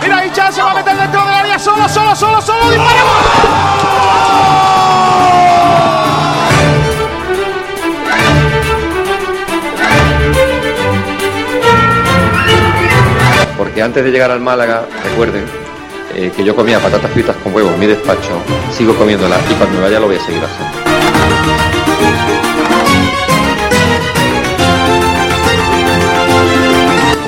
Mira 0.00 0.52
se 0.52 0.62
va 0.62 0.70
a 0.70 0.74
meter 0.74 0.96
dentro 0.96 1.20
del 1.20 1.34
área 1.34 1.58
solo, 1.58 1.88
solo, 1.88 2.14
solo, 2.16 2.40
solo. 2.40 2.62
Porque 13.56 13.82
antes 13.82 14.04
de 14.04 14.10
llegar 14.10 14.30
al 14.30 14.40
Málaga, 14.40 14.84
recuerden 15.04 15.44
eh, 16.14 16.32
que 16.34 16.42
yo 16.42 16.56
comía 16.56 16.80
patatas 16.80 17.10
fritas 17.10 17.36
con 17.36 17.54
huevos 17.54 17.72
en 17.74 17.80
mi 17.80 17.86
despacho, 17.86 18.42
sigo 18.72 18.94
comiéndolas 18.94 19.38
y 19.50 19.54
cuando 19.54 19.76
me 19.76 19.84
vaya 19.84 20.00
lo 20.00 20.06
voy 20.06 20.16
a 20.16 20.20
seguir 20.20 20.42
haciendo. 20.42 20.77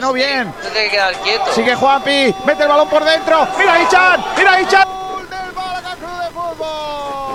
Ganó 0.00 0.12
bien. 0.12 0.46
No 0.46 0.70
tiene 0.70 0.84
que 0.84 0.90
quedar 0.90 1.14
quieto. 1.22 1.52
Sigue 1.52 1.74
Juanpi, 1.74 2.34
mete 2.46 2.62
el 2.62 2.68
balón 2.68 2.88
por 2.88 3.04
dentro. 3.04 3.48
Mira 3.58 3.82
Ichan, 3.82 4.24
mira 4.36 4.60
Ichan. 4.60 4.88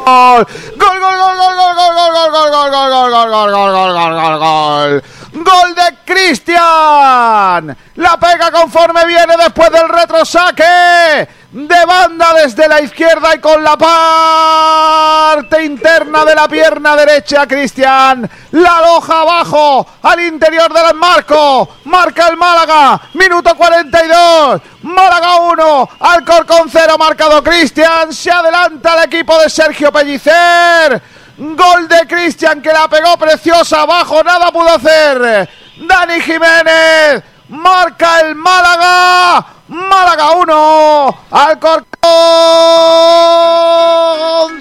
Gol. 0.05 0.47
Gol, 0.77 0.99
gol, 0.99 1.17
gol, 1.17 1.37
gol, 1.37 1.55
gol, 1.55 1.75
gol, 1.75 1.95
gol, 1.95 2.31
gol, 2.31 2.51
gol, 2.51 2.71
gol, 2.71 2.71
gol, 2.71 3.11
gol, 3.11 3.31
gol, 3.31 3.51
gol, 3.51 3.71
gol, 3.71 3.93
gol, 3.93 4.13
gol, 4.13 4.39
gol. 4.39 5.03
Gol 5.33 5.75
de 5.75 5.97
Cristian. 6.05 7.77
La 7.95 8.17
pega 8.17 8.51
conforme 8.51 9.05
viene 9.07 9.35
después 9.37 9.69
del 9.71 9.89
retrosaque. 9.89 11.42
De 11.53 11.85
banda 11.85 12.33
desde 12.33 12.67
la 12.67 12.81
izquierda 12.81 13.35
y 13.35 13.37
con 13.37 13.63
la 13.63 13.77
parte 13.77 15.63
interna 15.63 16.25
de 16.25 16.33
la 16.33 16.47
pierna 16.47 16.95
derecha, 16.95 17.45
Cristian. 17.45 18.27
La 18.53 18.77
aloja 18.77 19.21
abajo, 19.21 19.85
al 20.01 20.19
interior 20.21 20.73
del 20.73 20.95
marco. 20.95 21.75
Marca 21.83 22.29
el 22.29 22.37
Málaga. 22.37 22.99
Minuto 23.13 23.55
42. 23.55 24.61
Málaga 24.81 25.35
1. 25.35 25.89
Alcorcón 25.99 26.69
0. 26.71 26.97
Marcado 26.97 27.43
Cristian. 27.43 28.11
Se 28.11 28.31
adelanta 28.31 28.95
el 28.95 29.03
equipo 29.03 29.37
de 29.37 29.47
Sergio 29.47 29.91
Pellicer. 29.91 30.99
Gol 31.37 31.87
de 31.87 32.07
Cristian 32.07 32.63
que 32.63 32.73
la 32.73 32.87
pegó 32.87 33.15
preciosa 33.15 33.81
abajo. 33.81 34.23
Nada 34.23 34.51
pudo 34.51 34.69
hacer. 34.69 35.47
Dani 35.77 36.19
Jiménez. 36.19 37.21
Marca 37.49 38.21
el 38.21 38.33
Málaga. 38.33 39.45
Málaga 39.69 40.31
1. 40.31 41.25
Alcorcón 41.31 41.81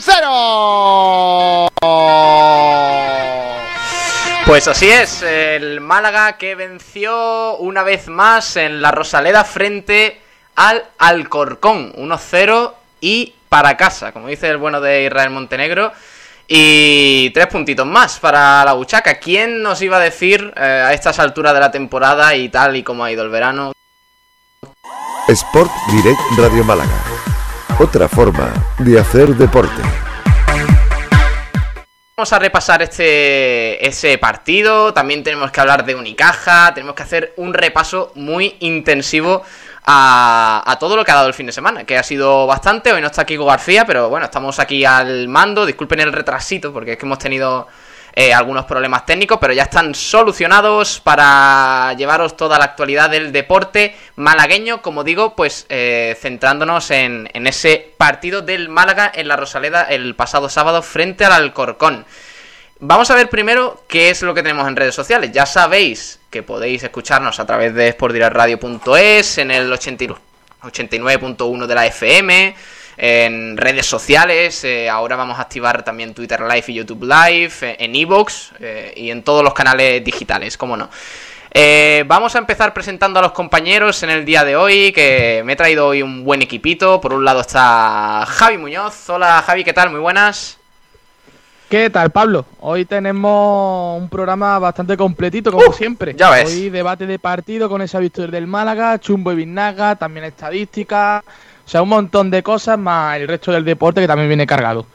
0. 0.00 1.68
Pues 4.46 4.68
así 4.68 4.88
es, 4.90 5.22
el 5.22 5.80
Málaga 5.80 6.36
que 6.38 6.54
venció 6.54 7.56
una 7.56 7.82
vez 7.82 8.06
más 8.08 8.56
en 8.56 8.80
la 8.80 8.92
Rosaleda 8.92 9.44
frente 9.44 10.20
al 10.54 10.84
Alcorcón, 10.98 11.92
1-0 11.94 12.72
y 13.00 13.34
para 13.48 13.76
casa, 13.76 14.12
como 14.12 14.28
dice 14.28 14.48
el 14.48 14.58
bueno 14.58 14.80
de 14.80 15.04
Israel 15.04 15.30
Montenegro. 15.30 15.92
Y 16.46 17.30
tres 17.30 17.46
puntitos 17.46 17.86
más 17.86 18.18
para 18.20 18.64
la 18.64 18.74
Buchaca. 18.74 19.14
¿Quién 19.14 19.62
nos 19.62 19.80
iba 19.82 19.96
a 19.96 20.00
decir 20.00 20.52
eh, 20.56 20.60
a 20.60 20.92
estas 20.92 21.18
alturas 21.18 21.54
de 21.54 21.60
la 21.60 21.70
temporada 21.70 22.34
y 22.36 22.48
tal 22.50 22.76
y 22.76 22.82
como 22.82 23.04
ha 23.04 23.10
ido 23.10 23.22
el 23.22 23.30
verano? 23.30 23.72
Sport 25.28 25.70
Direct 25.92 26.20
Radio 26.36 26.64
Málaga. 26.64 26.90
Otra 27.78 28.08
forma 28.08 28.52
de 28.78 28.98
hacer 28.98 29.28
deporte. 29.36 29.80
Vamos 32.16 32.32
a 32.32 32.38
repasar 32.40 32.82
este 32.82 33.86
ese 33.86 34.18
partido. 34.18 34.92
También 34.92 35.22
tenemos 35.22 35.52
que 35.52 35.60
hablar 35.60 35.84
de 35.84 35.94
Unicaja. 35.94 36.74
Tenemos 36.74 36.96
que 36.96 37.04
hacer 37.04 37.34
un 37.36 37.54
repaso 37.54 38.10
muy 38.16 38.56
intensivo 38.60 39.42
a, 39.84 40.76
todo 40.78 40.96
lo 40.96 41.04
que 41.04 41.12
ha 41.12 41.16
dado 41.16 41.28
el 41.28 41.34
fin 41.34 41.46
de 41.46 41.52
semana, 41.52 41.84
que 41.84 41.96
ha 41.96 42.02
sido 42.02 42.46
bastante. 42.46 42.92
Hoy 42.92 43.00
no 43.00 43.06
está 43.06 43.24
Kiko 43.24 43.44
García, 43.44 43.84
pero 43.84 44.08
bueno, 44.08 44.26
estamos 44.26 44.58
aquí 44.58 44.84
al 44.84 45.28
mando. 45.28 45.64
Disculpen 45.64 46.00
el 46.00 46.12
retrasito, 46.12 46.72
porque 46.72 46.92
es 46.92 46.98
que 46.98 47.06
hemos 47.06 47.18
tenido 47.18 47.68
eh, 48.14 48.34
algunos 48.34 48.64
problemas 48.66 49.06
técnicos, 49.06 49.38
pero 49.40 49.52
ya 49.52 49.64
están 49.64 49.94
solucionados 49.94 51.00
para 51.00 51.94
llevaros 51.96 52.36
toda 52.36 52.58
la 52.58 52.64
actualidad 52.66 53.10
del 53.10 53.32
deporte 53.32 53.96
malagueño, 54.16 54.82
como 54.82 55.04
digo, 55.04 55.34
pues 55.34 55.66
eh, 55.68 56.16
centrándonos 56.20 56.90
en, 56.90 57.28
en 57.32 57.46
ese 57.46 57.92
partido 57.96 58.42
del 58.42 58.68
Málaga 58.68 59.10
en 59.14 59.28
la 59.28 59.36
Rosaleda 59.36 59.82
el 59.84 60.14
pasado 60.14 60.48
sábado 60.48 60.82
frente 60.82 61.24
al 61.24 61.32
Alcorcón. 61.32 62.04
Vamos 62.80 63.10
a 63.10 63.14
ver 63.14 63.28
primero 63.28 63.84
qué 63.88 64.10
es 64.10 64.22
lo 64.22 64.34
que 64.34 64.42
tenemos 64.42 64.66
en 64.66 64.76
redes 64.76 64.94
sociales. 64.94 65.30
Ya 65.32 65.46
sabéis 65.46 66.18
que 66.30 66.42
podéis 66.42 66.82
escucharnos 66.82 67.38
a 67.38 67.46
través 67.46 67.74
de 67.74 67.92
sportdirarradio.es, 67.92 69.38
en 69.38 69.50
el 69.52 69.72
89 69.72 70.32
89.1 70.62 71.66
de 71.66 71.74
la 71.74 71.86
FM, 71.86 72.54
en 72.96 73.56
redes 73.56 73.86
sociales. 73.86 74.64
eh, 74.64 74.88
ahora 74.88 75.16
vamos 75.16 75.38
a 75.38 75.42
activar 75.42 75.82
también 75.82 76.14
Twitter 76.14 76.40
Live 76.40 76.64
y 76.68 76.74
YouTube 76.74 77.04
Live, 77.04 77.52
eh, 77.62 77.76
en 77.78 77.94
Evox 77.96 78.52
eh, 78.60 78.92
y 78.96 79.10
en 79.10 79.22
todos 79.22 79.42
los 79.42 79.54
canales 79.54 80.04
digitales, 80.04 80.56
como 80.56 80.76
no. 80.76 80.88
Eh, 81.54 82.04
vamos 82.06 82.34
a 82.34 82.38
empezar 82.38 82.72
presentando 82.72 83.18
a 83.18 83.22
los 83.22 83.32
compañeros 83.32 84.02
en 84.02 84.08
el 84.08 84.24
día 84.24 84.42
de 84.42 84.56
hoy, 84.56 84.90
que 84.92 85.42
me 85.44 85.52
he 85.52 85.56
traído 85.56 85.88
hoy 85.88 86.00
un 86.00 86.24
buen 86.24 86.40
equipito. 86.40 86.98
Por 87.00 87.12
un 87.12 87.24
lado 87.26 87.42
está 87.42 88.24
Javi 88.26 88.56
Muñoz. 88.56 89.10
Hola 89.10 89.42
Javi, 89.42 89.62
¿qué 89.62 89.74
tal? 89.74 89.90
Muy 89.90 90.00
buenas. 90.00 90.58
¿Qué 91.68 91.90
tal, 91.90 92.10
Pablo? 92.10 92.46
Hoy 92.60 92.84
tenemos 92.84 94.00
un 94.00 94.08
programa 94.08 94.58
bastante 94.58 94.96
completito, 94.96 95.52
como 95.52 95.72
siempre. 95.72 96.14
ya 96.14 96.30
ves. 96.30 96.46
Hoy 96.50 96.70
debate 96.70 97.06
de 97.06 97.18
partido 97.18 97.68
con 97.68 97.82
esa 97.82 97.98
victoria 97.98 98.30
del 98.30 98.46
Málaga, 98.46 98.98
Chumbo 98.98 99.32
y 99.32 99.36
Vinaga, 99.36 99.96
también 99.96 100.24
estadística, 100.24 101.22
o 101.64 101.68
sea, 101.68 101.82
un 101.82 101.88
montón 101.88 102.30
de 102.30 102.42
cosas, 102.42 102.78
más 102.78 103.16
el 103.16 103.28
resto 103.28 103.52
del 103.52 103.64
deporte 103.64 104.00
que 104.00 104.06
también 104.06 104.28
viene 104.28 104.46
cargado. 104.46 104.86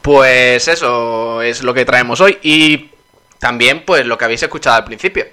Pues 0.00 0.66
eso 0.66 1.42
es 1.42 1.62
lo 1.62 1.72
que 1.72 1.84
traemos 1.84 2.20
hoy. 2.20 2.38
Y 2.42 2.90
también, 3.38 3.84
pues, 3.84 4.04
lo 4.04 4.18
que 4.18 4.24
habéis 4.24 4.42
escuchado 4.42 4.76
al 4.76 4.84
principio. 4.84 5.26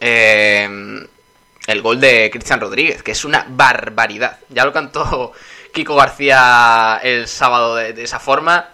Eh, 0.00 1.06
el 1.66 1.82
gol 1.82 2.00
de 2.00 2.30
Cristian 2.30 2.60
Rodríguez, 2.60 3.02
que 3.02 3.12
es 3.12 3.24
una 3.24 3.46
barbaridad. 3.48 4.38
Ya 4.48 4.64
lo 4.64 4.72
cantó 4.72 5.32
Kiko 5.72 5.94
García 5.94 7.00
el 7.02 7.28
sábado 7.28 7.76
de, 7.76 7.92
de 7.92 8.02
esa 8.02 8.18
forma. 8.18 8.68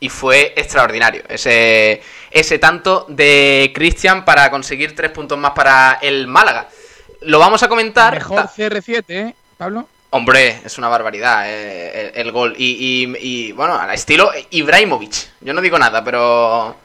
Y 0.00 0.08
fue 0.08 0.52
extraordinario. 0.56 1.22
Ese, 1.28 2.02
ese 2.30 2.58
tanto 2.58 3.06
de 3.08 3.70
Cristian 3.74 4.24
para 4.24 4.50
conseguir 4.50 4.96
tres 4.96 5.12
puntos 5.12 5.38
más 5.38 5.52
para 5.52 5.98
el 6.02 6.26
Málaga. 6.26 6.68
Lo 7.24 7.38
vamos 7.38 7.62
a 7.62 7.68
comentar. 7.68 8.14
Mejor 8.14 8.48
CR7, 8.48 9.04
¿eh, 9.08 9.34
Pablo? 9.56 9.88
Hombre, 10.10 10.60
es 10.64 10.76
una 10.78 10.88
barbaridad 10.88 11.44
eh, 11.48 12.12
el, 12.14 12.26
el 12.26 12.32
gol. 12.32 12.54
Y, 12.58 13.04
y- 13.14 13.16
y, 13.48 13.52
bueno, 13.52 13.78
al 13.78 13.90
estilo 13.92 14.30
Ibrahimovic. 14.50 15.14
Yo 15.40 15.52
no 15.54 15.60
digo 15.60 15.78
nada, 15.78 16.02
pero. 16.04 16.76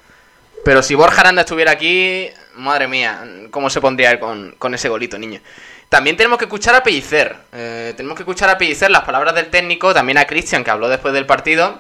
Pero 0.64 0.82
si 0.84 0.96
Borja 0.96 1.22
Aranda 1.22 1.42
estuviera 1.42 1.72
aquí, 1.72 2.30
madre 2.56 2.88
mía, 2.88 3.24
cómo 3.52 3.70
se 3.70 3.80
pondría 3.82 4.12
él 4.12 4.20
con, 4.20 4.56
con 4.58 4.74
ese 4.74 4.90
golito, 4.90 5.18
niño. 5.18 5.40
También 5.88 6.18
tenemos 6.18 6.38
que 6.38 6.46
escuchar 6.46 6.76
a 6.76 6.84
Pellicer. 6.84 7.36
eh, 7.54 7.94
tenemos 7.96 8.18
que 8.18 8.24
escuchar 8.24 8.50
a 8.50 8.58
Pellicer 8.58 8.92
las 8.92 9.04
palabras 9.04 9.34
del 9.36 9.50
técnico, 9.50 9.94
también 9.94 10.18
a 10.18 10.26
Cristian, 10.26 10.64
que 10.66 10.72
habló 10.72 10.90
después 10.90 11.14
del 11.14 11.26
partido. 11.26 11.80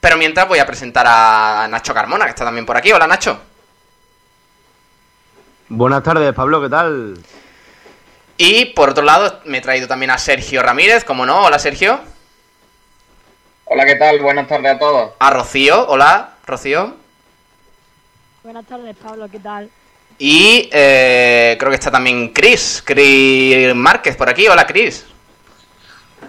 Pero 0.00 0.16
mientras 0.16 0.48
voy 0.48 0.58
a 0.58 0.66
presentar 0.66 1.04
a 1.08 1.66
Nacho 1.68 1.92
Carmona, 1.92 2.24
que 2.24 2.30
está 2.30 2.44
también 2.44 2.64
por 2.64 2.76
aquí. 2.76 2.92
Hola, 2.92 3.06
Nacho. 3.06 3.38
Buenas 5.68 6.02
tardes, 6.02 6.32
Pablo, 6.34 6.60
¿qué 6.62 6.68
tal? 6.68 7.18
Y 8.36 8.66
por 8.66 8.90
otro 8.90 9.04
lado, 9.04 9.40
me 9.44 9.58
he 9.58 9.60
traído 9.60 9.86
también 9.86 10.10
a 10.10 10.18
Sergio 10.18 10.62
Ramírez, 10.62 11.04
como 11.04 11.24
no. 11.24 11.44
Hola, 11.44 11.58
Sergio. 11.58 12.00
Hola, 13.66 13.86
¿qué 13.86 13.94
tal? 13.94 14.20
Buenas 14.20 14.48
tardes 14.48 14.74
a 14.74 14.78
todos. 14.78 15.12
A 15.18 15.30
Rocío. 15.30 15.86
Hola, 15.88 16.34
Rocío. 16.46 16.94
Buenas 18.42 18.66
tardes, 18.66 18.96
Pablo, 18.96 19.28
¿qué 19.30 19.38
tal? 19.38 19.70
Y 20.18 20.68
eh, 20.72 21.56
creo 21.58 21.70
que 21.70 21.76
está 21.76 21.90
también 21.90 22.28
Chris, 22.28 22.82
Chris 22.84 23.74
Márquez 23.74 24.16
por 24.16 24.28
aquí. 24.28 24.46
Hola, 24.48 24.66
Chris. 24.66 25.06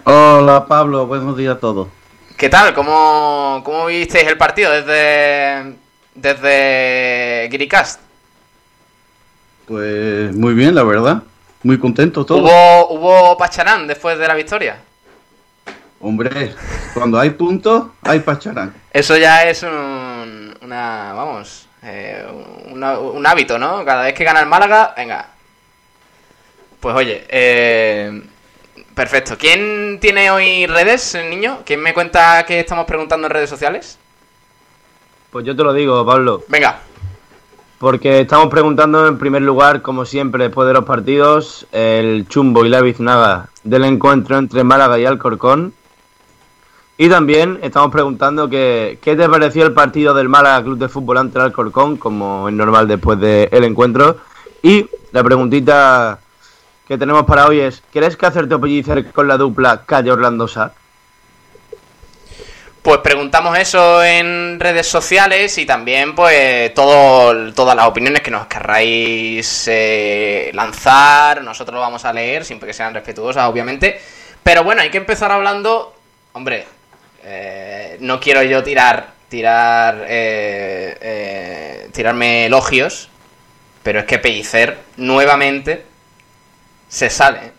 Hola, 0.04 0.64
Pablo. 0.66 1.06
Buenos 1.06 1.36
días 1.36 1.56
a 1.56 1.60
todos. 1.60 1.88
¿Qué 2.36 2.48
tal? 2.48 2.74
¿Cómo, 2.74 3.62
cómo 3.64 3.86
visteis 3.86 4.26
el 4.26 4.38
partido 4.38 4.70
desde, 4.70 5.74
desde 6.14 7.48
Giricast? 7.50 8.00
Pues 9.66 10.34
muy 10.34 10.54
bien, 10.54 10.74
la 10.74 10.84
verdad. 10.84 11.22
Muy 11.66 11.80
contento 11.80 12.24
todo. 12.24 12.38
¿Hubo, 12.38 12.88
¿Hubo 12.90 13.36
Pacharán 13.36 13.88
después 13.88 14.16
de 14.16 14.28
la 14.28 14.34
victoria? 14.36 14.76
Hombre, 16.00 16.54
cuando 16.94 17.18
hay 17.18 17.30
puntos, 17.30 17.88
hay 18.02 18.20
Pacharán. 18.20 18.72
Eso 18.92 19.16
ya 19.16 19.42
es 19.42 19.64
un, 19.64 20.56
una, 20.62 21.12
vamos, 21.12 21.66
eh, 21.82 22.24
una- 22.70 23.00
un 23.00 23.26
hábito, 23.26 23.58
¿no? 23.58 23.84
Cada 23.84 24.04
vez 24.04 24.14
que 24.14 24.22
gana 24.22 24.38
el 24.38 24.46
Málaga, 24.46 24.94
venga. 24.96 25.26
Pues 26.78 26.94
oye, 26.94 27.26
eh, 27.28 28.22
perfecto. 28.94 29.36
¿Quién 29.36 29.98
tiene 30.00 30.30
hoy 30.30 30.66
redes, 30.68 31.18
niño? 31.28 31.62
¿Quién 31.66 31.80
me 31.80 31.92
cuenta 31.92 32.44
que 32.46 32.60
estamos 32.60 32.84
preguntando 32.86 33.26
en 33.26 33.32
redes 33.32 33.50
sociales? 33.50 33.98
Pues 35.32 35.44
yo 35.44 35.56
te 35.56 35.64
lo 35.64 35.72
digo, 35.72 36.06
Pablo. 36.06 36.44
Venga. 36.46 36.78
Porque 37.78 38.20
estamos 38.20 38.48
preguntando 38.48 39.06
en 39.06 39.18
primer 39.18 39.42
lugar, 39.42 39.82
como 39.82 40.06
siempre, 40.06 40.44
después 40.44 40.66
de 40.66 40.72
los 40.72 40.86
partidos, 40.86 41.66
el 41.72 42.26
chumbo 42.26 42.64
y 42.64 42.70
la 42.70 42.80
biznaga 42.80 43.50
del 43.64 43.84
encuentro 43.84 44.38
entre 44.38 44.64
Málaga 44.64 44.98
y 44.98 45.04
Alcorcón. 45.04 45.74
Y 46.96 47.10
también 47.10 47.58
estamos 47.62 47.92
preguntando 47.92 48.48
que, 48.48 48.98
qué 49.02 49.14
te 49.14 49.28
pareció 49.28 49.66
el 49.66 49.74
partido 49.74 50.14
del 50.14 50.30
Málaga 50.30 50.64
Club 50.64 50.78
de 50.78 50.88
Fútbol 50.88 51.18
ante 51.18 51.38
el 51.38 51.44
Alcorcón, 51.44 51.98
como 51.98 52.48
es 52.48 52.54
normal 52.54 52.88
después 52.88 53.20
del 53.20 53.64
encuentro. 53.64 54.16
Y 54.62 54.88
la 55.12 55.22
preguntita 55.22 56.18
que 56.88 56.96
tenemos 56.96 57.24
para 57.24 57.46
hoy 57.46 57.60
es, 57.60 57.82
¿crees 57.92 58.16
que 58.16 58.24
hacerte 58.24 58.54
o 58.54 58.60
pellicer 58.60 59.12
con 59.12 59.28
la 59.28 59.36
dupla 59.36 59.82
Calle 59.84 60.12
Orlando 60.12 60.48
Sá? 60.48 60.72
Pues 62.86 63.00
preguntamos 63.00 63.58
eso 63.58 64.04
en 64.04 64.60
redes 64.60 64.86
sociales 64.86 65.58
y 65.58 65.66
también 65.66 66.14
pues 66.14 66.72
todas 66.72 67.74
las 67.74 67.86
opiniones 67.88 68.22
que 68.22 68.30
nos 68.30 68.46
querráis 68.46 69.66
eh, 69.66 70.52
lanzar, 70.54 71.42
nosotros 71.42 71.74
lo 71.74 71.80
vamos 71.80 72.04
a 72.04 72.12
leer, 72.12 72.44
siempre 72.44 72.68
que 72.68 72.72
sean 72.72 72.94
respetuosas, 72.94 73.48
obviamente. 73.48 74.00
Pero 74.40 74.62
bueno, 74.62 74.82
hay 74.82 74.90
que 74.90 74.98
empezar 74.98 75.32
hablando, 75.32 75.96
hombre, 76.32 76.64
eh, 77.24 77.96
no 77.98 78.20
quiero 78.20 78.44
yo 78.44 78.62
tirar, 78.62 79.14
tirar, 79.28 80.04
eh, 80.08 80.96
eh, 81.00 81.88
tirarme 81.92 82.46
elogios, 82.46 83.08
pero 83.82 83.98
es 83.98 84.04
que 84.04 84.20
Pellicer 84.20 84.78
nuevamente 84.96 85.84
se 86.88 87.10
sale. 87.10 87.50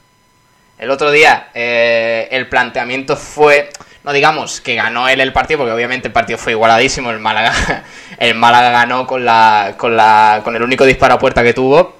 El 0.79 0.89
otro 0.89 1.11
día 1.11 1.49
el 1.53 2.47
planteamiento 2.47 3.17
fue, 3.17 3.69
no 4.07 4.13
digamos 4.13 4.61
que 4.61 4.75
ganó 4.75 5.09
él 5.09 5.19
el 5.19 5.33
partido, 5.33 5.57
porque 5.57 5.73
obviamente 5.73 6.07
el 6.07 6.13
partido 6.13 6.39
fue 6.39 6.53
igualadísimo, 6.53 7.11
el 7.11 7.19
Málaga, 7.19 7.83
el 8.17 8.35
Málaga 8.35 8.71
ganó 8.71 9.05
con 9.05 9.25
la, 9.25 9.73
con 9.75 9.97
la, 9.97 10.39
con 10.45 10.55
el 10.55 10.63
único 10.63 10.85
disparo 10.85 11.15
a 11.15 11.19
puerta 11.19 11.43
que 11.43 11.53
tuvo. 11.53 11.93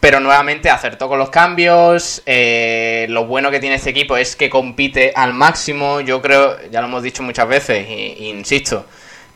Pero 0.00 0.18
nuevamente 0.18 0.70
acertó 0.70 1.06
con 1.06 1.18
los 1.18 1.28
cambios. 1.28 2.22
eh, 2.24 3.04
lo 3.10 3.26
bueno 3.26 3.50
que 3.50 3.60
tiene 3.60 3.76
este 3.76 3.90
equipo 3.90 4.16
es 4.16 4.34
que 4.34 4.48
compite 4.48 5.12
al 5.14 5.34
máximo. 5.34 6.00
Yo 6.00 6.22
creo, 6.22 6.56
ya 6.70 6.80
lo 6.80 6.86
hemos 6.86 7.02
dicho 7.02 7.22
muchas 7.22 7.46
veces, 7.46 7.86
e 7.86 8.24
insisto, 8.24 8.86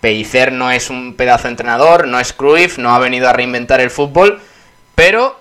Pellicer 0.00 0.52
no 0.52 0.70
es 0.70 0.88
un 0.88 1.16
pedazo 1.16 1.44
de 1.44 1.50
entrenador, 1.50 2.08
no 2.08 2.18
es 2.18 2.32
Cruyff, 2.32 2.78
no 2.78 2.94
ha 2.94 2.98
venido 2.98 3.28
a 3.28 3.34
reinventar 3.34 3.82
el 3.82 3.90
fútbol, 3.90 4.40
pero 4.94 5.38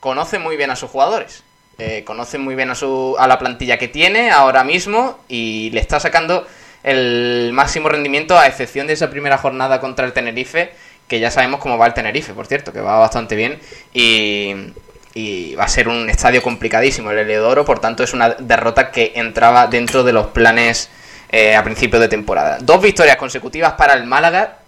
conoce 0.00 0.40
muy 0.40 0.56
bien 0.56 0.72
a 0.72 0.76
sus 0.76 0.90
jugadores. 0.90 1.44
Eh, 1.82 2.04
conoce 2.04 2.36
muy 2.36 2.54
bien 2.54 2.68
a, 2.68 2.74
su, 2.74 3.16
a 3.18 3.26
la 3.26 3.38
plantilla 3.38 3.78
que 3.78 3.88
tiene 3.88 4.30
ahora 4.30 4.64
mismo 4.64 5.18
y 5.28 5.70
le 5.70 5.80
está 5.80 5.98
sacando 5.98 6.46
el 6.82 7.52
máximo 7.54 7.88
rendimiento 7.88 8.38
a 8.38 8.46
excepción 8.46 8.86
de 8.86 8.92
esa 8.92 9.08
primera 9.08 9.38
jornada 9.38 9.80
contra 9.80 10.04
el 10.04 10.12
Tenerife, 10.12 10.72
que 11.08 11.20
ya 11.20 11.30
sabemos 11.30 11.58
cómo 11.58 11.78
va 11.78 11.86
el 11.86 11.94
Tenerife, 11.94 12.34
por 12.34 12.46
cierto, 12.46 12.70
que 12.70 12.82
va 12.82 12.98
bastante 12.98 13.34
bien 13.34 13.58
y, 13.94 14.54
y 15.14 15.54
va 15.54 15.64
a 15.64 15.68
ser 15.68 15.88
un 15.88 16.10
estadio 16.10 16.42
complicadísimo 16.42 17.12
el 17.12 17.18
Heliodoro, 17.18 17.64
por 17.64 17.78
tanto 17.78 18.02
es 18.02 18.12
una 18.12 18.28
derrota 18.28 18.90
que 18.90 19.12
entraba 19.14 19.66
dentro 19.66 20.04
de 20.04 20.12
los 20.12 20.26
planes 20.26 20.90
eh, 21.30 21.56
a 21.56 21.64
principio 21.64 21.98
de 21.98 22.08
temporada. 22.08 22.58
Dos 22.60 22.82
victorias 22.82 23.16
consecutivas 23.16 23.72
para 23.72 23.94
el 23.94 24.04
Málaga, 24.04 24.58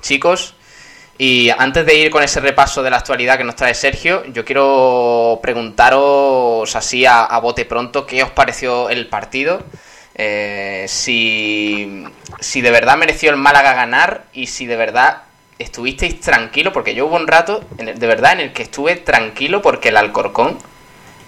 chicos, 0.00 0.54
y 1.18 1.50
antes 1.50 1.86
de 1.86 1.94
ir 1.94 2.10
con 2.10 2.22
ese 2.22 2.40
repaso 2.40 2.82
de 2.82 2.90
la 2.90 2.98
actualidad 2.98 3.38
que 3.38 3.44
nos 3.44 3.56
trae 3.56 3.74
Sergio, 3.74 4.24
yo 4.26 4.44
quiero 4.44 5.38
preguntaros 5.42 6.74
así 6.76 7.06
a, 7.06 7.24
a 7.24 7.38
bote 7.40 7.64
pronto 7.64 8.06
qué 8.06 8.22
os 8.22 8.30
pareció 8.30 8.90
el 8.90 9.06
partido. 9.08 9.62
Eh, 10.14 10.86
si, 10.88 12.04
si 12.40 12.60
de 12.62 12.70
verdad 12.70 12.96
mereció 12.96 13.30
el 13.30 13.36
Málaga 13.36 13.74
ganar 13.74 14.24
y 14.32 14.46
si 14.46 14.66
de 14.66 14.76
verdad 14.76 15.22
estuvisteis 15.58 16.20
tranquilo, 16.20 16.72
porque 16.72 16.94
yo 16.94 17.06
hubo 17.06 17.16
un 17.16 17.26
rato 17.26 17.62
en 17.78 17.88
el- 17.88 17.98
de 17.98 18.06
verdad 18.06 18.32
en 18.32 18.40
el 18.40 18.52
que 18.52 18.62
estuve 18.62 18.96
tranquilo 18.96 19.62
porque 19.62 19.88
el 19.90 19.96
Alcorcón 19.96 20.58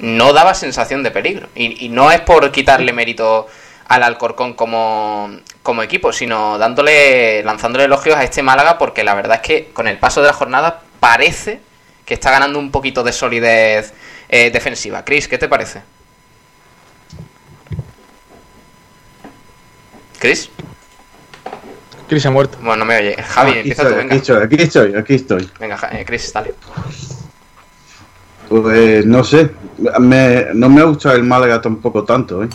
no 0.00 0.32
daba 0.32 0.54
sensación 0.54 1.02
de 1.02 1.10
peligro. 1.10 1.48
Y, 1.54 1.84
y 1.84 1.88
no 1.88 2.10
es 2.10 2.20
por 2.20 2.50
quitarle 2.52 2.92
mérito 2.92 3.46
al 3.88 4.02
Alcorcón 4.02 4.52
como, 4.54 5.30
como 5.62 5.82
equipo, 5.82 6.12
sino 6.12 6.58
dándole, 6.58 7.42
lanzándole 7.42 7.84
elogios 7.84 8.16
a 8.16 8.22
este 8.24 8.42
Málaga, 8.42 8.76
porque 8.78 9.02
la 9.02 9.14
verdad 9.14 9.36
es 9.36 9.42
que 9.42 9.70
con 9.72 9.88
el 9.88 9.98
paso 9.98 10.20
de 10.20 10.26
la 10.28 10.32
jornada 10.34 10.82
parece 11.00 11.60
que 12.04 12.14
está 12.14 12.30
ganando 12.30 12.58
un 12.58 12.70
poquito 12.70 13.02
de 13.02 13.12
solidez 13.12 13.92
eh, 14.28 14.50
defensiva. 14.50 15.04
Chris, 15.04 15.26
¿qué 15.28 15.38
te 15.38 15.48
parece? 15.48 15.82
¿Chris? 20.18 20.50
Chris 22.08 22.26
ha 22.26 22.30
muerto. 22.30 22.58
Bueno, 22.60 22.76
no 22.78 22.84
me 22.86 22.96
oye. 22.96 23.14
Javi, 23.22 23.50
aquí, 23.50 23.58
empieza 23.60 23.82
estoy, 23.82 23.94
tú, 23.94 23.98
venga. 24.08 24.14
aquí 24.14 24.22
estoy, 24.22 24.42
aquí 24.44 24.62
estoy, 24.62 24.94
aquí 24.96 25.14
estoy. 25.14 25.50
Venga, 25.60 25.78
eh, 25.92 26.04
Chris, 26.06 26.32
dale. 26.32 26.54
Pues 28.48 29.04
no 29.04 29.22
sé, 29.24 29.50
me- 30.00 30.46
no 30.54 30.68
me 30.70 30.80
ha 30.80 30.84
gustado 30.84 31.14
el 31.14 31.22
Málaga 31.22 31.60
tampoco 31.60 32.04
tanto, 32.04 32.42
¿eh? 32.42 32.48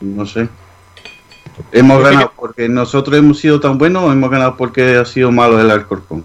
No 0.00 0.26
sé. 0.26 0.46
¿Hemos 1.72 2.02
ganado 2.02 2.32
porque 2.36 2.68
nosotros 2.68 3.18
hemos 3.18 3.38
sido 3.38 3.60
tan 3.60 3.78
buenos 3.78 4.04
o 4.04 4.12
hemos 4.12 4.30
ganado 4.30 4.56
porque 4.56 4.96
ha 4.96 5.04
sido 5.04 5.30
malo 5.30 5.60
el 5.60 5.70
Alcorcón? 5.70 6.24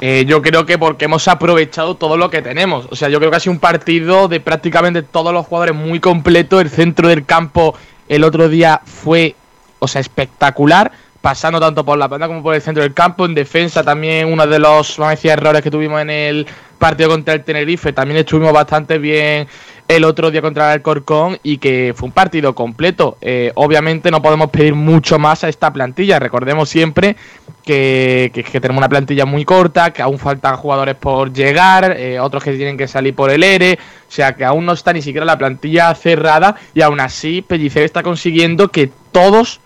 Eh, 0.00 0.24
yo 0.26 0.42
creo 0.42 0.66
que 0.66 0.76
porque 0.76 1.06
hemos 1.06 1.28
aprovechado 1.28 1.94
todo 1.94 2.16
lo 2.16 2.30
que 2.30 2.42
tenemos. 2.42 2.86
O 2.90 2.96
sea, 2.96 3.08
yo 3.08 3.18
creo 3.18 3.30
que 3.30 3.38
ha 3.38 3.40
sido 3.40 3.52
un 3.52 3.58
partido 3.58 4.28
de 4.28 4.40
prácticamente 4.40 5.02
todos 5.02 5.32
los 5.32 5.46
jugadores 5.46 5.74
muy 5.74 6.00
completo. 6.00 6.60
El 6.60 6.70
centro 6.70 7.08
del 7.08 7.24
campo 7.24 7.74
el 8.08 8.24
otro 8.24 8.48
día 8.48 8.80
fue, 8.84 9.34
o 9.78 9.88
sea, 9.88 10.00
espectacular. 10.00 10.92
Pasando 11.20 11.58
tanto 11.58 11.86
por 11.86 11.96
la 11.96 12.06
banda 12.06 12.26
como 12.26 12.42
por 12.42 12.54
el 12.54 12.60
centro 12.60 12.82
del 12.82 12.92
campo. 12.92 13.24
En 13.24 13.34
defensa 13.34 13.82
también 13.82 14.30
uno 14.30 14.46
de 14.46 14.58
los, 14.58 14.98
vamos 14.98 15.12
a 15.12 15.16
decir, 15.16 15.30
errores 15.30 15.62
que 15.62 15.70
tuvimos 15.70 16.02
en 16.02 16.10
el 16.10 16.46
partido 16.78 17.08
contra 17.08 17.32
el 17.32 17.42
Tenerife. 17.42 17.94
También 17.94 18.18
estuvimos 18.20 18.52
bastante 18.52 18.98
bien 18.98 19.48
el 19.86 20.04
otro 20.04 20.30
día 20.30 20.40
contra 20.40 20.66
el 20.68 20.72
Alcorcón 20.78 21.38
y 21.42 21.58
que 21.58 21.92
fue 21.96 22.06
un 22.06 22.12
partido 22.12 22.54
completo. 22.54 23.18
Eh, 23.20 23.52
obviamente 23.54 24.10
no 24.10 24.22
podemos 24.22 24.50
pedir 24.50 24.74
mucho 24.74 25.18
más 25.18 25.44
a 25.44 25.48
esta 25.48 25.72
plantilla. 25.72 26.18
Recordemos 26.18 26.68
siempre 26.70 27.16
que, 27.62 28.30
que- 28.32 28.60
tenemos 28.60 28.78
una 28.78 28.88
plantilla 28.88 29.26
muy 29.26 29.44
corta, 29.44 29.92
que 29.92 30.00
aún 30.02 30.18
faltan 30.18 30.56
jugadores 30.56 30.94
por 30.94 31.32
llegar, 31.32 31.94
eh, 31.98 32.18
otros 32.18 32.42
que 32.42 32.52
tienen 32.52 32.76
que 32.78 32.88
salir 32.88 33.14
por 33.14 33.30
el 33.30 33.42
ERE, 33.42 33.78
o 34.08 34.10
sea 34.12 34.34
que 34.34 34.44
aún 34.44 34.64
no 34.64 34.72
está 34.72 34.92
ni 34.92 35.02
siquiera 35.02 35.24
la 35.26 35.36
plantilla 35.38 35.94
cerrada 35.94 36.56
y 36.74 36.80
aún 36.80 37.00
así 37.00 37.42
Pellicer 37.42 37.82
está 37.84 38.02
consiguiendo 38.02 38.68
que 38.68 38.90
todos, 39.12 39.60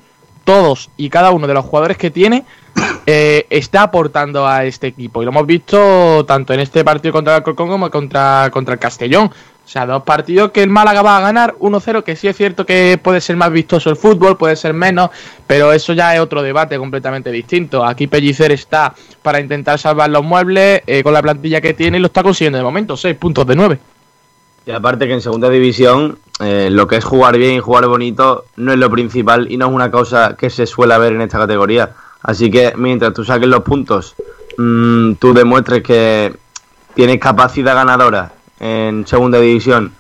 todos 0.45 0.91
y 0.97 1.11
cada 1.11 1.31
uno 1.31 1.47
de 1.47 1.55
los 1.55 1.65
jugadores 1.65 1.97
que 1.97 2.11
tiene 2.11 2.45
eh, 3.07 3.47
está 3.51 3.83
aportando 3.83 4.47
a 4.47 4.65
este 4.65 4.87
equipo 4.89 5.21
y 5.21 5.25
lo 5.25 5.33
hemos 5.33 5.47
visto 5.47 6.25
tanto 6.27 6.55
en 6.55 6.61
este 6.61 6.85
partido 6.85 7.13
contra 7.13 7.35
el 7.35 7.39
Alcorcón 7.39 7.69
como 7.69 7.91
contra, 7.91 8.49
contra 8.53 8.75
el 8.75 8.81
Castellón. 8.81 9.31
O 9.69 9.71
sea, 9.71 9.85
dos 9.85 10.03
partidos 10.03 10.51
que 10.51 10.63
el 10.63 10.71
Málaga 10.71 11.03
va 11.03 11.19
a 11.19 11.21
ganar, 11.21 11.55
1-0, 11.61 12.03
que 12.03 12.17
sí 12.17 12.27
es 12.27 12.35
cierto 12.35 12.65
que 12.65 12.99
puede 13.03 13.21
ser 13.21 13.37
más 13.37 13.53
vistoso 13.53 13.91
el 13.91 13.97
fútbol, 13.97 14.39
puede 14.39 14.57
ser 14.57 14.73
menos, 14.73 15.11
pero 15.47 15.75
eso 15.75 15.93
ya 15.93 16.15
es 16.15 16.21
otro 16.23 16.43
debate 16.43 16.79
completamente 16.79 17.31
distinto. 17.31 17.85
Aquí 17.85 18.07
Pellicer 18.07 18.51
está 18.51 18.95
para 19.21 19.41
intentar 19.41 19.79
salvar 19.79 20.09
los 20.09 20.25
muebles 20.25 20.81
eh, 20.87 21.03
con 21.03 21.13
la 21.13 21.21
plantilla 21.21 21.61
que 21.61 21.75
tiene 21.75 21.99
y 21.99 22.01
lo 22.01 22.07
está 22.07 22.23
consiguiendo 22.23 22.57
de 22.57 22.65
momento, 22.65 22.97
6 22.97 23.15
puntos 23.17 23.47
de 23.47 23.57
9. 23.57 23.79
Y 24.65 24.71
aparte 24.71 25.07
que 25.07 25.13
en 25.13 25.21
segunda 25.21 25.51
división 25.51 26.19
eh, 26.41 26.71
lo 26.73 26.87
que 26.87 26.97
es 26.97 27.05
jugar 27.05 27.37
bien 27.37 27.57
y 27.57 27.61
jugar 27.61 27.87
bonito 27.89 28.47
no 28.57 28.73
es 28.73 28.79
lo 28.79 28.91
principal 28.91 29.53
y 29.53 29.59
no 29.59 29.67
es 29.67 29.73
una 29.73 29.91
cosa 29.91 30.35
que 30.35 30.49
se 30.49 30.65
suele 30.65 30.97
ver 30.97 31.13
en 31.13 31.21
esta 31.21 31.37
categoría. 31.37 31.91
Así 32.23 32.51
que 32.51 32.73
mientras 32.75 33.13
tú 33.13 33.23
saques 33.23 33.49
los 33.49 33.63
puntos, 33.65 34.15
mm, 34.57 35.17
tú 35.17 35.35
demuestres 35.35 35.83
que 35.83 36.35
tienes 36.95 37.21
capacidad 37.21 37.75
ganadora 37.75 38.38
en 38.61 39.07
segunda 39.07 39.41
división 39.41 39.93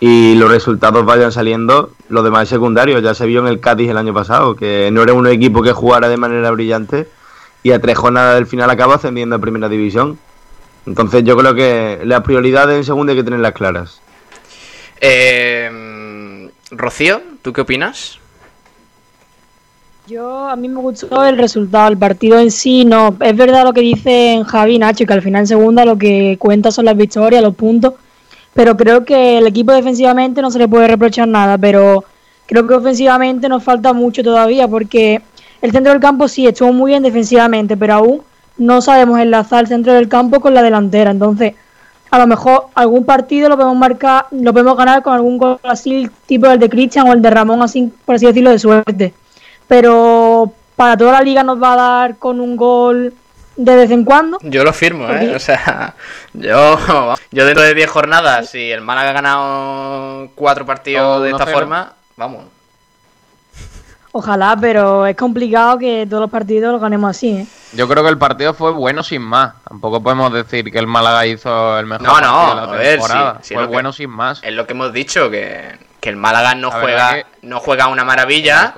y 0.00 0.34
los 0.34 0.50
resultados 0.50 1.04
vayan 1.04 1.32
saliendo, 1.32 1.90
lo 2.08 2.22
demás 2.22 2.44
es 2.44 2.48
secundario. 2.50 2.98
Ya 2.98 3.14
se 3.14 3.26
vio 3.26 3.40
en 3.40 3.46
el 3.46 3.60
Cádiz 3.60 3.90
el 3.90 3.96
año 3.96 4.12
pasado, 4.12 4.56
que 4.56 4.90
no 4.92 5.02
era 5.02 5.14
un 5.14 5.26
equipo 5.26 5.62
que 5.62 5.72
jugara 5.72 6.08
de 6.08 6.16
manera 6.16 6.50
brillante 6.50 7.08
y 7.62 7.72
a 7.72 7.80
tres 7.80 7.96
jornadas 7.96 8.34
del 8.34 8.46
final 8.46 8.70
acaba 8.70 8.96
ascendiendo 8.96 9.36
a 9.36 9.38
primera 9.38 9.68
división. 9.68 10.18
Entonces 10.86 11.24
yo 11.24 11.36
creo 11.36 11.54
que 11.54 12.00
las 12.04 12.22
prioridades 12.22 12.76
en 12.76 12.84
segunda 12.84 13.12
hay 13.12 13.18
que 13.18 13.24
tenerlas 13.24 13.52
claras. 13.52 14.00
Eh, 15.00 16.50
Rocío, 16.70 17.22
¿tú 17.42 17.52
qué 17.52 17.62
opinas? 17.62 18.18
Yo, 20.06 20.48
a 20.48 20.54
mí 20.54 20.68
me 20.68 20.80
gustó 20.80 21.24
el 21.24 21.36
resultado, 21.36 21.88
el 21.88 21.98
partido 21.98 22.38
en 22.38 22.52
sí, 22.52 22.84
no. 22.84 23.16
Es 23.20 23.36
verdad 23.36 23.64
lo 23.64 23.72
que 23.72 23.80
dicen 23.80 24.44
Javi 24.44 24.76
y 24.76 24.78
Nacho, 24.78 25.04
que 25.04 25.12
al 25.12 25.22
final 25.22 25.40
en 25.40 25.46
segunda 25.48 25.84
lo 25.84 25.98
que 25.98 26.36
cuenta 26.38 26.70
son 26.70 26.84
las 26.84 26.96
victorias, 26.96 27.42
los 27.42 27.56
puntos. 27.56 27.94
Pero 28.56 28.76
creo 28.76 29.04
que 29.04 29.38
el 29.38 29.46
equipo 29.46 29.72
defensivamente 29.72 30.40
no 30.40 30.50
se 30.50 30.58
le 30.58 30.66
puede 30.66 30.88
reprochar 30.88 31.28
nada, 31.28 31.58
pero 31.58 32.04
creo 32.46 32.66
que 32.66 32.74
ofensivamente 32.74 33.50
nos 33.50 33.62
falta 33.62 33.92
mucho 33.92 34.22
todavía, 34.22 34.66
porque 34.66 35.20
el 35.60 35.72
centro 35.72 35.92
del 35.92 36.00
campo 36.00 36.26
sí 36.26 36.46
estuvo 36.46 36.72
muy 36.72 36.92
bien 36.92 37.02
defensivamente, 37.02 37.76
pero 37.76 37.94
aún 37.94 38.22
no 38.56 38.80
sabemos 38.80 39.20
enlazar 39.20 39.60
el 39.60 39.66
centro 39.68 39.92
del 39.92 40.08
campo 40.08 40.40
con 40.40 40.54
la 40.54 40.62
delantera. 40.62 41.10
Entonces, 41.10 41.52
a 42.10 42.18
lo 42.18 42.26
mejor 42.26 42.68
algún 42.74 43.04
partido 43.04 43.50
lo 43.50 43.56
podemos 43.56 43.76
marcar, 43.76 44.24
lo 44.30 44.52
podemos 44.54 44.76
ganar 44.78 45.02
con 45.02 45.12
algún 45.12 45.36
gol 45.36 45.58
así, 45.62 46.08
tipo 46.24 46.46
el 46.46 46.58
de 46.58 46.70
Cristian 46.70 47.06
o 47.08 47.12
el 47.12 47.20
de 47.20 47.28
Ramón, 47.28 47.60
así 47.62 47.92
por 48.06 48.14
así 48.14 48.24
decirlo, 48.24 48.50
de 48.50 48.58
suerte. 48.58 49.12
Pero 49.68 50.50
para 50.76 50.96
toda 50.96 51.12
la 51.12 51.20
liga 51.20 51.42
nos 51.42 51.62
va 51.62 51.74
a 51.74 51.76
dar 51.76 52.16
con 52.16 52.40
un 52.40 52.56
gol 52.56 53.12
de 53.56 53.76
vez 53.76 53.90
en 53.90 54.04
cuando. 54.04 54.38
Yo 54.42 54.64
lo 54.64 54.72
firmo, 54.72 55.08
¿eh? 55.10 55.34
O 55.34 55.38
sea, 55.38 55.94
yo, 56.34 57.14
yo 57.30 57.44
dentro 57.46 57.62
de 57.62 57.74
10 57.74 57.90
jornadas, 57.90 58.50
si 58.50 58.70
el 58.70 58.80
Málaga 58.82 59.10
ha 59.10 59.12
ganado 59.14 60.30
cuatro 60.34 60.64
partidos 60.66 61.22
de 61.22 61.30
esta 61.30 61.46
forma, 61.46 61.92
vamos. 62.16 62.44
Ojalá, 64.12 64.56
pero 64.58 65.06
es 65.06 65.14
complicado 65.14 65.78
que 65.78 66.06
todos 66.08 66.22
los 66.22 66.30
partidos 66.30 66.72
los 66.72 66.80
ganemos 66.80 67.10
así, 67.10 67.28
¿eh? 67.32 67.46
Yo 67.74 67.86
creo 67.86 68.02
que 68.02 68.08
el 68.08 68.16
partido 68.16 68.54
fue 68.54 68.70
bueno 68.72 69.02
sin 69.02 69.20
más. 69.20 69.52
Tampoco 69.68 70.02
podemos 70.02 70.32
decir 70.32 70.70
que 70.72 70.78
el 70.78 70.86
Málaga 70.86 71.26
hizo 71.26 71.78
el 71.78 71.84
mejor 71.84 72.06
no, 72.06 72.20
no, 72.20 72.22
partido 72.22 72.48
de 72.48 72.54
la 72.54 72.62
a 72.62 72.76
ver, 72.76 72.98
temporada. 72.98 73.38
sí, 73.42 73.48
sí, 73.48 73.54
fue 73.54 73.64
que- 73.64 73.72
bueno 73.72 73.92
sin 73.92 74.08
más. 74.08 74.40
Es 74.42 74.54
lo 74.54 74.66
que 74.66 74.72
hemos 74.72 74.90
dicho, 74.94 75.30
que, 75.30 75.78
que 76.00 76.08
el 76.08 76.16
Málaga 76.16 76.54
no 76.54 76.70
La 76.70 76.80
juega, 76.80 77.26
no 77.42 77.60
juega 77.60 77.88
una 77.88 78.04
maravilla, 78.04 78.72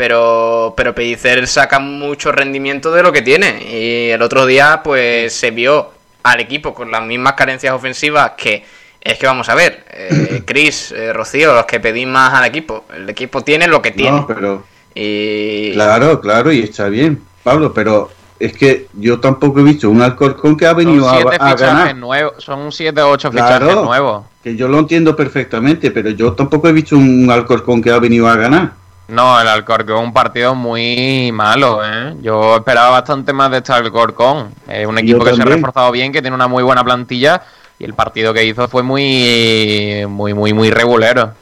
pero, 0.00 0.72
pero 0.74 0.94
Pellicer 0.94 1.46
saca 1.46 1.78
mucho 1.78 2.32
rendimiento 2.32 2.90
de 2.90 3.02
lo 3.02 3.12
que 3.12 3.20
tiene. 3.20 3.62
Y 3.70 4.08
el 4.08 4.22
otro 4.22 4.46
día, 4.46 4.80
pues, 4.82 5.34
se 5.34 5.50
vio 5.50 5.90
al 6.22 6.40
equipo 6.40 6.72
con 6.72 6.90
las 6.90 7.02
mismas 7.02 7.34
carencias 7.34 7.74
ofensivas 7.74 8.32
que. 8.34 8.64
Es 8.98 9.18
que 9.18 9.26
vamos 9.26 9.50
a 9.50 9.54
ver, 9.54 9.84
eh, 9.90 10.42
Chris, 10.46 10.90
eh, 10.92 11.12
Rocío, 11.12 11.52
los 11.52 11.66
que 11.66 11.80
pedís 11.80 12.06
más 12.06 12.32
al 12.32 12.46
equipo. 12.46 12.84
El 12.96 13.10
equipo 13.10 13.42
tiene 13.42 13.66
lo 13.66 13.82
que 13.82 13.90
tiene. 13.90 14.12
No, 14.12 14.26
pero 14.26 14.62
Y. 14.94 15.72
claro, 15.74 16.18
claro, 16.18 16.50
y 16.50 16.60
está 16.60 16.88
bien, 16.88 17.22
Pablo, 17.42 17.74
pero 17.74 18.08
es 18.38 18.54
que 18.54 18.86
yo 18.94 19.20
tampoco 19.20 19.60
he 19.60 19.64
visto 19.64 19.90
un 19.90 20.00
Alcorcón 20.00 20.56
que 20.56 20.64
ha 20.66 20.72
venido 20.72 21.04
Son 21.04 21.14
a, 21.14 21.20
siete 21.20 21.36
a 21.38 21.44
fichajes 21.50 21.60
ganar. 21.60 21.96
nuevos. 21.96 22.42
Son 22.42 22.72
siete 22.72 23.02
o 23.02 23.10
ocho 23.10 23.30
fichajes 23.30 23.58
Claro, 23.58 23.84
nuevos. 23.84 24.24
que 24.42 24.56
yo 24.56 24.66
lo 24.66 24.78
entiendo 24.78 25.14
perfectamente, 25.14 25.90
pero 25.90 26.08
yo 26.08 26.32
tampoco 26.32 26.68
he 26.68 26.72
visto 26.72 26.96
un 26.96 27.30
Alcorcón 27.30 27.82
que 27.82 27.90
ha 27.90 27.98
venido 27.98 28.26
a 28.28 28.36
ganar. 28.36 28.79
No, 29.10 29.40
el 29.40 29.48
Alcorcón 29.48 30.04
un 30.04 30.12
partido 30.12 30.54
muy 30.54 31.30
malo, 31.32 31.80
¿eh? 31.84 32.14
Yo 32.22 32.56
esperaba 32.56 32.90
bastante 32.90 33.32
más 33.32 33.50
de 33.50 33.58
este 33.58 33.72
Alcorcón. 33.72 34.54
Es 34.68 34.86
un 34.86 34.98
equipo 34.98 35.24
que 35.24 35.34
se 35.34 35.42
ha 35.42 35.44
reforzado 35.44 35.90
bien, 35.90 36.12
que 36.12 36.20
tiene 36.22 36.34
una 36.34 36.48
muy 36.48 36.62
buena 36.62 36.84
plantilla 36.84 37.42
y 37.78 37.84
el 37.84 37.94
partido 37.94 38.32
que 38.32 38.44
hizo 38.44 38.68
fue 38.68 38.82
muy, 38.82 40.04
muy, 40.08 40.34
muy, 40.34 40.52
muy 40.52 40.70
regulero. 40.70 41.32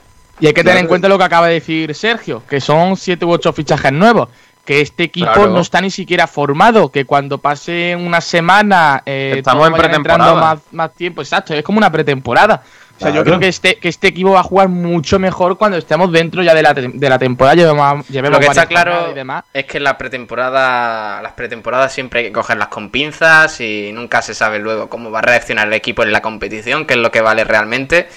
Y 0.40 0.46
hay 0.46 0.52
que 0.52 0.62
tener 0.62 0.78
en 0.78 0.86
cuenta 0.86 1.08
lo 1.08 1.18
que 1.18 1.24
acaba 1.24 1.48
de 1.48 1.54
decir 1.54 1.94
Sergio, 1.94 2.42
que 2.48 2.60
son 2.60 2.96
siete 2.96 3.24
u 3.24 3.30
ocho 3.30 3.52
fichajes 3.52 3.92
nuevos. 3.92 4.28
Que 4.64 4.82
este 4.82 5.04
equipo 5.04 5.32
Claro. 5.32 5.48
no 5.48 5.60
está 5.60 5.80
ni 5.80 5.90
siquiera 5.90 6.26
formado, 6.26 6.90
que 6.90 7.06
cuando 7.06 7.38
pase 7.38 7.96
una 7.96 8.20
semana 8.20 9.02
eh, 9.06 9.36
Estamos 9.38 9.66
en 9.66 9.72
vayan 9.72 9.94
entrando 9.94 10.24
pretemporada. 10.26 10.54
Más, 10.54 10.62
más 10.72 10.92
tiempo, 10.94 11.22
exacto, 11.22 11.54
es 11.54 11.62
como 11.62 11.78
una 11.78 11.90
pretemporada. 11.90 12.62
O 12.98 13.00
sea, 13.00 13.10
yo 13.12 13.22
creo 13.22 13.38
que 13.38 13.46
este, 13.46 13.76
que 13.76 13.88
este 13.88 14.08
equipo 14.08 14.32
va 14.32 14.40
a 14.40 14.42
jugar 14.42 14.68
mucho 14.68 15.20
mejor 15.20 15.56
cuando 15.56 15.78
estemos 15.78 16.10
dentro 16.10 16.42
ya 16.42 16.52
de 16.52 16.62
la, 16.62 16.74
de 16.74 17.08
la 17.08 17.18
temporada, 17.18 17.54
llevemos, 17.54 18.08
llevemos 18.08 18.38
Lo 18.38 18.40
que 18.40 18.46
está 18.48 18.66
claro 18.66 19.12
y 19.12 19.14
demás. 19.14 19.44
es 19.54 19.66
que 19.66 19.78
la 19.78 19.96
pretemporada, 19.96 21.22
las 21.22 21.32
pretemporadas 21.34 21.92
siempre 21.92 22.20
hay 22.20 22.26
que 22.26 22.32
cogerlas 22.32 22.68
con 22.68 22.90
pinzas 22.90 23.60
y 23.60 23.92
nunca 23.92 24.20
se 24.20 24.34
sabe 24.34 24.58
luego 24.58 24.88
cómo 24.88 25.12
va 25.12 25.20
a 25.20 25.22
reaccionar 25.22 25.68
el 25.68 25.74
equipo 25.74 26.02
en 26.02 26.10
la 26.10 26.22
competición, 26.22 26.86
que 26.86 26.94
es 26.94 27.00
lo 27.00 27.12
que 27.12 27.20
vale 27.20 27.44
realmente. 27.44 28.08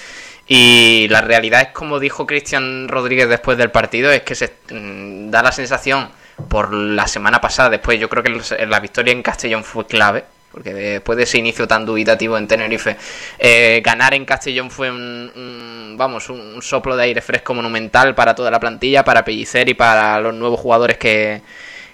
Y 0.48 1.06
la 1.10 1.20
realidad 1.20 1.60
es 1.60 1.68
como 1.68 2.00
dijo 2.00 2.26
Cristian 2.26 2.88
Rodríguez 2.88 3.28
después 3.28 3.56
del 3.56 3.70
partido, 3.70 4.10
es 4.10 4.22
que 4.22 4.34
se 4.34 4.52
mm, 4.70 5.30
da 5.30 5.42
la 5.42 5.52
sensación 5.52 6.10
por 6.48 6.72
la 6.72 7.06
semana 7.06 7.40
pasada, 7.40 7.70
después 7.70 8.00
yo 8.00 8.08
creo 8.08 8.22
que 8.22 8.66
la 8.66 8.80
victoria 8.80 9.12
en 9.12 9.22
Castellón 9.22 9.62
fue 9.62 9.86
clave, 9.86 10.24
porque 10.52 10.72
después 10.74 11.16
de 11.16 11.24
ese 11.24 11.38
inicio 11.38 11.66
tan 11.66 11.84
dubitativo 11.86 12.36
en 12.38 12.46
Tenerife, 12.46 12.96
eh, 13.38 13.80
ganar 13.84 14.14
en 14.14 14.24
Castellón 14.24 14.70
fue 14.70 14.90
un, 14.90 15.32
un- 15.34 15.94
vamos, 15.96 16.28
un, 16.28 16.40
un 16.40 16.62
soplo 16.62 16.96
de 16.96 17.04
aire 17.04 17.20
fresco 17.22 17.54
monumental 17.54 18.14
para 18.14 18.34
toda 18.34 18.50
la 18.50 18.60
plantilla, 18.60 19.04
para 19.04 19.24
Pellicer 19.24 19.68
y 19.68 19.74
para 19.74 20.20
los 20.20 20.34
nuevos 20.34 20.60
jugadores 20.60 20.98
que, 20.98 21.40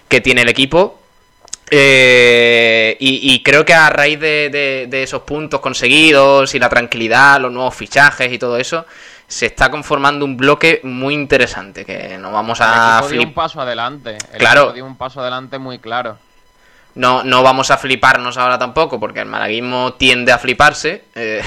que 0.07 0.21
tiene 0.21 0.41
el 0.41 0.49
equipo. 0.49 0.99
Eh, 1.71 2.97
y, 2.99 3.33
y 3.33 3.43
creo 3.43 3.63
que 3.63 3.73
a 3.73 3.89
raíz 3.89 4.19
de, 4.19 4.49
de- 4.49 4.87
de 4.89 5.03
esos 5.03 5.21
puntos 5.21 5.59
conseguidos 5.59 6.53
y 6.55 6.59
la 6.59 6.67
tranquilidad, 6.69 7.39
los 7.39 7.51
nuevos 7.51 7.75
fichajes 7.75 8.31
y 8.33 8.39
todo 8.39 8.57
eso, 8.57 8.85
se 9.27 9.45
está 9.45 9.69
conformando 9.69 10.25
un 10.25 10.35
bloque 10.35 10.79
muy 10.83 11.13
interesante 11.13 11.85
que 11.85 12.17
no 12.17 12.31
vamos 12.31 12.59
El 12.59 12.65
a 12.67 12.97
equipo 13.01 13.09
dio 13.13 13.21
un 13.21 13.33
paso 13.35 13.61
adelante. 13.61 14.17
El 14.33 14.39
Claro. 14.39 14.71
dio 14.73 14.83
un 14.85 14.97
paso 14.97 15.21
adelante 15.21 15.59
muy 15.59 15.77
claro. 15.77 16.17
No, 16.95 17.23
no 17.23 17.43
vamos 17.43 17.71
a 17.71 17.77
fliparnos 17.77 18.37
ahora 18.37 18.57
tampoco, 18.59 18.99
porque 18.99 19.19
el 19.21 19.25
malaguismo 19.27 19.93
tiende 19.93 20.31
a 20.31 20.37
fliparse. 20.39 21.03
eh, 21.15 21.41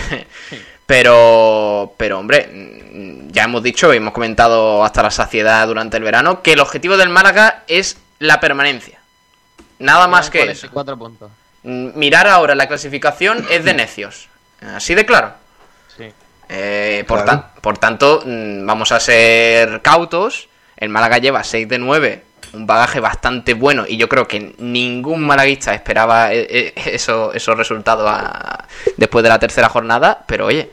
pero, 0.87 1.95
pero, 1.97 2.19
hombre, 2.19 2.49
mm, 2.53 3.31
ya 3.31 3.45
hemos 3.45 3.63
dicho 3.63 3.93
y 3.93 3.97
hemos 3.97 4.13
comentado 4.13 4.85
hasta 4.85 5.03
la 5.03 5.11
saciedad 5.11 5.67
durante 5.67 5.97
el 5.97 6.03
verano 6.03 6.43
que 6.43 6.53
el 6.53 6.61
objetivo 6.61 6.97
del 6.97 7.09
Málaga 7.09 7.65
es 7.67 7.97
la 8.19 8.41
permanencia. 8.41 8.99
Nada 9.79 10.07
más 10.07 10.31
que 10.31 10.43
eso. 10.43 10.69
44 10.71 10.99
puntos. 10.99 11.31
Mm, 11.65 11.99
Mirar 11.99 12.27
ahora 12.29 12.55
la 12.55 12.69
clasificación 12.69 13.47
es 13.51 13.65
de 13.65 13.75
necios. 13.75 14.29
Así 14.75 14.95
de 14.95 15.05
claro. 15.07 15.33
Sí. 15.97 16.05
Eh, 16.49 17.05
por, 17.09 17.25
Claro. 17.25 17.41
tan- 17.41 17.61
por 17.61 17.79
tanto, 17.79 18.23
mm, 18.25 18.65
vamos 18.67 18.93
a 18.93 19.01
ser 19.01 19.83
cautos. 19.83 20.49
El 20.77 20.89
Málaga 20.89 21.19
lleva 21.19 21.43
6 21.45 21.69
de 21.69 21.79
9, 21.79 22.23
un 22.53 22.67
bagaje 22.67 23.01
bastante 23.01 23.55
bueno. 23.55 23.85
Y 23.89 23.97
yo 23.97 24.09
creo 24.09 24.27
que 24.29 24.55
ningún 24.59 25.25
malaguista 25.25 25.75
esperaba 25.75 26.33
eh, 26.33 26.47
eh, 26.51 26.73
eso- 26.87 27.33
esos 27.33 27.57
resultados 27.57 28.05
a- 28.09 28.67
después 28.97 29.23
de 29.23 29.29
la 29.29 29.39
tercera 29.39 29.69
jornada. 29.69 30.25
Pero 30.27 30.47
oye, 30.47 30.71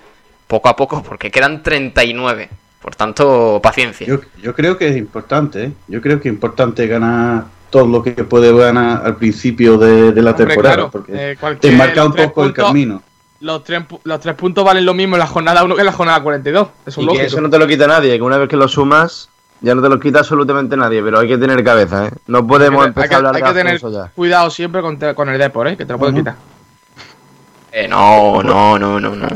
poco 0.48 0.70
a 0.70 0.76
poco, 0.76 1.04
porque 1.04 1.32
quedan 1.32 1.64
39. 1.64 2.50
Por 2.82 2.96
tanto, 2.96 3.60
paciencia. 3.62 4.08
Yo, 4.08 4.20
yo 4.42 4.56
creo 4.56 4.78
que 4.78 4.88
es 4.88 4.96
importante, 4.96 5.66
¿eh? 5.66 5.72
yo 5.90 6.02
creo 6.02 6.22
que 6.22 6.30
es 6.30 6.34
importante 6.34 6.88
ganar 6.88 7.44
todo 7.70 7.86
lo 7.86 8.02
que 8.02 8.12
puede 8.24 8.52
ganar 8.58 9.06
al 9.06 9.18
principio 9.18 9.78
de, 9.78 10.12
de 10.14 10.22
la 10.22 10.32
Hombre, 10.32 10.46
temporada, 10.48 10.76
claro, 10.76 10.90
porque 10.92 11.12
eh, 11.34 11.38
te 11.60 11.72
marca 11.72 12.06
un 12.06 12.14
poco 12.14 12.46
el 12.46 12.54
camino. 12.54 13.04
Los 13.42 13.64
tres, 13.64 13.84
los 14.04 14.20
tres 14.20 14.36
puntos 14.36 14.64
valen 14.66 14.86
lo 14.86 14.94
mismo 14.94 15.16
en 15.16 15.20
la 15.20 15.28
jornada 15.28 15.64
1 15.64 15.76
que 15.76 15.82
en 15.82 15.86
la 15.86 15.92
jornada 15.92 16.22
42. 16.24 16.68
Eso 16.86 17.02
es 17.02 17.08
Y 17.08 17.18
que 17.18 17.26
eso 17.26 17.42
no 17.42 17.50
te 17.50 17.60
lo 17.60 17.68
quita 17.68 17.86
nadie, 17.86 18.16
que 18.18 18.22
una 18.24 18.38
vez 18.38 18.50
que 18.50 18.56
lo 18.58 18.68
sumas, 18.68 19.30
ya 19.62 19.76
no 19.76 19.82
te 19.82 19.90
lo 19.90 20.00
quita 20.00 20.20
absolutamente 20.20 20.76
nadie, 20.78 21.02
pero 21.04 21.20
hay 21.20 21.28
que 21.28 21.38
tener 21.38 21.64
cabeza, 21.64 22.08
¿eh? 22.08 22.12
No 22.28 22.46
podemos 22.48 22.86
Hay 22.86 22.94
que- 22.94 23.00
empezar 23.02 23.14
a 23.14 23.18
hablar 23.18 23.36
hay 23.36 23.42
de 23.42 23.48
que 23.48 23.54
tener 23.54 23.82
ya. 23.92 24.12
cuidado 24.16 24.50
siempre 24.50 24.82
con, 24.82 24.98
te- 25.00 25.14
con 25.16 25.30
el 25.30 25.38
Depor, 25.38 25.68
¿eh? 25.68 25.78
que 25.78 25.86
te 25.86 25.92
lo 25.94 26.00
puedo 26.00 26.14
quitar. 26.14 26.36
Eh, 27.72 27.88
no, 27.88 28.42
no, 28.42 28.80
no, 28.80 29.00
no, 29.00 29.16
no. 29.16 29.28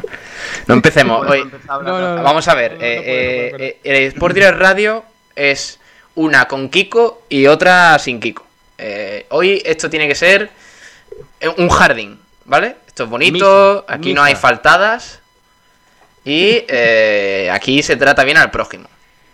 No 0.68 0.74
empecemos. 0.74 1.28
Oye, 1.30 1.46
No, 1.68 1.82
no, 1.84 2.16
no. 2.18 2.24
Vamos 2.24 2.48
a 2.48 2.56
ver. 2.56 2.74
eh, 2.74 2.78
eh, 2.82 3.56
eh, 3.60 3.80
el 3.84 3.96
Sport 4.14 4.34
Direct 4.36 4.58
Radio 4.60 5.04
es 5.36 5.80
una 6.16 6.46
con 6.48 6.70
Kiko 6.70 7.24
y 7.30 7.48
otra 7.48 7.98
sin 8.00 8.20
Kiko. 8.20 8.46
Eh, 8.78 9.26
hoy 9.30 9.62
esto 9.66 9.90
tiene 9.90 10.08
que 10.08 10.16
ser 10.16 10.50
eh, 11.40 11.50
un 11.58 11.70
jardín, 11.70 12.20
¿vale? 12.46 12.76
Esto 12.88 13.04
es 13.04 13.10
bonito, 13.10 13.84
Misa, 13.88 13.94
aquí 13.96 14.14
no 14.14 14.24
hay 14.24 14.36
faltadas 14.36 15.20
y 16.26 16.64
eh, 16.68 17.50
aquí 17.52 17.84
se 17.84 17.96
trata 17.98 18.24
bien 18.24 18.38
al 18.38 18.50
prójimo. 18.52 18.88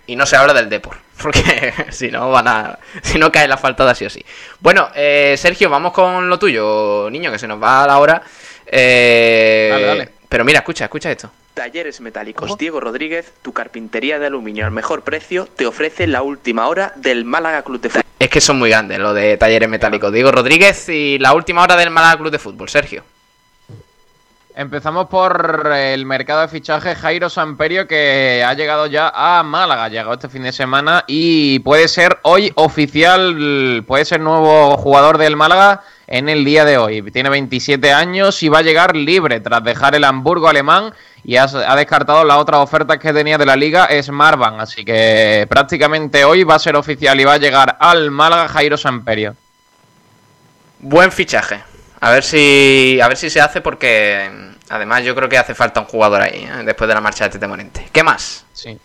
Y 0.10 0.16
no 0.16 0.26
se 0.26 0.36
habla 0.36 0.54
del 0.54 0.70
Depor, 0.70 0.98
porque 1.22 1.74
si 1.92 2.10
no 2.10 2.32
van 2.32 2.48
a, 2.48 2.80
si 3.04 3.20
no 3.20 3.32
cae 3.32 3.48
la 3.48 3.58
faltada 3.58 3.94
sí 3.94 4.06
o 4.06 4.10
sí. 4.10 4.26
Bueno, 4.60 4.90
eh, 4.96 5.36
Sergio, 5.38 5.70
vamos 5.70 5.94
con 5.94 6.28
lo 6.28 6.40
tuyo, 6.40 7.10
niño, 7.12 7.32
que 7.32 7.38
se 7.38 7.48
nos 7.48 7.62
va 7.62 7.86
la 7.86 8.00
hora. 8.00 8.22
Eh, 8.66 9.70
Dale, 9.72 9.86
dale. 9.86 10.10
Pero 10.28 10.44
mira, 10.44 10.60
escucha, 10.60 10.86
escucha 10.86 11.12
esto. 11.12 11.32
Talleres 11.54 12.00
Metálicos 12.02 12.58
Diego 12.58 12.80
Rodríguez, 12.80 13.34
tu 13.42 13.52
carpintería 13.52 14.18
de 14.18 14.28
aluminio 14.28 14.66
al 14.66 14.72
mejor 14.72 15.04
precio, 15.04 15.48
te 15.56 15.66
ofrece 15.68 16.08
la 16.08 16.22
última 16.22 16.68
hora 16.68 16.94
del 16.96 17.26
Málaga 17.26 17.64
Club 17.64 17.82
de 17.82 17.90
Fútbol. 17.90 18.04
Es 18.18 18.30
que 18.30 18.42
son 18.42 18.58
muy 18.58 18.70
grandes 18.70 18.98
lo 19.00 19.14
de 19.14 19.38
talleres 19.38 19.70
metálicos. 19.70 20.12
Diego 20.12 20.32
Rodríguez 20.32 20.90
y 20.90 21.20
la 21.20 21.34
última 21.34 21.62
hora 21.64 21.76
del 21.76 21.90
Málaga 21.90 22.18
Club 22.18 22.32
de 22.32 22.40
Fútbol, 22.40 22.70
Sergio. 22.70 23.04
Empezamos 24.56 25.08
por 25.08 25.72
el 25.74 26.06
mercado 26.08 26.42
de 26.42 26.48
fichaje 26.48 26.96
Jairo 26.96 27.30
Samperio 27.30 27.88
que 27.88 28.44
ha 28.46 28.56
llegado 28.56 28.88
ya 28.88 29.12
a 29.14 29.44
Málaga, 29.44 29.90
llegado 29.90 30.14
este 30.14 30.28
fin 30.28 30.42
de 30.42 30.52
semana 30.52 31.04
y 31.08 31.60
puede 31.60 31.88
ser 31.88 32.18
hoy 32.24 32.52
oficial, 32.56 33.84
puede 33.88 34.06
ser 34.06 34.22
nuevo 34.22 34.76
jugador 34.78 35.20
del 35.20 35.36
Málaga 35.36 35.84
en 36.08 36.30
el 36.30 36.44
día 36.44 36.66
de 36.66 36.80
hoy. 36.80 37.04
Tiene 37.12 37.30
27 37.30 37.94
años 37.94 38.42
y 38.42 38.50
va 38.50 38.60
a 38.60 38.64
llegar 38.64 38.96
libre 38.96 39.40
tras 39.40 39.64
dejar 39.64 39.94
el 39.94 40.04
Hamburgo 40.04 40.50
alemán 40.50 40.94
y 41.24 41.36
ha, 41.36 41.44
ha 41.44 41.76
descartado 41.76 42.26
las 42.26 42.38
otras 42.38 42.60
ofertas 42.60 42.98
que 42.98 43.14
tenía 43.14 43.38
de 43.38 43.46
la 43.46 43.56
liga 43.56 43.88
Smartbank. 44.02 44.62
Así 44.62 44.84
que 44.84 45.46
prácticamente 45.48 46.26
hoy 46.26 46.44
va 46.44 46.56
a 46.56 46.60
ser 46.60 46.76
oficial 46.76 47.20
y 47.20 47.24
va 47.24 47.34
a 47.34 47.38
llegar 47.38 47.78
al 47.80 48.10
Málaga 48.10 48.48
Jairo 48.48 48.78
Samperio. 48.78 49.36
Buen 50.80 51.12
fichaje. 51.12 51.69
A 52.02 52.12
ver 52.12 52.24
si 52.24 53.00
a 53.02 53.08
ver 53.08 53.18
si 53.18 53.30
se 53.30 53.42
hace 53.42 53.62
porque 53.62 54.30
además 54.70 55.04
yo 55.04 55.16
creo 55.16 55.28
que 55.28 55.38
hace 55.38 55.54
falta 55.54 55.82
un 55.82 55.86
jugador 55.86 56.22
ahí 56.22 56.44
¿eh? 56.46 56.64
después 56.64 56.88
de 56.88 56.94
la 56.94 57.02
marcha 57.02 57.26
de 57.26 57.32
Tete 57.32 57.48
Morente. 57.48 57.90
¿Qué 57.92 58.04
más? 58.04 58.46
Sí. 58.54 58.78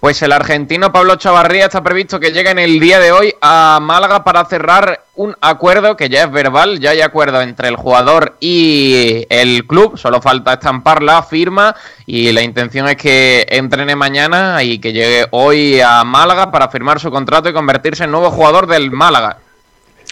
Pues 0.00 0.22
el 0.22 0.30
argentino 0.30 0.92
Pablo 0.92 1.16
Chavarría 1.16 1.64
está 1.64 1.82
previsto 1.82 2.20
que 2.20 2.30
llegue 2.30 2.50
en 2.50 2.60
el 2.60 2.78
día 2.78 3.00
de 3.00 3.10
hoy 3.10 3.34
a 3.40 3.80
Málaga 3.82 4.22
para 4.22 4.44
cerrar 4.44 5.02
un 5.16 5.36
acuerdo 5.40 5.96
que 5.96 6.08
ya 6.08 6.22
es 6.22 6.30
verbal, 6.30 6.78
ya 6.78 6.90
hay 6.90 7.00
acuerdo 7.00 7.42
entre 7.42 7.66
el 7.66 7.74
jugador 7.74 8.36
y 8.38 9.26
el 9.28 9.66
club, 9.66 9.98
solo 9.98 10.22
falta 10.22 10.52
estampar 10.52 11.02
la 11.02 11.24
firma 11.24 11.74
y 12.06 12.30
la 12.30 12.42
intención 12.42 12.86
es 12.86 12.96
que 12.96 13.44
entrene 13.50 13.96
mañana 13.96 14.62
y 14.62 14.78
que 14.78 14.92
llegue 14.92 15.26
hoy 15.32 15.80
a 15.80 16.04
Málaga 16.04 16.52
para 16.52 16.68
firmar 16.68 17.00
su 17.00 17.10
contrato 17.10 17.48
y 17.48 17.52
convertirse 17.52 18.04
en 18.04 18.12
nuevo 18.12 18.30
jugador 18.30 18.68
del 18.68 18.92
Málaga. 18.92 19.38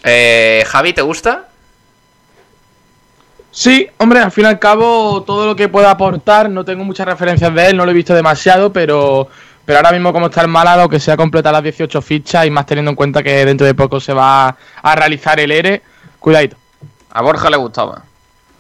Eh, 0.02 0.64
Javi, 0.66 0.95
¿te 0.95 1.02
gusta? 1.02 1.47
Sí, 3.50 3.88
hombre, 3.99 4.21
al 4.21 4.31
fin 4.31 4.45
y 4.45 4.49
al 4.49 4.59
cabo, 4.59 5.23
todo 5.23 5.47
lo 5.47 5.57
que 5.57 5.69
pueda 5.69 5.91
aportar, 5.91 6.50
no 6.50 6.65
tengo 6.65 6.85
muchas 6.85 7.07
referencias 7.07 7.55
de 7.55 7.69
él, 7.69 7.76
no 7.76 7.85
lo 7.85 7.91
he 7.91 7.95
visto 7.95 8.15
demasiado, 8.15 8.71
pero, 8.73 9.29
pero 9.65 9.79
ahora 9.79 9.93
mismo 9.93 10.12
como 10.12 10.26
está 10.26 10.43
el 10.43 10.49
Málaga, 10.49 10.88
que 10.88 11.00
se 11.00 11.11
ha 11.11 11.17
completado 11.17 11.55
las 11.55 11.62
18 11.62 12.03
fichas 12.03 12.45
y 12.47 12.50
más 12.50 12.67
teniendo 12.67 12.91
en 12.91 12.97
cuenta 12.97 13.23
que 13.23 13.47
dentro 13.47 13.67
de 13.67 13.75
poco 13.75 13.99
se 13.99 14.12
va 14.12 14.55
a 14.83 14.95
realizar 14.95 15.41
el 15.41 15.50
ERE, 15.53 15.83
cuidadito. 16.19 16.57
A 17.11 17.23
Borja 17.23 17.49
le 17.49 17.57
gustaba. 17.57 18.03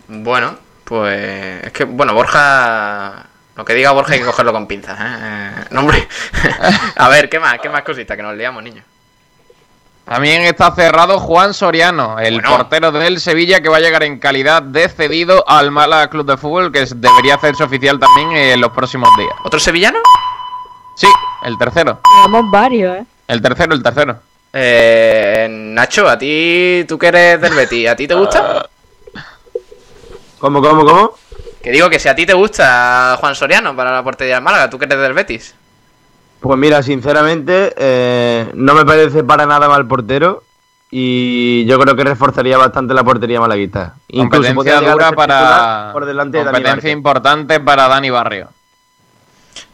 Bueno, 0.08 0.56
pues 0.84 1.64
es 1.64 1.72
que, 1.72 1.84
bueno, 1.84 2.14
Borja... 2.14 3.26
Lo 3.54 3.64
que 3.64 3.72
diga 3.72 3.90
Borja 3.92 4.12
hay 4.12 4.18
que 4.18 4.26
cogerlo 4.26 4.52
con 4.52 4.66
pinzas, 4.66 4.98
¿eh? 5.00 5.18
Eh, 5.18 5.64
No, 5.70 5.80
hombre. 5.80 6.06
a 6.96 7.08
ver, 7.08 7.30
¿qué 7.30 7.40
más? 7.40 7.58
¿Qué 7.58 7.70
más 7.70 7.82
cositas? 7.82 8.14
Que 8.14 8.22
nos 8.22 8.36
liamos, 8.36 8.62
niño. 8.62 8.82
También 10.06 10.42
está 10.42 10.70
cerrado 10.70 11.18
Juan 11.18 11.52
Soriano, 11.52 12.20
el 12.20 12.40
portero 12.40 12.92
del 12.92 13.18
Sevilla 13.18 13.60
que 13.60 13.68
va 13.68 13.78
a 13.78 13.80
llegar 13.80 14.04
en 14.04 14.20
calidad 14.20 14.62
de 14.62 14.88
cedido 14.88 15.42
al 15.48 15.72
Málaga 15.72 16.08
Club 16.08 16.24
de 16.24 16.36
Fútbol, 16.36 16.70
que 16.70 16.86
debería 16.94 17.34
hacerse 17.34 17.64
oficial 17.64 17.98
también 17.98 18.30
en 18.30 18.60
los 18.60 18.70
próximos 18.70 19.08
días. 19.18 19.32
¿Otro 19.44 19.58
sevillano? 19.58 19.98
Sí, 20.94 21.08
el 21.42 21.58
tercero. 21.58 21.98
Tenemos 22.22 22.48
varios, 22.52 22.98
¿eh? 22.98 23.04
El 23.26 23.42
tercero, 23.42 23.74
el 23.74 23.82
tercero. 23.82 24.20
Eh, 24.52 25.48
Nacho, 25.50 26.08
a 26.08 26.16
ti, 26.16 26.84
tú 26.86 26.96
que 26.96 27.08
eres 27.08 27.40
del 27.40 27.54
Betis, 27.54 27.88
¿a 27.88 27.96
ti 27.96 28.06
te 28.06 28.14
gusta? 28.14 28.68
¿Cómo, 30.38 30.62
cómo, 30.62 30.84
cómo? 30.84 31.14
Que 31.60 31.72
digo 31.72 31.90
que 31.90 31.98
si 31.98 32.08
a 32.08 32.14
ti 32.14 32.24
te 32.24 32.32
gusta 32.32 33.16
Juan 33.18 33.34
Soriano 33.34 33.74
para 33.74 33.90
la 33.90 34.04
portería 34.04 34.36
del 34.36 34.44
Málaga, 34.44 34.70
tú 34.70 34.78
que 34.78 34.84
eres 34.84 35.00
del 35.00 35.14
Betis. 35.14 35.56
Pues 36.40 36.58
mira, 36.58 36.82
sinceramente, 36.82 37.74
eh, 37.76 38.50
no 38.54 38.74
me 38.74 38.84
parece 38.84 39.24
para 39.24 39.46
nada 39.46 39.68
mal 39.68 39.86
portero 39.86 40.42
y 40.90 41.64
yo 41.66 41.78
creo 41.80 41.96
que 41.96 42.04
reforzaría 42.04 42.56
bastante 42.58 42.94
la 42.94 43.02
portería 43.02 43.40
malaguita. 43.40 43.94
Incluso 44.08 44.54
Competencia 44.54 44.92
dura 44.92 45.12
para. 45.12 45.90
por 45.92 46.04
delante 46.04 46.38
de 46.38 46.44
Dani 46.44 46.54
competencia 46.56 46.90
importante 46.90 47.58
para 47.60 47.88
Dani 47.88 48.10
Barrio. 48.10 48.48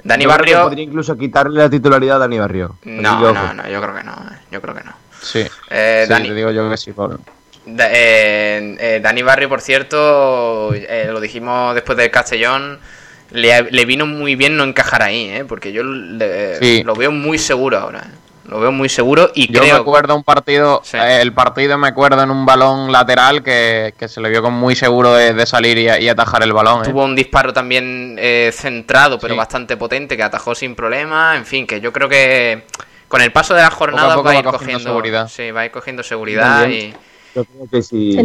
Dani 0.05 0.25
Yo 0.25 0.31
Barrio. 0.31 0.63
Podría 0.63 0.85
incluso 0.85 1.17
quitarle 1.17 1.59
la 1.61 1.69
titularidad 1.71 2.17
a 2.17 2.21
Dani 2.21 2.39
Barrio. 2.39 2.77
No, 2.85 3.21
ojo. 3.23 3.33
no, 3.33 3.55
no, 3.55 3.69
yo 3.69 3.81
creo 3.81 3.95
que 3.95 4.05
no. 4.05 4.13
eh, 4.13 4.37
Yo 4.51 4.61
creo 4.63 4.75
que 4.75 4.85
no. 4.85 4.93
Sí. 5.21 5.45
Eh, 5.71 6.05
Sí, 6.07 6.11
Dani, 6.13 6.29
te 6.29 6.35
digo 6.35 6.51
yo 6.51 6.69
que 6.71 6.77
sí, 6.77 6.93
Pablo. 6.93 7.19
Da- 7.67 7.89
eh, 7.93 8.77
eh, 8.81 9.01
Dani 9.03 9.23
Barrio, 9.23 9.49
por 9.49 9.61
cierto, 9.61 10.73
eh, 10.75 11.09
lo 11.13 11.21
dijimos 11.21 11.75
después 11.75 11.97
del 11.99 12.11
Castellón, 12.11 12.81
le, 13.33 13.71
le 13.71 13.85
vino 13.85 14.07
muy 14.07 14.35
bien 14.37 14.57
no 14.57 14.65
encajar 14.65 15.03
ahí, 15.03 15.25
¿eh? 15.29 15.45
porque 15.47 15.73
yo 15.73 15.83
le- 15.83 16.59
Sí. 16.59 16.83
lo 16.85 16.95
veo 16.95 17.11
muy 17.11 17.39
seguro 17.39 17.79
ahora. 17.79 18.01
¿eh? 18.01 18.17
Lo 18.49 18.59
veo 18.61 18.73
muy 18.73 18.89
seguro 18.89 19.31
y 19.35 19.51
Yo 19.53 19.63
me 19.63 19.71
acuerdo 19.71 20.17
un 20.17 20.25
partido, 20.25 20.83
eh, 20.93 21.19
el 21.23 21.33
partido 21.33 21.79
me 21.79 21.89
acuerdo 21.89 22.23
en 22.23 22.31
un 22.31 22.45
balón 22.45 22.91
lateral 22.91 23.43
que, 23.43 23.95
que 23.97 24.09
se 24.09 24.21
le 24.21 24.29
vio 24.31 24.43
con 24.43 24.53
muy 24.53 24.75
seguro 24.75 25.15
de, 25.15 25.33
de 25.33 25.47
salir 25.47 25.79
y, 25.79 25.87
y 26.05 26.09
atajar 26.09 26.43
el 26.43 26.53
balón. 26.53 26.83
¿eh? 26.83 26.89
Tuvo 26.89 27.05
un 27.05 27.15
disparo 27.15 27.53
también 27.53 28.17
eh, 28.19 28.51
centrado, 28.53 29.19
pero 29.19 29.35
Sí. 29.35 29.39
bastante 29.39 29.77
potente, 29.77 30.17
que 30.17 30.23
atajó 30.25 30.55
sin 30.57 30.75
problema. 30.75 31.37
En 31.37 31.47
fin, 31.47 31.67
que 31.67 31.81
yo 31.81 31.93
creo 31.93 32.09
que 32.09 32.65
con 33.09 33.21
el 33.23 33.31
paso 33.33 33.55
de 33.55 33.63
la 33.63 33.71
jornada 33.71 34.15
poco 34.17 34.25
va 34.25 34.31
a 34.33 34.35
ir 34.35 34.45
cogiendo 34.45 34.59
cogiendo 34.59 34.85
seguridad. 34.91 35.29
Sí, 35.29 35.51
va 35.53 35.61
a 35.61 35.65
ir 35.67 35.71
cogiendo 35.71 36.03
seguridad 36.03 36.69
y... 36.69 36.93
Yo 37.35 37.45
creo 37.45 37.67
que 37.71 37.83
si, 37.83 38.19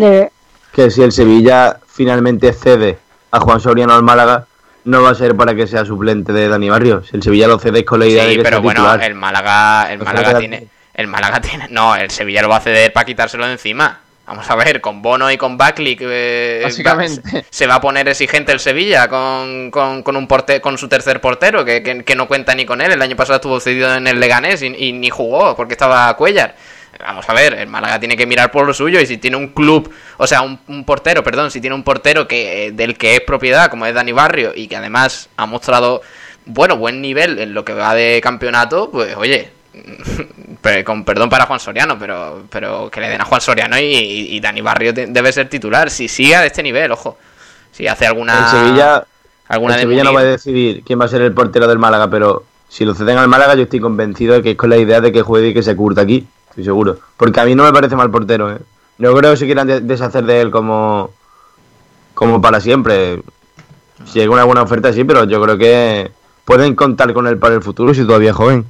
que 0.74 0.90
si 0.92 1.04
el 1.04 1.12
Sevilla 1.12 1.78
finalmente 1.88 2.52
cede 2.54 2.98
a 3.32 3.40
Juan 3.40 3.62
Soriano 3.62 3.94
al 3.94 4.04
Málaga, 4.04 4.48
no 4.88 5.02
va 5.04 5.12
a 5.12 5.16
ser 5.16 5.36
para 5.36 5.54
que 5.56 5.68
sea 5.68 5.86
suplente 5.86 6.34
de 6.34 6.48
Dani 6.50 6.70
Barrio. 6.70 7.04
Si 7.04 7.16
el 7.16 7.24
Sevilla 7.24 7.48
lo 7.48 7.60
cede 7.60 7.80
es 7.80 7.86
con 7.86 8.00
la 8.00 8.08
idea 8.08 8.26
de 8.26 8.38
que 8.38 8.44
pero 8.44 8.58
sea 8.58 8.60
bueno, 8.60 8.82
titular. 8.82 9.04
el 9.04 9.16
Málaga, 9.16 9.92
el 9.92 10.00
Málaga 10.00 10.40
tiene, 10.40 10.68
el 10.94 11.08
Málaga 11.08 11.42
tiene, 11.42 11.68
no, 11.70 11.96
el 11.96 12.10
Sevilla 12.10 12.42
lo 12.42 12.50
va 12.50 12.58
a 12.58 12.62
ceder 12.62 12.92
para 12.94 13.06
quitárselo 13.06 13.46
de 13.46 13.52
encima. 13.54 14.00
Vamos 14.26 14.50
a 14.50 14.56
ver, 14.56 14.82
con 14.82 15.02
Bono 15.02 15.32
y 15.32 15.38
con 15.38 15.58
Buckley, 15.58 15.96
que, 15.96 16.06
eh, 16.10 16.62
Básicamente. 16.64 17.22
va- 17.34 17.44
se 17.50 17.66
va 17.66 17.76
a 17.76 17.82
poner 17.82 18.10
exigente 18.10 18.52
el 18.52 18.60
Sevilla 18.60 19.08
con, 19.08 19.72
con, 19.72 20.04
con 20.04 20.18
un 20.18 20.28
porte, 20.28 20.60
con 20.60 20.78
su 20.78 20.90
tercer 20.90 21.22
portero, 21.22 21.64
que, 21.64 21.82
que- 21.82 22.04
que 22.04 22.16
no 22.16 22.28
cuenta 22.28 22.54
ni 22.54 22.66
con 22.66 22.82
él. 22.82 22.92
El 22.92 23.02
año 23.02 23.16
pasado 23.16 23.38
estuvo 23.38 23.60
cedido 23.62 23.94
en 23.96 24.06
el 24.06 24.20
Leganés 24.20 24.62
y, 24.64 24.68
y 24.78 24.92
ni 24.92 25.10
jugó 25.10 25.56
porque 25.56 25.76
estaba 25.76 26.14
Cuellar. 26.18 26.56
Vamos 27.00 27.30
a 27.30 27.34
ver, 27.34 27.54
el 27.54 27.68
Málaga 27.68 28.00
tiene 28.00 28.18
que 28.18 28.26
mirar 28.26 28.52
por 28.52 28.66
lo 28.66 28.74
suyo 28.74 29.00
y 29.00 29.06
si 29.06 29.18
tiene 29.18 29.38
un 29.38 29.50
club, 29.50 29.92
o 30.18 30.26
sea, 30.28 30.42
un, 30.42 30.60
un 30.68 30.84
portero, 30.84 31.24
perdón, 31.24 31.52
si 31.52 31.62
tiene 31.62 31.76
un 31.76 31.84
portero 31.84 32.28
que 32.28 32.68
eh, 32.68 32.72
del 32.72 32.98
que 32.98 33.16
es 33.16 33.22
propiedad, 33.22 33.70
como 33.70 33.86
es 33.86 33.94
Dani 33.94 34.12
Barrio, 34.12 34.52
y 34.56 34.68
que 34.68 34.76
además 34.78 35.30
ha 35.38 35.46
mostrado, 35.46 36.02
bueno, 36.46 36.78
buen 36.78 37.02
nivel 37.02 37.38
en 37.40 37.54
lo 37.54 37.64
que 37.64 37.74
va 37.74 37.94
de 37.94 38.20
campeonato, 38.22 38.90
pues 38.92 39.16
oye, 39.16 39.50
pero 40.62 40.84
con 40.84 41.04
perdón 41.06 41.30
para 41.30 41.46
Juan 41.46 41.60
Soriano, 41.60 41.98
pero, 42.00 42.44
pero 42.50 42.90
que 42.90 43.00
le 43.02 43.10
den 43.10 43.22
a 43.22 43.26
Juan 43.26 43.42
Soriano 43.42 43.78
y, 43.78 43.84
y- 43.84 44.36
y 44.36 44.40
Dani 44.40 44.62
Barrio 44.62 44.94
de- 44.94 45.08
debe 45.08 45.32
ser 45.32 45.50
titular, 45.50 45.90
si 45.90 46.08
sigue 46.08 46.36
a 46.36 46.46
este 46.46 46.64
nivel, 46.64 46.92
ojo, 46.92 47.18
si 47.72 47.88
hace 47.88 48.06
alguna... 48.08 48.34
el 48.40 48.46
Sevilla, 48.66 49.06
alguna 49.48 49.76
de 49.76 49.82
Sevilla 49.82 50.04
no 50.04 50.14
va 50.14 50.22
a 50.22 50.24
decidir 50.32 50.84
quién 50.86 51.00
va 51.00 51.06
a 51.06 51.10
ser 51.10 51.22
el 51.22 51.34
portero 51.34 51.68
del 51.68 51.78
Málaga, 51.78 52.10
pero 52.10 52.44
si 52.70 52.86
lo 52.86 52.94
ceden 52.96 53.18
al 53.18 53.28
Málaga 53.28 53.56
yo 53.56 53.64
estoy 53.64 53.80
convencido 53.80 54.34
de 54.34 54.42
que 54.44 54.52
es 54.52 54.58
con 54.58 54.70
la 54.70 54.78
idea 54.78 55.00
de 55.00 55.12
que 55.12 55.22
juegue 55.22 55.50
y 55.50 55.54
que 55.54 55.64
se 55.64 55.76
curta 55.76 56.02
aquí, 56.02 56.26
estoy 56.58 56.64
seguro. 56.66 56.98
Porque 57.18 57.40
a 57.40 57.46
mí 57.46 57.54
no 57.54 57.64
me 57.64 57.72
parece 57.72 57.96
mal 57.96 58.10
portero, 58.10 58.52
¿eh? 58.52 58.58
No 58.98 59.14
creo 59.16 59.32
que 59.32 59.38
se 59.38 59.46
quieran 59.46 59.68
de- 59.68 59.82
deshacer 59.82 60.24
de 60.26 60.42
él 60.42 60.50
como, 60.50 61.12
como 62.16 62.42
para 62.42 62.60
siempre. 62.60 63.22
Si 64.06 64.20
hay 64.20 64.28
una 64.28 64.44
buena 64.44 64.64
oferta, 64.64 64.92
sí, 64.92 65.04
pero 65.04 65.26
yo 65.26 65.40
creo 65.42 65.58
que 65.58 66.12
pueden 66.46 66.74
contar 66.76 67.14
con 67.14 67.28
él 67.28 67.38
para 67.38 67.54
el 67.56 67.62
futuro 67.62 67.94
si 67.94 68.04
todavía 68.06 68.32
es 68.32 68.36
joven. 68.36 68.66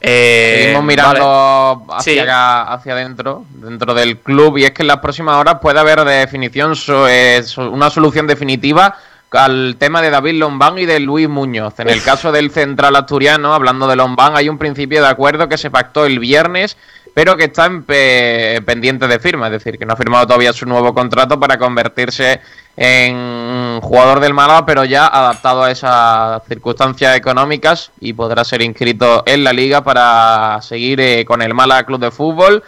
Eh, 0.00 0.60
Seguimos 0.62 0.84
mirando 0.84 1.82
vale. 1.86 1.98
hacia, 2.00 2.12
Sí. 2.12 2.18
acá- 2.18 2.62
hacia 2.74 2.92
adentro, 2.92 3.44
dentro 3.50 3.94
del 3.94 4.18
club, 4.18 4.58
y 4.58 4.64
es 4.64 4.70
que 4.72 4.82
en 4.82 4.88
las 4.88 4.98
próximas 4.98 5.36
horas 5.36 5.58
puede 5.60 5.78
haber 5.80 6.04
de 6.04 6.14
definición 6.14 6.76
so- 6.76 7.08
eh, 7.08 7.42
so- 7.42 7.70
una 7.70 7.90
solución 7.90 8.26
definitiva 8.26 8.96
al 9.36 9.76
tema 9.78 10.02
de 10.02 10.10
David 10.10 10.34
Lombán 10.34 10.78
y 10.78 10.86
de 10.86 11.00
Luis 11.00 11.28
Muñoz. 11.28 11.78
En 11.78 11.88
el 11.88 12.02
caso 12.02 12.32
del 12.32 12.50
central 12.50 12.96
asturiano, 12.96 13.54
hablando 13.54 13.86
de 13.86 13.96
Lombán, 13.96 14.36
hay 14.36 14.48
un 14.48 14.58
principio 14.58 15.02
de 15.02 15.08
acuerdo 15.08 15.48
que 15.48 15.58
se 15.58 15.70
pactó 15.70 16.06
el 16.06 16.18
viernes, 16.18 16.76
pero 17.14 17.36
que 17.36 17.44
está 17.44 17.64
en 17.66 17.82
pe- 17.84 18.60
pendiente 18.66 19.08
de 19.08 19.18
firma, 19.18 19.46
es 19.46 19.52
decir, 19.52 19.78
que 19.78 19.86
no 19.86 19.94
ha 19.94 19.96
firmado 19.96 20.26
todavía 20.26 20.52
su 20.52 20.66
nuevo 20.66 20.92
contrato 20.92 21.40
para 21.40 21.56
convertirse 21.58 22.40
en 22.76 23.80
jugador 23.80 24.20
del 24.20 24.34
Málaga, 24.34 24.66
pero 24.66 24.84
ya 24.84 25.06
adaptado 25.06 25.62
a 25.62 25.70
esas 25.70 26.42
circunstancias 26.46 27.16
económicas 27.16 27.90
y 28.00 28.12
podrá 28.12 28.44
ser 28.44 28.60
inscrito 28.62 29.22
en 29.26 29.44
la 29.44 29.52
liga 29.54 29.82
para 29.82 30.60
seguir 30.60 31.00
eh, 31.00 31.24
con 31.24 31.40
el 31.40 31.54
Málaga 31.54 31.84
Club 31.84 32.00
de 32.00 32.10
Fútbol. 32.10 32.62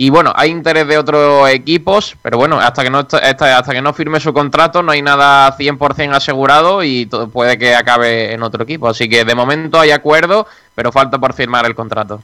Y 0.00 0.10
bueno, 0.10 0.32
hay 0.36 0.50
interés 0.50 0.86
de 0.86 0.96
otros 0.96 1.50
equipos, 1.50 2.16
pero 2.22 2.38
bueno, 2.38 2.60
hasta 2.60 2.84
que 2.84 2.90
no 2.90 2.98
hasta, 3.00 3.72
que 3.72 3.82
no 3.82 3.92
firme 3.92 4.20
su 4.20 4.32
contrato 4.32 4.80
no 4.80 4.92
hay 4.92 5.02
nada 5.02 5.56
100% 5.58 6.14
asegurado 6.14 6.84
y 6.84 7.06
todo- 7.06 7.28
puede 7.28 7.58
que 7.58 7.74
acabe 7.74 8.32
en 8.32 8.44
otro 8.44 8.62
equipo. 8.62 8.88
Así 8.88 9.08
que 9.08 9.24
de 9.24 9.34
momento 9.34 9.80
hay 9.80 9.90
acuerdo, 9.90 10.46
pero 10.76 10.92
falta 10.92 11.18
por 11.18 11.34
firmar 11.34 11.66
el 11.66 11.74
contrato. 11.74 12.22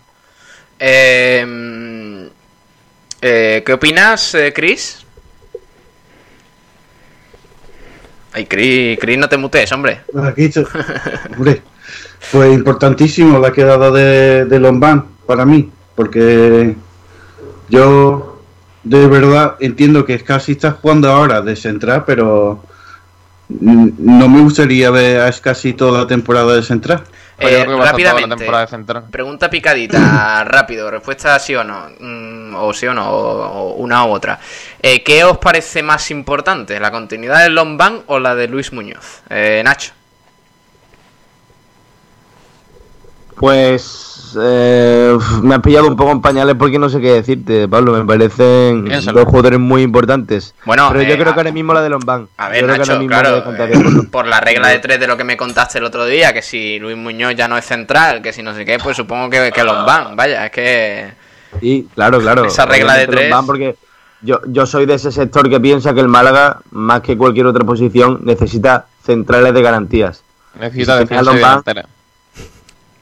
Eh, 0.79 2.31
eh, 3.21 3.63
¿Qué 3.67 3.73
opinas, 3.73 4.35
eh, 4.37 4.53
Chris? 4.55 5.05
Ay, 8.33 8.47
Chris, 8.47 8.99
Chris, 9.01 9.19
no 9.19 9.29
te 9.29 9.37
mutees, 9.37 9.71
hombre. 9.73 10.01
Pues 10.13 10.25
aquí, 10.25 10.51
hombre, 11.37 11.63
pues 12.31 12.53
importantísimo 12.55 13.39
la 13.41 13.53
quedada 13.53 13.91
de, 13.91 14.45
de 14.45 14.59
Lombán 14.61 15.07
para 15.27 15.45
mí, 15.45 15.71
porque 15.97 16.75
yo 17.69 18.43
de 18.83 19.07
verdad 19.07 19.57
entiendo 19.61 20.05
que 20.05 20.19
casi 20.21 20.53
está 20.53 20.73
jugando 20.73 21.11
ahora 21.11 21.41
de 21.41 21.57
central, 21.57 22.05
pero 22.07 22.63
no 23.49 24.29
me 24.29 24.43
gustaría 24.43 24.91
ver 24.91 25.21
a 25.21 25.33
casi 25.33 25.73
toda 25.73 26.01
la 26.01 26.07
temporada 26.07 26.55
de 26.55 26.63
central. 26.63 27.05
Eh, 27.39 27.67
la 27.67 27.91
rápidamente, 27.91 28.37
temporada 28.37 28.65
de 28.65 28.71
central. 28.71 29.05
pregunta 29.11 29.51
picadita, 29.51 30.45
rápido, 30.47 30.91
respuesta 30.91 31.39
sí 31.39 31.55
o 31.55 31.65
no, 31.65 31.89
mm, 31.99 32.55
o 32.55 32.73
sí 32.73 32.87
o 32.87 32.95
no, 32.95 33.11
o, 33.11 33.43
o 33.43 33.75
una 33.75 34.05
u 34.05 34.11
otra. 34.13 34.39
Eh, 34.81 35.03
¿Qué 35.03 35.25
os 35.25 35.39
parece 35.39 35.83
más 35.83 36.11
importante, 36.11 36.79
la 36.79 36.91
continuidad 36.91 37.43
de 37.43 37.49
Lombán 37.51 38.03
o 38.07 38.21
la 38.21 38.35
de 38.35 38.49
Luis 38.49 38.73
Muñoz? 38.73 39.23
Eh, 39.31 39.63
Nacho. 39.65 39.93
Pues 43.35 44.14
eh, 44.41 45.17
me 45.43 45.55
has 45.55 45.61
pillado 45.61 45.87
un 45.89 45.97
poco 45.97 46.13
en 46.13 46.21
pañales 46.21 46.55
porque 46.59 46.79
no 46.79 46.89
sé 46.89 47.01
qué 47.01 47.13
decirte, 47.13 47.69
Pablo. 47.69 47.93
Me 47.93 48.05
parecen 48.05 48.85
Piénsalo. 48.85 49.21
dos 49.21 49.29
jugadores 49.29 49.59
muy 49.61 49.83
importantes. 49.83 50.55
Bueno, 50.65 50.89
pero 50.91 51.03
yo 51.03 51.15
eh, 51.15 51.19
creo 51.19 51.31
a- 51.31 51.35
que 51.35 51.41
ahora 51.41 51.53
mismo 51.53 51.73
la 51.75 51.83
de 51.83 51.89
Lombán. 51.91 52.29
A 52.37 52.49
ver, 52.49 52.67
Nacho, 52.67 52.99
claro, 53.07 53.39
eh, 53.39 54.03
por- 54.11 54.27
la 54.27 54.41
regla 54.41 54.69
de 54.69 54.79
tres 54.79 54.99
de 55.01 55.07
lo 55.07 55.17
que 55.17 55.25
me 55.25 55.37
contaste 55.37 55.79
el 55.79 55.85
otro 55.85 56.07
día, 56.07 56.33
que 56.33 56.43
si 56.43 56.79
Luis 56.79 56.97
Muñoz 56.97 57.35
ya 57.37 57.49
no 57.49 57.57
es 57.59 57.65
central, 57.65 58.23
que 58.23 58.33
si 58.33 58.43
no 58.43 58.55
sé 58.55 58.65
qué, 58.65 58.79
pues 58.83 58.97
supongo 58.97 59.31
que, 59.31 59.51
que 59.55 59.65
Lombán, 59.65 60.17
vaya, 60.17 60.47
es 60.47 60.51
que... 60.53 61.13
Sí, 61.61 61.89
claro, 61.95 62.19
claro. 62.21 62.45
Esa 62.47 62.67
regla 62.67 62.95
de 62.95 63.07
tres. 63.07 63.31
Lombán 63.31 63.47
porque 63.47 63.77
yo, 64.23 64.41
yo 64.47 64.67
soy 64.67 64.87
de 64.87 64.95
ese 64.95 65.13
sector 65.13 65.49
que 65.49 65.61
piensa 65.61 65.95
que 65.95 66.01
el 66.01 66.09
Málaga, 66.09 66.61
más 66.71 67.01
que 67.03 67.17
cualquier 67.17 67.47
otra 67.47 67.65
posición, 67.65 68.21
necesita 68.25 68.87
centrales 69.05 69.53
de 69.55 69.63
garantías. 69.63 70.23
Necesita 70.59 70.97
defensa 70.97 71.23
y 71.23 71.27
Lombán, 71.27 71.63
delantera. 71.65 71.87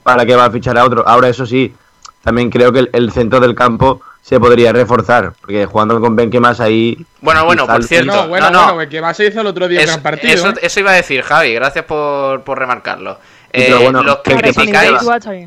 ¿Para 0.03 0.27
qué 0.27 0.35
va 0.35 0.47
a 0.47 0.51
fichar 0.51 0.77
a 0.79 0.85
otro? 0.85 1.07
Ahora, 1.07 1.29
eso 1.29 1.47
sí, 1.47 1.75
también 2.23 2.51
creo 2.51 2.73
que 2.73 2.81
el, 2.81 2.91
el 2.93 3.13
centro 3.13 3.41
del 3.41 3.55
campo 3.55 4.01
se 4.21 4.39
podría 4.39 4.73
reforzar, 4.73 5.33
porque 5.41 5.67
jugando 5.67 6.01
con 6.01 6.15
Benquemas 6.15 6.61
ahí... 6.61 7.05
Bueno, 7.21 7.45
bueno, 7.45 7.67
por 7.67 7.83
cierto, 7.83 8.13
No, 8.15 8.29
bueno, 8.29 8.51
no, 8.51 8.67
no. 8.69 8.75
bueno, 8.75 8.89
que 8.91 9.01
más 9.01 9.17
se 9.17 9.27
hizo 9.27 9.41
el 9.41 9.49
otro 9.49 9.67
día 9.67 9.81
en 9.81 9.85
Eso, 9.85 9.93
gran 9.95 10.03
partido. 10.03 10.35
eso, 10.35 10.49
¿eh? 10.51 10.55
eso 10.63 10.81
iba 10.81 10.93
a 10.93 10.95
decir, 10.95 11.23
Javi, 11.23 11.55
gracias 11.55 11.85
por, 11.85 12.43
por 12.43 12.57
remarcarlo. 12.59 13.19
Eh, 13.55 13.75
bueno, 13.83 14.03
los 14.03 14.19
que 14.19 14.35
criticáis, 14.37 14.91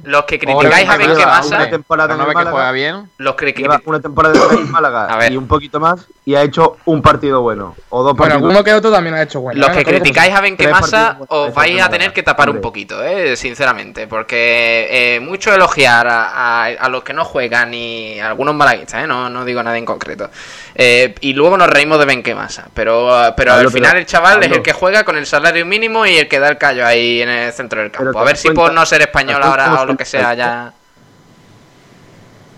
los 0.04 0.26
que 0.26 0.40
Ahora 0.48 0.70
criticáis 0.70 0.90
a 0.90 0.98
lleva 0.98 1.08
Benquemasa, 1.08 1.56
una 1.56 1.70
temporada 1.72 2.14
en 2.14 2.18
¿No 2.20 2.24
el 2.24 2.28
ve 2.28 2.32
que 2.34 2.36
Málaga, 2.36 2.52
juega 2.52 2.72
bien? 2.72 3.10
los 3.18 3.36
que 3.36 3.52
lleva 3.54 3.82
una 3.86 4.00
temporada 4.00 4.36
en 4.52 4.72
Málaga 4.72 5.06
A 5.06 5.18
ver. 5.18 5.32
y 5.32 5.38
un 5.38 5.48
poquito 5.48 5.80
más 5.80 6.06
y 6.24 6.36
ha 6.36 6.44
hecho 6.44 6.78
un 6.86 7.02
partido 7.02 7.42
bueno 7.42 7.76
o 7.90 8.04
dos 8.04 8.16
Bueno, 8.16 8.34
partidos. 8.34 8.42
alguno 8.52 8.64
que 8.64 8.74
otro 8.74 8.92
también 8.92 9.16
ha 9.16 9.22
hecho 9.24 9.40
bueno. 9.42 9.60
los 9.60 9.70
¿eh? 9.70 9.80
que 9.80 9.86
criticáis 9.86 10.34
a 10.36 10.42
Benquemasa 10.42 11.18
partidos 11.18 11.28
os 11.30 11.54
vais 11.56 11.72
a 11.72 11.76
Málaga. 11.76 11.90
tener 11.92 12.14
que 12.14 12.22
tapar 12.24 12.50
un 12.52 12.62
poquito, 12.62 13.04
eh, 13.04 13.36
sinceramente, 13.36 14.06
porque 14.08 14.88
eh, 15.16 15.20
mucho 15.20 15.54
elogiar 15.54 16.08
a, 16.08 16.26
a- 16.30 16.66
a 16.68 16.90
los 16.90 17.04
que 17.04 17.14
no 17.14 17.26
juegan 17.26 17.74
y 17.74 18.20
a 18.20 18.28
algunos 18.28 18.54
malaguistas, 18.54 19.04
eh, 19.04 19.08
no, 19.08 19.30
no 19.32 19.46
digo 19.46 19.64
nada 19.64 19.78
en 19.80 19.86
concreto. 19.86 20.30
Eh, 20.76 21.16
y 21.22 21.34
luego 21.34 21.58
nos 21.58 21.70
reímos 21.70 21.98
de 22.00 22.06
Benquemasa, 22.06 22.68
pero, 22.74 23.10
pero 23.36 23.54
Pablo, 23.54 23.68
al 23.68 23.74
final 23.74 23.92
pero- 23.92 24.00
el 24.00 24.06
chaval 24.06 24.44
es 24.44 24.52
el 24.52 24.62
que 24.62 24.74
juega 24.74 25.04
con 25.04 25.16
el 25.18 25.26
salario 25.26 25.66
mínimo 25.66 26.06
y 26.06 26.18
el 26.18 26.28
que 26.28 26.40
da 26.40 26.50
el 26.50 26.58
callo 26.58 26.86
ahí 26.86 27.22
en 27.22 27.30
el 27.30 27.52
centro 27.54 27.82
del 27.82 27.92
campo. 27.96 28.12
te 28.12 28.20
A 28.20 28.24
ver 28.24 28.38
si 28.38 28.50
por 28.52 28.74
no 28.74 28.86
ser 28.86 29.02
español 29.02 29.42
ahora 29.42 29.82
o 29.82 29.86
lo 29.86 29.96
que 29.98 30.06
sea 30.06 30.34
ya... 30.34 30.74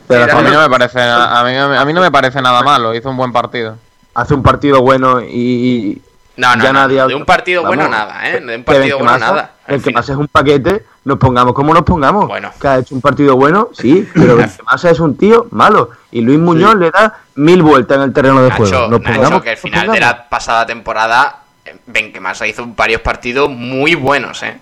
Pero 0.08 0.38
A 0.38 0.42
mí 0.42 0.50
no 0.52 0.62
me 0.62 0.70
parece, 0.70 1.02
a 1.02 1.44
mí, 1.44 1.56
a 1.56 1.86
mí 1.86 1.94
no 1.94 2.02
me 2.02 2.12
parece 2.12 2.42
nada 2.42 2.62
malo, 2.62 2.96
hizo 2.96 3.10
un 3.10 3.18
buen 3.18 3.34
partido. 3.34 3.78
hace 4.14 4.34
un 4.34 4.42
partido 4.42 4.82
bueno 4.82 5.22
y, 5.22 5.28
y 5.28 6.02
No, 6.38 6.56
no, 6.56 6.64
ya 6.64 6.72
no, 6.72 6.80
nadie 6.80 7.06
de 7.08 7.14
un 7.16 7.26
partido 7.26 7.64
bueno 7.64 7.84
Vamos, 7.84 7.98
nada, 7.98 8.30
¿eh? 8.30 8.40
De 8.40 8.56
un 8.56 8.64
que 8.64 8.72
partido 8.72 9.00
bueno 9.00 9.18
nada. 9.18 9.52
El 9.68 9.84
que 9.84 9.92
más 9.92 10.08
es 10.08 10.16
un 10.16 10.28
paquete, 10.30 10.86
nos 11.04 11.18
pongamos 11.18 11.54
como 11.54 11.74
nos 11.74 11.84
pongamos. 11.84 12.26
Bueno. 12.26 12.52
Que 12.60 12.68
ha 12.70 12.78
hecho 12.78 12.96
un 12.96 13.02
partido 13.02 13.36
bueno, 13.36 13.68
sí, 13.74 14.08
pero 14.14 14.38
Benquemasa 14.38 14.92
es 14.92 15.00
un 15.02 15.18
tío 15.18 15.48
malo. 15.52 15.90
Y 16.10 16.22
Luis 16.22 16.40
Muñoz 16.40 16.76
le 16.76 16.90
da 16.90 17.20
mil 17.36 17.62
vueltas 17.62 17.98
en 17.98 18.04
el 18.04 18.14
terreno 18.14 18.42
de 18.42 18.52
juego. 18.52 18.72
Nacho, 18.72 18.88
Nos 18.88 19.02
Nacho, 19.02 19.14
pongamos 19.14 19.44
que 19.44 19.50
al 19.50 19.58
final 19.58 19.92
de 19.92 20.00
la 20.00 20.30
pasada 20.30 20.66
temporada, 20.66 21.40
eh, 21.66 21.76
Benquemasa 21.86 22.48
hizo 22.48 22.66
varios 22.68 23.02
partidos 23.02 23.50
muy 23.50 23.96
buenos, 23.96 24.42
¿eh? 24.44 24.58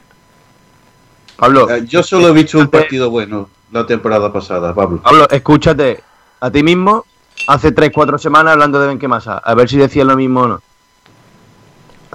Pablo, 1.37 1.69
Eh, 1.69 1.83
Yo 1.85 2.01
solo 2.03 2.29
he 2.29 2.31
visto 2.33 2.57
un 2.57 2.67
partido 2.67 3.09
bueno 3.09 3.49
la 3.71 3.85
temporada 3.85 4.31
pasada, 4.31 4.73
Pablo. 4.73 5.01
Pablo, 5.01 5.27
escúchate 5.29 6.01
a 6.39 6.49
ti 6.51 6.63
mismo 6.63 7.05
hace 7.47 7.73
3-4 7.73 8.17
semanas 8.17 8.53
hablando 8.53 8.79
de 8.79 8.87
Benquemasa. 8.87 9.37
A 9.39 9.53
ver 9.53 9.67
si 9.69 9.77
decías 9.77 10.05
lo 10.05 10.15
mismo 10.15 10.41
o 10.41 10.47
no. 10.47 10.61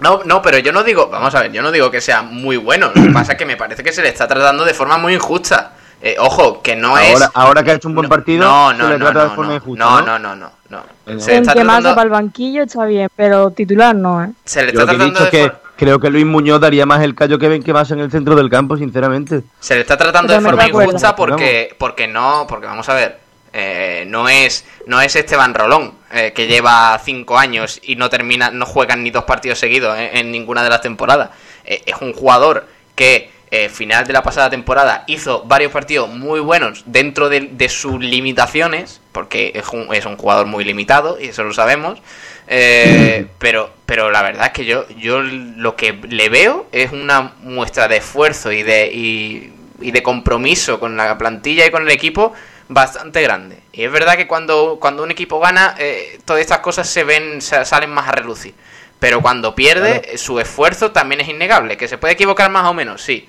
No, 0.00 0.22
no, 0.24 0.40
pero 0.40 0.58
yo 0.58 0.72
no 0.72 0.82
digo, 0.82 1.08
vamos 1.10 1.34
a 1.34 1.42
ver, 1.42 1.52
yo 1.52 1.60
no 1.60 1.70
digo 1.70 1.90
que 1.90 2.00
sea 2.00 2.22
muy 2.22 2.56
bueno. 2.56 2.90
Lo 2.94 3.02
que 3.02 3.10
pasa 3.10 3.32
es 3.32 3.38
que 3.38 3.44
me 3.44 3.56
parece 3.58 3.82
que 3.84 3.92
se 3.92 4.00
le 4.02 4.08
está 4.08 4.26
tratando 4.26 4.64
de 4.64 4.72
forma 4.72 4.96
muy 4.96 5.14
injusta. 5.14 5.72
Eh, 6.02 6.16
ojo, 6.18 6.62
que 6.62 6.74
no 6.74 6.96
es. 6.96 7.22
ahora, 7.34 7.62
que 7.62 7.72
ha 7.72 7.74
hecho 7.74 7.88
un 7.88 7.94
buen 7.94 8.08
partido, 8.08 8.42
No, 8.46 8.72
no, 8.72 8.84
se 8.86 8.92
le 8.92 8.98
no, 8.98 9.04
trata 9.04 9.22
de 9.24 9.28
no, 9.28 9.34
forma 9.34 9.50
no, 9.50 9.56
injusta. 9.56 9.84
no, 9.84 10.00
¿no? 10.00 10.18
no, 10.18 10.34
no, 10.34 10.50
no, 10.70 10.82
no. 11.06 11.20
Se 11.20 11.32
le 11.32 11.38
está 11.40 11.52
tratando, 11.52 11.90
para 11.90 12.02
el 12.04 12.08
banquillo 12.08 12.62
está 12.62 12.86
bien, 12.86 13.10
pero 13.14 13.50
titular 13.50 13.94
no, 13.94 14.24
¿eh? 14.24 14.30
se 14.42 14.62
le 14.62 14.68
está 14.70 14.84
he 14.84 14.86
tratando 14.86 15.04
dicho 15.04 15.24
de 15.24 15.30
que 15.30 15.42
for- 15.42 15.60
creo 15.80 15.98
que 15.98 16.10
Luis 16.10 16.26
Muñoz 16.26 16.60
daría 16.60 16.84
más 16.84 17.02
el 17.02 17.14
callo 17.14 17.38
que 17.38 17.48
Benquemasa 17.48 17.94
en 17.94 18.00
el 18.00 18.10
centro 18.10 18.34
del 18.36 18.50
campo, 18.50 18.76
sinceramente. 18.76 19.40
Se 19.60 19.74
le 19.74 19.80
está 19.80 19.96
tratando 19.96 20.34
de 20.34 20.38
forma 20.42 20.68
injusta 20.68 21.16
porque, 21.16 21.74
porque 21.78 22.06
no, 22.06 22.44
porque 22.46 22.66
vamos 22.66 22.86
a 22.90 22.94
ver, 22.94 23.18
eh, 23.54 24.04
no 24.06 24.28
es, 24.28 24.66
no 24.84 25.00
es 25.00 25.16
Esteban 25.16 25.54
Rolón, 25.54 25.94
eh, 26.12 26.34
que 26.34 26.46
lleva 26.46 27.00
cinco 27.02 27.38
años 27.38 27.80
y 27.82 27.96
no 27.96 28.10
termina, 28.10 28.50
no 28.50 28.66
juegan 28.66 29.02
ni 29.02 29.10
dos 29.10 29.24
partidos 29.24 29.58
seguidos 29.58 29.98
en, 29.98 30.18
en 30.18 30.30
ninguna 30.30 30.62
de 30.62 30.68
las 30.68 30.82
temporadas. 30.82 31.30
Eh, 31.64 31.82
es 31.86 31.94
un 32.02 32.12
jugador 32.12 32.66
que 32.94 33.30
eh, 33.50 33.68
final 33.68 34.06
de 34.06 34.12
la 34.12 34.22
pasada 34.22 34.48
temporada 34.48 35.04
hizo 35.06 35.42
varios 35.44 35.72
partidos 35.72 36.08
muy 36.08 36.40
buenos 36.40 36.84
dentro 36.86 37.28
de, 37.28 37.40
de 37.52 37.68
sus 37.68 38.00
limitaciones, 38.00 39.00
porque 39.12 39.52
es 39.54 39.68
un, 39.68 39.92
es 39.94 40.06
un 40.06 40.16
jugador 40.16 40.46
muy 40.46 40.64
limitado 40.64 41.18
y 41.20 41.28
eso 41.28 41.42
lo 41.42 41.52
sabemos. 41.52 42.00
Eh, 42.46 43.26
pero, 43.38 43.72
pero 43.86 44.10
la 44.10 44.22
verdad 44.22 44.46
es 44.46 44.52
que 44.52 44.64
yo, 44.64 44.88
yo 44.90 45.20
lo 45.20 45.76
que 45.76 45.92
le 45.92 46.28
veo 46.28 46.66
es 46.72 46.92
una 46.92 47.32
muestra 47.42 47.88
de 47.88 47.96
esfuerzo 47.96 48.52
y 48.52 48.62
de, 48.62 48.86
y, 48.92 49.52
y 49.80 49.90
de 49.90 50.02
compromiso 50.02 50.78
con 50.78 50.96
la 50.96 51.18
plantilla 51.18 51.66
y 51.66 51.70
con 51.70 51.82
el 51.82 51.90
equipo 51.90 52.32
bastante 52.68 53.20
grande. 53.20 53.58
Y 53.72 53.82
es 53.82 53.90
verdad 53.90 54.16
que 54.16 54.28
cuando, 54.28 54.78
cuando 54.80 55.02
un 55.02 55.10
equipo 55.10 55.40
gana, 55.40 55.74
eh, 55.78 56.20
todas 56.24 56.40
estas 56.40 56.60
cosas 56.60 56.88
se 56.88 57.02
ven, 57.02 57.40
salen 57.42 57.90
más 57.90 58.08
a 58.08 58.12
relucir. 58.12 58.54
Pero 59.00 59.20
cuando 59.20 59.54
pierde, 59.54 60.16
su 60.18 60.38
esfuerzo 60.38 60.92
también 60.92 61.20
es 61.20 61.28
innegable. 61.28 61.76
Que 61.76 61.88
se 61.88 61.98
puede 61.98 62.14
equivocar 62.14 62.50
más 62.50 62.66
o 62.68 62.74
menos, 62.74 63.02
sí. 63.02 63.28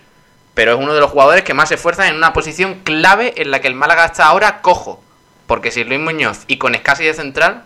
Pero 0.54 0.74
es 0.74 0.80
uno 0.80 0.94
de 0.94 1.00
los 1.00 1.12
jugadores 1.12 1.44
que 1.44 1.54
más 1.54 1.70
se 1.70 1.76
esfuerzan 1.76 2.08
en 2.08 2.16
una 2.16 2.34
posición 2.34 2.82
clave 2.84 3.34
en 3.38 3.52
la 3.52 3.62
que 3.62 3.68
el 3.68 3.76
Málaga 3.76 4.06
está 4.06 4.26
ahora 4.26 4.62
cojo. 4.62 5.02
Porque 5.48 5.72
si 5.72 5.84
Luis 5.84 6.00
Muñoz 6.00 6.44
y 6.48 6.58
con 6.58 6.76
Escasi 6.76 7.06
de 7.06 7.14
central, 7.14 7.64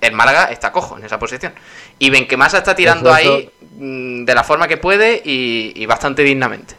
el 0.00 0.12
Málaga 0.12 0.44
está 0.44 0.72
cojo 0.72 0.96
en 0.98 1.04
esa 1.04 1.18
posición. 1.18 1.52
Y 1.98 2.10
Benquemasa 2.10 2.58
está 2.58 2.74
tirando 2.74 3.10
Esfuerzo. 3.10 3.34
ahí 3.34 3.50
mm, 3.78 4.24
de 4.24 4.34
la 4.34 4.44
forma 4.44 4.68
que 4.68 4.76
puede 4.76 5.22
y, 5.24 5.72
y 5.74 5.86
bastante 5.86 6.22
dignamente. 6.22 6.74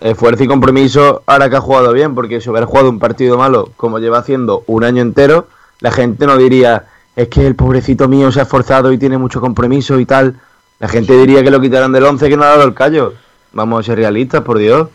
Esfuerzo 0.00 0.44
y 0.44 0.46
compromiso 0.46 1.22
ahora 1.26 1.48
que 1.48 1.56
ha 1.56 1.60
jugado 1.60 1.92
bien, 1.92 2.14
porque 2.14 2.40
si 2.40 2.50
hubiera 2.50 2.66
jugado 2.66 2.90
un 2.90 2.98
partido 2.98 3.38
malo 3.38 3.70
como 3.76 3.98
lleva 3.98 4.18
haciendo 4.18 4.62
un 4.66 4.84
año 4.84 5.00
entero, 5.00 5.48
la 5.80 5.90
gente 5.90 6.26
no 6.26 6.36
diría, 6.36 6.86
es 7.14 7.28
que 7.28 7.46
el 7.46 7.54
pobrecito 7.54 8.08
mío 8.08 8.30
se 8.30 8.40
ha 8.40 8.42
esforzado 8.44 8.92
y 8.92 8.98
tiene 8.98 9.18
mucho 9.18 9.40
compromiso 9.40 9.98
y 9.98 10.06
tal. 10.06 10.38
La 10.78 10.88
gente 10.88 11.16
diría 11.16 11.42
que 11.42 11.50
lo 11.50 11.60
quitaran 11.60 11.92
del 11.92 12.04
11 12.04 12.28
que 12.28 12.36
no 12.36 12.44
ha 12.44 12.48
dado 12.48 12.64
el 12.64 12.74
callo. 12.74 13.14
Vamos 13.56 13.80
a 13.80 13.82
ser 13.82 13.96
realistas, 13.98 14.42
por 14.42 14.58
Dios. 14.58 14.88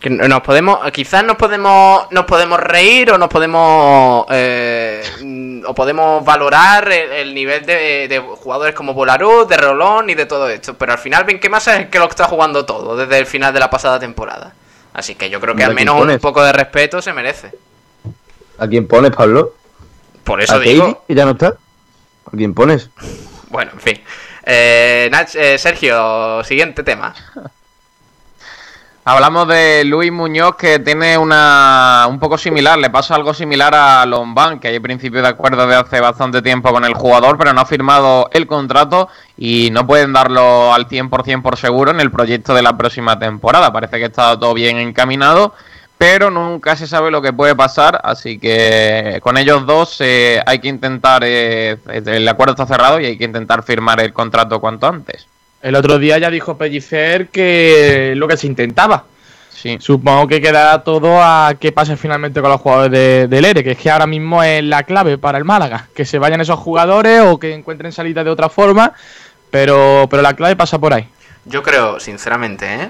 Que 0.00 0.08
nos 0.08 0.40
podemos, 0.40 0.78
quizás 0.90 1.22
nos 1.22 1.36
podemos, 1.36 2.06
nos 2.10 2.24
podemos 2.24 2.58
reír 2.58 3.10
o 3.12 3.18
nos 3.18 3.28
podemos, 3.28 4.24
eh, 4.30 5.02
mm, 5.22 5.64
o 5.66 5.74
podemos 5.74 6.24
valorar 6.24 6.90
el, 6.90 7.12
el 7.12 7.34
nivel 7.34 7.64
de, 7.66 8.08
de 8.08 8.18
jugadores 8.20 8.74
como 8.74 8.94
Bolarú, 8.94 9.46
de 9.46 9.56
Rolón 9.58 10.08
y 10.08 10.14
de 10.14 10.24
todo 10.24 10.48
esto. 10.48 10.74
Pero 10.78 10.92
al 10.92 10.98
final 10.98 11.24
Benquemasa 11.24 11.74
es 11.74 11.80
el 11.80 11.90
que 11.90 11.98
lo 11.98 12.08
está 12.08 12.24
jugando 12.24 12.64
todo 12.64 12.96
desde 12.96 13.18
el 13.18 13.26
final 13.26 13.52
de 13.52 13.60
la 13.60 13.68
pasada 13.68 13.98
temporada. 13.98 14.54
Así 14.94 15.14
que 15.14 15.28
yo 15.28 15.38
creo 15.40 15.54
que 15.54 15.64
al 15.64 15.74
¿quién 15.74 15.86
menos 15.86 16.00
un 16.06 16.18
poco 16.20 16.42
de 16.42 16.52
respeto 16.54 17.02
se 17.02 17.12
merece. 17.12 17.52
¿A 18.58 18.66
quién 18.66 18.86
pones, 18.88 19.10
Pablo? 19.10 19.52
Por 20.24 20.40
¿A 20.40 20.44
eso 20.44 20.54
Katie, 20.54 20.72
digo, 20.72 21.04
que 21.06 21.14
ya 21.14 21.24
no 21.26 21.32
está? 21.32 21.48
¿A 22.26 22.36
quién 22.36 22.54
pones? 22.54 22.88
bueno, 23.50 23.72
en 23.74 23.80
fin. 23.80 24.00
Eh, 24.46 25.08
Nach- 25.10 25.34
eh, 25.34 25.58
Sergio, 25.58 26.44
siguiente 26.44 26.82
tema. 26.82 27.14
Hablamos 29.06 29.46
de 29.48 29.84
Luis 29.84 30.10
Muñoz 30.10 30.56
que 30.56 30.78
tiene 30.78 31.18
una 31.18 32.06
un 32.08 32.18
poco 32.18 32.38
similar, 32.38 32.78
le 32.78 32.88
pasa 32.88 33.14
algo 33.14 33.34
similar 33.34 33.74
a 33.74 34.06
Lombán, 34.06 34.58
que 34.58 34.68
hay 34.68 34.80
principio 34.80 35.20
de 35.20 35.28
acuerdo 35.28 35.66
de 35.66 35.76
hace 35.76 36.00
bastante 36.00 36.40
tiempo 36.40 36.72
con 36.72 36.86
el 36.86 36.94
jugador, 36.94 37.36
pero 37.36 37.52
no 37.52 37.60
ha 37.60 37.66
firmado 37.66 38.30
el 38.32 38.46
contrato 38.46 39.10
y 39.36 39.68
no 39.72 39.86
pueden 39.86 40.14
darlo 40.14 40.72
al 40.72 40.88
100% 40.88 41.42
por 41.42 41.58
seguro 41.58 41.90
en 41.90 42.00
el 42.00 42.10
proyecto 42.10 42.54
de 42.54 42.62
la 42.62 42.78
próxima 42.78 43.18
temporada. 43.18 43.70
Parece 43.74 43.98
que 43.98 44.06
está 44.06 44.40
todo 44.40 44.54
bien 44.54 44.78
encaminado, 44.78 45.52
pero 45.98 46.30
nunca 46.30 46.74
se 46.74 46.86
sabe 46.86 47.10
lo 47.10 47.20
que 47.20 47.34
puede 47.34 47.54
pasar, 47.54 48.00
así 48.04 48.38
que 48.38 49.18
con 49.22 49.36
ellos 49.36 49.66
dos 49.66 50.00
eh, 50.00 50.40
hay 50.46 50.60
que 50.60 50.68
intentar, 50.68 51.20
eh, 51.26 51.76
el 51.92 52.26
acuerdo 52.26 52.52
está 52.52 52.64
cerrado 52.64 52.98
y 53.00 53.04
hay 53.04 53.18
que 53.18 53.24
intentar 53.24 53.64
firmar 53.64 54.00
el 54.00 54.14
contrato 54.14 54.62
cuanto 54.62 54.86
antes. 54.86 55.26
El 55.64 55.74
otro 55.76 55.98
día 55.98 56.18
ya 56.18 56.30
dijo 56.30 56.56
Pellicer 56.58 57.28
que 57.28 58.12
lo 58.16 58.28
que 58.28 58.36
se 58.36 58.46
intentaba. 58.46 59.04
Sí. 59.50 59.78
Supongo 59.80 60.28
que 60.28 60.40
quedará 60.42 60.84
todo 60.84 61.22
a 61.22 61.54
qué 61.58 61.72
pase 61.72 61.96
finalmente 61.96 62.42
con 62.42 62.50
los 62.50 62.60
jugadores 62.60 62.92
de- 62.92 63.28
del 63.28 63.44
ERE, 63.46 63.64
que 63.64 63.70
es 63.70 63.78
que 63.78 63.90
ahora 63.90 64.06
mismo 64.06 64.42
es 64.42 64.62
la 64.62 64.82
clave 64.82 65.16
para 65.16 65.38
el 65.38 65.44
Málaga. 65.44 65.88
Que 65.96 66.04
se 66.04 66.18
vayan 66.18 66.42
esos 66.42 66.58
jugadores 66.58 67.22
o 67.22 67.38
que 67.38 67.54
encuentren 67.54 67.90
salida 67.90 68.22
de 68.22 68.28
otra 68.28 68.50
forma, 68.50 68.92
pero, 69.50 70.06
pero 70.10 70.22
la 70.22 70.34
clave 70.34 70.54
pasa 70.54 70.78
por 70.78 70.92
ahí. 70.92 71.08
Yo 71.46 71.62
creo, 71.62 71.98
sinceramente, 71.98 72.66
¿eh? 72.74 72.88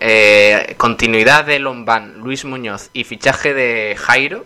eh, 0.00 0.74
continuidad 0.76 1.46
de 1.46 1.58
Lombán, 1.60 2.18
Luis 2.18 2.44
Muñoz 2.44 2.90
y 2.92 3.04
fichaje 3.04 3.54
de 3.54 3.96
Jairo. 3.98 4.44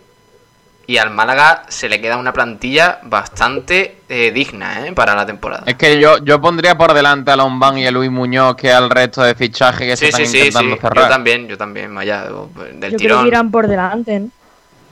Y 0.88 0.98
al 0.98 1.10
Málaga 1.10 1.64
se 1.68 1.88
le 1.88 2.00
queda 2.00 2.16
una 2.16 2.32
plantilla 2.32 3.00
bastante 3.02 3.98
eh, 4.08 4.30
digna 4.30 4.86
¿eh? 4.86 4.92
para 4.92 5.16
la 5.16 5.26
temporada. 5.26 5.64
Es 5.66 5.74
que 5.74 5.98
yo, 5.98 6.18
yo 6.18 6.40
pondría 6.40 6.78
por 6.78 6.94
delante 6.94 7.32
a 7.32 7.36
Lombán 7.36 7.76
y 7.78 7.86
a 7.86 7.90
Luis 7.90 8.10
Muñoz 8.10 8.54
que 8.54 8.70
al 8.70 8.88
resto 8.88 9.22
de 9.22 9.34
fichajes 9.34 9.80
que 9.88 9.96
se 9.96 10.04
Sí, 10.06 10.10
están 10.10 10.26
sí, 10.26 10.32
sí, 10.32 10.38
intentando 10.38 10.76
sí. 10.76 10.80
cerrar. 10.80 11.04
Yo 11.04 11.08
también, 11.08 11.48
yo 11.48 11.58
también, 11.58 11.92
vaya, 11.94 12.22
del 12.24 12.32
Yo 12.32 12.78
creo 12.80 12.98
tirón. 12.98 13.22
que 13.22 13.28
irán 13.28 13.50
por 13.50 13.66
delante. 13.66 14.20
¿no? 14.20 14.30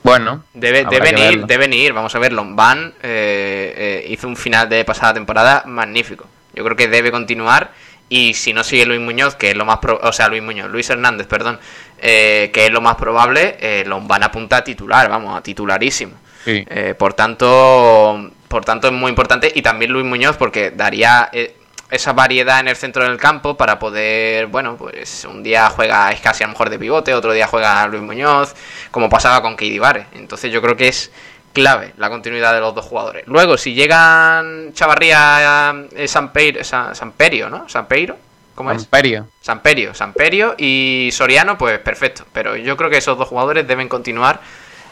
Bueno, 0.03 0.43
Debe, 0.53 0.85
deben 0.85 1.17
ir, 1.17 1.47
deben 1.47 1.73
ir. 1.73 1.93
Vamos 1.93 2.15
a 2.15 2.19
ver, 2.19 2.33
Lombán 2.33 2.93
eh, 3.03 3.75
eh, 3.77 4.07
hizo 4.09 4.27
un 4.29 4.37
final 4.37 4.69
de 4.69 4.85
pasada 4.85 5.15
temporada 5.15 5.63
magnífico. 5.67 6.27
Yo 6.55 6.65
creo 6.65 6.77
que 6.77 6.89
debe 6.89 7.11
continuar. 7.13 7.71
Y 8.11 8.35
si 8.35 8.53
no 8.53 8.63
sigue 8.65 8.85
Luis 8.85 9.01
Muñoz, 9.01 9.35
que 9.35 9.51
es 9.53 9.57
lo 9.57 9.65
más 9.65 9.79
pro- 9.79 9.99
o 10.03 10.13
sea, 10.13 10.29
Luis 10.29 10.43
Muñoz, 10.43 10.71
Luis 10.71 10.91
Hernández, 10.91 11.27
perdón, 11.27 11.59
eh, 12.07 12.51
que 12.53 12.67
es 12.67 12.71
lo 12.71 12.83
más 12.83 12.97
probable, 12.97 13.57
eh, 13.59 13.83
Lombán 13.87 14.23
apunta 14.23 14.59
a 14.59 14.65
titular, 14.65 15.09
vamos, 15.09 15.37
a 15.39 15.43
titularísimo. 15.43 16.13
Sí. 16.45 16.63
Eh, 16.69 16.95
por 16.99 17.15
tanto, 17.15 18.31
por 18.49 18.65
tanto 18.67 18.89
es 18.89 18.93
muy 18.93 19.09
importante 19.09 19.51
y 19.55 19.63
también 19.63 19.91
Luis 19.91 20.05
Muñoz 20.05 20.37
porque 20.37 20.71
daría 20.71 21.31
eh, 21.33 21.57
esa 21.91 22.13
variedad 22.13 22.61
en 22.61 22.69
el 22.69 22.77
centro 22.77 23.05
del 23.05 23.17
campo 23.17 23.57
para 23.57 23.79
poder, 23.79 24.49
bueno, 24.49 24.77
pues 24.77 25.25
un 25.25 25.43
día 25.43 25.71
juega 25.71 26.13
es 26.13 26.21
casi 26.21 26.45
a 26.45 26.47
lo 26.47 26.53
mejor 26.53 26.69
de 26.69 26.79
pivote, 26.79 27.15
otro 27.15 27.33
día 27.33 27.47
juega 27.47 27.87
Luis 27.87 28.03
Muñoz, 28.03 28.55
como 28.91 29.09
pasaba 29.09 29.41
con 29.41 29.57
Keidi 29.57 29.79
Vare. 29.79 30.07
Entonces 30.15 30.53
yo 30.53 30.61
creo 30.61 30.77
que 30.77 30.89
es 30.89 31.11
clave 31.55 31.93
la 31.97 32.11
continuidad 32.11 32.53
de 32.53 32.61
los 32.61 32.75
dos 32.75 32.85
jugadores. 32.85 33.23
Luego, 33.27 33.57
si 33.57 33.73
llegan 33.75 34.73
Chavarría, 34.75 35.87
eh, 35.97 36.09
Sampeiro, 36.09 36.63
Sa- 36.65 36.95
Samperio, 36.95 37.49
¿no? 37.49 37.69
Sampeiro, 37.69 38.17
¿cómo 38.55 38.71
es? 38.71 38.83
Amperio. 38.85 39.29
Samperio, 39.41 39.95
Samperio 39.95 40.55
y 40.59 41.11
Soriano, 41.13 41.57
pues 41.59 41.79
perfecto. 41.81 42.25
Pero 42.33 42.57
yo 42.57 42.77
creo 42.77 42.91
que 42.91 42.99
esos 42.99 43.17
dos 43.19 43.29
jugadores 43.29 43.67
deben 43.67 43.89
continuar 43.89 44.41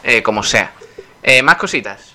eh, 0.03 0.21
como 0.23 0.43
sea. 0.43 0.71
Eh, 1.21 1.41
más 1.41 1.55
cositas. 1.55 2.11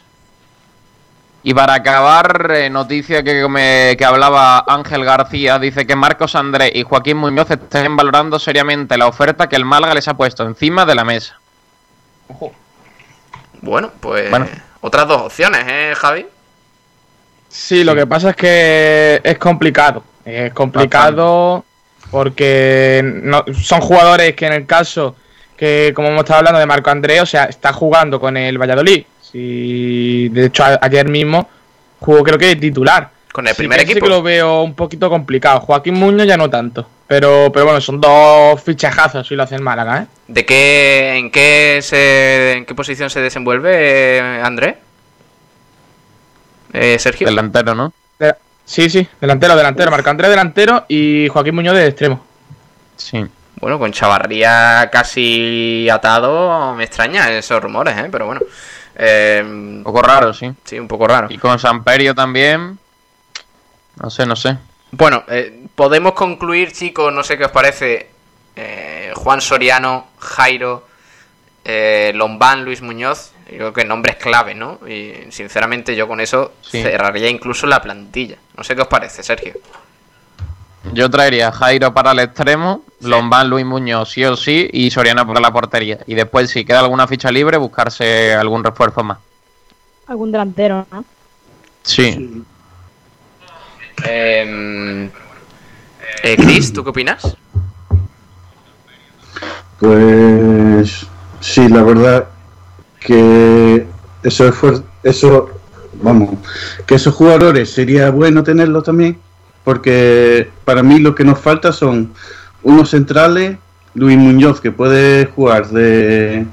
Y 1.43 1.55
para 1.55 1.75
acabar, 1.75 2.51
eh, 2.55 2.69
noticia 2.69 3.23
que, 3.23 3.49
me- 3.49 3.95
que 3.97 4.05
hablaba 4.05 4.65
Ángel 4.67 5.05
García, 5.05 5.59
dice 5.59 5.87
que 5.87 5.95
Marcos 5.97 6.35
Andrés 6.35 6.73
y 6.75 6.83
Joaquín 6.83 7.17
Muñoz 7.17 7.51
estén 7.51 7.97
valorando 7.97 8.39
seriamente 8.39 8.99
la 8.99 9.07
oferta 9.07 9.49
que 9.49 9.57
el 9.57 9.65
Málaga 9.65 9.95
les 9.95 10.09
ha 10.09 10.15
puesto 10.15 10.43
encima 10.45 10.85
de 10.85 10.95
la 10.97 11.05
mesa. 11.05 11.39
Bueno, 13.63 13.91
pues 14.01 14.29
Bueno. 14.31 14.47
otras 14.81 15.07
dos 15.09 15.23
opciones, 15.23 15.65
¿eh, 15.67 15.95
Javi? 15.97 16.27
Sí, 17.49 17.83
lo 17.83 17.95
que 17.95 18.07
pasa 18.07 18.31
es 18.31 18.37
que 18.37 19.21
es 19.25 19.39
complicado. 19.39 20.05
Es 20.29 20.53
complicado 20.53 21.65
porque 22.11 23.03
no- 23.05 23.45
son 23.61 23.81
jugadores 23.81 24.35
que 24.35 24.47
en 24.47 24.53
el 24.53 24.67
caso 24.67 25.17
que, 25.57 25.93
como 25.95 26.09
hemos 26.09 26.21
estado 26.21 26.39
hablando 26.39 26.61
de 26.61 26.67
Marco 26.67 26.91
Andrés, 26.91 27.23
o 27.23 27.27
sea, 27.27 27.45
está 27.45 27.73
jugando 27.73 28.21
con 28.21 28.37
el 28.37 28.59
Valladolid. 28.59 29.05
Sí, 29.21 30.29
de 30.31 30.47
hecho, 30.47 30.65
a- 30.65 30.79
ayer 30.83 31.09
mismo 31.09 31.49
jugó 32.01 32.23
creo 32.23 32.39
que 32.39 32.47
de 32.47 32.57
titular. 32.57 33.11
Con 33.33 33.47
el 33.47 33.55
Sí 33.55 33.59
primer 33.59 33.79
que 33.81 33.87
sí 33.87 33.93
equipo. 33.93 34.07
que 34.07 34.11
lo 34.11 34.23
veo 34.23 34.63
un 34.63 34.75
poquito 34.75 35.11
complicado. 35.11 35.61
Joaquín 35.61 35.95
Muñoz 35.95 36.27
ya 36.27 36.37
no 36.37 36.49
tanto. 36.49 36.89
Pero, 37.07 37.51
pero 37.53 37.65
bueno, 37.67 37.81
son 37.81 38.01
dos 38.01 38.63
fichajazos 38.63 39.27
si 39.27 39.35
lo 39.35 39.43
hace 39.43 39.55
el 39.55 39.63
Málaga, 39.63 40.03
¿eh? 40.03 40.07
¿De 40.29 40.45
qué, 40.47 41.17
en 41.17 41.31
qué 41.31 41.79
se, 41.83 42.53
en 42.53 42.65
qué 42.67 42.75
posición 42.75 43.11
se 43.11 43.21
desenvuelve 43.21 44.19
eh, 44.19 44.41
Andrés? 44.43 44.77
Eh, 46.73 46.99
Sergio. 46.99 47.27
Delantero, 47.27 47.75
¿no? 47.75 47.93
De- 48.19 48.35
sí, 48.69 48.89
sí, 48.91 49.09
delantero, 49.21 49.57
delantero. 49.57 49.91
Marco 49.91 50.11
Andrés 50.11 50.31
delantero 50.31 50.85
y 50.89 51.27
Joaquín 51.29 51.55
Muñoz 51.55 51.75
de 51.75 51.87
extremo. 51.87 52.25
Sí. 52.97 53.25
Bueno, 53.61 53.79
con 53.79 53.91
Chavarría 53.93 54.89
casi 54.93 55.89
atado, 55.91 56.75
me 56.75 56.85
extraña 56.85 57.31
esos 57.33 57.61
rumores, 57.63 57.97
¿eh? 57.97 58.09
Pero 58.13 58.27
bueno. 58.27 58.41
Eh, 58.95 59.43
Un 59.45 59.83
poco 59.85 60.03
raro, 60.03 60.33
sí. 60.33 60.53
sí, 60.65 60.79
un 60.79 60.87
poco 60.89 61.07
raro. 61.09 61.27
Y 61.31 61.39
con 61.39 61.59
Samperio 61.59 62.15
también. 62.15 62.79
No 63.97 64.11
sé, 64.11 64.27
no 64.27 64.37
sé. 64.37 64.57
Bueno, 64.93 65.25
eh, 65.29 65.67
podemos 65.75 66.13
concluir, 66.13 66.73
chicos, 66.73 67.13
no 67.13 67.23
sé 67.25 67.37
qué 67.39 67.45
os 67.47 67.51
parece. 67.53 68.11
eh, 68.57 69.13
Juan 69.15 69.41
Soriano, 69.41 70.07
Jairo, 70.19 70.87
eh, 71.65 72.13
Lombán, 72.15 72.65
Luis 72.65 72.81
Muñoz. 72.83 73.33
Yo 73.51 73.57
creo 73.57 73.73
que 73.73 73.85
nombres 73.85 74.17
clave, 74.17 74.55
¿no? 74.55 74.79
Y 74.87 75.31
sinceramente 75.31 75.97
yo 75.97 76.07
con 76.07 76.21
eso 76.21 76.53
Sí. 76.63 76.83
cerraría 76.83 77.29
incluso 77.31 77.67
la 77.67 77.81
plantilla. 77.81 78.37
No 78.57 78.63
sé 78.63 78.75
qué 78.77 78.83
os 78.83 78.89
parece, 78.89 79.23
Sergio. 79.23 79.55
Yo 80.93 81.11
traería 81.11 81.51
Jairo 81.53 81.93
para 81.93 82.13
el 82.13 82.21
extremo, 82.21 82.83
Lombán, 83.01 83.49
Luis 83.51 83.65
Muñoz 83.67 84.11
sí 84.11 84.25
o 84.25 84.37
sí 84.37 84.69
y 84.73 84.91
Soriano 84.91 85.27
para 85.27 85.41
la 85.41 85.51
portería. 85.51 85.99
Y 86.07 86.15
después, 86.15 86.51
si 86.51 86.65
queda 86.65 86.81
alguna 86.81 87.07
ficha 87.07 87.31
libre, 87.33 87.57
buscarse 87.57 88.35
algún 88.35 88.63
refuerzo 88.63 89.03
más. 89.03 89.19
Algún 90.07 90.31
delantero, 90.33 90.87
¿no? 90.91 91.05
Sí. 91.83 92.43
Eh, 94.05 95.11
eh, 96.23 96.37
Chris, 96.37 96.73
¿tú 96.73 96.85
qué 96.85 96.91
opinas? 96.91 97.37
Pues 99.81 101.07
sí, 101.41 101.69
la 101.69 101.83
verdad 101.83 102.29
que 103.01 103.87
eso 104.23 104.49
es 104.49 104.83
eso 105.03 105.51
vamos, 106.03 106.39
que 106.87 106.95
esos 106.95 107.15
jugadores 107.15 107.71
sería 107.71 108.11
bueno 108.11 108.43
tenerlos 108.43 108.85
también, 108.85 109.19
porque 109.65 110.51
para 110.65 110.83
mí 110.83 110.99
lo 110.99 111.15
que 111.15 111.25
nos 111.25 111.39
falta 111.39 111.73
son 111.73 112.13
unos 112.63 112.91
centrales, 112.91 113.59
Luis 113.95 114.17
Muñoz 114.17 114.61
que 114.61 114.71
puede 114.71 115.27
jugar 115.27 115.69
de 115.69 116.47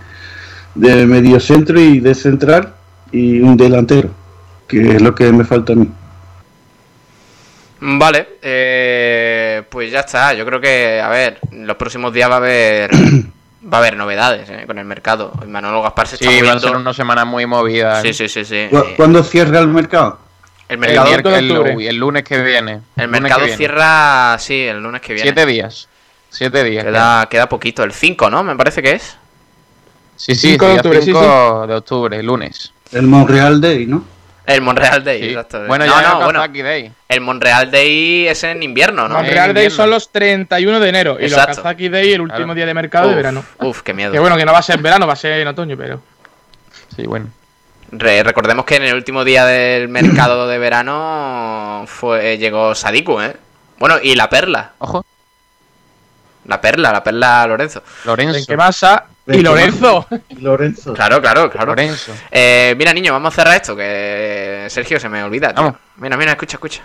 de 0.76 1.06
medio 1.06 1.40
centro 1.40 1.80
y 1.80 2.00
de 2.00 2.14
central 2.14 2.74
y 3.12 3.40
un 3.40 3.58
delantero, 3.58 4.10
que 4.68 4.96
es 4.96 5.02
lo 5.02 5.16
que 5.16 5.32
me 5.32 5.46
falta 5.46 5.74
a 5.74 5.78
mí. 5.78 5.90
Vale, 7.80 8.28
eh, 8.42 9.64
pues 9.70 9.92
ya 9.92 10.02
está. 10.02 10.34
Yo 10.34 10.46
creo 10.46 10.60
que, 10.60 11.00
a 11.00 11.10
ver, 11.10 11.40
en 11.52 11.66
los 11.66 11.78
próximos 11.78 12.14
días 12.14 12.30
va 12.30 12.36
a 12.36 12.38
haber 12.38 12.90
va 13.72 13.78
a 13.78 13.82
haber 13.82 13.98
novedades 13.98 14.50
eh, 14.50 14.64
con 14.68 14.78
el 14.78 14.86
mercado. 14.86 15.32
Manolo 15.48 15.82
Gaspar 15.82 16.08
se 16.08 16.18
Sí, 16.18 16.26
está 16.26 16.30
van 16.36 16.38
a 16.38 16.42
moviendo. 16.54 16.68
ser 16.68 16.78
unas 16.78 16.96
semanas 16.96 17.26
muy 17.26 17.46
movidas. 17.46 18.02
Sí, 18.02 18.14
sí, 18.14 18.28
sí, 18.30 18.46
sí. 18.46 18.68
¿Cu- 18.70 18.84
¿Cuándo 18.96 19.24
cierra 19.24 19.60
el 19.60 19.68
mercado? 19.68 20.20
el 20.68 20.74
El, 20.76 20.80
mercado, 20.80 21.36
el, 21.36 21.52
uy, 21.76 21.88
el 21.88 21.96
lunes 21.98 22.24
que 22.24 22.42
viene. 22.42 22.82
el 22.96 23.08
mercado 23.08 23.42
viene. 23.42 23.58
cierra, 23.58 24.38
sí, 24.40 24.62
el 24.64 24.82
lunes 24.82 25.02
que 25.02 25.14
viene. 25.14 25.30
Siete 25.32 25.46
días. 25.46 25.88
Siete 26.30 26.64
días. 26.64 26.84
Queda, 26.84 27.28
queda 27.30 27.48
poquito, 27.50 27.84
el 27.84 27.94
5, 27.94 28.30
¿no? 28.30 28.44
Me 28.44 28.56
parece 28.56 28.82
que 28.82 28.92
es. 28.94 29.16
Sí, 30.18 30.34
sí, 30.36 30.52
5 30.52 30.66
de 30.66 30.72
día 30.72 30.80
octubre, 30.82 31.00
sí, 31.02 31.06
5 31.08 31.68
de 31.68 31.76
octubre, 31.76 32.24
lunes. 32.24 32.72
El 32.92 33.04
Monreal 33.08 33.60
Day, 33.62 33.86
¿no? 33.86 34.04
El 34.48 34.62
Monreal 34.62 35.04
Day, 35.04 35.22
Sí. 35.22 35.30
exacto. 35.30 35.66
Bueno, 35.66 35.86
no, 35.86 36.00
ya 36.00 36.02
no, 36.10 36.20
no, 36.20 36.26
bueno, 36.26 36.48
Day. 36.48 36.92
el 37.10 37.22
Monreal 37.22 37.72
Day 37.72 38.28
es 38.28 38.44
en 38.44 38.62
invierno, 38.62 39.08
¿no? 39.08 39.16
Montreal 39.16 39.54
Day 39.54 39.70
son 39.72 39.90
los 39.90 40.12
31 40.12 40.80
de 40.80 40.90
enero 40.90 41.18
y 41.20 41.30
los 41.30 41.46
Kazaki 41.46 41.90
Day 41.90 42.14
el 42.14 42.22
último 42.22 42.38
Claro. 42.40 42.54
día 42.54 42.66
de 42.68 42.74
mercado 42.74 43.10
de 43.10 43.16
verano. 43.16 43.44
Uf, 43.60 43.82
qué 43.82 43.94
miedo. 43.94 44.12
Que 44.12 44.20
bueno, 44.20 44.38
que 44.38 44.46
no 44.46 44.52
va 44.54 44.60
a 44.60 44.62
ser 44.62 44.76
en 44.76 44.84
verano, 44.84 45.08
va 45.08 45.14
a 45.14 45.16
ser 45.18 45.40
en 45.40 45.48
otoño, 45.48 45.76
pero. 45.78 46.02
Sí, 46.96 47.04
bueno. 47.08 47.28
Re- 47.92 48.24
recordemos 48.24 48.66
que 48.66 48.76
en 48.76 48.84
el 48.84 48.96
último 48.96 49.24
día 49.24 49.46
del 49.46 49.88
mercado 49.90 50.48
de 50.48 50.58
verano 50.58 51.86
fue 51.88 52.38
llegó 52.38 52.76
Sadiku, 52.76 53.20
¿eh? 53.22 53.36
Bueno, 53.80 53.98
y 54.02 54.16
la 54.16 54.30
perla. 54.30 54.74
Ojo. 54.80 55.06
La 56.46 56.62
perla, 56.62 56.92
la 56.92 57.04
perla 57.04 57.48
Lorenzo. 57.48 57.82
Lorenzo. 58.06 58.38
¿En 58.38 58.46
qué 58.46 58.56
masa? 58.58 59.06
¿En 59.28 59.40
Y 59.40 59.42
Lorenzo. 59.42 60.06
Lorenzo. 60.40 60.94
Claro, 60.94 61.22
claro, 61.22 61.50
claro. 61.50 61.68
Lorenzo. 61.68 62.14
Eh, 62.32 62.76
mira, 62.78 62.94
niño, 62.94 63.12
vamos 63.14 63.34
a 63.34 63.36
cerrar 63.36 63.56
esto, 63.56 63.76
que 63.76 64.68
Sergio 64.70 65.00
se 65.00 65.10
me 65.10 65.24
olvida, 65.24 65.54
tío. 65.54 65.64
Vamos. 65.64 65.80
Mira, 65.98 66.16
mira, 66.18 66.32
escucha, 66.32 66.58
escucha. 66.58 66.84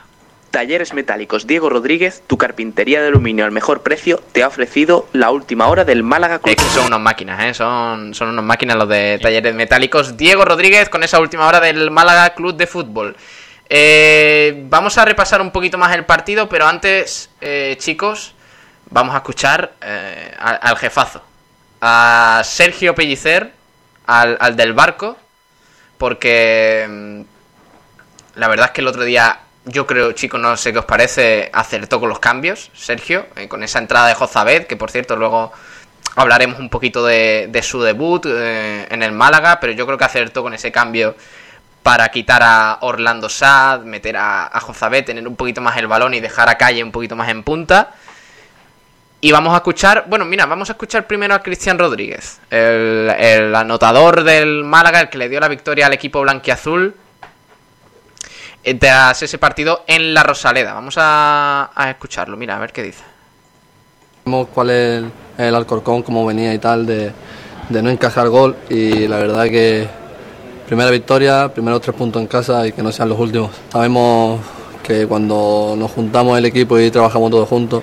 Talleres 0.51 0.95
Metálicos 0.95 1.47
Diego 1.47 1.71
Rodríguez, 1.71 2.25
tu 2.27 2.37
carpintería 2.37 3.01
de 3.01 3.07
aluminio 3.09 3.45
al 3.45 3.53
mejor 3.53 3.83
precio, 3.83 4.21
te 4.33 4.43
ha 4.43 4.49
ofrecido 4.49 5.07
la 5.13 5.31
última 5.31 5.69
hora 5.69 5.85
del 5.85 6.03
Málaga 6.03 6.41
Club. 6.41 6.57
Es 6.59 6.65
que 6.65 6.71
son 6.71 6.87
unas 6.87 6.99
máquinas, 6.99 7.45
¿eh? 7.45 7.55
Son, 7.55 8.15
son 8.15 8.31
unas 8.31 8.45
máquinas 8.45 8.77
los 8.77 8.89
de 8.89 9.21
talleres 9.23 9.55
metálicos. 9.55 10.17
Diego 10.17 10.45
Rodríguez 10.45 10.89
con 10.89 11.05
esa 11.05 11.21
última 11.21 11.47
hora 11.47 11.61
del 11.61 11.93
Málaga 11.93 12.35
Club 12.35 12.57
de 12.57 12.67
Fútbol. 12.67 13.17
Eh, 13.69 14.65
vamos 14.69 14.99
a 14.99 15.05
repasar 15.05 15.41
un 15.41 15.53
poquito 15.53 15.79
más 15.79 15.95
el 15.95 16.05
partido, 16.05 16.49
pero 16.49 16.67
antes, 16.67 17.31
eh, 17.41 17.77
chicos, 17.79 18.35
vamos 18.91 19.15
a 19.15 19.19
escuchar 19.19 19.75
eh, 19.81 20.35
al, 20.37 20.59
al 20.61 20.77
jefazo. 20.79 21.23
A 21.81 22.43
Sergio 22.45 22.95
Pellicer, 22.95 23.53
al, 24.07 24.37
al 24.41 24.57
del 24.57 24.73
barco, 24.73 25.17
porque 25.99 26.87
mm, 26.89 27.21
la 28.37 28.49
verdad 28.49 28.67
es 28.67 28.73
que 28.73 28.81
el 28.81 28.89
otro 28.89 29.05
día, 29.05 29.41
yo 29.67 29.87
creo, 29.87 30.13
chicos, 30.13 30.41
no 30.41 30.57
sé 30.57 30.73
qué 30.73 30.79
os 30.79 30.85
parece, 30.85 31.51
acertó 31.53 32.01
con 32.01 32.09
los 32.09 32.19
cambios, 32.19 32.71
Sergio, 32.75 33.27
eh, 33.37 33.49
con 33.49 33.63
esa 33.63 33.79
entrada 33.79 34.09
de 34.09 34.15
Jozabed, 34.15 34.67
que 34.67 34.77
por 34.77 34.91
cierto 34.91 35.17
luego 35.17 35.53
hablaremos 36.17 36.59
un 36.59 36.71
poquito 36.71 37.05
de, 37.05 37.49
de 37.51 37.63
su 37.63 37.83
debut 37.83 38.27
eh, 38.27 38.87
en 38.91 39.03
el 39.03 39.13
Málaga, 39.13 39.61
pero 39.61 39.73
yo 39.73 39.87
creo 39.87 39.99
que 39.99 40.05
acertó 40.05 40.43
con 40.43 40.55
ese 40.55 40.73
cambio 40.73 41.15
para 41.83 42.09
quitar 42.11 42.43
a 42.43 42.79
Orlando 42.83 43.29
Sad, 43.29 43.83
meter 43.83 44.17
a, 44.17 44.47
a 44.47 44.61
Jozabed, 44.61 45.05
tener 45.05 45.27
un 45.27 45.37
poquito 45.37 45.61
más 45.61 45.77
el 45.77 45.87
balón 45.87 46.15
y 46.15 46.21
dejar 46.21 46.49
a 46.49 46.57
Calle 46.57 46.83
un 46.83 46.93
poquito 46.93 47.17
más 47.17 47.29
en 47.29 47.43
punta. 47.43 47.95
Y 49.23 49.33
vamos 49.33 49.53
a 49.53 49.59
escuchar, 49.59 50.07
bueno, 50.09 50.25
mira, 50.25 50.47
vamos 50.47 50.71
a 50.71 50.73
escuchar 50.73 51.07
primero 51.07 51.35
a 51.35 51.43
Cristian 51.43 51.79
Rodríguez, 51.79 52.41
el, 52.49 53.11
el 53.19 53.55
anotador 53.55 54.25
del 54.25 54.65
Málaga, 54.65 55.01
el 55.03 55.11
que 55.11 55.19
le 55.19 55.29
dio 55.29 55.39
la 55.39 55.49
victoria 55.49 55.87
al 55.87 55.93
equipo 55.93 56.23
blanquiazul 56.23 56.95
eh, 58.65 58.75
tras 58.75 59.23
ese 59.23 59.37
partido 59.37 59.85
en 59.87 60.15
la 60.15 60.23
Rosaleda. 60.23 60.73
Vamos 60.73 60.95
a, 60.97 61.71
a 61.75 61.91
escucharlo, 61.91 62.39
mira, 62.39 62.57
a 62.57 62.61
ver 62.61 62.73
qué 62.73 62.83
dice. 62.83 63.03
Sabemos 64.25 64.49
cuál 64.55 64.71
es 64.71 65.03
el, 65.03 65.13
el 65.37 65.55
Alcorcón, 65.55 66.03
cómo 66.03 66.25
venía 66.25 66.55
y 66.55 66.59
tal, 66.59 66.87
de, 66.87 67.13
de 67.69 67.83
no 67.83 67.91
encajar 67.91 68.27
gol 68.31 68.57
y 68.71 69.07
la 69.07 69.19
verdad 69.19 69.45
que 69.45 69.87
primera 70.67 70.91
victoria, 70.91 71.53
primeros 71.53 71.83
tres 71.83 71.95
puntos 71.95 72.23
en 72.23 72.29
casa 72.29 72.67
y 72.67 72.73
que 72.73 72.83
no 72.83 72.91
sean 72.91 73.11
los 73.11 73.19
últimos. 73.19 73.51
Sabemos 73.71 74.41
que 74.83 75.07
cuando 75.07 75.75
nos 75.77 75.91
juntamos 75.91 76.39
el 76.39 76.47
equipo 76.47 76.79
y 76.79 76.91
trabajamos 76.91 77.31
todos 77.31 77.47
juntos 77.47 77.83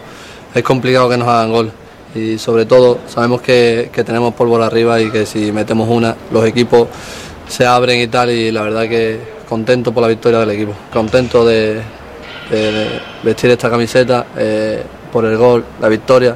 es 0.60 0.64
complicado 0.64 1.10
que 1.10 1.18
nos 1.18 1.28
hagan 1.28 1.52
gol. 1.52 1.72
Y 2.16 2.38
sobre 2.38 2.66
todo 2.66 3.00
sabemos 3.08 3.42
que, 3.42 3.90
que 3.92 4.04
tenemos 4.04 4.34
pólvora 4.34 4.66
arriba 4.66 5.00
y 5.00 5.12
que 5.12 5.26
si 5.26 5.52
metemos 5.52 5.88
una 5.90 6.16
los 6.32 6.46
equipos 6.46 6.88
se 7.48 7.66
abren 7.66 8.02
y 8.02 8.08
tal 8.08 8.30
y 8.30 8.52
la 8.52 8.62
verdad 8.62 8.88
que 8.88 9.20
contento 9.48 9.94
por 9.94 10.02
la 10.02 10.10
victoria 10.10 10.40
del 10.40 10.52
equipo, 10.52 10.74
contento 10.92 11.46
de, 11.46 11.82
vestir 13.24 13.50
esta 13.50 13.70
camiseta 13.70 14.28
eh, 14.38 14.84
por 15.12 15.26
el 15.26 15.38
gol, 15.38 15.64
la 15.82 15.90
victoria. 15.90 16.36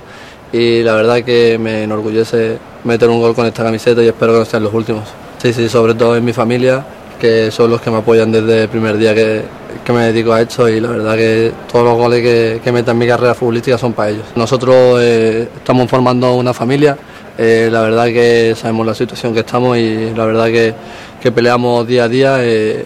Y 0.52 0.84
la 0.84 0.96
verdad 0.96 1.24
que 1.24 1.58
me 1.58 1.84
enorgullece 1.84 2.58
meter 2.84 3.08
un 3.10 3.22
gol 3.22 3.34
con 3.34 3.46
esta 3.46 3.64
camiseta 3.64 4.04
y 4.04 4.08
espero 4.08 4.34
que 4.34 4.40
no 4.40 4.46
sean 4.46 4.64
los 4.64 4.74
últimos. 4.74 5.04
Sí, 5.42 5.54
sí, 5.54 5.70
sobre 5.70 5.94
todo 5.94 6.18
en 6.18 6.26
mi 6.26 6.34
familia, 6.34 6.86
que 7.22 7.52
son 7.52 7.70
los 7.70 7.80
que 7.80 7.92
me 7.92 7.98
apoyan 7.98 8.32
desde 8.32 8.64
el 8.64 8.70
primer 8.70 8.98
día 8.98 9.14
que, 9.14 9.44
que 9.86 9.94
me 9.94 10.06
dedico 10.06 10.34
a 10.34 10.42
esto 10.42 10.68
y 10.68 10.80
la 10.80 10.90
verdad 10.90 11.16
que 11.16 11.52
todos 11.72 11.86
los 11.86 11.96
goles 11.96 12.22
que, 12.22 12.60
que 12.64 12.72
meto 12.72 12.90
en 12.90 12.98
mi 12.98 13.06
carrera 13.06 13.36
futbolística 13.36 13.78
son 13.78 13.94
para 13.94 14.10
ellos. 14.10 14.26
Nosotros 14.36 15.00
eh, 15.00 15.48
estamos 15.56 15.88
formando 15.88 16.34
una 16.34 16.52
familia, 16.52 16.98
eh, 17.38 17.70
la 17.72 17.82
verdad 17.82 18.08
que 18.08 18.56
sabemos 18.58 18.88
la 18.88 18.96
situación 18.96 19.36
que 19.36 19.42
estamos 19.42 19.78
y 19.78 20.12
la 20.16 20.26
verdad 20.26 20.48
que, 20.48 20.74
que 21.22 21.32
peleamos 21.32 21.88
día 21.88 22.06
a 22.06 22.10
día, 22.10 22.38
eh, 22.40 22.86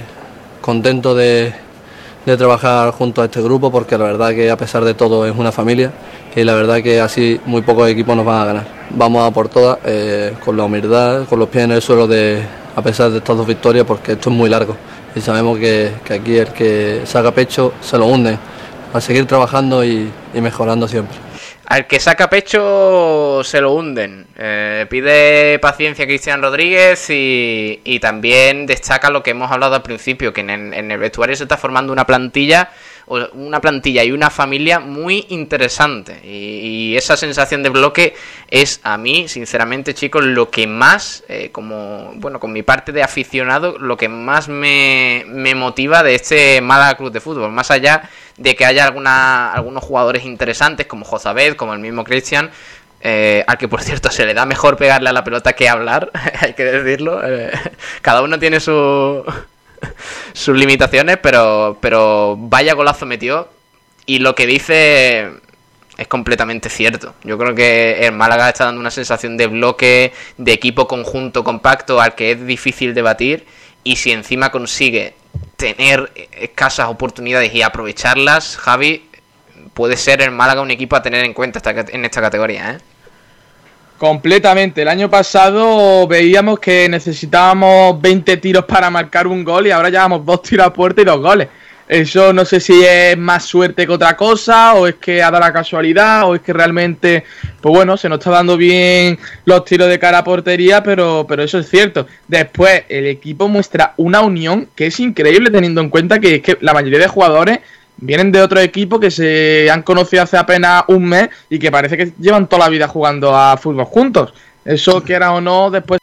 contento 0.59 1.15
de, 1.15 1.53
de 2.25 2.37
trabajar 2.37 2.91
junto 2.91 3.21
a 3.21 3.25
este 3.25 3.41
grupo 3.41 3.71
porque 3.71 3.97
la 3.97 4.03
verdad 4.03 4.31
que 4.31 4.51
a 4.51 4.57
pesar 4.57 4.83
de 4.83 4.93
todo 4.93 5.25
es 5.25 5.33
una 5.33 5.53
familia 5.53 5.93
y 6.35 6.43
la 6.43 6.55
verdad 6.55 6.83
que 6.83 6.99
así 6.99 7.39
muy 7.45 7.61
pocos 7.61 7.89
equipos 7.89 8.17
nos 8.17 8.25
van 8.25 8.41
a 8.41 8.45
ganar. 8.45 8.67
Vamos 8.89 9.25
a 9.25 9.31
por 9.31 9.47
todas 9.47 9.77
eh, 9.85 10.33
con 10.43 10.57
la 10.57 10.65
humildad, 10.65 11.23
con 11.25 11.39
los 11.39 11.47
pies 11.47 11.63
en 11.63 11.71
el 11.71 11.81
suelo 11.81 12.05
de, 12.05 12.64
a 12.75 12.81
pesar 12.81 13.11
de 13.11 13.17
estas 13.19 13.37
dos 13.37 13.47
victorias 13.47 13.85
porque 13.85 14.13
esto 14.13 14.29
es 14.29 14.35
muy 14.35 14.49
largo 14.49 14.75
y 15.15 15.21
sabemos 15.21 15.57
que, 15.57 15.93
que 16.03 16.13
aquí 16.13 16.37
el 16.37 16.49
que 16.49 17.01
saca 17.05 17.31
pecho 17.31 17.73
se 17.81 17.97
lo 17.97 18.05
hunde. 18.05 18.37
A 18.93 19.01
seguir 19.01 19.25
trabajando 19.25 19.83
y, 19.83 20.09
mejorando 20.33 20.87
siempre. 20.87 21.17
Al 21.65 21.85
que 21.85 21.99
saca 21.99 22.29
pecho 22.29 23.41
se 23.43 23.59
lo 23.59 23.73
hunden. 23.73 24.25
Eh, 24.37 24.85
pide 24.89 25.59
paciencia 25.59 26.05
Cristian 26.05 26.41
Rodríguez 26.41 27.09
y, 27.09 27.81
y 27.83 27.99
también 27.99 28.65
destaca 28.65 29.09
lo 29.09 29.21
que 29.21 29.31
hemos 29.31 29.51
hablado 29.51 29.75
al 29.75 29.81
principio, 29.81 30.31
que 30.31 30.41
en 30.41 30.49
en 30.49 30.91
el 30.91 30.97
vestuario 30.97 31.35
se 31.35 31.43
está 31.43 31.57
formando 31.57 31.91
una 31.91 32.05
plantilla, 32.05 32.69
una 33.07 33.61
plantilla 33.61 34.03
y 34.03 34.11
una 34.11 34.29
familia 34.29 34.79
muy 34.79 35.25
interesante. 35.29 36.19
Y, 36.23 36.95
esa 36.95 37.17
sensación 37.17 37.61
de 37.61 37.69
bloque 37.69 38.15
es 38.49 38.79
a 38.83 38.97
mí, 38.97 39.27
sinceramente, 39.27 39.93
chicos, 39.93 40.23
lo 40.23 40.49
que 40.49 40.65
más, 40.65 41.23
eh, 41.27 41.49
como 41.51 42.13
bueno, 42.15 42.39
con 42.39 42.53
mi 42.53 42.63
parte 42.63 42.91
de 42.91 43.03
aficionado, 43.03 43.77
lo 43.77 43.97
que 43.97 44.07
más 44.07 44.47
me, 44.47 45.23
me 45.27 45.55
motiva 45.55 46.03
de 46.03 46.15
este 46.15 46.61
Málaga 46.61 46.95
Club 46.95 47.11
de 47.11 47.19
Fútbol. 47.19 47.51
Más 47.51 47.69
allá 47.71 48.09
de 48.37 48.55
que 48.55 48.65
haya 48.65 48.85
alguna, 48.85 49.51
algunos 49.51 49.83
jugadores 49.83 50.25
interesantes 50.25 50.87
como 50.87 51.05
Jozabed, 51.05 51.55
como 51.55 51.73
el 51.73 51.79
mismo 51.79 52.03
Christian, 52.03 52.49
eh, 53.01 53.43
al 53.45 53.57
que 53.57 53.67
por 53.67 53.83
cierto 53.83 54.09
se 54.09 54.25
le 54.25 54.33
da 54.33 54.45
mejor 54.45 54.77
pegarle 54.77 55.09
a 55.09 55.13
la 55.13 55.23
pelota 55.23 55.53
que 55.53 55.69
hablar, 55.69 56.11
hay 56.39 56.53
que 56.53 56.63
decirlo. 56.63 57.21
eh, 57.23 57.51
cada 58.01 58.21
uno 58.21 58.39
tiene 58.39 58.59
su, 58.59 59.23
sus 60.33 60.57
limitaciones, 60.57 61.17
pero, 61.17 61.77
pero 61.81 62.35
vaya 62.37 62.73
golazo 62.73 63.05
metió. 63.05 63.49
Y 64.05 64.19
lo 64.19 64.35
que 64.35 64.45
dice 64.45 65.31
es 65.97 66.07
completamente 66.07 66.69
cierto. 66.69 67.15
Yo 67.23 67.37
creo 67.37 67.55
que 67.55 68.05
el 68.05 68.11
Málaga 68.11 68.49
está 68.49 68.65
dando 68.65 68.81
una 68.81 68.91
sensación 68.91 69.37
de 69.37 69.47
bloque, 69.47 70.13
de 70.37 70.51
equipo 70.51 70.87
conjunto 70.87 71.43
compacto 71.43 72.01
al 72.01 72.15
que 72.15 72.31
es 72.31 72.45
difícil 72.45 72.93
debatir. 72.93 73.45
Y 73.83 73.95
si 73.95 74.11
encima 74.11 74.51
consigue 74.51 75.15
tener 75.57 76.11
escasas 76.31 76.89
oportunidades 76.89 77.53
y 77.53 77.61
aprovecharlas, 77.61 78.57
Javi, 78.57 79.07
puede 79.73 79.97
ser 79.97 80.21
el 80.21 80.31
Málaga 80.31 80.61
un 80.61 80.71
equipo 80.71 80.95
a 80.95 81.01
tener 81.01 81.23
en 81.23 81.33
cuenta 81.33 81.61
en 81.91 82.05
esta 82.05 82.21
categoría, 82.21 82.71
¿eh? 82.71 82.94
Completamente. 83.97 84.81
El 84.81 84.89
año 84.89 85.09
pasado 85.09 86.05
veíamos 86.07 86.59
que 86.59 86.89
necesitábamos 86.89 88.01
20 88.01 88.37
tiros 88.37 88.65
para 88.65 88.89
marcar 88.89 89.25
un 89.25 89.43
gol 89.43 89.67
y 89.67 89.71
ahora 89.71 89.89
llevamos 89.89 90.25
dos 90.25 90.41
tiros 90.41 90.67
a 90.67 90.73
puerta 90.73 91.01
y 91.01 91.05
dos 91.05 91.21
goles. 91.21 91.47
Eso 91.87 92.33
no 92.33 92.45
sé 92.45 92.59
si 92.59 92.83
es 92.83 93.15
más 93.15 93.45
suerte 93.45 93.85
que 93.85 93.93
otra 93.93 94.17
cosa, 94.17 94.73
o 94.73 94.87
es 94.87 94.95
que 94.95 95.21
ha 95.21 95.29
dado 95.29 95.45
la 95.45 95.53
casualidad, 95.53 96.27
o 96.27 96.33
es 96.33 96.41
que 96.41 96.51
realmente, 96.51 97.23
pues 97.61 97.75
bueno, 97.75 97.95
se 97.95 98.09
nos 98.09 98.17
está 98.17 98.31
dando 98.31 98.57
bien 98.57 99.19
los 99.45 99.63
tiros 99.65 99.87
de 99.87 99.99
cara 99.99 100.17
a 100.17 100.23
portería, 100.23 100.81
pero, 100.81 101.27
pero 101.29 101.43
eso 101.43 101.59
es 101.59 101.69
cierto. 101.69 102.07
Después, 102.27 102.83
el 102.89 103.05
equipo 103.05 103.47
muestra 103.47 103.93
una 103.97 104.21
unión 104.21 104.67
que 104.75 104.87
es 104.87 104.99
increíble 104.99 105.51
teniendo 105.51 105.79
en 105.79 105.89
cuenta 105.89 106.19
que, 106.19 106.35
es 106.35 106.41
que 106.41 106.57
la 106.59 106.73
mayoría 106.73 106.99
de 106.99 107.07
jugadores 107.07 107.59
vienen 107.97 108.31
de 108.31 108.41
otro 108.41 108.59
equipo 108.59 108.99
que 108.99 109.11
se 109.11 109.69
han 109.69 109.83
conocido 109.83 110.23
hace 110.23 110.37
apenas 110.37 110.83
un 110.87 111.05
mes 111.05 111.29
y 111.49 111.59
que 111.59 111.71
parece 111.71 111.97
que 111.97 112.13
llevan 112.19 112.47
toda 112.47 112.65
la 112.65 112.69
vida 112.69 112.87
jugando 112.87 113.35
a 113.35 113.57
fútbol 113.57 113.85
juntos. 113.85 114.33
Eso, 114.63 115.03
quiera 115.03 115.33
o 115.33 115.41
no, 115.41 115.69
después 115.69 115.99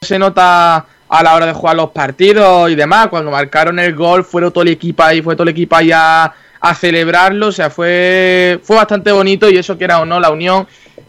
se 0.00 0.18
nota 0.18 0.86
a 1.08 1.22
la 1.22 1.34
hora 1.34 1.46
de 1.46 1.52
jugar 1.52 1.76
los 1.76 1.90
partidos 1.90 2.70
y 2.70 2.74
demás. 2.74 3.08
Cuando 3.08 3.30
marcaron 3.30 3.78
el 3.78 3.94
gol, 3.94 4.24
fueron 4.24 4.52
todo 4.52 4.62
el 4.62 4.70
equipo 4.70 5.02
ahí, 5.02 5.22
fue 5.22 5.34
todo 5.34 5.44
el 5.44 5.50
equipo 5.50 5.76
ahí 5.76 5.90
a, 5.92 6.32
celebrarlo. 6.78 7.48
O 7.48 7.52
sea, 7.52 7.70
fue, 7.70 8.58
fue 8.62 8.76
bastante 8.76 9.12
bonito 9.12 9.50
y 9.50 9.58
eso, 9.58 9.76
quiera 9.76 10.00
o 10.00 10.04
no, 10.04 10.18
la 10.18 10.30
unión 10.30 10.66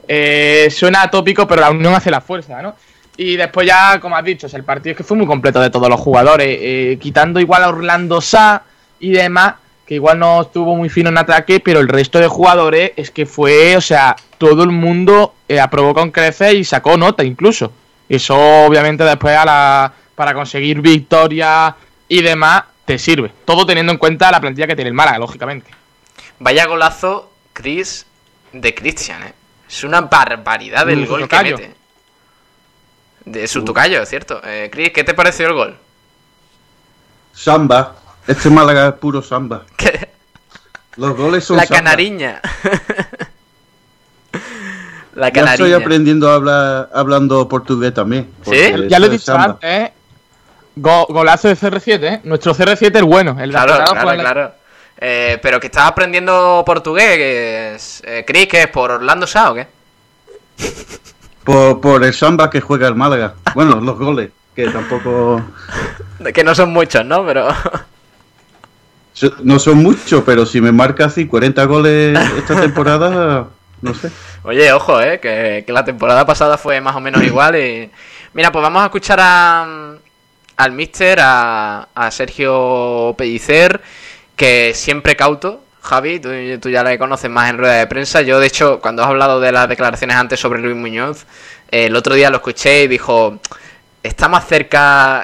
eh, 0.07 0.67
suena 0.69 1.03
atópico, 1.03 1.47
pero 1.47 1.61
la 1.61 1.71
unión 1.71 1.93
hace 1.93 2.11
la 2.11 2.21
fuerza, 2.21 2.61
¿no? 2.61 2.75
Y 3.17 3.37
después 3.37 3.65
ya, 3.65 3.99
como 4.01 4.17
has 4.17 4.25
dicho, 4.25 4.47
el 4.51 4.63
partido 4.63 4.91
es 4.91 4.97
que 4.97 5.03
fue 5.03 5.15
muy 5.15 5.25
completo 5.25 5.61
de 5.61 5.69
todos 5.69 5.89
los 5.89 5.99
jugadores, 5.99 6.47
eh, 6.59 6.97
quitando 6.99 7.39
igual 7.39 7.63
a 7.63 7.69
Orlando 7.69 8.19
Sá 8.19 8.63
y 8.99 9.11
demás, 9.11 9.53
que 9.85 9.95
igual 9.95 10.19
no 10.19 10.41
estuvo 10.41 10.75
muy 10.75 10.89
fino 10.89 11.09
en 11.09 11.17
ataque, 11.17 11.59
pero 11.59 11.79
el 11.79 11.87
resto 11.87 12.19
de 12.19 12.27
jugadores 12.27 12.93
es 12.95 13.11
que 13.11 13.25
fue, 13.25 13.77
o 13.77 13.81
sea, 13.81 14.15
todo 14.37 14.63
el 14.63 14.71
mundo 14.71 15.35
eh, 15.47 15.59
aprobó 15.59 15.93
con 15.93 16.11
creces 16.11 16.55
y 16.55 16.63
sacó 16.63 16.97
nota 16.97 17.23
incluso. 17.23 17.71
Eso 18.09 18.35
obviamente 18.65 19.03
después 19.03 19.35
a 19.35 19.45
la, 19.45 19.93
para 20.15 20.33
conseguir 20.33 20.81
victoria 20.81 21.75
y 22.07 22.21
demás 22.21 22.63
te 22.85 22.97
sirve. 22.97 23.31
Todo 23.45 23.65
teniendo 23.65 23.91
en 23.91 23.97
cuenta 23.97 24.31
la 24.31 24.41
plantilla 24.41 24.67
que 24.67 24.75
tiene 24.75 24.89
el 24.89 24.95
Málaga, 24.95 25.19
lógicamente. 25.19 25.71
Vaya 26.39 26.65
golazo, 26.65 27.31
Chris, 27.53 28.05
de 28.53 28.73
Christian, 28.73 29.23
¿eh? 29.23 29.33
Es 29.67 29.83
una 29.83 30.01
barbaridad 30.01 30.87
el 30.89 31.07
gol 31.07 31.27
que 31.27 31.43
mete. 31.43 31.75
De 33.25 33.47
su 33.47 33.63
tocayo, 33.65 34.01
es 34.01 34.09
cierto. 34.09 34.39
Eh, 34.43 34.69
Chris, 34.71 34.91
¿qué 34.91 35.03
te 35.03 35.15
pareció 35.15 35.47
el 35.47 35.53
gol? 35.53 35.77
Samba. 37.33 37.95
Este 38.27 38.49
Málaga 38.49 38.87
es 38.87 38.93
puro 38.95 39.21
samba. 39.21 39.63
Los 40.97 41.15
goles 41.17 41.43
son 41.43 41.57
La 41.57 41.65
samba. 41.65 41.77
canariña. 41.83 42.41
La 45.15 45.29
Ya 45.29 45.41
estoy 45.43 45.57
canariña. 45.71 45.77
aprendiendo 45.77 46.29
a 46.29 46.35
hablar 46.35 46.89
hablando 46.93 47.47
portugués 47.47 47.93
también. 47.93 48.29
porque 48.43 48.87
Ya 48.89 48.99
lo 48.99 49.05
he 49.05 49.09
dicho 49.09 49.25
samba. 49.25 49.43
antes, 49.45 49.69
¿eh? 49.69 49.93
Go- 50.75 51.05
golazo 51.09 51.47
de 51.47 51.55
CR7, 51.55 52.03
¿eh? 52.03 52.21
Nuestro 52.25 52.53
CR7 52.53 52.95
es 52.97 53.01
bueno. 53.03 53.37
El 53.39 53.51
Claro, 53.51 53.73
claro, 53.93 54.19
claro. 54.21 54.51
Eh, 54.97 55.39
pero 55.41 55.59
que 55.59 55.67
estás 55.67 55.87
aprendiendo 55.87 56.63
portugués, 56.65 58.01
eh, 58.05 58.23
Chris, 58.27 58.47
que 58.47 58.61
es 58.63 58.67
por 58.67 58.91
Orlando 58.91 59.25
Sá 59.27 59.51
o 59.51 59.55
qué? 59.55 59.67
Por, 61.43 61.79
por 61.81 62.03
el 62.03 62.13
samba 62.13 62.49
que 62.49 62.59
juega 62.61 62.87
el 62.87 62.95
Málaga. 62.95 63.35
Bueno, 63.53 63.79
los 63.79 63.97
goles, 63.97 64.31
que 64.55 64.67
tampoco 64.69 65.41
Que 66.33 66.43
no 66.43 66.55
son 66.55 66.71
muchos, 66.73 67.05
¿no? 67.05 67.25
Pero. 67.25 67.47
No 69.43 69.59
son 69.59 69.77
muchos, 69.77 70.23
pero 70.25 70.45
si 70.45 70.61
me 70.61 70.71
marca 70.71 71.05
así 71.05 71.25
40 71.25 71.65
goles 71.65 72.19
esta 72.37 72.59
temporada, 72.61 73.47
no 73.81 73.93
sé. 73.93 74.11
Oye, 74.43 74.71
ojo, 74.73 75.01
eh, 75.01 75.19
que, 75.19 75.63
que 75.65 75.73
la 75.73 75.83
temporada 75.85 76.25
pasada 76.25 76.57
fue 76.57 76.81
más 76.81 76.95
o 76.95 76.99
menos 76.99 77.23
igual. 77.23 77.55
Y... 77.55 77.89
Mira, 78.33 78.51
pues 78.51 78.61
vamos 78.61 78.81
a 78.81 78.85
escuchar 78.85 79.19
a, 79.21 79.95
al 80.57 80.71
mister, 80.71 81.19
a, 81.21 81.87
a 81.95 82.11
Sergio 82.11 83.15
Pellicer, 83.17 83.81
que 84.35 84.73
siempre 84.73 85.15
cauto. 85.15 85.61
Javi, 85.81 86.19
tú, 86.19 86.29
tú 86.59 86.69
ya 86.69 86.83
le 86.83 86.97
conoces 86.97 87.29
más 87.29 87.49
en 87.49 87.59
rueda 87.59 87.75
de 87.75 87.87
prensa. 87.87 88.21
Yo, 88.21 88.39
de 88.39 88.47
hecho, 88.47 88.79
cuando 88.81 89.03
has 89.03 89.09
hablado 89.09 89.39
de 89.39 89.51
las 89.51 89.69
declaraciones 89.69 90.17
antes 90.17 90.39
sobre 90.39 90.59
Luis 90.59 90.75
Muñoz, 90.75 91.25
eh, 91.71 91.85
el 91.85 91.95
otro 91.95 92.15
día 92.15 92.29
lo 92.29 92.37
escuché 92.37 92.83
y 92.83 92.87
dijo: 92.87 93.39
Está 94.01 94.27
más 94.27 94.47
cerca 94.47 95.23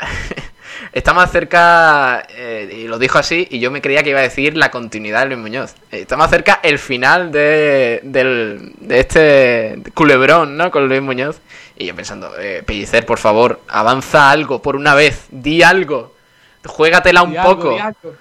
Está 0.94 1.14
más 1.14 1.32
cerca, 1.32 2.26
eh, 2.36 2.70
y 2.84 2.88
lo 2.88 3.00
dijo 3.00 3.18
así, 3.18 3.48
y 3.50 3.60
yo 3.60 3.72
me 3.72 3.82
creía 3.82 4.04
que 4.04 4.10
iba 4.10 4.20
a 4.20 4.24
decir 4.24 4.58
la 4.58 4.72
continuidad 4.72 5.22
de 5.22 5.28
Luis 5.28 5.39
Muñoz. 5.39 5.74
Está 5.89 6.18
más 6.18 6.30
cerca 6.30 6.60
el 6.64 6.80
final 6.80 7.32
de, 7.32 8.02
del- 8.04 8.74
de 8.80 9.00
este 9.00 9.82
culebrón, 9.94 10.58
¿no? 10.58 10.70
Con 10.70 10.89
Luis 10.89 11.02
Muñoz. 11.02 11.39
Y 11.78 11.86
yo 11.86 11.96
pensando, 11.96 12.34
eh, 12.38 12.62
Pellicer, 12.66 13.06
por 13.06 13.20
favor, 13.20 13.62
avanza 13.70 14.30
algo 14.32 14.62
por 14.62 14.76
una 14.76 14.94
vez, 14.94 15.28
di 15.32 15.64
algo, 15.64 16.14
juégatela 16.66 17.24
un 17.24 17.32
Di 17.32 17.38
algo, 17.38 17.56
poco. 17.56 17.74
di 17.74 17.80
algo. 17.80 18.14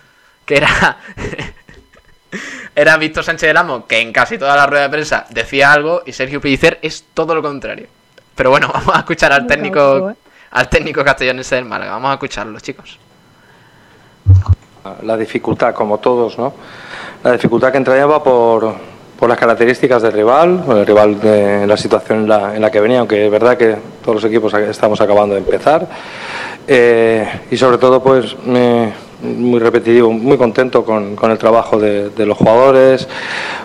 Que 0.46 0.56
era. 0.58 0.98
era 2.76 2.96
Víctor 2.96 3.24
Sánchez 3.24 3.48
del 3.48 3.56
Amo, 3.56 3.86
que 3.86 3.98
en 4.00 4.12
casi 4.12 4.38
toda 4.38 4.54
la 4.56 4.66
rueda 4.66 4.84
de 4.84 4.90
prensa 4.90 5.26
decía 5.30 5.72
algo, 5.72 6.02
y 6.06 6.12
Sergio 6.12 6.40
Pellicer 6.40 6.78
es 6.82 7.04
todo 7.14 7.34
lo 7.34 7.42
contrario. 7.42 7.86
Pero 8.36 8.50
bueno, 8.50 8.68
vamos 8.72 8.94
a 8.94 9.00
escuchar 9.00 9.32
al 9.32 9.46
técnico, 9.46 10.10
¿eh? 10.10 10.14
Al 10.50 10.68
técnico 10.68 11.04
castellonense 11.04 11.54
del 11.54 11.64
Málaga. 11.64 11.92
Vamos 11.92 12.10
a 12.10 12.14
escucharlo, 12.14 12.58
chicos. 12.60 12.98
La 15.02 15.16
dificultad, 15.16 15.74
como 15.74 15.98
todos, 15.98 16.38
¿no? 16.38 16.52
La 17.22 17.32
dificultad 17.32 17.70
que 17.70 17.78
entrañaba 17.78 18.22
por, 18.22 18.74
por 19.18 19.28
las 19.28 19.38
características 19.38 20.00
del 20.02 20.12
rival, 20.12 20.64
el 20.68 20.86
rival 20.86 21.20
de 21.20 21.66
la 21.66 21.76
situación 21.76 22.20
en 22.20 22.28
la, 22.28 22.54
en 22.56 22.62
la 22.62 22.70
que 22.70 22.80
venía, 22.80 23.00
aunque 23.00 23.26
es 23.26 23.30
verdad 23.30 23.56
que 23.58 23.76
todos 24.02 24.16
los 24.16 24.24
equipos 24.24 24.52
estamos 24.54 25.00
acabando 25.00 25.34
de 25.34 25.40
empezar. 25.42 25.86
Eh, 26.66 27.42
y 27.50 27.56
sobre 27.56 27.78
todo, 27.78 28.02
pues, 28.02 28.36
me- 28.44 29.09
muy 29.22 29.60
repetitivo, 29.60 30.10
muy 30.10 30.36
contento 30.36 30.84
con, 30.84 31.16
con 31.16 31.30
el 31.30 31.38
trabajo 31.38 31.78
de, 31.78 32.10
los 32.26 32.36
jugadores, 32.36 33.08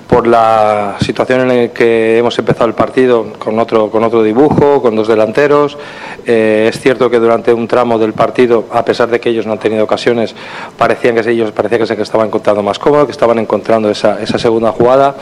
por 0.07 0.27
la 0.27 0.97
situación 1.01 1.41
en 1.41 1.47
la 1.47 1.67
que 1.73 2.17
hemos 2.17 2.37
empezado 2.37 2.65
el 2.65 2.73
partido 2.73 3.33
con 3.39 3.59
otro, 3.59 3.89
con 3.89 4.03
otro 4.03 4.23
dibujo, 4.23 4.81
con 4.81 4.95
dos 4.95 5.07
delanteros. 5.07 5.77
Eh, 6.25 6.69
es 6.69 6.79
cierto 6.79 7.09
que 7.09 7.19
durante 7.19 7.53
un 7.53 7.67
tramo 7.67 7.97
del 7.97 8.13
partido, 8.13 8.65
a 8.71 8.83
pesar 8.85 9.09
de 9.09 9.19
que 9.19 9.29
ellos 9.29 9.45
no 9.45 9.53
han 9.53 9.59
tenido 9.59 9.83
ocasiones, 9.83 10.35
parecían 10.77 11.15
que 11.15 11.29
ellos 11.29 11.51
parecía 11.51 11.79
que 11.79 11.85
se 11.85 12.01
estaban 12.01 12.27
encontrando 12.27 12.61
más 12.63 12.79
cómodos, 12.79 13.05
que 13.05 13.11
estaban 13.11 13.39
encontrando 13.39 13.89
esa, 13.89 14.21
esa 14.21 14.37
segunda 14.37 14.71
jugada, 14.71 15.15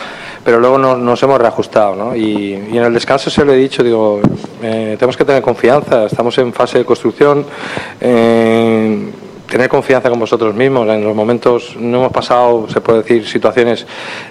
pero 0.44 0.60
luego 0.60 0.78
nos, 0.78 1.24
hemos 1.24 1.40
reajustado. 1.40 2.16
y 2.16 2.54
en 2.54 2.84
el 2.84 2.94
descanso 2.94 3.30
se 3.30 3.46
lo 3.46 3.54
he 3.54 3.58
dicho, 3.58 3.84
digo, 3.84 4.22
eh, 4.62 4.96
tenemos 4.98 5.18
que 5.18 5.26
tener 5.26 5.42
confianza, 5.42 6.06
estamos 6.06 6.38
en 6.38 6.54
fase 6.54 6.80
de 6.80 6.86
construcción. 6.86 7.46
eh, 8.02 9.12
tener 9.54 9.70
confianza 9.70 10.10
con 10.10 10.18
vosotros 10.18 10.56
mismos. 10.56 10.89
En 10.89 11.04
los 11.04 11.16
momentos 11.16 11.76
no 11.78 11.99
hemos 11.99 12.12
pasado, 12.12 12.68
se 12.70 12.82
puede 12.82 13.04
decir, 13.04 13.28
situaciones 13.28 13.86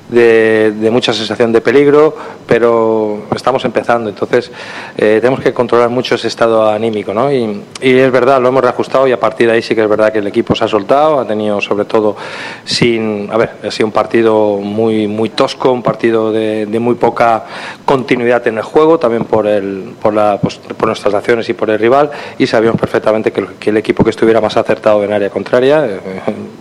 de, 0.09 0.89
mucha 0.91 1.13
sensación 1.13 1.53
de 1.53 1.61
peligro, 1.61 2.17
pero 2.45 3.21
estamos 3.33 3.65
empezando. 3.65 4.11
Entonces 4.11 4.51
eh, 4.97 5.19
tenemos 5.21 5.39
que 5.39 5.55
controlar 5.55 5.91
mucho 5.91 6.17
ese 6.17 6.27
estado 6.27 6.69
anímico. 6.69 7.15
¿no? 7.15 7.31
Y, 7.31 7.63
es 7.81 8.11
verdad, 8.11 8.43
lo 8.43 8.49
hemos 8.49 8.63
reajustado 8.63 9.07
y 9.07 9.13
a 9.13 9.21
partir 9.21 9.47
de 9.47 9.53
ahí 9.53 9.63
sí 9.63 9.77
que 9.77 9.83
es 9.83 9.89
verdad 9.89 10.13
que 10.13 10.19
el 10.19 10.27
equipo 10.27 10.57
se 10.57 10.65
ha 10.65 10.69
soltado, 10.69 11.21
ha 11.21 11.25
tenido 11.25 11.61
sobre 11.61 11.85
todo 11.85 12.17
sin, 12.65 13.31
a 13.31 13.37
ver, 13.37 13.51
ha 13.65 13.71
sido 13.71 13.87
un 13.87 13.93
partido 13.93 14.57
muy, 14.57 15.07
muy 15.07 15.29
tosco, 15.29 15.71
un 15.71 15.85
partido 15.85 16.33
de, 16.33 16.67
muy 16.81 16.97
poca 16.97 17.45
continuidad 17.85 18.45
en 18.49 18.59
el 18.59 18.65
juego, 18.65 18.99
también 18.99 19.25
por, 19.25 19.47
el, 19.47 19.95
por, 20.03 20.15
la, 20.15 20.41
pues, 20.43 20.57
por 20.57 20.89
nuestras 20.89 21.15
acciones 21.15 21.49
y 21.49 21.53
por 21.53 21.71
el 21.71 21.79
rival, 21.79 22.11
y 22.39 22.49
sabíamos 22.49 22.81
perfectamente 22.81 23.31
que 23.31 23.43
el, 23.43 23.47
que 23.61 23.71
el 23.71 23.77
equipo 23.77 24.03
que 24.03 24.11
estuviera 24.11 24.41
más 24.41 24.57
acertado 24.57 25.05
en 25.05 25.12
área 25.13 25.31
contraria, 25.31 25.85
eh, 25.87 26.01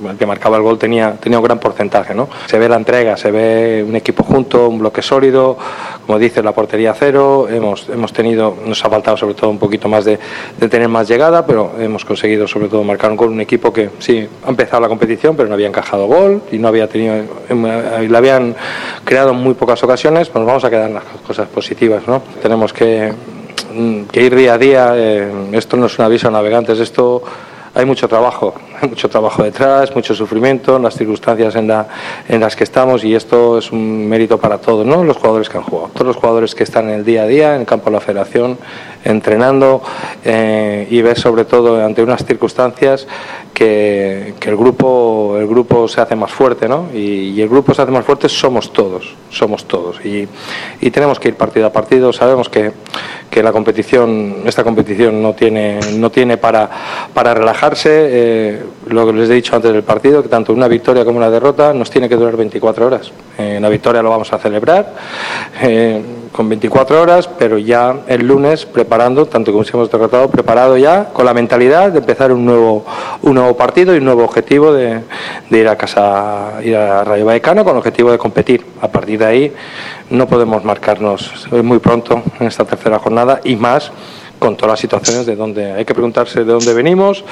el 0.09 0.17
que 0.17 0.25
marcaba 0.25 0.57
el 0.57 0.63
gol 0.63 0.77
tenía, 0.77 1.13
tenía 1.13 1.39
un 1.39 1.45
gran 1.45 1.59
porcentaje. 1.59 2.13
¿no? 2.13 2.29
Se 2.47 2.59
ve 2.59 2.67
la 2.67 2.75
entrega, 2.75 3.17
se 3.17 3.31
ve 3.31 3.85
un 3.87 3.95
equipo 3.95 4.23
junto, 4.23 4.67
un 4.67 4.79
bloque 4.79 5.01
sólido, 5.01 5.57
como 6.05 6.19
dice, 6.19 6.43
la 6.43 6.51
portería 6.51 6.93
cero, 6.93 7.47
hemos, 7.49 7.87
hemos 7.89 8.11
tenido, 8.13 8.55
nos 8.65 8.83
ha 8.83 8.89
faltado 8.89 9.17
sobre 9.17 9.33
todo 9.33 9.49
un 9.49 9.59
poquito 9.59 9.87
más 9.87 10.05
de, 10.05 10.19
de 10.59 10.69
tener 10.69 10.87
más 10.87 11.07
llegada, 11.07 11.45
pero 11.45 11.73
hemos 11.79 12.05
conseguido 12.05 12.47
sobre 12.47 12.67
todo 12.67 12.83
marcar 12.83 13.11
un 13.11 13.17
gol, 13.17 13.29
un 13.29 13.41
equipo 13.41 13.71
que 13.71 13.89
sí, 13.99 14.27
ha 14.45 14.49
empezado 14.49 14.81
la 14.81 14.87
competición, 14.87 15.35
pero 15.35 15.47
no 15.47 15.55
había 15.55 15.67
encajado 15.67 16.07
gol 16.07 16.41
y 16.51 16.57
no 16.57 16.67
había 16.67 16.87
tenido, 16.87 17.15
eh, 17.15 18.07
le 18.09 18.17
habían 18.17 18.55
creado 19.03 19.31
en 19.31 19.37
muy 19.37 19.53
pocas 19.53 19.81
ocasiones, 19.83 20.29
pues 20.29 20.39
nos 20.39 20.47
vamos 20.47 20.63
a 20.63 20.69
quedar 20.69 20.87
en 20.87 20.95
las 20.95 21.03
cosas 21.25 21.47
positivas, 21.47 22.07
¿no? 22.07 22.21
Tenemos 22.41 22.73
que, 22.73 23.13
mm, 23.73 24.01
ir 24.13 24.35
día 24.35 24.53
a 24.53 24.57
día, 24.57 24.91
eh, 24.95 25.31
esto 25.53 25.77
no 25.77 25.85
es 25.85 25.97
un 25.97 26.05
aviso 26.05 26.27
a 26.27 26.31
navegantes, 26.31 26.79
esto 26.79 27.21
hay 27.73 27.85
mucho 27.85 28.07
trabajo, 28.07 28.53
hay 28.81 28.89
mucho 28.89 29.09
trabajo 29.09 29.43
detrás, 29.43 29.95
mucho 29.95 30.13
sufrimiento 30.13 30.77
en 30.77 30.83
las 30.83 30.95
circunstancias 30.95 31.55
en, 31.55 31.67
la, 31.67 31.87
en 32.27 32.39
las 32.39 32.55
que 32.55 32.63
estamos 32.63 33.03
y 33.03 33.15
esto 33.15 33.57
es 33.57 33.71
un 33.71 34.07
mérito 34.07 34.37
para 34.37 34.57
todos, 34.57 34.85
¿no? 34.85 35.03
Los 35.03 35.17
jugadores 35.17 35.49
que 35.49 35.57
han 35.57 35.63
jugado, 35.63 35.89
todos 35.93 36.07
los 36.07 36.15
jugadores 36.17 36.55
que 36.55 36.63
están 36.63 36.89
en 36.89 36.95
el 36.95 37.05
día 37.05 37.23
a 37.23 37.27
día, 37.27 37.55
en 37.55 37.61
el 37.61 37.67
campo 37.67 37.85
de 37.85 37.91
la 37.91 38.01
federación, 38.01 38.57
entrenando 39.03 39.81
eh, 40.23 40.87
y 40.89 41.01
ver 41.01 41.17
sobre 41.17 41.45
todo 41.45 41.83
ante 41.83 42.03
unas 42.03 42.25
circunstancias 42.25 43.07
que, 43.53 44.33
el 44.41 44.57
grupo 44.57 45.87
se 45.87 46.01
hace 46.01 46.15
más 46.15 46.31
fuerte, 46.31 46.67
¿no? 46.67 46.87
Y, 46.93 47.41
el 47.41 47.49
grupo 47.49 47.73
se 47.73 47.81
hace 47.81 47.91
más 47.91 48.05
fuerte 48.05 48.29
somos 48.29 48.71
todos, 48.71 49.15
somos 49.29 49.65
todos 49.65 49.99
y 50.03 50.27
tenemos 50.91 51.19
que 51.19 51.29
ir 51.29 51.35
partido 51.35 51.65
a 51.65 51.71
partido, 51.71 52.13
sabemos 52.13 52.49
que, 52.49 52.71
que 53.31 53.41
la 53.41 53.53
competición, 53.53 54.43
esta 54.45 54.63
competición 54.63 55.21
no 55.21 55.33
tiene, 55.33 55.79
no 55.95 56.11
tiene 56.11 56.37
para, 56.37 56.69
para 57.13 57.33
relajarse, 57.33 57.89
eh, 57.89 58.63
lo 58.87 59.07
que 59.07 59.13
les 59.13 59.29
he 59.29 59.35
dicho 59.35 59.55
antes 59.55 59.71
del 59.71 59.83
partido, 59.83 60.21
que 60.21 60.27
tanto 60.27 60.51
una 60.51 60.67
victoria 60.67 61.05
como 61.05 61.17
una 61.17 61.29
derrota 61.29 61.73
nos 61.73 61.89
tiene 61.89 62.09
que 62.09 62.17
durar 62.17 62.35
24 62.35 62.85
horas. 62.85 63.11
Eh, 63.37 63.57
la 63.61 63.69
victoria 63.69 64.01
lo 64.03 64.09
vamos 64.09 64.31
a 64.33 64.37
celebrar 64.37 64.93
eh, 65.61 66.01
con 66.31 66.47
24 66.49 67.01
horas, 67.01 67.27
pero 67.27 67.57
ya 67.57 67.95
el 68.07 68.27
lunes 68.27 68.65
preparando, 68.65 69.25
tanto 69.25 69.51
como 69.51 69.63
si 69.63 69.71
hemos 69.73 69.91
derrotado, 69.91 70.29
preparado 70.29 70.77
ya 70.77 71.09
con 71.13 71.25
la 71.25 71.33
mentalidad 71.33 71.91
de 71.91 71.99
empezar 71.99 72.31
un 72.31 72.45
nuevo, 72.45 72.85
un 73.21 73.35
nuevo 73.35 73.55
partido 73.55 73.93
y 73.93 73.97
un 73.97 74.05
nuevo 74.05 74.23
objetivo 74.23 74.71
de, 74.71 75.01
de 75.49 75.57
ir 75.57 75.67
a 75.67 75.75
casa, 75.75 76.53
ir 76.63 76.75
a 76.75 77.03
Rayo 77.03 77.25
Vallecano 77.25 77.63
con 77.63 77.73
el 77.73 77.79
objetivo 77.79 78.11
de 78.11 78.17
competir. 78.17 78.65
A 78.81 78.87
partir 78.87 79.19
de 79.19 79.25
ahí 79.25 79.53
no 80.09 80.27
podemos 80.27 80.63
marcarnos 80.63 81.47
muy 81.63 81.79
pronto 81.79 82.21
en 82.39 82.47
esta 82.47 82.65
tercera 82.65 82.99
jornada 82.99 83.41
y 83.43 83.55
más 83.55 83.91
con 84.41 84.55
todas 84.55 84.71
las 84.71 84.79
situaciones 84.79 85.27
de 85.27 85.35
donde 85.35 85.71
hay 85.71 85.85
que 85.85 85.93
preguntarse 85.93 86.43
de 86.43 86.51
dónde 86.51 86.73
venimos, 86.73 87.23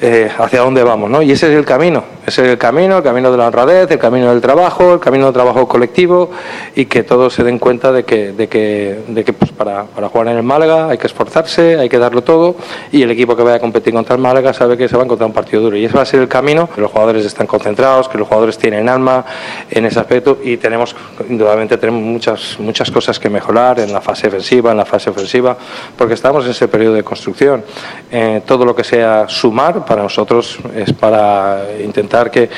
eh, 0.00 0.30
hacia 0.38 0.60
dónde 0.60 0.84
vamos, 0.84 1.10
¿no? 1.10 1.20
Y 1.20 1.32
ese 1.32 1.50
es 1.50 1.58
el 1.58 1.64
camino, 1.64 2.04
ese 2.24 2.42
es 2.42 2.48
el 2.50 2.58
camino, 2.58 2.98
el 2.98 3.02
camino 3.02 3.32
de 3.32 3.36
la 3.36 3.48
honradez, 3.48 3.90
el 3.90 3.98
camino 3.98 4.30
del 4.30 4.40
trabajo, 4.40 4.94
el 4.94 5.00
camino 5.00 5.24
del 5.24 5.34
trabajo 5.34 5.66
colectivo 5.66 6.30
y 6.76 6.84
que 6.84 7.02
todos 7.02 7.34
se 7.34 7.42
den 7.42 7.58
cuenta 7.58 7.90
de 7.90 8.04
que, 8.04 8.30
de 8.30 8.46
que, 8.46 9.00
de 9.08 9.24
que 9.24 9.32
pues 9.32 9.50
para, 9.50 9.82
para 9.82 10.08
jugar 10.08 10.28
en 10.28 10.36
el 10.36 10.44
Málaga 10.44 10.90
hay 10.90 10.96
que 10.96 11.08
esforzarse, 11.08 11.76
hay 11.76 11.88
que 11.88 11.98
darlo 11.98 12.22
todo 12.22 12.54
y 12.92 13.02
el 13.02 13.10
equipo 13.10 13.34
que 13.34 13.42
vaya 13.42 13.56
a 13.56 13.60
competir 13.60 13.92
contra 13.92 14.14
el 14.14 14.22
Málaga 14.22 14.52
sabe 14.52 14.76
que 14.76 14.88
se 14.88 14.94
va 14.94 15.02
a 15.02 15.06
encontrar 15.06 15.26
un 15.26 15.34
partido 15.34 15.60
duro 15.60 15.76
y 15.76 15.84
ese 15.84 15.96
va 15.96 16.02
a 16.02 16.06
ser 16.06 16.20
el 16.20 16.28
camino, 16.28 16.70
que 16.72 16.80
los 16.80 16.92
jugadores 16.92 17.26
están 17.26 17.48
concentrados, 17.48 18.08
que 18.08 18.16
los 18.16 18.28
jugadores 18.28 18.58
tienen 18.58 18.88
alma 18.88 19.24
en 19.68 19.86
ese 19.86 19.98
aspecto 19.98 20.38
y 20.44 20.56
tenemos, 20.58 20.94
indudablemente 21.28 21.78
tenemos 21.78 22.00
muchas, 22.00 22.60
muchas 22.60 22.92
cosas 22.92 23.18
que 23.18 23.28
mejorar 23.28 23.80
en 23.80 23.92
la 23.92 24.00
fase 24.00 24.28
defensiva, 24.28 24.70
en 24.70 24.76
la 24.76 24.84
fase 24.84 25.10
ofensiva, 25.10 25.56
porque 25.98 26.14
estamos 26.14 26.43
en 26.44 26.50
ese 26.52 26.68
periodo 26.68 26.94
de 26.94 27.02
construcción. 27.02 27.64
Eh, 28.10 28.42
todo 28.46 28.64
lo 28.64 28.74
que 28.74 28.84
sea 28.84 29.26
sumar 29.28 29.84
para 29.84 30.02
nosotros 30.02 30.58
es 30.74 30.92
para 30.92 31.62
intentar 31.82 32.30
que 32.30 32.48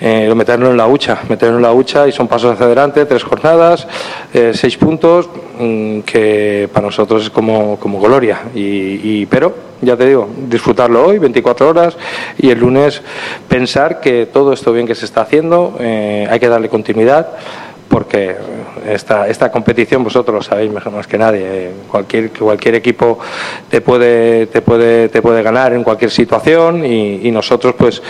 eh, 0.00 0.32
meterlo 0.34 0.70
en 0.70 0.76
la 0.76 0.86
hucha, 0.86 1.18
meterlo 1.28 1.56
en 1.56 1.62
la 1.62 1.72
hucha 1.72 2.06
y 2.06 2.12
son 2.12 2.28
pasos 2.28 2.52
hacia 2.52 2.66
adelante, 2.66 3.04
tres 3.06 3.22
jornadas, 3.24 3.86
eh, 4.32 4.52
seis 4.54 4.76
puntos, 4.76 5.28
mm, 5.58 6.00
que 6.00 6.68
para 6.72 6.86
nosotros 6.86 7.22
es 7.24 7.30
como, 7.30 7.78
como 7.78 8.00
gloria. 8.00 8.40
Y- 8.54 9.26
pero, 9.26 9.54
ya 9.80 9.96
te 9.96 10.06
digo, 10.06 10.28
disfrutarlo 10.48 11.06
hoy, 11.06 11.18
24 11.18 11.68
horas, 11.68 11.96
y 12.38 12.50
el 12.50 12.58
lunes 12.58 13.02
pensar 13.48 14.00
que 14.00 14.26
todo 14.26 14.52
esto 14.52 14.72
bien 14.72 14.86
que 14.86 14.94
se 14.94 15.04
está 15.04 15.22
haciendo, 15.22 15.76
eh, 15.80 16.26
hay 16.30 16.38
que 16.40 16.48
darle 16.48 16.68
continuidad 16.68 17.28
porque 17.88 18.36
esta, 18.86 19.28
esta 19.28 19.50
competición 19.50 20.04
vosotros 20.04 20.34
lo 20.34 20.42
sabéis 20.42 20.70
mejor 20.70 20.92
más 20.92 21.06
que 21.06 21.18
nadie. 21.18 21.70
Cualquier 21.90 22.30
cualquier 22.30 22.74
equipo 22.76 23.18
te 23.70 23.80
puede 23.80 24.46
te 24.46 24.62
puede 24.62 25.08
te 25.08 25.22
puede 25.22 25.42
ganar 25.42 25.72
en 25.72 25.84
cualquier 25.84 26.10
situación 26.10 26.84
y, 26.84 27.26
y 27.26 27.30
nosotros 27.30 27.74
pues 27.76 28.02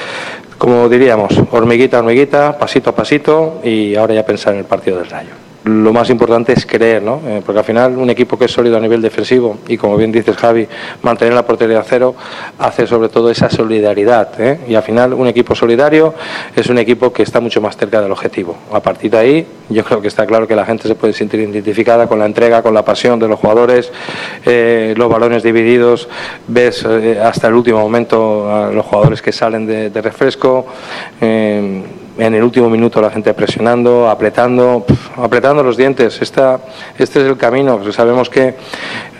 como 0.59 0.89
diríamos 0.89 1.33
hormiguita 1.51 1.99
hormiguita 1.99 2.59
pasito 2.59 2.91
a 2.91 2.95
pasito 2.95 3.61
y 3.63 3.95
ahora 3.95 4.15
ya 4.15 4.25
pensar 4.25 4.55
en 4.55 4.61
el 4.61 4.65
partido 4.65 4.99
del 4.99 5.11
Rayo 5.11 5.31
lo 5.67 5.93
más 5.93 6.09
importante 6.11 6.53
es 6.53 6.65
creer, 6.65 7.03
¿no? 7.03 7.21
Eh, 7.27 7.43
porque 7.45 7.59
al 7.59 7.65
final 7.65 7.99
un 7.99 8.09
equipo 8.09 8.39
que 8.39 8.45
es 8.45 8.53
sólido 8.53 8.77
a 8.77 8.81
nivel 8.81 9.03
defensivo 9.03 9.59
y 9.67 9.77
como 9.77 9.97
bien 9.97 10.13
dices 10.13 10.37
Javi, 10.37 10.69
mantener 11.03 11.35
la 11.35 11.45
portería 11.45 11.81
a 11.81 11.83
cero 11.83 12.15
hace 12.59 12.87
sobre 12.87 13.09
todo 13.09 13.31
esa 13.31 13.51
solidaridad. 13.51 14.41
¿eh? 14.41 14.61
Y 14.69 14.77
al 14.77 14.85
final 14.85 15.13
un 15.13 15.27
equipo 15.27 15.57
solidario 15.57 16.15
es 16.55 16.69
un 16.69 16.79
equipo 16.79 17.13
que 17.13 17.25
está 17.25 17.41
mucho 17.41 17.61
más 17.61 17.77
cerca 17.77 18.01
del 18.01 18.13
objetivo. 18.13 18.57
A 18.73 18.81
partir 18.81 19.11
de 19.11 19.19
ahí 19.19 19.47
yo 19.69 19.83
creo 19.83 20.01
que 20.01 20.07
está 20.07 20.25
claro 20.25 20.47
que 20.47 20.55
la 20.55 20.65
gente 20.65 20.87
se 20.87 20.95
puede 20.95 21.13
sentir 21.13 21.41
identificada 21.41 22.07
con 22.07 22.21
la 22.21 22.27
entrega, 22.27 22.63
con 22.63 22.73
la 22.73 22.85
pasión 22.85 23.19
de 23.19 23.27
los 23.27 23.41
jugadores, 23.41 23.91
eh, 24.45 24.95
los 24.97 25.11
balones 25.11 25.43
divididos, 25.43 26.09
ves 26.47 26.85
hasta 26.85 27.49
el 27.49 27.55
último 27.55 27.81
momento 27.81 28.55
a 28.55 28.71
los 28.71 28.87
jugadores 28.87 29.21
que 29.21 29.33
salen 29.33 29.67
de 29.67 30.01
refresco. 30.01 30.67
En 32.19 32.35
el 32.35 32.43
último 32.43 32.71
minuto 32.71 33.01
la 33.01 33.11
gente 33.11 33.35
presionando, 33.35 34.09
apretando, 34.09 34.85
pf, 34.87 35.21
apretando 35.21 35.63
los 35.63 35.77
dientes. 35.77 36.21
Esta, 36.23 36.61
este 36.99 37.21
es 37.21 37.27
el 37.27 37.37
camino. 37.37 37.79
Pues 37.79 37.95
sabemos 37.95 38.31
que 38.31 38.49
eh, 38.49 38.55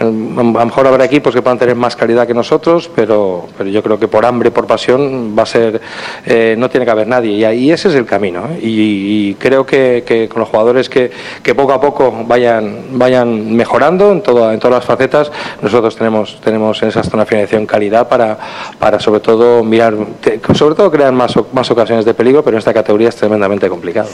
a 0.01 0.05
lo 0.05 0.67
mejor 0.67 0.87
habrá 0.87 1.05
equipos 1.05 1.35
que 1.35 1.43
puedan 1.43 1.59
tener 1.59 1.77
más 1.77 1.95
calidad 1.95 2.27
que 2.27 2.35
nosotros, 2.35 2.91
pero, 2.95 3.47
pero 3.57 3.69
yo 3.69 3.83
creo 3.83 3.99
que 3.99 4.09
por 4.09 4.25
hambre, 4.25 4.51
por 4.51 4.67
pasión, 4.67 5.35
va 5.39 5.43
a 5.43 5.47
ser, 5.47 5.81
eh, 6.25 6.55
no 6.57 6.71
tiene 6.71 6.87
que 6.87 6.93
haber 6.93 7.07
nadie. 7.07 7.33
Y, 7.33 7.45
ahí 7.45 7.71
ese 7.71 7.89
es 7.89 7.95
el 7.95 8.07
camino. 8.07 8.47
¿eh? 8.51 8.61
Y, 8.63 9.31
y 9.31 9.35
creo 9.35 9.67
que, 9.67 10.03
que 10.07 10.29
con 10.29 10.41
los 10.41 10.49
jugadores 10.49 10.89
que, 10.89 11.11
que 11.43 11.55
poco 11.55 11.73
a 11.73 11.81
poco 11.81 12.25
vayan, 12.27 12.87
vayan 12.93 13.55
mejorando 13.55 14.11
en, 14.13 14.23
todo, 14.23 14.51
en 14.53 14.59
todas 14.59 14.77
las 14.77 14.85
facetas, 14.85 15.31
nosotros 15.61 15.97
tenemos, 15.97 16.41
tenemos 16.43 16.83
en 16.83 16.89
esa 16.89 17.03
zona 17.03 17.25
de 17.25 17.29
financiación 17.29 17.67
calidad 17.67 18.09
para, 18.09 18.39
para 18.79 18.99
sobre 18.99 19.21
todo 19.21 19.63
mirar, 19.63 19.95
sobre 20.55 20.75
todo 20.75 20.91
crear 20.91 21.13
más, 21.13 21.35
más 21.53 21.71
ocasiones 21.71 22.05
de 22.05 22.15
peligro, 22.15 22.43
pero 22.43 22.57
en 22.57 22.59
esta 22.59 22.73
categoría 22.73 22.86
es 23.09 23.17
tremendamente 23.17 23.69
complicado. 23.69 24.09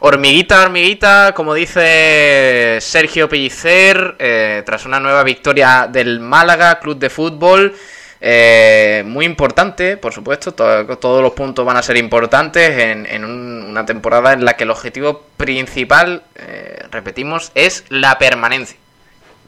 Hormiguita, 0.00 0.62
hormiguita, 0.62 1.32
como 1.34 1.54
dice 1.54 2.78
Sergio 2.80 3.28
Pellicer, 3.28 4.16
eh, 4.18 4.62
tras 4.66 4.84
una 4.84 5.00
nueva 5.00 5.22
victoria 5.22 5.88
del 5.90 6.20
Málaga 6.20 6.78
Club 6.80 6.98
de 6.98 7.08
Fútbol, 7.10 7.74
eh, 8.20 9.02
muy 9.06 9.24
importante, 9.24 9.96
por 9.96 10.12
supuesto, 10.12 10.52
to- 10.52 10.84
todos 10.98 11.22
los 11.22 11.32
puntos 11.32 11.64
van 11.64 11.76
a 11.78 11.82
ser 11.82 11.96
importantes 11.96 12.78
en, 12.78 13.06
en 13.06 13.24
un- 13.24 13.66
una 13.70 13.86
temporada 13.86 14.32
en 14.34 14.44
la 14.44 14.54
que 14.54 14.64
el 14.64 14.70
objetivo 14.70 15.22
principal, 15.36 16.22
eh, 16.34 16.84
repetimos, 16.90 17.50
es 17.54 17.84
la 17.88 18.18
permanencia. 18.18 18.76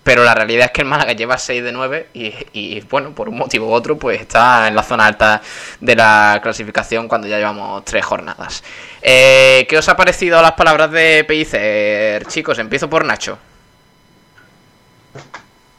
Pero 0.09 0.25
la 0.25 0.35
realidad 0.35 0.65
es 0.65 0.73
que 0.73 0.81
el 0.81 0.89
Málaga 0.89 1.13
lleva 1.13 1.37
6 1.37 1.63
de 1.63 1.71
9 1.71 2.09
y, 2.15 2.81
bueno, 2.89 3.11
por 3.11 3.29
un 3.29 3.37
motivo 3.37 3.69
u 3.69 3.73
otro, 3.73 3.99
pues 3.99 4.23
está 4.23 4.67
en 4.67 4.75
la 4.75 4.83
zona 4.83 5.05
alta 5.05 5.43
de 5.83 5.95
la 5.95 6.41
clasificación 6.43 7.09
cuando 7.09 7.29
ya 7.29 7.37
llevamos 7.37 7.85
tres 7.85 8.07
jornadas. 8.07 8.65
Eh, 9.03 9.67
¿Qué 9.69 9.77
os 9.77 9.87
ha 9.87 9.99
parecido 9.99 10.41
las 10.41 10.53
palabras 10.53 10.91
de 10.93 11.27
Pellicer? 11.29 12.25
Chicos, 12.25 12.59
empiezo 12.59 12.89
por 12.89 13.05
Nacho. 13.05 13.37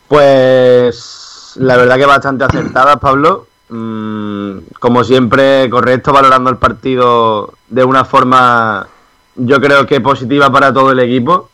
Pues 0.08 1.54
la 1.56 1.78
verdad 1.78 1.98
que 1.98 2.06
bastante 2.06 2.44
acertadas, 2.44 2.98
Pablo. 2.98 3.48
Mm, 3.70 4.60
como 4.80 5.04
siempre, 5.06 5.68
correcto, 5.72 6.14
valorando 6.14 6.52
el 6.52 6.58
partido 6.58 7.56
de 7.68 7.84
una 7.84 8.06
forma, 8.06 8.88
yo 9.34 9.60
creo 9.60 9.88
que 9.88 10.00
positiva 10.02 10.52
para 10.52 10.72
todo 10.72 10.92
el 10.92 11.00
equipo 11.00 11.50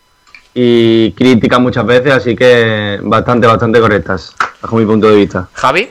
y 0.58 1.12
crítica 1.12 1.60
muchas 1.60 1.86
veces, 1.86 2.14
así 2.14 2.34
que 2.34 2.98
bastante, 3.04 3.46
bastante 3.46 3.80
correctas, 3.80 4.34
bajo 4.62 4.78
mi 4.78 4.86
punto 4.86 5.10
de 5.10 5.18
vista. 5.18 5.50
Javi. 5.54 5.90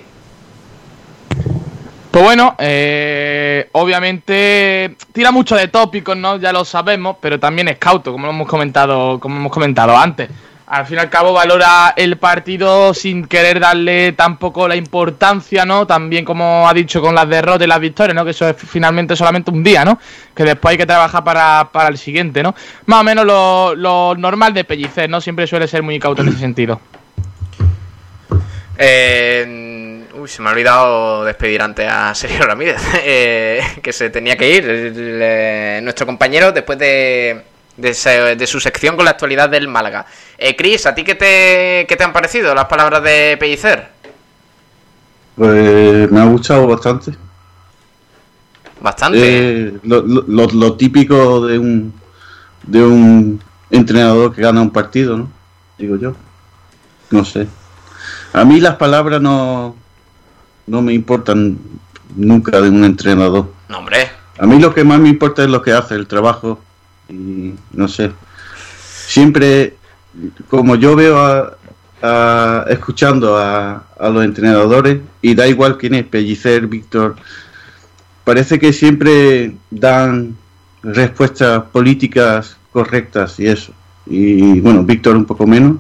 Pues 2.11 2.25
bueno, 2.25 2.55
eh, 2.59 3.69
obviamente 3.73 4.97
tira 5.13 5.31
mucho 5.33 5.55
de 5.57 5.69
tópicos, 5.69 6.17
¿no? 6.17 6.37
Ya 6.37 6.53
lo 6.53 6.65
sabemos, 6.65 7.17
pero 7.21 7.39
también 7.39 7.69
es 7.69 7.77
cauto, 7.77 8.11
como 8.13 8.27
lo 8.27 8.33
hemos 8.33 8.49
comentado, 8.49 9.21
como 9.21 9.37
hemos 9.37 9.53
comentado 9.53 9.97
antes. 9.97 10.31
Al 10.67 10.87
fin 10.87 10.97
y 10.97 11.01
al 11.01 11.11
cabo 11.11 11.35
valora 11.35 11.93
el 11.95 12.17
partido 12.17 12.95
sin 12.95 13.27
querer 13.27 13.61
darle 13.61 14.13
tampoco 14.13 14.67
la 14.67 14.77
importancia, 14.77 15.67
¿no? 15.67 15.87
También 15.87 16.25
como 16.25 16.67
ha 16.67 16.73
dicho 16.73 17.03
con 17.03 17.15
las 17.15 17.29
derrotas 17.29 17.67
y 17.67 17.69
las 17.69 17.81
victorias, 17.81 18.15
¿no? 18.15 18.25
Que 18.25 18.31
eso 18.31 18.49
es 18.49 18.57
finalmente 18.57 19.15
solamente 19.15 19.51
un 19.51 19.63
día, 19.63 19.85
¿no? 19.85 19.99
Que 20.35 20.45
después 20.45 20.73
hay 20.73 20.79
que 20.79 20.87
trabajar 20.87 21.23
para, 21.23 21.69
para 21.71 21.89
el 21.89 21.99
siguiente, 21.99 22.43
¿no? 22.43 22.55
Más 22.87 23.01
o 23.01 23.05
menos 23.05 23.27
lo, 23.27 23.75
lo 23.75 24.15
normal 24.17 24.55
de 24.55 24.65
Pellicer, 24.65 25.11
¿no? 25.11 25.21
Siempre 25.21 25.47
suele 25.47 25.69
ser 25.69 25.83
muy 25.83 25.99
cauto 25.99 26.23
en 26.23 26.29
ese 26.29 26.39
sentido. 26.39 26.81
Eh, 28.79 30.05
uy, 30.15 30.29
se 30.29 30.43
me 30.43 30.49
ha 30.49 30.53
olvidado 30.53 31.25
despedir 31.25 31.63
antes 31.63 31.87
a 31.89 32.15
Sergio 32.15 32.47
Ramírez, 32.47 32.81
eh, 33.05 33.61
que 33.83 33.93
se 33.93 34.11
tenía 34.11 34.37
que 34.37 34.51
ir. 34.51 34.65
Eh, 34.67 35.81
nuestro 35.83 36.07
compañero, 36.07 36.53
después 36.53 36.79
de, 36.79 37.43
de, 37.77 37.95
se- 37.95 38.37
de 38.37 38.47
su 38.47 38.61
sección 38.61 38.97
con 38.97 39.05
la 39.05 39.13
actualidad 39.13 39.49
del 39.49 39.69
Málaga. 39.69 40.07
Eh, 40.39 40.55
Cris, 40.57 40.87
¿a 40.87 40.95
ti 40.95 41.05
qué 41.05 41.15
te, 41.15 41.87
qué 41.89 41.97
te 41.97 42.05
han 42.05 42.13
parecido 42.13 42.55
las 42.55 42.67
palabras 42.67 43.03
de 43.03 43.37
Pellicer? 43.39 43.89
Pues 45.37 46.11
me 46.11 46.21
ha 46.21 46.25
gustado 46.27 46.67
bastante. 46.67 47.13
Bastante. 48.81 49.19
Eh, 49.69 49.79
lo, 49.83 50.03
lo- 50.03 50.25
lo- 50.27 50.47
lo 50.51 50.75
típico 50.75 51.47
de 51.47 51.59
un 51.59 51.93
de 52.63 52.83
un 52.83 53.43
entrenador 53.71 54.35
que 54.35 54.43
gana 54.43 54.61
un 54.63 54.71
partido, 54.71 55.17
¿no? 55.17 55.31
Digo 55.79 55.97
yo. 55.97 56.15
No 57.11 57.25
sé. 57.25 57.47
A 58.33 58.45
mí 58.45 58.61
las 58.61 58.77
palabras 58.77 59.21
no 59.21 59.77
no 60.67 60.81
me 60.83 60.93
importan 60.95 61.59
nunca 62.17 62.61
de 62.61 62.69
un 62.71 62.85
entrenador. 62.85 63.53
No, 63.69 63.79
hombre. 63.79 64.09
A 64.39 64.47
mí 64.47 64.59
lo 64.59 64.73
que 64.75 64.83
más 64.85 64.99
me 64.99 65.09
importa 65.09 65.43
es 65.43 65.49
lo 65.51 65.63
que 65.63 65.73
hace, 65.73 65.95
el 65.95 66.07
trabajo. 66.07 66.59
Y 67.09 67.55
no 67.73 67.89
sé. 67.89 68.11
Siempre, 69.07 69.77
como 70.49 70.77
yo 70.77 70.97
veo 70.97 71.19
a, 71.19 71.57
a- 72.03 72.65
escuchando 72.69 73.37
a, 73.39 73.85
los 74.01 74.25
entrenadores, 74.25 75.01
y 75.23 75.35
da 75.35 75.47
igual 75.47 75.79
quién 75.79 75.95
es, 75.95 76.05
Pellicer, 76.05 76.67
Víctor, 76.67 77.17
parece 78.25 78.59
que 78.59 78.73
siempre 78.73 79.55
dan 79.71 80.37
respuestas 80.83 81.63
políticas 81.73 82.57
correctas 82.73 83.39
y 83.41 83.47
eso. 83.47 83.73
Y 84.07 84.61
bueno, 84.61 84.83
Víctor 84.83 85.17
un 85.17 85.25
poco 85.25 85.47
menos, 85.47 85.79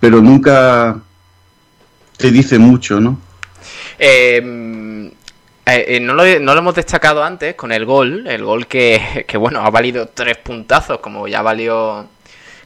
pero 0.00 0.20
nunca 0.20 0.98
te 2.16 2.30
dice 2.30 2.58
mucho, 2.58 3.00
¿no? 3.00 3.18
Eh, 3.98 4.40
eh, 5.66 5.96
eh, 5.96 6.00
no, 6.00 6.14
lo, 6.14 6.24
no 6.40 6.54
lo 6.54 6.60
hemos 6.60 6.74
destacado 6.74 7.22
antes 7.24 7.54
con 7.54 7.72
el 7.72 7.84
gol, 7.84 8.26
el 8.26 8.44
gol 8.44 8.66
que, 8.66 9.24
que, 9.28 9.36
bueno, 9.36 9.60
ha 9.60 9.70
valido 9.70 10.08
tres 10.08 10.38
puntazos, 10.38 10.98
como 11.00 11.28
ya 11.28 11.42
valió 11.42 12.08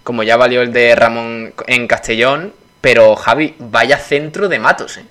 como 0.05 0.23
ya 0.23 0.37
valió 0.37 0.63
el 0.63 0.73
de 0.73 0.97
Ramón 0.97 1.55
en 1.67 1.87
Castellón, 1.87 2.55
pero 2.81 3.17
Javi, 3.17 3.55
vaya 3.59 3.99
centro 3.99 4.49
de 4.49 4.59
Matos, 4.59 4.97
¿eh? 4.99 5.07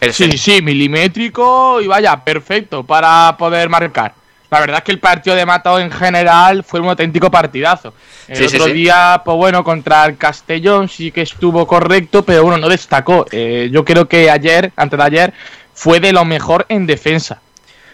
El 0.00 0.12
Sí, 0.12 0.36
sí, 0.38 0.60
milimétrico 0.62 1.80
y 1.80 1.86
vaya, 1.86 2.22
perfecto 2.24 2.84
para 2.84 3.36
poder 3.38 3.68
marcar. 3.68 4.14
La 4.50 4.60
verdad 4.60 4.78
es 4.78 4.84
que 4.84 4.92
el 4.92 5.00
partido 5.00 5.34
de 5.34 5.46
Matao 5.46 5.80
en 5.80 5.90
general 5.90 6.62
fue 6.62 6.78
un 6.80 6.88
auténtico 6.88 7.30
partidazo. 7.30 7.94
El 8.28 8.36
Sí, 8.36 8.48
sí, 8.48 8.58
otro 8.58 8.68
sí. 8.68 8.72
día, 8.72 9.22
pues 9.24 9.36
bueno, 9.36 9.64
contra 9.64 10.04
el 10.06 10.16
Castellón 10.16 10.88
sí 10.88 11.10
que 11.10 11.22
estuvo 11.22 11.66
correcto, 11.66 12.24
pero 12.24 12.42
bueno, 12.44 12.58
no 12.58 12.68
destacó. 12.68 13.26
Eh, 13.32 13.68
yo 13.72 13.84
creo 13.84 14.06
que 14.06 14.30
ayer, 14.30 14.72
antes 14.76 14.98
de 14.98 15.04
ayer, 15.04 15.34
fue 15.74 16.00
de 16.00 16.12
lo 16.12 16.24
mejor 16.24 16.66
en 16.68 16.86
defensa. 16.86 17.40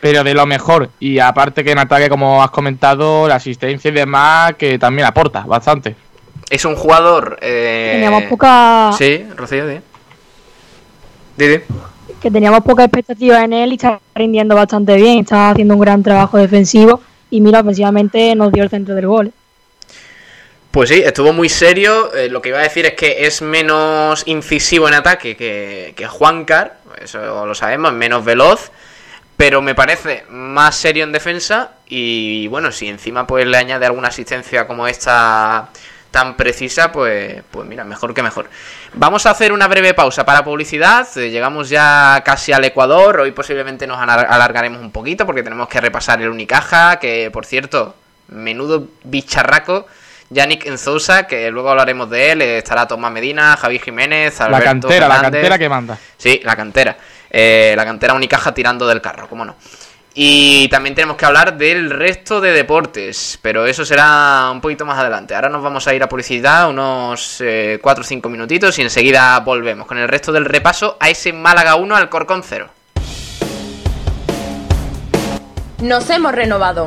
Pero 0.01 0.25
de 0.25 0.33
lo 0.33 0.47
mejor. 0.47 0.89
Y 0.99 1.19
aparte 1.19 1.63
que 1.63 1.73
en 1.73 1.79
ataque, 1.79 2.09
como 2.09 2.43
has 2.43 2.51
comentado, 2.51 3.29
la 3.29 3.35
asistencia 3.35 3.91
y 3.91 3.93
demás, 3.93 4.55
que 4.55 4.79
también 4.79 5.07
aporta 5.07 5.41
bastante. 5.41 5.95
Es 6.49 6.65
un 6.65 6.75
jugador... 6.75 7.39
eh, 7.43 7.91
Teníamos 7.95 8.23
poca- 8.25 8.93
Sí, 8.97 9.25
Rocío, 9.37 9.67
di. 9.67 9.77
Di, 11.37 11.47
di. 11.49 11.59
que 12.21 12.31
teníamos 12.31 12.61
poca 12.63 12.85
expectativa 12.85 13.43
en 13.45 13.53
él 13.53 13.73
y 13.73 13.77
está 13.77 14.01
rindiendo 14.15 14.55
bastante 14.55 14.97
bien, 14.97 15.21
está 15.21 15.51
haciendo 15.51 15.75
un 15.75 15.81
gran 15.81 16.03
trabajo 16.03 16.39
defensivo 16.39 17.01
y 17.31 17.41
mira, 17.41 17.61
ofensivamente 17.61 18.35
nos 18.35 18.53
dio 18.53 18.63
el 18.65 18.71
centro 18.71 18.95
del 18.95 19.07
gol. 19.07 19.33
Pues 20.71 20.89
sí, 20.89 21.03
estuvo 21.05 21.33
muy 21.33 21.49
serio. 21.49 22.15
Eh, 22.15 22.29
lo 22.29 22.41
que 22.41 22.51
iba 22.51 22.59
a 22.59 22.63
decir 22.63 22.87
es 22.87 22.95
que 22.95 23.27
es 23.27 23.43
menos 23.43 24.23
incisivo 24.27 24.87
en 24.87 24.95
ataque 24.95 25.37
que, 25.37 25.95
que 25.97 26.07
Juancar, 26.07 26.79
eso 27.03 27.45
lo 27.45 27.55
sabemos, 27.57 27.93
menos 27.93 28.25
veloz, 28.25 28.71
pero 29.37 29.63
me 29.63 29.75
parece 29.75 30.25
más 30.29 30.77
serio 30.77 31.03
en 31.03 31.13
defensa. 31.13 31.73
Y 31.89 32.47
bueno, 32.49 32.71
si 32.71 32.89
encima 32.89 33.27
pues 33.27 33.47
le 33.47 33.57
añade 33.57 33.85
alguna 33.87 34.09
asistencia 34.09 34.67
como 34.69 34.87
esta 34.87 35.71
tan 36.13 36.37
precisa, 36.37 36.93
pues, 36.93 37.43
pues 37.51 37.67
mira, 37.67 37.83
mejor 37.85 38.15
que 38.15 38.23
mejor. 38.23 38.49
Vamos 38.95 39.27
a 39.27 39.31
hacer 39.31 39.53
una 39.53 39.67
breve 39.67 39.95
pausa 39.95 40.25
para 40.25 40.45
publicidad. 40.45 41.07
eh, 41.19 41.31
Llegamos 41.31 41.69
ya 41.69 42.23
casi 42.25 42.53
al 42.53 42.65
Ecuador. 42.65 43.21
Hoy 43.21 43.33
posiblemente 43.33 43.89
nos 43.89 43.99
alargaremos 43.99 44.81
un 44.81 44.93
poquito 44.93 45.27
porque 45.27 45.43
tenemos 45.43 45.69
que 45.69 45.81
repasar 45.81 46.21
el 46.23 46.29
Unicaja, 46.29 47.01
que 47.01 47.29
por 47.33 47.45
cierto, 47.45 47.97
menudo 48.29 48.87
bicharraco. 49.03 49.87
Yannick 50.31 50.65
Enzousa, 50.67 51.27
que 51.27 51.51
luego 51.51 51.71
hablaremos 51.71 52.09
de 52.09 52.31
él, 52.31 52.43
eh, 52.43 52.59
estará 52.59 52.87
Tomás 52.87 53.11
Medina, 53.11 53.57
Javi 53.57 53.81
Jiménez, 53.81 54.39
La 54.39 54.47
Alberto 54.47 54.65
cantera, 54.65 55.09
la 55.09 55.21
cantera 55.23 55.59
que 55.59 55.69
manda. 55.69 55.99
Sí, 56.17 56.41
la 56.45 56.55
cantera. 56.55 56.97
Eh, 57.29 57.75
la 57.77 57.85
cantera 57.85 58.15
Unicaja 58.15 58.55
tirando 58.55 58.87
del 58.87 59.01
carro, 59.01 59.29
cómo 59.29 59.45
no. 59.45 59.57
Y 60.15 60.69
también 60.69 60.95
tenemos 60.95 61.17
que 61.17 61.25
hablar 61.25 61.57
del 61.57 61.91
resto 61.91 62.41
de 62.41 62.53
deportes, 62.53 63.39
pero 63.43 63.67
eso 63.67 63.85
será 63.85 64.51
un 64.53 64.61
poquito 64.61 64.85
más 64.85 64.99
adelante. 64.99 65.35
Ahora 65.35 65.49
nos 65.49 65.63
vamos 65.63 65.87
a 65.87 65.95
ir 65.95 66.03
a 66.03 66.09
publicidad 66.09 66.69
unos 66.69 67.43
4 67.81 68.03
o 68.03 68.05
5 68.05 68.29
minutitos 68.29 68.79
y 68.79 68.83
enseguida 68.83 69.39
volvemos 69.41 69.87
con 69.87 69.99
el 69.99 70.09
resto 70.09 70.33
del 70.33 70.45
repaso 70.45 70.97
a 70.99 71.11
ese 71.11 71.33
Málaga 71.33 71.77
1 71.77 71.95
al 71.95 72.09
Corcón 72.09 72.43
0. 72.45 72.69
Nos 75.81 76.11
hemos 76.11 76.35
renovado. 76.35 76.87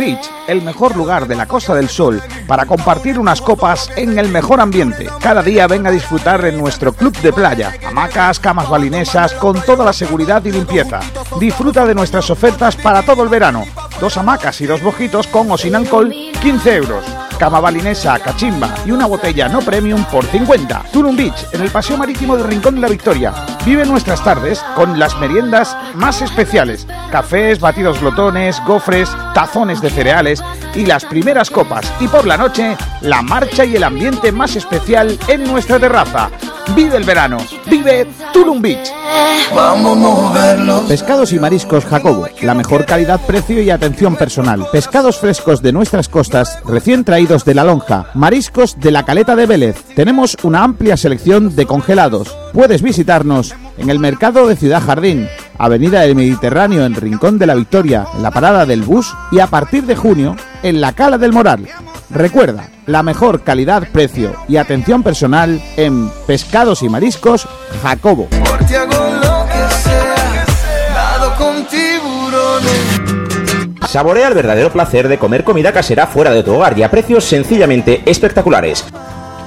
Beach, 0.00 0.30
el 0.48 0.62
mejor 0.62 0.96
lugar 0.96 1.28
de 1.28 1.36
la 1.36 1.44
Costa 1.44 1.74
del 1.74 1.90
Sol 1.90 2.22
para 2.46 2.64
compartir 2.64 3.18
unas 3.18 3.42
copas 3.42 3.90
en 3.96 4.18
el 4.18 4.30
mejor 4.30 4.58
ambiente. 4.58 5.06
Cada 5.20 5.42
día 5.42 5.66
ven 5.66 5.86
a 5.86 5.90
disfrutar 5.90 6.42
en 6.46 6.56
nuestro 6.56 6.94
club 6.94 7.14
de 7.18 7.34
playa. 7.34 7.74
Hamacas, 7.86 8.40
camas 8.40 8.70
balinesas 8.70 9.34
con 9.34 9.60
toda 9.60 9.84
la 9.84 9.92
seguridad 9.92 10.42
y 10.46 10.52
limpieza. 10.52 11.00
Disfruta 11.38 11.84
de 11.84 11.94
nuestras 11.94 12.30
ofertas 12.30 12.76
para 12.76 13.02
todo 13.02 13.22
el 13.24 13.28
verano. 13.28 13.66
Dos 14.00 14.16
hamacas 14.16 14.58
y 14.62 14.66
dos 14.66 14.82
bojitos 14.82 15.26
con 15.26 15.50
o 15.50 15.58
sin 15.58 15.76
alcohol, 15.76 16.10
15 16.40 16.76
euros. 16.76 17.04
Cama 17.40 17.58
balinesa, 17.58 18.18
cachimba 18.18 18.74
y 18.84 18.90
una 18.90 19.06
botella 19.06 19.48
no 19.48 19.60
premium 19.60 20.04
por 20.04 20.26
50. 20.26 20.84
Tulum 20.92 21.16
Beach, 21.16 21.46
en 21.52 21.62
el 21.62 21.70
paseo 21.70 21.96
marítimo 21.96 22.36
del 22.36 22.46
Rincón 22.46 22.74
de 22.74 22.82
la 22.82 22.88
Victoria. 22.88 23.32
Vive 23.64 23.86
nuestras 23.86 24.22
tardes 24.22 24.62
con 24.74 24.98
las 24.98 25.18
meriendas 25.18 25.74
más 25.94 26.20
especiales. 26.20 26.86
Cafés, 27.10 27.58
batidos 27.58 27.98
glotones, 27.98 28.60
gofres, 28.66 29.08
tazones 29.32 29.80
de 29.80 29.88
cereales 29.88 30.44
y 30.74 30.84
las 30.84 31.06
primeras 31.06 31.48
copas. 31.50 31.90
Y 31.98 32.08
por 32.08 32.26
la 32.26 32.36
noche, 32.36 32.76
la 33.00 33.22
marcha 33.22 33.64
y 33.64 33.74
el 33.74 33.84
ambiente 33.84 34.32
más 34.32 34.54
especial 34.54 35.18
en 35.26 35.44
nuestra 35.44 35.78
terraza. 35.80 36.28
Vive 36.74 36.98
el 36.98 37.04
verano. 37.04 37.38
Vive 37.66 38.06
Tulum 38.34 38.60
Beach. 38.60 38.92
Vamos 39.54 39.96
a 39.96 40.00
moverlo. 40.00 40.82
Pescados 40.86 41.32
y 41.32 41.38
mariscos 41.38 41.84
Jacobo, 41.84 42.28
la 42.42 42.54
mejor 42.54 42.84
calidad, 42.84 43.20
precio 43.26 43.60
y 43.60 43.70
atención 43.70 44.14
personal. 44.14 44.66
Pescados 44.70 45.18
frescos 45.18 45.62
de 45.62 45.72
nuestras 45.72 46.08
costas, 46.08 46.60
recién 46.64 47.04
traídos 47.04 47.29
de 47.30 47.54
la 47.54 47.62
lonja. 47.62 48.06
Mariscos 48.14 48.80
de 48.80 48.90
la 48.90 49.04
caleta 49.04 49.36
de 49.36 49.46
Vélez. 49.46 49.84
Tenemos 49.94 50.36
una 50.42 50.64
amplia 50.64 50.96
selección 50.96 51.54
de 51.54 51.64
congelados. 51.64 52.36
Puedes 52.52 52.82
visitarnos 52.82 53.54
en 53.78 53.88
el 53.88 54.00
mercado 54.00 54.48
de 54.48 54.56
Ciudad 54.56 54.82
Jardín, 54.84 55.28
Avenida 55.56 56.00
del 56.00 56.16
Mediterráneo 56.16 56.84
en 56.84 56.96
Rincón 56.96 57.38
de 57.38 57.46
la 57.46 57.54
Victoria, 57.54 58.04
en 58.16 58.24
la 58.24 58.32
parada 58.32 58.66
del 58.66 58.82
bus 58.82 59.14
y 59.30 59.38
a 59.38 59.46
partir 59.46 59.84
de 59.84 59.94
junio 59.94 60.34
en 60.64 60.80
la 60.80 60.92
Cala 60.92 61.18
del 61.18 61.32
Moral. 61.32 61.68
Recuerda, 62.10 62.68
la 62.86 63.04
mejor 63.04 63.44
calidad, 63.44 63.86
precio 63.92 64.34
y 64.48 64.56
atención 64.56 65.04
personal 65.04 65.62
en 65.76 66.10
Pescados 66.26 66.82
y 66.82 66.88
Mariscos 66.88 67.46
Jacobo. 67.80 68.28
Saborea 73.90 74.28
el 74.28 74.34
verdadero 74.34 74.70
placer 74.70 75.08
de 75.08 75.18
comer 75.18 75.42
comida 75.42 75.72
casera 75.72 76.06
fuera 76.06 76.30
de 76.30 76.44
tu 76.44 76.54
hogar 76.54 76.78
y 76.78 76.84
a 76.84 76.92
precios 76.92 77.24
sencillamente 77.24 78.02
espectaculares. 78.06 78.84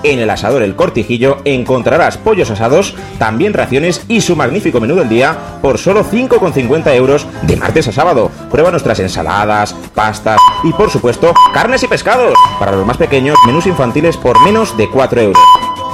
En 0.04 0.20
el 0.20 0.30
asador 0.30 0.64
El 0.64 0.76
Cortijillo 0.76 1.38
encontrarás 1.46 2.18
pollos 2.18 2.52
asados, 2.52 2.94
también 3.18 3.54
raciones 3.54 4.04
y 4.10 4.20
su 4.20 4.36
magnífico 4.36 4.82
menú 4.82 4.96
del 4.96 5.08
día 5.08 5.38
por 5.62 5.78
solo 5.78 6.04
5,50 6.04 6.94
euros 6.94 7.26
de 7.44 7.56
martes 7.56 7.88
a 7.88 7.94
sábado. 7.94 8.30
Prueba 8.52 8.70
nuestras 8.70 9.00
ensaladas, 9.00 9.74
pastas 9.96 10.42
y 10.66 10.74
por 10.74 10.90
supuesto 10.90 11.34
carnes 11.54 11.84
y 11.84 11.88
pescados. 11.88 12.34
Para 12.60 12.74
los 12.74 12.86
más 12.86 12.98
pequeños, 12.98 13.38
menús 13.48 13.66
infantiles 13.66 14.18
por 14.18 14.44
menos 14.44 14.76
de 14.76 14.90
4 14.90 15.22
euros. 15.22 15.44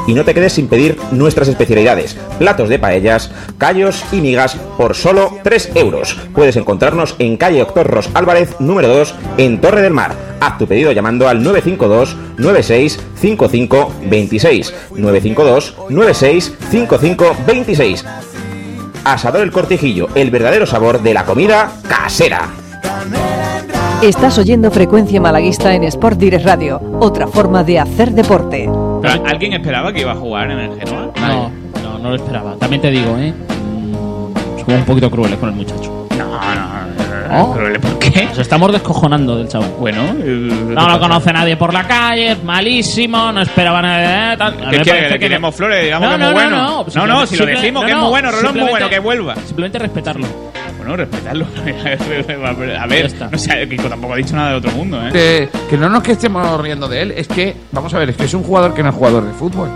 Y 0.08 0.14
no 0.14 0.26
te 0.26 0.34
quedes 0.34 0.54
sin 0.54 0.68
pedir 0.68 0.97
nuestras 1.12 1.47
especialidades, 1.47 2.18
platos 2.39 2.70
de 2.70 2.80
paellas, 2.80 3.32
callos 3.58 4.04
y 4.12 4.22
migas 4.22 4.56
por 4.78 4.95
solo 4.95 5.38
3 5.43 5.72
euros. 5.76 6.18
Puedes 6.34 6.56
encontrarnos 6.56 7.16
en 7.20 7.38
calle 7.38 7.60
Doctor 7.60 7.88
Ros 7.88 8.10
Álvarez, 8.14 8.56
número 8.60 8.88
2, 8.88 9.16
en 9.38 9.62
Torre 9.62 9.82
del 9.82 9.93
Mar. 9.93 10.16
Haz 10.39 10.58
tu 10.58 10.68
pedido 10.68 10.91
llamando 10.91 11.28
al 11.28 11.43
952 11.43 12.16
96 12.38 13.00
55 13.16 13.93
26. 14.06 14.74
952 14.95 15.76
96 15.89 16.54
55 16.72 17.36
26. 17.45 18.06
Asador 19.04 19.41
El 19.41 19.52
Cortijillo, 19.52 20.08
el 20.16 20.32
verdadero 20.32 20.66
sabor 20.66 21.02
de 21.02 21.14
la 21.14 21.26
comida 21.26 21.72
casera. 21.88 22.50
Estás 24.02 24.38
oyendo 24.38 24.72
Frecuencia 24.72 25.20
Malaguista 25.20 25.74
en 25.74 25.84
Sport 25.84 26.18
Direct 26.18 26.45
Radio, 26.45 26.82
otra 27.00 27.28
forma 27.28 27.64
de 27.64 27.80
hacer 27.80 28.12
deporte. 28.12 28.70
Pero, 29.02 29.26
¿Alguien 29.26 29.54
esperaba 29.54 29.91
que 29.93 30.02
iba 30.02 30.12
a 30.12 30.16
jugar 30.16 30.52
en 30.52 30.60
el 30.60 30.80
Genoa? 30.80 31.12
No, 31.20 31.52
no, 31.84 32.00
no 32.00 32.10
lo 32.10 32.16
esperaba. 32.16 32.56
También 32.56 32.82
te 32.82 32.91
digo, 32.91 33.18
¿eh? 33.18 33.34
Mm, 33.34 34.60
Somos 34.60 34.80
un 34.80 34.86
poquito 34.86 35.10
crueles 35.10 35.38
con 35.39 35.50
el 35.50 35.56
muchacho. 35.56 35.99
No, 37.30 37.38
no, 37.38 37.47
¿No? 37.47 37.53
¿Pero 37.53 37.82
por 37.82 37.99
qué? 37.99 38.25
Nos 38.25 38.38
estamos 38.39 38.71
descojonando 38.71 39.38
del 39.38 39.47
chaval. 39.47 39.71
Bueno, 39.80 40.13
No 40.13 40.89
lo 40.89 40.99
conoce 40.99 41.32
nadie 41.34 41.55
por 41.57 41.73
la 41.73 41.88
calle, 41.88 42.32
es 42.32 42.43
malísimo, 42.43 43.32
no 43.32 43.41
esperaba 43.41 43.82
nada. 43.82 44.38
Tal. 44.38 44.65
A 44.65 44.71
¿Qué 44.71 44.80
quiere? 44.80 44.99
¿Que 45.03 45.09
le 45.09 45.19
tiremos 45.19 45.55
flores? 45.55 45.84
Digamos 45.84 46.09
No, 46.09 46.17
que 46.17 46.23
es 46.23 46.32
muy 46.34 46.43
no, 46.43 46.49
bueno. 46.49 46.57
no, 46.57 46.86
No, 46.95 47.07
no, 47.07 47.19
no, 47.21 47.25
si 47.27 47.38
lo 47.38 47.45
decimos 47.45 47.82
no, 47.82 47.86
que 47.88 47.91
es 47.93 47.97
muy 47.99 48.09
bueno, 48.09 48.32
Rolón 48.32 48.55
es 48.57 48.61
muy 48.61 48.69
bueno, 48.71 48.89
que 48.89 48.99
vuelva. 48.99 49.36
Simplemente 49.36 49.80
respetarlo. 49.80 50.27
Bueno, 50.77 50.95
respetarlo. 50.95 51.45
A 52.80 52.88
ver, 52.88 53.11
no 53.32 53.38
sé, 53.38 53.67
Kiko 53.69 53.89
tampoco 53.89 54.13
ha 54.13 54.17
dicho 54.17 54.36
nada 54.36 54.51
de 54.51 54.55
otro 54.57 54.71
mundo, 54.71 54.99
¿eh? 55.07 55.09
Que, 55.11 55.49
que 55.69 55.77
no 55.77 55.89
nos 55.89 56.01
que 56.03 56.13
estemos 56.13 56.59
riendo 56.61 56.88
de 56.88 57.01
él, 57.01 57.11
es 57.15 57.27
que, 57.27 57.55
vamos 57.71 57.93
a 57.93 57.99
ver, 57.99 58.09
es 58.09 58.15
que 58.17 58.23
es 58.25 58.34
un 58.34 58.43
jugador 58.43 58.73
que 58.73 58.82
no 58.84 58.89
es 58.89 58.95
jugador 58.95 59.25
de 59.25 59.34
fútbol. 59.34 59.69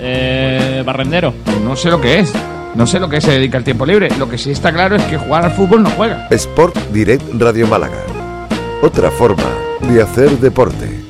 Eh, 0.00 0.82
barrendero. 0.84 1.34
No 1.64 1.76
sé 1.76 1.90
lo 1.90 2.00
que 2.00 2.20
es. 2.20 2.32
No 2.74 2.88
sé 2.88 2.98
lo 2.98 3.08
que 3.08 3.20
se 3.20 3.30
dedica 3.30 3.56
al 3.56 3.64
tiempo 3.64 3.86
libre. 3.86 4.08
Lo 4.18 4.28
que 4.28 4.36
sí 4.36 4.50
está 4.50 4.72
claro 4.72 4.96
es 4.96 5.02
que 5.04 5.16
jugar 5.16 5.44
al 5.44 5.52
fútbol 5.52 5.82
no 5.84 5.90
juega. 5.90 6.26
Sport 6.30 6.76
Direct 6.90 7.22
Radio 7.34 7.68
Málaga. 7.68 8.02
Otra 8.82 9.10
forma 9.10 9.48
de 9.80 10.02
hacer 10.02 10.30
deporte. 10.40 11.04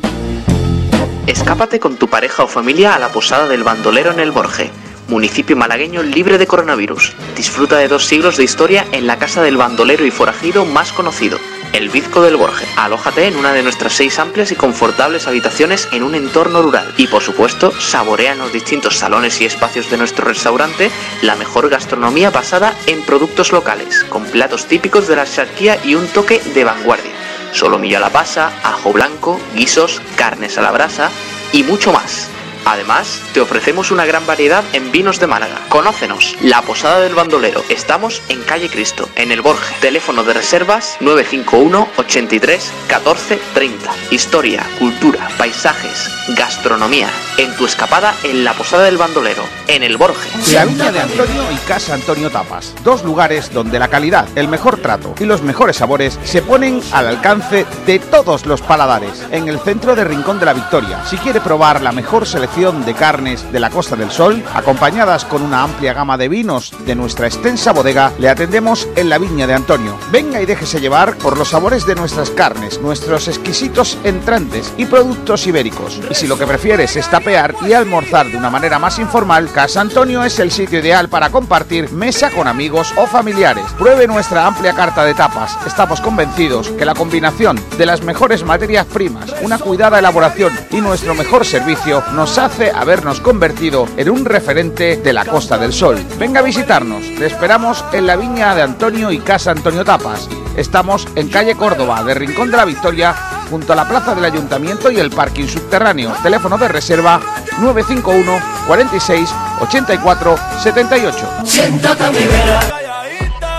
Escápate 1.27 1.81
con 1.81 1.97
tu 1.97 2.09
pareja 2.09 2.43
o 2.45 2.49
familia 2.49 2.95
a 2.95 2.99
la 2.99 3.09
posada 3.09 3.49
del 3.49 3.65
bandolero 3.65 4.13
en 4.13 4.21
el 4.21 4.31
Borje, 4.31 4.71
municipio 5.09 5.57
malagueño 5.57 6.03
libre 6.03 6.37
de 6.37 6.47
coronavirus. 6.47 7.15
Disfruta 7.35 7.79
de 7.79 7.89
dos 7.89 8.05
siglos 8.05 8.37
de 8.37 8.45
historia 8.45 8.85
en 8.93 9.07
la 9.07 9.19
casa 9.19 9.43
del 9.43 9.57
bandolero 9.57 10.05
y 10.05 10.11
forajido 10.11 10.67
más 10.67 10.93
conocido, 10.93 11.39
el 11.75 11.91
Bizco 11.91 12.23
del 12.23 12.37
Borje. 12.37 12.67
Alójate 12.77 13.27
en 13.27 13.37
una 13.37 13.53
de 13.53 13.63
nuestras 13.63 13.93
seis 13.93 14.19
amplias 14.19 14.53
y 14.53 14.57
confortables 14.57 15.27
habitaciones 15.27 15.89
en 15.93 16.05
un 16.05 16.15
entorno 16.15 16.63
rural. 16.63 16.95
Y 16.97 17.09
por 17.09 17.23
supuesto, 17.23 17.73
saborea 17.79 18.33
en 18.33 18.39
los 18.39 18.53
distintos 18.53 18.97
salones 18.97 19.41
y 19.41 19.45
espacios 19.45 19.91
de 19.91 19.99
nuestro 19.99 20.25
restaurante 20.25 20.91
la 21.21 21.35
mejor 21.35 21.69
gastronomía 21.69 22.31
basada 22.31 22.75
en 22.87 23.03
productos 23.03 23.53
locales, 23.53 24.05
con 24.05 24.25
platos 24.25 24.67
típicos 24.67 25.09
de 25.09 25.17
la 25.17 25.27
charquía 25.27 25.79
y 25.85 25.97
un 25.97 26.07
toque 26.07 26.41
de 26.55 26.65
vanguardia 26.65 27.13
solomillo 27.55 27.99
a 27.99 28.01
la 28.01 28.11
pasa, 28.11 28.53
ajo 28.63 28.93
blanco, 28.93 29.41
guisos, 29.55 30.03
carnes 30.17 30.59
a 30.59 30.63
la 30.63 30.73
brasa 30.73 31.11
y 31.53 31.63
mucho 31.63 31.93
más. 31.93 32.29
Además, 32.65 33.21
te 33.35 33.41
ofrecemos 33.41 33.91
una 33.91 34.07
gran 34.07 34.27
variedad 34.27 34.65
en 34.73 34.91
vinos 34.91 35.21
de 35.21 35.27
Málaga. 35.27 35.61
Conócenos, 35.69 36.37
La 36.41 36.63
Posada 36.63 37.01
del 37.01 37.15
Bandolero. 37.15 37.63
Estamos 37.69 38.23
en 38.29 38.43
Calle 38.43 38.69
Cristo, 38.69 39.09
en 39.17 39.33
el 39.33 39.43
Borge. 39.43 39.75
Teléfono 39.81 40.25
de 40.25 40.33
reservas 40.33 40.97
951 41.01 41.89
83 41.97 42.73
14 42.89 43.39
30. 43.53 43.91
Historia, 44.11 44.67
cultura, 44.79 45.29
paisajes, 45.37 46.11
gastronomía. 46.37 47.09
En 47.37 47.55
tu 47.57 47.67
escapada 47.67 48.15
en 48.23 48.45
La 48.45 48.55
Posada 48.55 48.85
del 48.85 48.97
Bandolero, 48.97 49.43
en 49.69 49.83
el 49.83 49.97
Borge. 49.97 50.31
La 50.53 50.65
Viña 50.65 50.91
de 50.91 51.01
Antonio 51.01 51.43
y 51.53 51.57
Casa 51.67 51.95
Antonio 51.95 52.31
Tapas. 52.31 52.75
Dos 52.83 53.05
lugares 53.05 53.53
donde 53.53 53.79
la 53.79 53.89
calidad, 53.89 54.27
el 54.37 54.49
mejor 54.49 54.79
trato 54.79 55.15
y 55.21 55.25
los 55.25 55.43
mejores 55.43 55.77
sabores 55.77 56.19
se 56.25 56.43
ponen 56.43 56.81
al 56.93 57.09
alcance 57.09 57.67
de 57.87 57.99
todos 57.99 58.47
los 58.47 58.63
paladares. 58.63 59.27
En 59.31 59.49
el 59.49 59.61
centro 59.61 59.95
de 59.95 60.05
Rincón 60.05 60.39
de 60.39 60.47
la 60.47 60.55
Victoria. 60.55 61.05
Si 61.05 61.17
quiere 61.19 61.41
probar 61.41 61.83
la 61.83 61.93
mejor 61.93 62.27
selección 62.27 62.54
de 62.55 62.95
carnes 62.95 63.51
de 63.51 63.59
la 63.59 63.69
Costa 63.69 63.97
del 63.97 64.13
Sol, 64.13 64.41
acompañadas 64.55 65.25
con 65.25 65.43
una 65.43 65.65
amplia 65.65 65.93
gama 65.93 66.17
de 66.17 66.29
vinos 66.29 66.73
de 66.87 66.95
nuestra 66.95 67.27
extensa 67.27 67.73
bodega, 67.73 68.13
le 68.21 68.29
atendemos 68.29 68.87
en 68.95 69.09
la 69.09 69.19
Viña 69.19 69.49
de 69.49 69.55
Antonio. 69.55 69.99
Venga 70.13 70.41
y 70.41 70.47
déjese 70.47 70.81
llevar 70.81 71.17
por 71.17 71.37
los 71.37 71.49
sabores 71.49 71.85
de 71.85 71.97
nuestras 71.97 72.31
carnes, 72.31 72.81
nuestros 72.81 73.27
exquisitos 73.27 73.99
entrantes 74.05 74.73
y 74.77 74.87
productos 74.87 75.49
ibéricos. 75.49 76.01
Y 76.09 76.15
si 76.15 76.29
lo 76.29 76.39
que 76.39 76.47
prefieres 76.47 76.95
es 76.95 77.11
tapear 77.11 77.57
y 77.67 77.73
almorzar 77.73 78.31
de 78.31 78.37
una 78.37 78.51
manera 78.51 78.79
más 78.79 79.01
informal, 79.01 79.51
Casa 79.51 79.81
Antonio 79.81 80.23
es 80.23 80.39
el 80.39 80.53
sitio 80.53 80.79
ideal 80.79 81.09
para 81.09 81.31
compartir 81.31 81.91
mesa 81.91 82.31
con 82.31 82.47
amigos 82.47 82.95
o 82.97 83.09
familiares. 83.09 83.65
Pruebe 83.77 84.07
nuestra 84.07 84.47
amplia 84.47 84.75
carta 84.75 85.05
de 85.05 85.15
tapas. 85.15 85.59
Estamos 85.67 86.01
convencidos 86.01 86.69
que 86.69 86.85
la 86.85 86.95
combinación 86.95 87.61
de 87.77 87.87
las 87.87 88.03
mejores 88.03 88.45
materias 88.45 88.87
primas, 88.87 89.35
una 89.43 89.59
cuidada 89.59 89.99
elaboración 89.99 90.53
y 90.71 90.81
nuestro 90.81 91.17
mejor 91.17 91.45
servicio 91.45 92.05
nos 92.13 92.44
hace 92.45 92.71
habernos 92.71 93.21
convertido 93.21 93.89
en 93.97 94.11
un 94.11 94.27
referente 94.27 94.97
de 94.97 95.13
la 95.15 95.25
Costa 95.25 95.57
del 95.57 95.73
Sol. 95.73 95.97
Venga 96.19 96.41
a 96.41 96.43
visitarnos. 96.43 97.03
Te 97.19 97.25
esperamos 97.25 97.83
en 97.93 98.07
la 98.07 98.17
viña 98.17 98.55
de 98.55 98.61
Antonio 98.61 99.11
y 99.11 99.19
Casa 99.19 99.51
Antonio 99.51 99.83
Tapas. 99.83 100.29
Estamos 100.55 101.09
en 101.15 101.31
calle 101.31 101.55
Córdoba, 101.55 102.05
de 102.05 102.13
Rincón 102.13 102.51
de 102.51 102.59
la 102.59 102.67
Victoria, 102.67 103.15
junto 103.49 103.73
a 103.73 103.77
la 103.77 103.89
plaza 103.89 104.15
del 104.15 104.27
Ayuntamiento 104.27 104.91
y 104.91 104.99
el 104.99 105.11
parking 105.11 105.47
subterráneo. 105.47 106.13
Teléfono 106.23 106.59
de 106.59 106.69
reserva 106.69 107.19
951 107.61 108.39
46 108.67 109.35
84 109.61 110.37
78. 110.63 111.29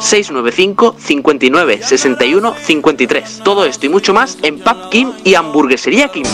695 0.00 0.96
59 0.98 1.80
61 1.82 2.54
53. 2.54 3.40
Todo 3.44 3.64
esto 3.64 3.86
y 3.86 3.88
mucho 3.88 4.14
más 4.14 4.38
en 4.42 4.58
Pub 4.58 4.90
Kim 4.90 5.12
y 5.24 5.34
Hamburguesería 5.34 6.08
Kim. 6.08 6.24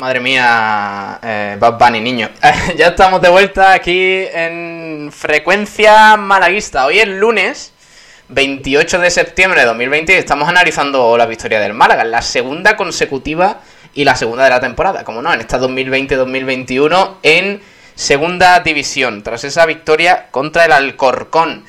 Madre 0.00 0.20
mía, 0.20 1.18
eh, 1.22 1.58
Bunny, 1.78 2.00
niño. 2.00 2.30
ya 2.76 2.88
estamos 2.88 3.20
de 3.20 3.28
vuelta 3.28 3.72
aquí 3.72 4.24
en 4.32 5.10
Frecuencia 5.12 6.16
Malaguista. 6.16 6.86
Hoy 6.86 7.00
es 7.00 7.08
lunes 7.08 7.72
28 8.28 8.98
de 8.98 9.10
septiembre 9.10 9.60
de 9.60 9.66
2020 9.66 10.12
y 10.12 10.16
estamos 10.16 10.48
analizando 10.48 11.16
la 11.18 11.26
victoria 11.26 11.60
del 11.60 11.74
Málaga, 11.74 12.04
la 12.04 12.22
segunda 12.22 12.76
consecutiva 12.76 13.60
y 13.92 14.04
la 14.04 14.14
segunda 14.14 14.44
de 14.44 14.50
la 14.50 14.60
temporada, 14.60 15.04
como 15.04 15.20
no, 15.20 15.34
en 15.34 15.40
esta 15.40 15.60
2020-2021 15.60 17.16
en 17.22 17.60
segunda 17.94 18.60
división, 18.60 19.22
tras 19.22 19.44
esa 19.44 19.66
victoria 19.66 20.28
contra 20.30 20.64
el 20.64 20.72
Alcorcón. 20.72 21.64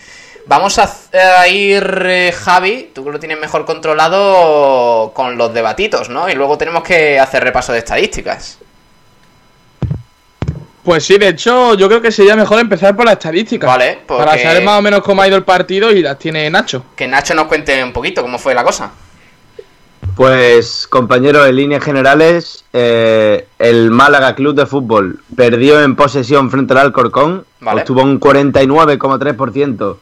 Vamos 0.48 0.80
a, 0.80 1.48
ir, 1.48 1.84
eh, 2.06 2.32
Javi, 2.32 2.92
tú 2.94 3.06
que 3.06 3.12
lo 3.12 3.20
tienes 3.20 3.40
mejor 3.40 3.66
controlado 3.66 5.12
con 5.14 5.38
los 5.38 5.54
debatitos, 5.54 6.10
¿no? 6.10 6.30
Y 6.30 6.34
luego 6.34 6.58
tenemos 6.58 6.84
que 6.84 7.20
hacer 7.20 7.44
repaso 7.44 7.72
de 7.74 7.80
estadísticas. 7.80 8.58
Pues 10.84 11.06
sí, 11.06 11.18
de 11.18 11.28
hecho, 11.30 11.76
yo 11.76 11.88
creo 11.88 12.02
que 12.02 12.12
sería 12.12 12.36
mejor 12.36 12.60
empezar 12.60 12.96
por 12.96 13.06
las 13.06 13.14
estadísticas. 13.14 13.68
Vale, 13.68 14.00
porque- 14.08 14.26
Para 14.26 14.38
saber 14.42 14.64
más 14.64 14.80
o 14.80 14.82
menos 14.82 15.02
cómo 15.02 15.22
ha 15.22 15.28
ido 15.28 15.38
el 15.38 15.44
partido 15.44 15.92
y 15.92 16.02
las 16.02 16.18
tiene 16.18 16.50
Nacho. 16.50 16.84
Que 16.96 17.08
Nacho 17.08 17.36
nos 17.36 17.46
cuente 17.46 17.84
un 17.84 17.94
poquito 17.94 18.22
cómo 18.24 18.40
fue 18.40 18.56
la 18.56 18.64
cosa. 18.64 18.92
Pues, 20.16 20.88
compañero, 20.88 21.46
en 21.46 21.56
líneas 21.56 21.84
generales, 21.84 22.66
eh, 22.74 23.48
el 23.60 23.92
Málaga 23.92 24.34
Club 24.36 24.56
de 24.56 24.66
Fútbol 24.66 25.20
perdió 25.36 25.82
en 25.82 25.96
posesión 25.96 26.50
frente 26.50 26.74
al 26.74 26.80
Alcorcón, 26.80 27.46
Vale. 27.60 27.82
obtuvo 27.82 28.02
un 28.02 28.20
49,3% 28.20 30.00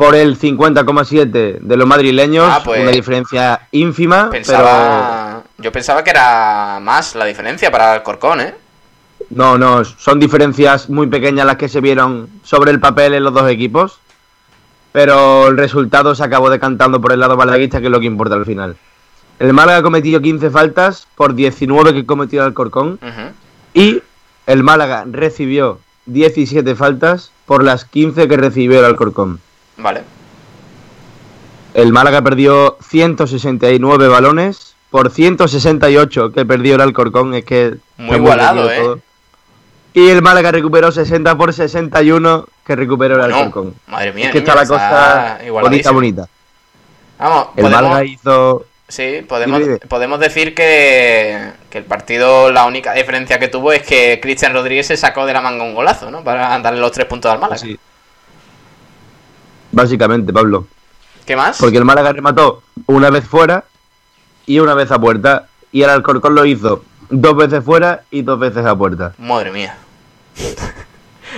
por 0.00 0.14
el 0.16 0.38
50,7% 0.38 1.58
de 1.60 1.76
los 1.76 1.86
madrileños, 1.86 2.48
Ah, 2.50 2.62
pues, 2.64 2.80
una 2.80 2.90
diferencia 2.90 3.68
ínfima, 3.70 4.30
Pensaba, 4.30 5.42
yo 5.58 5.70
pensaba 5.70 6.02
que 6.02 6.08
era 6.08 6.78
más 6.80 7.14
la 7.14 7.26
diferencia 7.26 7.70
para 7.70 7.96
el 7.96 8.02
Corcón, 8.02 8.40
¿eh? 8.40 8.54
pero 9.28 9.58
no, 9.58 9.58
no, 9.58 9.84
son 9.84 10.18
diferencias 10.18 10.88
muy 10.88 11.08
pequeñas 11.08 11.44
las 11.44 11.56
que 11.56 11.68
se 11.68 11.82
vieron 11.82 12.30
sobre 12.42 12.70
el 12.70 12.80
papel 12.80 13.12
en 13.12 13.24
los 13.24 13.34
dos 13.34 13.50
equipos, 13.50 14.00
pero 14.90 15.48
el 15.48 15.58
resultado 15.58 16.14
se 16.14 16.24
acabó 16.24 16.48
decantando 16.48 16.98
por 16.98 17.12
el 17.12 17.20
lado 17.20 17.36
malaguista, 17.36 17.80
que 17.80 17.88
es 17.88 17.92
lo 17.92 18.00
que 18.00 18.06
importa 18.06 18.36
al 18.36 18.46
final. 18.46 18.76
El 19.38 19.52
Málaga 19.52 19.82
cometió 19.82 20.22
15 20.22 20.48
faltas 20.48 21.08
por 21.14 21.34
19 21.34 21.92
que 21.92 22.06
cometió 22.06 22.40
el 22.40 22.46
Alcorcón. 22.46 22.98
Ujú. 23.02 23.32
Y 23.74 24.02
el 24.46 24.62
Málaga 24.62 25.04
recibió 25.10 25.78
17 26.06 26.74
faltas 26.74 27.32
por 27.44 27.62
las 27.62 27.84
15 27.84 28.28
que 28.28 28.36
recibió 28.38 28.78
el 28.78 28.86
Alcorcón. 28.86 29.40
Vale. 29.82 30.02
El 31.74 31.92
Málaga 31.92 32.22
perdió 32.22 32.76
169 32.80 34.08
balones 34.08 34.74
por 34.90 35.10
168 35.10 36.32
que 36.32 36.44
perdió 36.44 36.74
el 36.74 36.80
Alcorcón. 36.80 37.34
Es 37.34 37.44
que 37.44 37.76
Muy 37.96 38.16
igualado, 38.16 38.70
¿eh? 38.70 39.00
Y 39.92 40.08
el 40.08 40.22
Málaga 40.22 40.52
recuperó 40.52 40.90
60 40.92 41.36
por 41.36 41.52
61 41.52 42.46
que 42.64 42.76
recuperó 42.76 43.14
el 43.14 43.20
Bueno, 43.20 43.36
Alcorcón. 43.36 43.74
madre 43.86 44.12
mía, 44.12 44.26
Es 44.26 44.32
que 44.32 44.38
está 44.38 44.54
la 44.54 44.66
cosa 44.66 45.38
bonita, 45.50 45.90
bonita. 45.90 46.28
Vamos, 47.18 47.48
El 47.56 47.62
podemos, 47.64 47.82
Málaga 47.82 48.04
hizo... 48.04 48.66
sí, 48.88 49.24
podemos, 49.28 49.60
podemos 49.88 50.18
decir 50.20 50.54
que, 50.54 51.50
que 51.68 51.78
el 51.78 51.84
partido, 51.84 52.50
la 52.50 52.64
única 52.66 52.94
diferencia 52.94 53.38
que 53.38 53.48
tuvo 53.48 53.72
es 53.72 53.82
que 53.82 54.18
Cristian 54.22 54.54
Rodríguez 54.54 54.86
se 54.86 54.96
sacó 54.96 55.26
de 55.26 55.34
la 55.34 55.40
manga 55.40 55.64
un 55.64 55.74
golazo, 55.74 56.10
¿no? 56.10 56.24
Para 56.24 56.58
darle 56.60 56.80
los 56.80 56.92
tres 56.92 57.06
puntos 57.06 57.30
al 57.30 57.38
Málaga. 57.38 57.58
Sí. 57.58 57.78
Básicamente, 59.72 60.32
Pablo. 60.32 60.66
¿Qué 61.26 61.36
más? 61.36 61.58
Porque 61.58 61.78
el 61.78 61.84
Málaga 61.84 62.12
remató 62.12 62.62
una 62.86 63.10
vez 63.10 63.24
fuera 63.26 63.64
y 64.46 64.58
una 64.58 64.74
vez 64.74 64.90
a 64.90 64.98
puerta. 64.98 65.46
Y 65.72 65.82
el 65.82 65.90
Alcorcón 65.90 66.34
lo 66.34 66.44
hizo 66.44 66.82
dos 67.08 67.36
veces 67.36 67.64
fuera 67.64 68.02
y 68.10 68.22
dos 68.22 68.38
veces 68.38 68.66
a 68.66 68.74
puerta. 68.76 69.12
Madre 69.18 69.50
mía. 69.52 69.76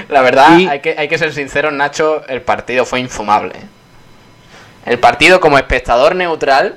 La 0.09 0.23
verdad, 0.23 0.59
Y- 0.59 0.67
hay, 0.69 0.81
que, 0.81 0.95
hay 0.99 1.09
que 1.09 1.19
ser 1.19 1.33
sinceros, 1.35 1.73
Nacho, 1.73 2.23
el 2.29 2.41
partido 2.43 2.85
fue 2.87 3.01
infumable. 3.01 3.55
El 4.87 4.99
partido 4.99 5.41
como 5.41 5.59
espectador 5.59 6.15
neutral, 6.17 6.77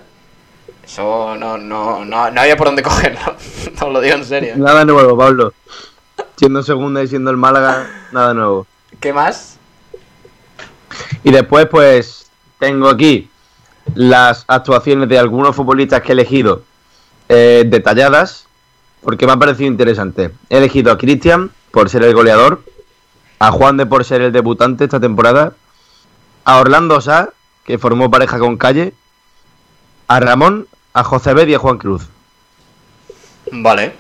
eso 0.84 1.36
no, 1.38 1.58
no, 1.58 2.04
no, 2.06 2.30
no 2.30 2.42
había 2.42 2.58
por 2.58 2.68
dónde 2.68 2.84
cogerlo. 2.84 3.36
Os 3.82 3.94
lo 3.94 4.02
digo 4.02 4.16
en 4.16 4.26
serio. 4.26 4.54
Nada 4.58 4.84
nuevo, 4.86 5.18
Pablo. 5.18 5.54
Siendo 6.36 6.62
segunda 6.64 7.02
y 7.02 7.08
siendo 7.08 7.32
el 7.32 7.38
Málaga, 7.38 7.88
nada 8.12 8.34
nuevo. 8.34 8.68
¿Qué 9.00 9.14
más? 9.14 9.55
Y 11.24 11.32
después, 11.32 11.68
pues, 11.68 12.30
tengo 12.60 12.90
aquí 12.90 13.30
las 13.94 14.46
actuaciones 14.48 15.10
de 15.10 15.20
algunos 15.20 15.56
futbolistas 15.56 16.02
que 16.02 16.10
he 16.10 16.14
elegido 16.14 16.64
eh, 17.30 17.64
detalladas, 17.68 18.48
porque 19.02 19.26
me 19.26 19.34
ha 19.34 19.38
parecido 19.38 19.68
interesante. 19.68 20.32
He 20.50 20.58
elegido 20.58 20.92
a 20.92 20.98
Cristian 20.98 21.52
por 21.72 21.90
ser 21.90 22.04
el 22.04 22.14
goleador, 22.14 22.64
a 23.40 23.52
Juan 23.52 23.78
de 23.78 23.86
por 23.86 24.04
ser 24.04 24.22
el 24.22 24.32
debutante 24.32 24.86
esta 24.86 25.00
temporada, 25.00 25.54
a 26.44 26.60
Orlando 26.60 27.02
Sá, 27.02 27.30
que 27.66 27.78
formó 27.78 28.10
pareja 28.10 28.40
con 28.40 28.58
Calle, 28.58 28.94
a 30.08 30.20
Ramón, 30.20 30.68
a 30.94 31.04
José 31.04 31.34
Bed 31.34 31.48
y 31.48 31.56
a 31.56 31.60
Juan 31.60 31.78
Cruz. 31.78 32.08
Vale. 33.52 33.94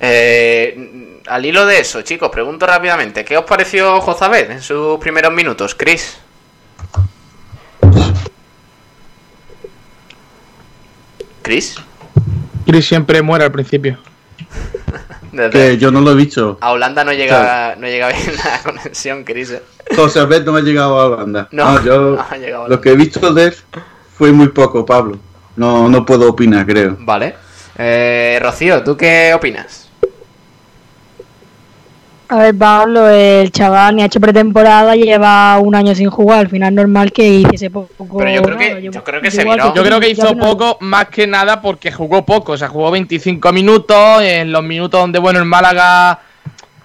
Eh, 0.00 1.20
al 1.26 1.46
hilo 1.46 1.64
de 1.64 1.80
eso, 1.80 2.02
chicos, 2.02 2.30
pregunto 2.30 2.66
rápidamente, 2.66 3.24
¿qué 3.24 3.38
os 3.38 3.44
pareció 3.44 4.00
Jozabed 4.00 4.50
en 4.50 4.62
sus 4.62 4.98
primeros 4.98 5.32
minutos, 5.32 5.74
Chris? 5.76 6.18
¿Chris? 11.42 11.76
Chris 12.66 12.86
siempre 12.86 13.22
muere 13.22 13.44
al 13.44 13.52
principio. 13.52 13.98
Que 15.50 15.78
yo 15.78 15.90
no 15.90 16.02
lo 16.02 16.10
he 16.10 16.14
visto. 16.14 16.58
A 16.60 16.72
Holanda 16.72 17.04
no 17.04 17.12
llega, 17.14 17.74
no 17.78 17.86
llega 17.86 18.08
bien 18.08 18.36
la 18.44 18.60
conexión, 18.62 19.24
Chris. 19.24 19.50
eh. 19.52 19.62
José 19.96 20.20
Abel 20.20 20.44
no 20.44 20.54
ha 20.56 20.60
llegado 20.60 21.00
a 21.00 21.06
Holanda. 21.06 21.48
No, 21.52 21.72
No, 21.78 21.84
yo 21.84 22.00
no 22.16 22.20
ha 22.30 22.36
llegado 22.36 22.64
a 22.66 22.68
lo 22.68 22.80
que 22.82 22.90
he 22.90 22.96
visto 22.96 23.32
de 23.32 23.44
él 23.44 23.54
fue 24.14 24.30
muy 24.30 24.48
poco, 24.48 24.84
Pablo. 24.84 25.18
No, 25.56 25.88
no 25.88 26.04
puedo 26.04 26.28
opinar, 26.28 26.66
creo. 26.66 26.96
Vale. 27.00 27.34
Eh, 27.78 28.38
Rocío, 28.42 28.82
¿tú 28.84 28.94
qué 28.94 29.32
opinas? 29.34 29.81
A 32.32 32.36
ver, 32.38 32.56
Pablo, 32.56 33.10
el 33.10 33.52
chaval 33.52 33.94
ni 33.96 34.02
ha 34.02 34.06
hecho 34.06 34.18
pretemporada, 34.18 34.96
lleva 34.96 35.58
un 35.58 35.74
año 35.74 35.94
sin 35.94 36.08
jugar. 36.08 36.38
Al 36.40 36.48
final 36.48 36.74
normal 36.74 37.12
que 37.12 37.28
hiciese 37.28 37.68
poco. 37.68 38.16
Pero 38.16 38.30
yo 38.30 38.42
creo 38.42 38.56
que, 38.56 38.68
nada, 38.70 38.80
yo 38.80 39.04
creo 39.04 39.20
que 39.20 39.30
se 39.30 39.44
miró. 39.44 39.74
Yo 39.74 39.82
creo 39.84 40.00
que 40.00 40.08
hizo 40.08 40.34
poco, 40.38 40.78
más 40.80 41.08
que 41.08 41.26
nada 41.26 41.60
porque 41.60 41.92
jugó 41.92 42.24
poco. 42.24 42.52
O 42.52 42.56
sea, 42.56 42.68
jugó 42.68 42.90
25 42.90 43.52
minutos. 43.52 44.22
En 44.22 44.50
los 44.50 44.62
minutos 44.62 44.98
donde, 44.98 45.18
bueno, 45.18 45.40
el 45.40 45.44
Málaga 45.44 46.20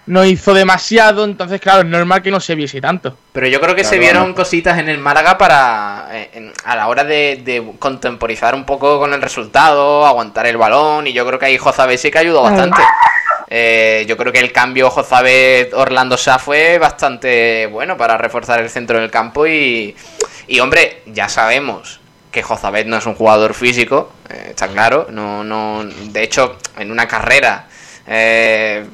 no 0.08 0.26
hizo 0.26 0.54
demasiado. 0.54 1.24
Entonces, 1.24 1.62
claro, 1.62 1.80
es 1.80 1.86
normal 1.88 2.22
que 2.22 2.30
no 2.32 2.42
se 2.42 2.54
viese 2.54 2.82
tanto. 2.82 3.16
Pero 3.32 3.48
yo 3.48 3.62
creo 3.62 3.74
que 3.74 3.86
se 3.86 4.00
vieron 4.00 4.24
bueno. 4.24 4.36
cositas 4.36 4.78
en 4.80 4.90
el 4.90 4.98
Málaga 4.98 5.38
para 5.38 6.10
eh, 6.12 6.30
en- 6.34 6.52
a 6.66 6.76
la 6.76 6.90
hora 6.90 7.06
de, 7.06 7.42
de 7.46 7.72
contemporizar 7.80 8.54
un 8.54 8.66
poco 8.66 9.00
con 9.00 9.14
el 9.14 9.22
resultado, 9.22 10.06
aguantar 10.06 10.46
el 10.48 10.58
balón 10.58 11.08
y 11.08 11.14
yo 11.14 11.26
creo 11.26 11.40
que 11.40 11.46
ahí 11.46 11.58
Jozabed 11.58 11.96
sí 11.98 12.12
que 12.12 12.18
ayudó 12.20 12.42
bastante. 12.44 12.82
Eh, 13.50 14.06
yo 14.08 14.18
creo 14.18 14.34
que 14.34 14.40
el 14.40 14.52
cambio 14.52 14.90
Jozabed 14.90 15.74
Orlando 15.74 16.18
Sá 16.18 16.38
fue 16.38 16.78
bastante 16.80 17.68
bueno 17.68 17.96
para 17.96 18.18
reforzar 18.18 18.60
el 18.60 18.70
centro 18.70 19.00
del 19.00 19.10
campo 19.10 19.48
y, 19.48 19.96
y 20.48 20.60
hombre, 20.60 21.04
ya 21.06 21.30
sabemos 21.30 22.02
que 22.32 22.44
Jozabed 22.44 22.86
no 22.86 22.98
es 22.98 23.06
un 23.06 23.16
jugador 23.16 23.54
físico, 23.54 24.12
eh, 24.30 24.48
está 24.50 24.68
claro, 24.68 25.08
no, 25.10 25.44
no, 25.44 25.84
de 25.86 26.24
hecho 26.24 26.58
en 26.78 26.92
una 26.92 27.08
carrera 27.08 27.68
eh, 28.06 28.86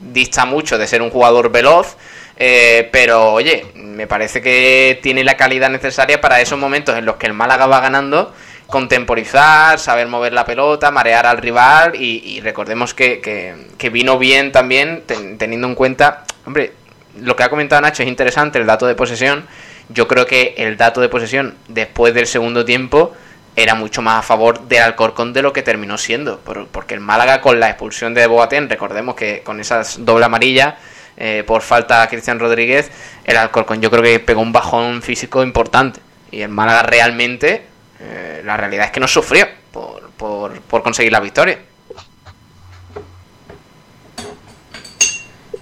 dista 0.00 0.44
mucho 0.44 0.76
de 0.76 0.86
ser 0.86 1.00
un 1.00 1.10
jugador 1.10 1.50
veloz, 1.50 1.96
eh, 2.36 2.88
pero 2.92 3.32
oye, 3.32 3.66
me 3.74 4.06
parece 4.06 4.42
que 4.42 4.98
tiene 5.02 5.24
la 5.24 5.36
calidad 5.36 5.70
necesaria 5.70 6.20
para 6.20 6.40
esos 6.40 6.58
momentos 6.58 6.96
en 6.96 7.06
los 7.06 7.16
que 7.16 7.26
el 7.26 7.32
Málaga 7.32 7.66
va 7.66 7.80
ganando, 7.80 8.34
contemporizar, 8.66 9.78
saber 9.78 10.06
mover 10.08 10.32
la 10.32 10.44
pelota, 10.44 10.90
marear 10.90 11.26
al 11.26 11.38
rival 11.38 11.94
y, 12.00 12.40
recordemos 12.40 12.94
que, 12.94 13.20
que- 13.20 13.90
vino 13.90 14.18
bien 14.18 14.50
también 14.52 15.02
ten- 15.06 15.38
teniendo 15.38 15.66
en 15.68 15.74
cuenta, 15.74 16.24
hombre, 16.46 16.72
lo 17.20 17.36
que 17.36 17.42
ha 17.44 17.48
comentado 17.50 17.80
Nacho 17.82 18.02
es 18.02 18.08
interesante, 18.08 18.58
el 18.58 18.66
dato 18.66 18.86
de 18.86 18.94
posesión. 18.94 19.46
Yo 19.90 20.08
creo 20.08 20.26
que 20.26 20.54
el 20.56 20.76
dato 20.76 21.00
de 21.00 21.08
posesión 21.08 21.54
después 21.68 22.14
del 22.14 22.26
segundo 22.26 22.64
tiempo 22.64 23.12
era 23.54 23.74
mucho 23.76 24.02
más 24.02 24.18
a 24.18 24.22
favor 24.22 24.62
del 24.66 24.82
Alcorcón 24.82 25.32
de 25.32 25.42
lo 25.42 25.52
que 25.52 25.62
terminó 25.62 25.96
siendo. 25.98 26.40
Por- 26.40 26.66
porque 26.68 26.94
el 26.94 27.00
Málaga 27.00 27.40
con 27.40 27.60
la 27.60 27.68
expulsión 27.68 28.14
de 28.14 28.26
Boateng, 28.26 28.68
recordemos 28.68 29.14
que 29.14 29.42
con 29.42 29.60
esas 29.60 30.04
doble 30.04 30.24
amarilla 30.24 30.76
eh, 31.16 31.44
por 31.46 31.62
falta 31.62 32.02
a 32.02 32.08
Cristian 32.08 32.40
Rodríguez, 32.40 32.90
el 33.24 33.36
Alcorcón 33.36 33.80
yo 33.80 33.90
creo 33.90 34.02
que 34.02 34.18
pegó 34.18 34.40
un 34.40 34.52
bajón 34.52 35.00
físico 35.02 35.42
importante. 35.44 36.00
Y 36.32 36.40
el 36.40 36.48
Málaga 36.48 36.82
realmente, 36.82 37.62
eh, 38.00 38.42
la 38.44 38.56
realidad 38.56 38.86
es 38.86 38.92
que 38.92 39.00
no 39.00 39.08
sufrió 39.08 39.46
por, 39.72 40.10
por, 40.10 40.60
por 40.60 40.82
conseguir 40.82 41.12
la 41.12 41.20
victoria. 41.20 41.58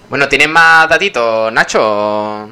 Bueno, 0.09 0.27
¿tienes 0.29 0.49
más 0.49 0.87
datitos, 0.87 1.51
Nacho? 1.51 2.49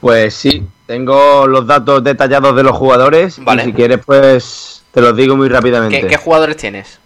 Pues 0.00 0.34
sí, 0.34 0.66
tengo 0.86 1.46
los 1.46 1.66
datos 1.66 2.02
detallados 2.02 2.56
de 2.56 2.62
los 2.62 2.76
jugadores. 2.76 3.42
Vale. 3.44 3.62
Y 3.62 3.66
si 3.66 3.72
quieres, 3.72 4.00
pues 4.04 4.82
te 4.90 5.00
los 5.00 5.16
digo 5.16 5.36
muy 5.36 5.48
rápidamente. 5.48 6.00
¿Qué, 6.00 6.06
qué 6.06 6.16
jugadores 6.16 6.56
tienes? 6.56 6.98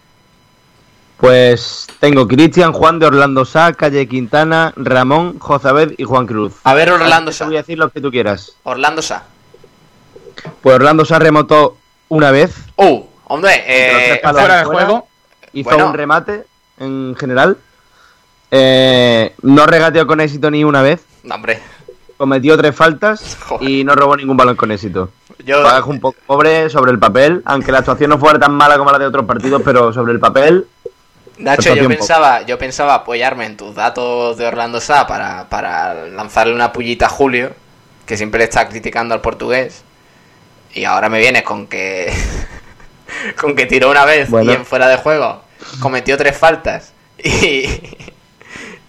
Pues 1.17 1.87
tengo 1.99 2.25
Cristian, 2.29 2.71
Juan 2.71 2.97
de 2.97 3.07
Orlando 3.07 3.43
Sá, 3.43 3.73
Calle 3.73 4.07
Quintana, 4.07 4.71
Ramón, 4.77 5.37
Jozabed 5.37 5.95
y 5.97 6.05
Juan 6.05 6.25
Cruz. 6.25 6.53
A 6.63 6.73
ver, 6.73 6.89
Orlando 6.89 7.33
Sá. 7.33 7.43
Te 7.43 7.49
voy 7.49 7.57
a 7.57 7.59
decir 7.59 7.77
los 7.77 7.91
que 7.91 7.99
tú 7.99 8.09
quieras. 8.09 8.53
Orlando 8.63 9.01
Sá. 9.01 9.25
Pues 10.61 10.75
Orlando 10.75 11.05
Sá 11.05 11.19
remotó 11.19 11.77
una 12.09 12.31
vez. 12.31 12.55
¡Uh! 12.75 13.03
Hombre, 13.25 13.63
eh, 13.67 14.05
tres 14.07 14.19
palos 14.19 14.41
fuera 14.41 14.57
de 14.57 14.65
fuera, 14.65 14.85
juego. 14.85 15.07
Hizo 15.53 15.69
Bueno. 15.69 15.87
un 15.87 15.93
remate 15.93 16.43
en 16.79 17.15
general. 17.17 17.57
Eh, 18.51 19.35
no 19.43 19.65
regateó 19.67 20.07
con 20.07 20.19
éxito 20.21 20.49
ni 20.49 20.63
una 20.63 20.81
vez. 20.81 21.01
no, 21.23 21.35
hombre, 21.35 21.59
Cometió 22.17 22.57
tres 22.57 22.75
faltas 22.75 23.37
y 23.61 23.83
no 23.85 23.95
robó 23.95 24.17
ningún 24.17 24.35
balón 24.35 24.55
con 24.57 24.71
éxito. 24.71 25.09
yo, 25.45 25.63
Pagas 25.63 25.85
un 25.85 26.01
poco 26.01 26.17
pobre 26.27 26.69
sobre 26.69 26.91
el 26.91 26.99
papel, 26.99 27.41
aunque 27.45 27.71
la 27.71 27.77
actuación 27.79 28.09
no 28.09 28.17
fuera 28.17 28.37
tan 28.39 28.51
mala 28.53 28.77
como 28.77 28.91
la 28.91 28.99
de 28.99 29.05
otros 29.05 29.25
partidos, 29.25 29.61
pero 29.63 29.93
sobre 29.93 30.11
el 30.11 30.19
papel. 30.19 30.67
Nacho, 31.37 31.73
yo 31.73 31.87
pensaba, 31.87 32.41
yo 32.41 32.57
pensaba 32.57 32.95
apoyarme 32.95 33.45
en 33.45 33.55
tus 33.55 33.73
datos 33.73 34.35
de 34.37 34.45
Orlando 34.45 34.81
Sá 34.81 35.07
para, 35.07 35.47
para 35.47 36.07
lanzarle 36.07 36.53
una 36.53 36.73
pullita 36.73 37.05
a 37.05 37.09
Julio, 37.09 37.51
que 38.05 38.17
siempre 38.17 38.39
le 38.39 38.43
está 38.45 38.67
criticando 38.67 39.13
al 39.13 39.21
portugués. 39.21 39.85
Y 40.73 40.83
ahora 40.85 41.09
me 41.09 41.19
vienes 41.19 41.43
con 41.43 41.67
que 41.67 42.11
con 43.41 43.55
que 43.55 43.65
tiró 43.65 43.89
una 43.89 44.05
vez 44.05 44.29
Bueno. 44.29 44.51
y 44.51 44.55
en 44.55 44.65
fuera 44.65 44.87
de 44.87 44.97
juego 44.97 45.41
cometió 45.81 46.17
tres 46.17 46.37
faltas. 46.37 46.93
Y, 47.23 47.65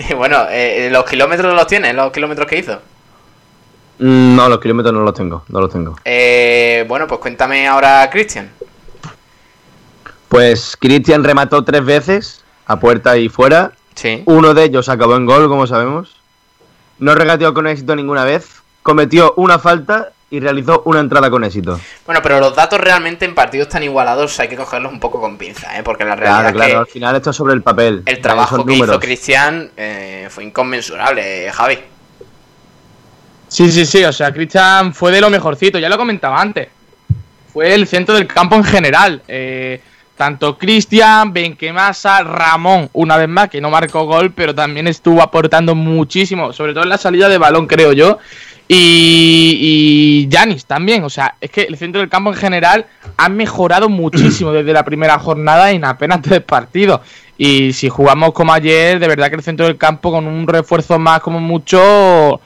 y 0.09 0.15
bueno, 0.15 0.47
eh, 0.51 0.89
los 0.93 1.05
kilómetros 1.05 1.53
los 1.55 1.67
tienes, 1.67 1.95
los 1.95 2.13
kilómetros 2.13 2.47
que 2.47 2.59
hizo. 2.59 2.81
Mm, 3.99 4.37
No, 4.37 4.49
los 4.49 4.61
kilómetros 4.61 4.95
no 4.95 5.01
los 5.03 5.15
tengo, 5.15 5.45
no 5.49 5.61
los 5.61 5.71
tengo. 5.73 5.97
Eh, 6.05 6.85
bueno, 6.89 7.07
pues 7.09 7.21
cuéntame 7.21 7.67
ahora, 7.67 8.09
Cristian. 8.11 8.51
Pues 10.29 10.77
Cristian 10.79 11.25
remató 11.25 11.65
tres 11.65 11.85
veces, 11.85 12.45
a 12.67 12.79
puerta 12.79 13.17
y 13.19 13.29
fuera. 13.29 13.73
Sí. 13.95 14.23
Uno 14.27 14.55
de 14.55 14.65
ellos 14.65 14.89
acabó 14.89 15.17
en 15.17 15.27
gol, 15.27 15.49
como 15.49 15.67
sabemos. 15.67 16.17
No 16.99 17.15
regateó 17.15 17.53
con 17.53 17.67
éxito 17.67 17.97
ninguna 17.97 18.25
vez. 18.25 18.63
Cometió 18.83 19.35
una 19.37 19.59
falta 19.59 20.13
y 20.31 20.39
realizó 20.39 20.83
una 20.85 21.01
entrada 21.01 21.29
con 21.29 21.43
éxito. 21.43 21.79
Bueno, 22.07 22.21
pero 22.23 22.39
los 22.39 22.55
datos 22.55 22.81
realmente 22.81 23.25
en 23.25 23.35
partidos 23.35 23.69
tan 23.69 23.83
igualados 23.83 24.39
hay 24.39 24.49
que 24.49 24.57
cogerlos 24.57 24.93
un 24.93 25.01
poco 25.01 25.21
con 25.21 25.37
pinza, 25.37 25.77
¿eh? 25.77 25.83
porque 25.83 26.05
la 26.05 26.15
realidad 26.15 26.53
Claro, 26.53 26.57
claro, 26.57 26.79
al 26.81 26.87
final 26.87 27.17
esto 27.17 27.31
es 27.31 27.37
sobre 27.37 27.55
el 27.55 27.63
papel. 27.63 28.03
el 28.07 28.21
trabajo 28.21 28.65
que 28.65 28.75
hizo. 28.75 29.01
Cristian 29.01 29.71
eh, 29.77 30.29
fue 30.31 30.45
inconmensurable, 30.45 31.47
eh, 31.47 31.51
Javi. 31.51 31.79
Sí, 33.49 33.71
sí, 33.73 33.85
sí, 33.85 34.05
o 34.05 34.13
sea, 34.13 34.33
Cristian 34.33 34.95
fue 34.95 35.11
de 35.11 35.21
lo 35.21 35.29
mejorcito, 35.29 35.81
ya 35.81 35.89
lo 35.89 35.99
comentaba 35.99 36.41
antes. 36.41 36.69
Fue 37.53 37.75
el 37.75 37.89
centro 37.89 38.15
del 38.15 38.29
campo 38.29 38.55
en 38.55 38.63
general. 38.63 39.23
Eh, 39.27 39.81
tanto 40.17 40.57
Cristian, 40.57 41.33
Benquemasa, 41.33 42.23
Ramón, 42.23 42.91
una 42.93 43.17
vez 43.17 43.29
más, 43.29 43.49
que 43.49 43.61
no 43.61 43.71
marcó 43.71 44.05
gol, 44.05 44.31
pero 44.31 44.55
también 44.55 44.87
estuvo 44.87 45.23
aportando 45.23 45.75
muchísimo, 45.75 46.53
sobre 46.53 46.75
todo 46.75 46.85
en 46.85 46.91
la 46.91 46.99
salida 46.99 47.29
de 47.29 47.39
balón, 47.39 47.67
creo 47.67 47.93
yo. 47.93 48.19
Y, 48.73 50.29
Yanis 50.29 50.65
también, 50.65 51.03
o 51.03 51.11
sea, 51.11 51.35
es 51.41 51.51
que 51.51 51.63
el 51.63 51.77
centro 51.77 52.01
del 52.01 52.09
campo 52.09 52.31
en 52.31 52.37
general 52.37 52.87
ha 53.17 53.29
mejorado 53.29 53.89
muchísimo 53.89 54.53
desde 54.53 54.73
la 54.73 54.85
primera 54.85 55.19
jornada 55.19 55.73
en 55.73 55.85
apenas 55.85 56.23
tres 56.23 56.41
partidos. 56.41 57.01
Y 57.37 57.73
si 57.73 57.89
jugamos 57.89 58.33
como 58.33 58.53
ayer, 58.53 59.01
de 59.01 59.09
verdad 59.09 59.29
que 59.29 59.35
el 59.35 59.43
centro 59.43 59.67
del 59.67 59.77
campo 59.77 60.13
con 60.13 60.25
un 60.29 60.47
refuerzo 60.47 61.01
más 61.01 61.21
como 61.21 61.41
mucho, 61.41 62.41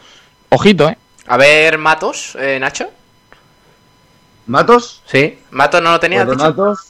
ojito, 0.48 0.88
¿eh? 0.88 0.96
A 1.26 1.36
ver, 1.36 1.76
Matos, 1.76 2.38
eh, 2.40 2.58
Nacho. 2.58 2.88
¿Matos? 4.46 5.02
Sí. 5.04 5.38
Matos 5.50 5.82
no 5.82 5.90
lo 5.92 6.00
tenías 6.00 6.24
Pues 6.24 6.38
dicho? 6.38 6.48
Matos 6.48 6.86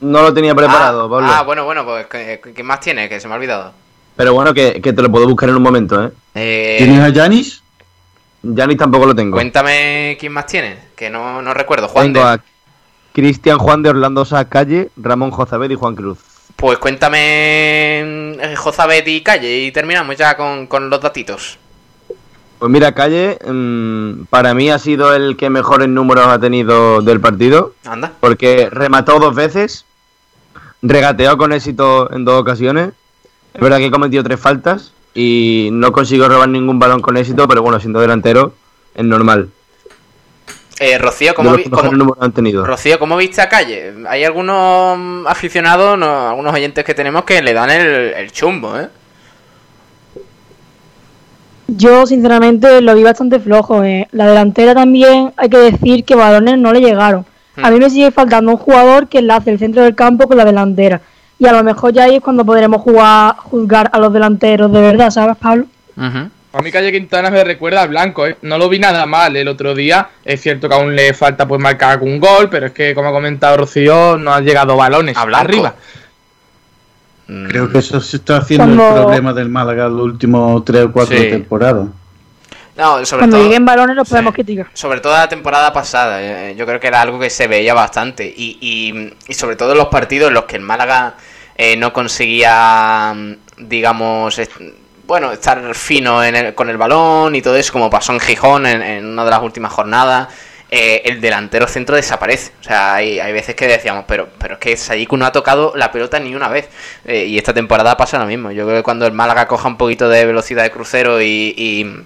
no 0.00 0.22
lo 0.22 0.32
tenía 0.32 0.54
preparado, 0.54 1.04
ah, 1.04 1.10
Pablo. 1.10 1.26
ah, 1.30 1.42
bueno, 1.42 1.64
bueno, 1.66 1.84
pues 1.84 2.06
¿qué, 2.06 2.40
qué 2.54 2.62
más 2.62 2.80
tiene? 2.80 3.06
Que 3.10 3.20
se 3.20 3.28
me 3.28 3.34
ha 3.34 3.36
olvidado. 3.36 3.72
Pero 4.16 4.32
bueno, 4.32 4.54
que, 4.54 4.80
que 4.80 4.94
te 4.94 5.02
lo 5.02 5.10
puedo 5.10 5.28
buscar 5.28 5.50
en 5.50 5.56
un 5.56 5.62
momento, 5.62 6.02
¿eh? 6.06 6.10
Eh, 6.34 6.76
¿Tienes 6.78 7.00
a 7.00 7.10
Yanis? 7.10 7.62
Yanis 8.42 8.76
tampoco 8.78 9.06
lo 9.06 9.14
tengo. 9.14 9.34
Cuéntame 9.36 10.16
quién 10.20 10.32
más 10.32 10.46
tiene, 10.46 10.78
que 10.96 11.10
no, 11.10 11.42
no 11.42 11.54
recuerdo. 11.54 11.88
Juan 11.88 12.12
Tengo 12.12 12.26
de- 12.26 12.32
a 12.34 12.40
Cristian 13.12 13.58
Juan 13.58 13.82
de 13.82 13.90
Orlando 13.90 14.24
Sá 14.24 14.44
Calle, 14.48 14.90
Ramón 14.96 15.30
Jozabed 15.30 15.70
y 15.70 15.74
Juan 15.74 15.96
Cruz. 15.96 16.18
Pues 16.56 16.78
cuéntame 16.78 17.18
eh, 18.00 18.54
Jozabet 18.56 19.06
y 19.08 19.20
Calle 19.22 19.64
y 19.64 19.72
terminamos 19.72 20.16
ya 20.16 20.36
con, 20.36 20.66
con 20.66 20.88
los 20.90 21.00
datitos. 21.00 21.58
Pues 22.58 22.70
mira, 22.72 22.92
Calle, 22.92 23.38
mm, 23.46 24.24
para 24.30 24.54
mí 24.54 24.68
ha 24.70 24.78
sido 24.80 25.14
el 25.14 25.36
que 25.36 25.50
mejores 25.50 25.88
números 25.88 26.26
ha 26.26 26.38
tenido 26.40 27.00
del 27.02 27.20
partido. 27.20 27.74
Anda. 27.84 28.12
Porque 28.18 28.68
remató 28.70 29.18
dos 29.20 29.34
veces, 29.34 29.84
regateó 30.82 31.36
con 31.38 31.52
éxito 31.52 32.12
en 32.12 32.24
dos 32.24 32.40
ocasiones. 32.40 32.90
Es 33.54 33.60
verdad 33.60 33.78
que 33.78 33.90
cometió 33.90 34.22
tres 34.24 34.40
faltas 34.40 34.92
y 35.20 35.70
no 35.72 35.90
consiguió 35.90 36.28
robar 36.28 36.48
ningún 36.48 36.78
balón 36.78 37.00
con 37.00 37.16
éxito, 37.16 37.48
pero 37.48 37.60
bueno, 37.62 37.80
siendo 37.80 37.98
delantero, 38.00 38.52
es 38.94 39.04
normal. 39.04 39.48
Eh, 40.80 40.96
Rocío, 40.96 41.34
¿cómo, 41.34 41.50
los 41.50 41.56
vi- 41.56 41.64
que 41.64 41.70
mejores 41.70 41.90
cómo- 41.90 41.98
números 41.98 42.22
han 42.22 42.30
tenido. 42.32 42.64
Rocío, 42.64 43.00
¿cómo 43.00 43.16
viste 43.16 43.40
a 43.40 43.48
Calle? 43.48 43.94
Hay 44.08 44.22
algunos 44.22 45.26
aficionados, 45.26 45.98
no, 45.98 46.28
algunos 46.28 46.54
oyentes 46.54 46.84
que 46.84 46.94
tenemos 46.94 47.24
que 47.24 47.42
le 47.42 47.52
dan 47.52 47.68
el, 47.70 47.86
el 48.14 48.30
chumbo, 48.30 48.78
¿eh? 48.78 48.88
Yo, 51.66 52.06
sinceramente, 52.06 52.80
lo 52.80 52.94
vi 52.94 53.02
bastante 53.02 53.40
flojo. 53.40 53.82
eh. 53.84 54.08
La 54.12 54.26
delantera 54.26 54.74
también, 54.74 55.32
hay 55.36 55.48
que 55.50 55.58
decir 55.58 56.04
que 56.04 56.14
balones 56.14 56.58
no 56.58 56.72
le 56.72 56.80
llegaron. 56.80 57.26
A 57.60 57.72
mí 57.72 57.80
me 57.80 57.90
sigue 57.90 58.12
faltando 58.12 58.52
un 58.52 58.56
jugador 58.56 59.08
que 59.08 59.18
enlace 59.18 59.50
el 59.50 59.58
centro 59.58 59.82
del 59.82 59.96
campo 59.96 60.28
con 60.28 60.36
la 60.36 60.44
delantera. 60.44 61.00
Y 61.38 61.46
a 61.46 61.52
lo 61.52 61.62
mejor 61.62 61.92
ya 61.92 62.04
ahí 62.04 62.16
es 62.16 62.22
cuando 62.22 62.44
podremos 62.44 62.80
jugar, 62.82 63.36
juzgar 63.36 63.90
a 63.92 63.98
los 63.98 64.12
delanteros 64.12 64.72
de 64.72 64.80
verdad, 64.80 65.10
¿sabes, 65.10 65.36
Pablo? 65.36 65.66
A 65.96 66.62
mí 66.62 66.72
Calle 66.72 66.90
Quintana 66.90 67.30
me 67.30 67.44
recuerda 67.44 67.82
al 67.82 67.90
blanco, 67.90 68.26
¿eh? 68.26 68.36
No 68.42 68.58
lo 68.58 68.68
vi 68.68 68.78
nada 68.78 69.04
mal 69.06 69.36
el 69.36 69.46
otro 69.48 69.74
día. 69.74 70.08
Es 70.24 70.40
cierto 70.40 70.68
que 70.68 70.74
aún 70.74 70.96
le 70.96 71.12
falta 71.14 71.46
pues 71.46 71.60
marcar 71.60 71.92
algún 71.92 72.18
gol, 72.18 72.48
pero 72.50 72.66
es 72.66 72.72
que, 72.72 72.94
como 72.94 73.08
ha 73.10 73.12
comentado 73.12 73.58
Rocío, 73.58 74.16
no 74.18 74.32
han 74.32 74.44
llegado 74.44 74.76
balones 74.76 75.16
arriba. 75.16 75.74
Creo 77.26 77.70
que 77.70 77.78
eso 77.78 78.00
se 78.00 78.16
está 78.16 78.38
haciendo 78.38 78.64
Cuando- 78.64 78.96
el 79.00 79.02
problema 79.04 79.32
del 79.34 79.50
Málaga 79.50 79.88
los 79.88 80.00
últimos 80.02 80.64
tres 80.64 80.84
o 80.86 80.92
cuatro 80.92 81.16
Sí. 81.18 81.28
temporadas. 81.28 81.88
No, 82.78 83.04
sobre 83.04 83.20
Cuando 83.22 83.36
todo, 83.38 83.44
lleguen 83.46 83.64
balones 83.64 83.96
los 83.96 84.08
podemos 84.08 84.32
criticar. 84.32 84.68
sobre 84.72 85.00
todo 85.00 85.12
la 85.12 85.28
temporada 85.28 85.72
pasada, 85.72 86.22
eh, 86.22 86.54
yo 86.56 86.64
creo 86.64 86.78
que 86.78 86.86
era 86.86 87.00
algo 87.02 87.18
que 87.18 87.28
se 87.28 87.48
veía 87.48 87.74
bastante. 87.74 88.24
Y, 88.24 88.56
y, 88.60 89.12
y 89.30 89.34
sobre 89.34 89.56
todo 89.56 89.72
en 89.72 89.78
los 89.78 89.88
partidos 89.88 90.28
en 90.28 90.34
los 90.34 90.44
que 90.44 90.56
el 90.56 90.62
Málaga 90.62 91.14
eh, 91.56 91.76
no 91.76 91.92
conseguía, 91.92 93.12
mm, 93.14 93.32
digamos, 93.68 94.38
est- 94.38 94.52
bueno, 95.06 95.32
estar 95.32 95.74
fino 95.74 96.22
en 96.22 96.36
el- 96.36 96.54
con 96.54 96.68
el 96.70 96.76
balón 96.76 97.34
y 97.34 97.42
todo 97.42 97.56
eso, 97.56 97.72
como 97.72 97.90
pasó 97.90 98.12
en 98.12 98.20
Gijón 98.20 98.64
en, 98.66 98.80
en 98.82 99.06
una 99.06 99.24
de 99.24 99.30
las 99.30 99.42
últimas 99.42 99.72
jornadas. 99.72 100.28
eh, 100.70 101.00
el 101.06 101.18
delantero 101.22 101.66
centro 101.66 101.96
desaparece. 101.96 102.52
O 102.60 102.62
sea, 102.62 102.94
hay, 102.96 103.18
hay 103.18 103.32
veces 103.32 103.54
que 103.54 103.66
decíamos, 103.66 104.04
pero, 104.06 104.28
pero 104.38 104.54
es 104.54 104.60
que 104.60 104.76
Sayiku 104.76 105.16
no 105.16 105.24
ha 105.24 105.32
tocado 105.32 105.72
la 105.74 105.90
pelota 105.90 106.20
ni 106.20 106.34
una 106.34 106.48
vez. 106.48 106.68
Eh, 107.06 107.24
y 107.24 107.38
esta 107.38 107.54
temporada 107.54 107.96
pasa 107.96 108.18
lo 108.18 108.26
mismo. 108.26 108.50
Yo 108.52 108.66
creo 108.66 108.76
que 108.76 108.82
cuando 108.82 109.06
el 109.06 109.12
Málaga 109.14 109.48
coja 109.48 109.66
un 109.66 109.78
poquito 109.78 110.10
de 110.10 110.26
velocidad 110.26 110.62
de 110.64 110.70
crucero 110.70 111.22
y, 111.22 111.54
y- 111.56 112.04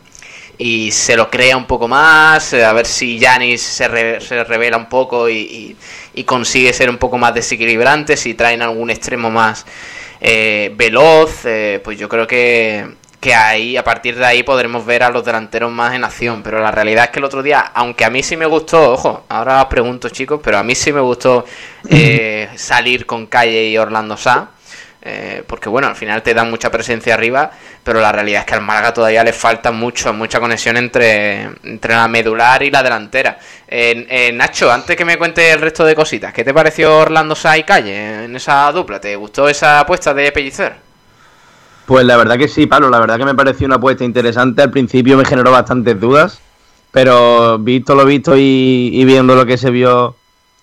y 0.59 0.91
se 0.93 1.17
lo 1.17 1.31
crea 1.31 1.57
un 1.57 1.67
poco 1.67 1.89
más, 1.89 2.53
eh, 2.53 2.65
a 2.65 2.73
ver 2.73 2.87
si 2.87 3.19
Yanis 3.19 3.61
se, 3.63 3.89
re- 3.89 4.21
se 4.21 4.45
revela 4.45 4.77
un 4.77 4.89
poco 4.89 5.29
y, 5.29 5.37
y- 5.39 5.77
y 6.15 6.25
consigue 6.25 6.73
ser 6.73 6.91
un 6.91 6.99
poco 6.99 7.19
más 7.19 7.35
desequilibrante, 7.35 8.17
si 8.17 8.35
traen 8.35 8.63
algún 8.63 8.91
extremo 8.91 9.31
más 9.31 9.65
eh, 10.21 10.73
veloz, 10.77 11.45
eh, 11.47 11.81
pues 11.83 11.99
yo 11.99 12.09
creo 12.09 12.27
que, 12.27 12.87
que 13.19 13.35
ahí, 13.35 13.77
a 13.77 13.83
partir 13.85 14.17
de 14.17 14.25
ahí 14.25 14.43
podremos 14.43 14.85
ver 14.87 15.03
a 15.03 15.11
los 15.11 15.25
delanteros 15.25 15.73
más 15.73 15.95
en 15.95 16.05
acción, 16.05 16.43
pero 16.43 16.61
la 16.61 16.71
realidad 16.71 17.05
es 17.07 17.11
que 17.11 17.19
el 17.19 17.25
otro 17.25 17.43
día, 17.43 17.61
aunque 17.75 18.05
a 18.05 18.11
mí 18.11 18.23
sí 18.23 18.37
me 18.37 18.47
gustó, 18.47 18.93
ojo, 18.93 19.25
ahora 19.29 19.63
os 19.63 19.69
pregunto 19.69 20.09
chicos, 20.11 20.41
pero 20.45 20.59
a 20.59 20.63
mí 20.63 20.75
sí 20.75 20.93
me 20.93 21.01
gustó 21.01 21.45
eh, 21.89 22.49
salir 22.57 23.07
con 23.07 23.27
Calle 23.27 23.65
y 23.69 23.79
Orlando 23.79 24.17
Sá, 24.17 24.51
eh, 25.05 25.43
porque 25.45 25.69
bueno, 25.69 25.89
al 25.89 25.97
final 25.97 26.23
te 26.23 26.33
dan 26.33 26.49
mucha 26.49 26.71
presencia 26.71 27.15
arriba, 27.15 27.51
pero 27.83 28.01
la 28.01 28.13
realidad 28.13 28.41
es 28.41 28.47
que 28.47 28.55
al 28.55 28.63
Málaga 28.63 28.95
todavía 28.95 29.25
le 29.25 29.33
falta 29.33 29.73
mucho, 29.73 30.13
mucha 30.13 30.39
conexión 30.39 30.77
entre, 30.77 31.43
entre 31.65 31.95
la 31.95 32.07
medular 32.07 32.63
y 32.63 32.71
la 32.71 32.85
delantera. 32.85 33.37
Eh, 33.67 34.07
eh, 34.09 34.33
Nacho, 34.33 34.71
antes 34.71 34.97
que 34.97 35.05
me 35.05 35.19
cuente 35.19 35.51
el 35.51 35.61
resto 35.61 35.85
de 35.85 35.97
cositas, 35.97 36.33
¿qué 36.33 36.45
te 36.45 36.55
pareció 36.55 36.99
Orlando 36.99 37.35
Sá 37.35 37.59
y 37.59 37.65
Calle 37.65 38.27
en 38.27 38.37
esa 38.37 38.71
dupla? 38.71 39.01
¿Te 39.01 39.17
gustó 39.17 39.49
esa 39.49 39.81
apuesta 39.81 40.15
de 40.15 40.31
Pellicer? 40.31 40.77
Pues 41.87 42.05
la 42.05 42.17
verdad 42.17 42.39
que 42.39 42.47
sí, 42.47 42.67
Pablo, 42.67 42.89
la 42.89 43.01
verdad 43.01 43.19
que 43.19 43.25
me 43.25 43.35
pareció 43.35 43.67
una 43.67 43.77
apuesta 43.77 44.05
interesante. 44.05 44.63
Al 44.63 44.71
principio 44.71 45.17
me 45.17 45.25
generó 45.25 45.51
bastantes 45.51 45.99
dudas, 45.99 46.41
pero 46.93 47.59
visto 47.59 47.97
lo 47.97 48.05
visto 48.05 48.37
y 48.37 49.05
viendo 49.05 49.35
lo 49.35 49.45
que 49.47 49.59
se 49.59 49.71
vio 49.71 50.15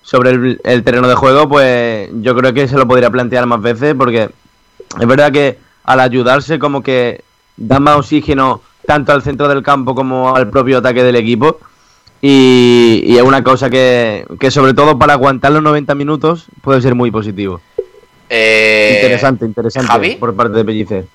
sobre 0.02 0.32
el, 0.32 0.62
el 0.64 0.84
terreno 0.84 1.08
de 1.08 1.16
juego, 1.16 1.48
pues 1.48 2.10
yo 2.22 2.36
creo 2.36 2.54
que 2.54 2.68
se 2.68 2.78
lo 2.78 2.88
podría 2.88 3.10
plantear 3.10 3.46
más 3.46 3.62
veces, 3.62 3.96
porque 3.96 4.30
es 5.00 5.08
verdad 5.08 5.32
que 5.32 5.58
al 5.84 6.00
ayudarse 6.00 6.60
como 6.60 6.82
que 6.82 7.24
da 7.58 7.80
más 7.80 7.98
oxígeno 7.98 8.62
tanto 8.86 9.12
al 9.12 9.22
centro 9.22 9.48
del 9.48 9.62
campo 9.62 9.94
como 9.94 10.36
al 10.36 10.50
propio 10.50 10.80
ataque 10.80 11.04
del 11.04 11.16
equipo. 11.16 11.60
Y, 12.22 13.04
y 13.06 13.18
es 13.18 13.24
una 13.24 13.44
cosa 13.44 13.70
que, 13.70 14.26
que 14.40 14.52
sobre 14.52 14.74
todo 14.74 15.00
para 15.00 15.14
aguantar 15.14 15.52
los 15.52 15.64
90 15.64 15.96
minutos 15.96 16.48
puede 16.62 16.82
ser 16.82 16.96
muy 16.96 17.12
positivo. 17.12 17.62
Eh, 18.30 18.94
interesante, 18.96 19.46
interesante 19.46 19.92
¿Javi? 19.92 20.16
por 20.16 20.36
parte 20.36 20.58
de 20.58 20.66
Pellicer. 20.66 21.06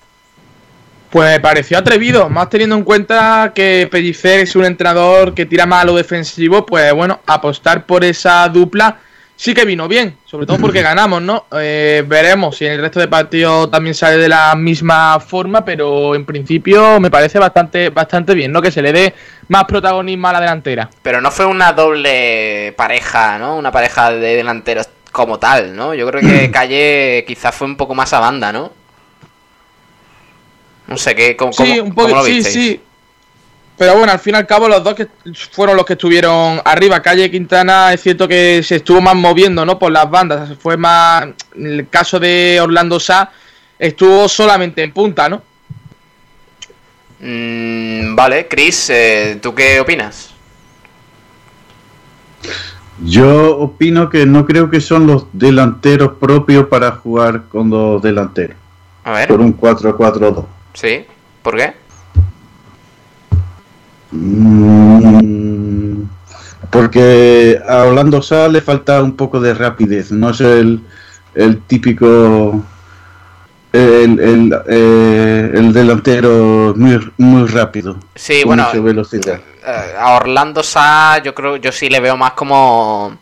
Pues 1.14 1.30
me 1.30 1.38
pareció 1.38 1.78
atrevido, 1.78 2.28
más 2.28 2.50
teniendo 2.50 2.74
en 2.74 2.82
cuenta 2.82 3.52
que 3.54 3.86
Pellicer 3.88 4.40
es 4.40 4.56
un 4.56 4.64
entrenador 4.64 5.32
que 5.32 5.46
tira 5.46 5.64
más 5.64 5.82
a 5.82 5.86
lo 5.86 5.94
defensivo, 5.94 6.66
pues 6.66 6.92
bueno, 6.92 7.20
apostar 7.24 7.86
por 7.86 8.02
esa 8.02 8.48
dupla 8.48 8.98
sí 9.36 9.54
que 9.54 9.64
vino 9.64 9.86
bien, 9.86 10.16
sobre 10.24 10.44
todo 10.44 10.58
porque 10.58 10.82
ganamos, 10.82 11.22
¿no? 11.22 11.46
Eh, 11.52 12.02
veremos 12.04 12.56
si 12.56 12.66
en 12.66 12.72
el 12.72 12.80
resto 12.80 12.98
de 12.98 13.06
partidos 13.06 13.70
también 13.70 13.94
sale 13.94 14.16
de 14.16 14.28
la 14.28 14.56
misma 14.56 15.20
forma, 15.20 15.64
pero 15.64 16.16
en 16.16 16.24
principio 16.24 16.98
me 16.98 17.12
parece 17.12 17.38
bastante, 17.38 17.90
bastante 17.90 18.34
bien, 18.34 18.50
¿no? 18.50 18.60
Que 18.60 18.72
se 18.72 18.82
le 18.82 18.92
dé 18.92 19.14
más 19.46 19.66
protagonismo 19.66 20.26
a 20.26 20.32
la 20.32 20.40
delantera. 20.40 20.90
Pero 21.00 21.20
no 21.20 21.30
fue 21.30 21.46
una 21.46 21.72
doble 21.74 22.74
pareja, 22.76 23.38
¿no? 23.38 23.54
Una 23.54 23.70
pareja 23.70 24.10
de 24.10 24.34
delanteros 24.34 24.88
como 25.12 25.38
tal, 25.38 25.76
¿no? 25.76 25.94
Yo 25.94 26.08
creo 26.08 26.20
que 26.20 26.50
Calle 26.52 27.24
quizás 27.24 27.54
fue 27.54 27.68
un 27.68 27.76
poco 27.76 27.94
más 27.94 28.12
a 28.12 28.18
banda, 28.18 28.52
¿no? 28.52 28.82
No 30.86 30.96
sé, 30.96 31.14
¿qué, 31.14 31.36
cómo, 31.36 31.52
Sí, 31.52 31.62
cómo- 31.78 31.82
un 31.82 31.94
poco, 31.94 32.08
cómo 32.08 32.20
lo 32.20 32.26
sí, 32.26 32.32
visteis? 32.34 32.54
sí. 32.54 32.80
Pero 33.76 33.96
bueno, 33.96 34.12
al 34.12 34.20
fin 34.20 34.34
y 34.34 34.38
al 34.38 34.46
cabo 34.46 34.68
los 34.68 34.84
dos 34.84 34.94
que 34.94 35.08
fueron 35.50 35.76
los 35.76 35.84
que 35.84 35.94
estuvieron 35.94 36.60
arriba. 36.64 37.02
Calle 37.02 37.28
Quintana 37.30 37.92
es 37.92 38.00
cierto 38.02 38.28
que 38.28 38.62
se 38.62 38.76
estuvo 38.76 39.00
más 39.00 39.16
moviendo, 39.16 39.64
¿no? 39.66 39.78
Por 39.80 39.90
las 39.90 40.08
bandas. 40.08 40.56
Fue 40.60 40.76
más... 40.76 41.24
En 41.56 41.66
el 41.66 41.88
caso 41.88 42.20
de 42.20 42.60
Orlando 42.62 43.00
Sá, 43.00 43.32
estuvo 43.78 44.28
solamente 44.28 44.82
en 44.84 44.92
punta, 44.92 45.28
¿no? 45.28 45.42
Mm, 47.18 48.14
vale, 48.14 48.46
Chris, 48.46 48.90
eh, 48.90 49.38
¿tú 49.42 49.54
qué 49.54 49.80
opinas? 49.80 50.30
Yo 53.02 53.56
opino 53.58 54.08
que 54.08 54.24
no 54.24 54.46
creo 54.46 54.70
que 54.70 54.80
son 54.80 55.06
los 55.06 55.26
delanteros 55.32 56.12
propios 56.20 56.68
para 56.68 56.92
jugar 56.92 57.44
con 57.48 57.70
dos 57.70 58.00
delanteros. 58.02 58.56
A 59.02 59.12
ver. 59.12 59.28
Por 59.28 59.40
un 59.40 59.52
4-4-2. 59.56 60.44
Sí, 60.74 61.06
¿por 61.42 61.56
qué? 61.56 61.72
Mm, 64.10 66.02
porque 66.70 67.60
a 67.68 67.84
Orlando 67.84 68.22
Sá 68.22 68.48
le 68.48 68.60
falta 68.60 69.02
un 69.02 69.16
poco 69.16 69.40
de 69.40 69.54
rapidez. 69.54 70.10
No 70.10 70.30
es 70.30 70.40
el, 70.40 70.80
el 71.34 71.60
típico. 71.62 72.62
El, 73.72 74.20
el, 74.20 74.54
eh, 74.68 75.50
el 75.52 75.72
delantero 75.72 76.74
muy, 76.76 77.12
muy 77.18 77.48
rápido. 77.48 77.96
Sí, 78.14 78.42
con 78.44 78.56
bueno, 78.56 78.82
velocidad. 78.82 79.40
Eh, 79.66 79.94
a 79.98 80.14
Orlando 80.14 80.62
Sá, 80.62 81.20
yo 81.24 81.34
creo, 81.34 81.56
yo 81.56 81.72
sí 81.72 81.88
le 81.88 81.98
veo 81.98 82.16
más 82.16 82.34
como, 82.34 83.16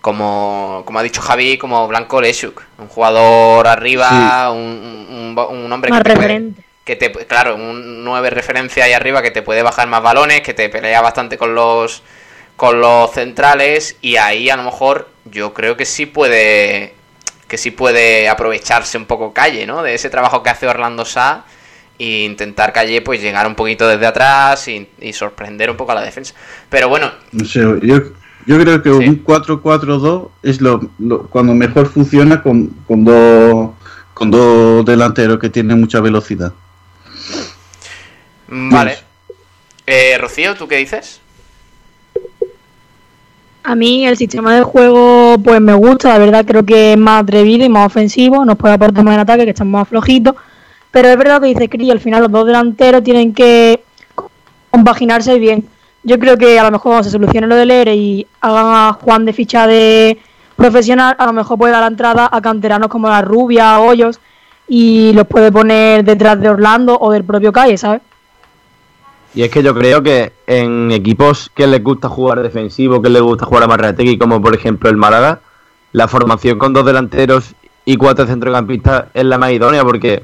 como, 0.00 0.82
como 0.86 0.98
ha 0.98 1.02
dicho 1.02 1.20
Javi, 1.20 1.58
como 1.58 1.86
Blanco 1.88 2.22
Leshuk, 2.22 2.62
un 2.78 2.88
jugador 2.88 3.66
arriba, 3.66 4.50
un, 4.50 4.58
un- 4.60 5.38
un- 5.38 5.64
un 5.64 5.72
hombre 5.72 5.90
Más 5.90 6.02
que 6.02 6.14
puede-. 6.14 6.52
Que 6.84 6.96
te, 6.96 7.12
claro, 7.12 7.54
un 7.56 8.04
9 8.04 8.30
referencia 8.30 8.84
ahí 8.84 8.92
arriba 8.92 9.22
que 9.22 9.30
te 9.30 9.42
puede 9.42 9.62
bajar 9.62 9.88
más 9.88 10.02
balones, 10.02 10.40
que 10.42 10.54
te 10.54 10.68
pelea 10.68 11.00
bastante 11.00 11.38
con 11.38 11.54
los, 11.54 12.02
con 12.56 12.80
los 12.80 13.10
centrales 13.12 13.96
y 14.00 14.16
ahí 14.16 14.50
a 14.50 14.56
lo 14.56 14.64
mejor 14.64 15.08
yo 15.24 15.54
creo 15.54 15.76
que 15.76 15.84
sí 15.84 16.06
puede, 16.06 16.94
que 17.48 17.56
sí 17.58 17.70
puede 17.70 18.28
aprovecharse 18.28 18.98
un 18.98 19.06
poco 19.06 19.32
Calle, 19.32 19.66
¿no? 19.66 19.82
De 19.82 19.94
ese 19.94 20.10
trabajo 20.10 20.42
que 20.42 20.50
hace 20.50 20.66
Orlando 20.66 21.04
Sá 21.04 21.44
e 21.98 22.24
intentar 22.24 22.72
Calle 22.72 23.00
pues 23.02 23.20
llegar 23.20 23.46
un 23.46 23.54
poquito 23.54 23.86
desde 23.86 24.06
atrás 24.06 24.66
y, 24.68 24.88
y 25.00 25.12
sorprender 25.12 25.70
un 25.70 25.76
poco 25.76 25.92
a 25.92 25.96
la 25.96 26.02
defensa. 26.02 26.34
Pero 26.68 26.88
bueno, 26.88 27.12
yo, 27.82 27.98
yo 28.46 28.58
creo 28.58 28.82
que 28.82 28.90
un 28.90 29.22
4-4-2 29.24 30.30
es 30.42 30.60
lo, 30.60 30.80
lo- 30.98 31.28
cuando 31.28 31.54
mejor 31.54 31.86
funciona 31.88 32.42
con, 32.42 32.68
con 32.86 33.04
dos 33.04 33.70
con 34.14 34.30
dos 34.30 34.84
delanteros 34.84 35.38
que 35.38 35.48
tienen 35.48 35.80
mucha 35.80 36.00
velocidad. 36.00 36.52
Mm, 38.54 38.70
vale. 38.70 38.96
Eh, 39.86 40.16
Rocío, 40.18 40.54
¿tú 40.54 40.68
qué 40.68 40.76
dices? 40.76 41.20
A 43.64 43.74
mí 43.76 44.06
el 44.06 44.16
sistema 44.16 44.56
de 44.56 44.62
juego 44.62 45.36
pues 45.42 45.60
me 45.60 45.74
gusta, 45.74 46.08
la 46.08 46.18
verdad 46.18 46.44
creo 46.44 46.64
que 46.64 46.92
es 46.92 46.98
más 46.98 47.22
atrevido 47.22 47.64
y 47.64 47.68
más 47.68 47.86
ofensivo, 47.86 48.44
nos 48.44 48.56
puede 48.56 48.74
aportar 48.74 49.04
más 49.04 49.14
en 49.14 49.20
ataque, 49.20 49.44
que 49.44 49.50
estamos 49.50 49.72
más 49.72 49.88
flojitos, 49.88 50.34
pero 50.90 51.08
es 51.08 51.16
verdad 51.16 51.40
que 51.40 51.46
dice 51.46 51.68
Cris, 51.68 51.90
al 51.90 52.00
final 52.00 52.22
los 52.22 52.32
dos 52.32 52.46
delanteros 52.46 53.04
tienen 53.04 53.32
que 53.32 53.84
compaginarse 54.70 55.38
bien. 55.38 55.64
Yo 56.02 56.18
creo 56.18 56.36
que 56.36 56.58
a 56.58 56.64
lo 56.64 56.72
mejor 56.72 56.90
cuando 56.92 57.04
se 57.04 57.10
solucione 57.10 57.46
lo 57.46 57.54
del 57.54 57.70
ERE 57.70 57.94
y 57.94 58.26
hagan 58.40 58.66
a 58.66 58.98
Juan 59.00 59.24
de 59.24 59.32
ficha 59.32 59.68
de 59.68 60.18
profesional, 60.56 61.14
a 61.16 61.26
lo 61.26 61.32
mejor 61.32 61.56
puede 61.56 61.72
dar 61.72 61.82
la 61.82 61.86
entrada 61.86 62.28
a 62.30 62.40
canteranos 62.40 62.88
como 62.88 63.08
la 63.08 63.22
Rubia, 63.22 63.78
Hoyos, 63.78 64.18
y 64.66 65.12
los 65.12 65.26
puede 65.28 65.52
poner 65.52 66.04
detrás 66.04 66.40
de 66.40 66.48
Orlando 66.48 66.98
o 66.98 67.12
del 67.12 67.22
propio 67.22 67.52
Calle, 67.52 67.78
¿sabes? 67.78 68.00
Y 69.34 69.42
es 69.42 69.50
que 69.50 69.62
yo 69.62 69.74
creo 69.74 70.02
que 70.02 70.32
en 70.46 70.90
equipos 70.92 71.50
que 71.54 71.66
les 71.66 71.82
gusta 71.82 72.08
jugar 72.08 72.42
defensivo, 72.42 73.00
que 73.00 73.08
les 73.08 73.22
gusta 73.22 73.46
jugar 73.46 73.64
a 73.64 73.66
Marrategui, 73.66 74.18
como 74.18 74.42
por 74.42 74.54
ejemplo 74.54 74.90
el 74.90 74.96
Málaga, 74.96 75.40
la 75.92 76.08
formación 76.08 76.58
con 76.58 76.72
dos 76.72 76.84
delanteros 76.84 77.54
y 77.84 77.96
cuatro 77.96 78.26
centrocampistas 78.26 79.06
es 79.14 79.24
la 79.24 79.38
más 79.38 79.52
idónea 79.52 79.84
porque 79.84 80.22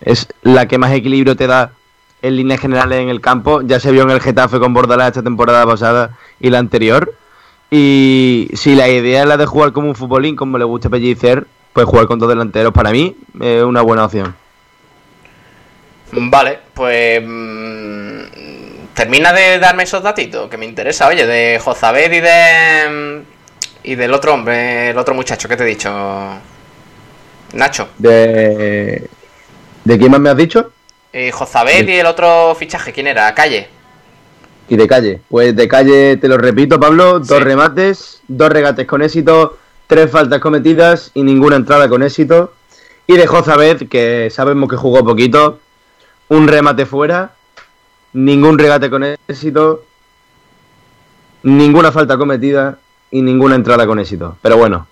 es 0.00 0.28
la 0.42 0.68
que 0.68 0.78
más 0.78 0.92
equilibrio 0.92 1.36
te 1.36 1.46
da 1.46 1.72
en 2.20 2.36
líneas 2.36 2.60
generales 2.60 3.00
en 3.00 3.08
el 3.08 3.20
campo. 3.20 3.62
Ya 3.62 3.80
se 3.80 3.90
vio 3.90 4.02
en 4.02 4.10
el 4.10 4.20
Getafe 4.20 4.58
con 4.58 4.74
Bordalás 4.74 5.08
esta 5.08 5.22
temporada 5.22 5.66
pasada 5.66 6.18
y 6.40 6.50
la 6.50 6.58
anterior. 6.58 7.14
Y 7.70 8.50
si 8.52 8.74
la 8.74 8.88
idea 8.88 9.22
es 9.22 9.28
la 9.28 9.38
de 9.38 9.46
jugar 9.46 9.72
como 9.72 9.88
un 9.88 9.94
futbolín, 9.94 10.36
como 10.36 10.58
le 10.58 10.64
gusta 10.64 10.90
Pellicer, 10.90 11.46
pues 11.72 11.86
jugar 11.86 12.06
con 12.06 12.18
dos 12.18 12.28
delanteros 12.28 12.72
para 12.72 12.90
mí 12.90 13.16
es 13.40 13.62
una 13.64 13.80
buena 13.80 14.04
opción. 14.04 14.34
Vale, 16.12 16.58
pues 16.74 17.22
mm, 17.26 18.11
termina 19.02 19.32
de 19.32 19.58
darme 19.58 19.82
esos 19.82 20.00
datitos 20.00 20.48
que 20.48 20.56
me 20.56 20.64
interesa, 20.64 21.08
oye, 21.08 21.26
de 21.26 21.58
Jozabed 21.58 22.12
y 22.12 22.20
de 22.20 22.88
mm, 22.88 23.88
y 23.88 23.96
del 23.96 24.14
otro 24.14 24.34
hombre, 24.34 24.90
el 24.90 24.98
otro 24.98 25.12
muchacho 25.12 25.48
que 25.48 25.56
te 25.56 25.64
he 25.64 25.66
dicho, 25.66 25.90
Nacho. 27.54 27.88
De... 27.98 29.08
¿De 29.84 29.98
quién 29.98 30.12
más 30.12 30.20
me 30.20 30.30
has 30.30 30.36
dicho? 30.36 30.70
Eh, 31.12 31.32
Jozabed 31.32 31.88
y 31.88 31.94
el 31.98 32.06
otro 32.06 32.54
fichaje, 32.56 32.92
¿quién 32.92 33.08
era? 33.08 33.34
Calle. 33.34 33.66
Y 34.68 34.76
de 34.76 34.86
calle. 34.86 35.20
Pues 35.28 35.56
de 35.56 35.66
calle, 35.66 36.16
te 36.18 36.28
lo 36.28 36.38
repito, 36.38 36.78
Pablo, 36.78 37.18
dos 37.18 37.38
Sí. 37.38 37.42
remates, 37.42 38.20
dos 38.28 38.50
regates 38.50 38.86
con 38.86 39.02
éxito, 39.02 39.58
tres 39.88 40.12
faltas 40.12 40.38
cometidas 40.38 41.10
y 41.14 41.24
ninguna 41.24 41.56
entrada 41.56 41.88
con 41.88 42.04
éxito. 42.04 42.52
Y 43.08 43.16
de 43.16 43.26
Jozabed, 43.26 43.88
que 43.88 44.30
sabemos 44.30 44.70
que 44.70 44.76
jugó 44.76 45.04
poquito, 45.04 45.58
un 46.28 46.46
remate 46.46 46.86
fuera, 46.86 47.32
ningún 48.12 48.58
regate 48.58 48.90
con 48.90 49.04
éxito, 49.28 49.84
ninguna 51.42 51.92
falta 51.92 52.16
cometida 52.16 52.78
y 53.10 53.22
ninguna 53.22 53.54
entrada 53.54 53.86
con 53.86 53.98
éxito. 53.98 54.36
Pero 54.42 54.56
bueno, 54.56 54.86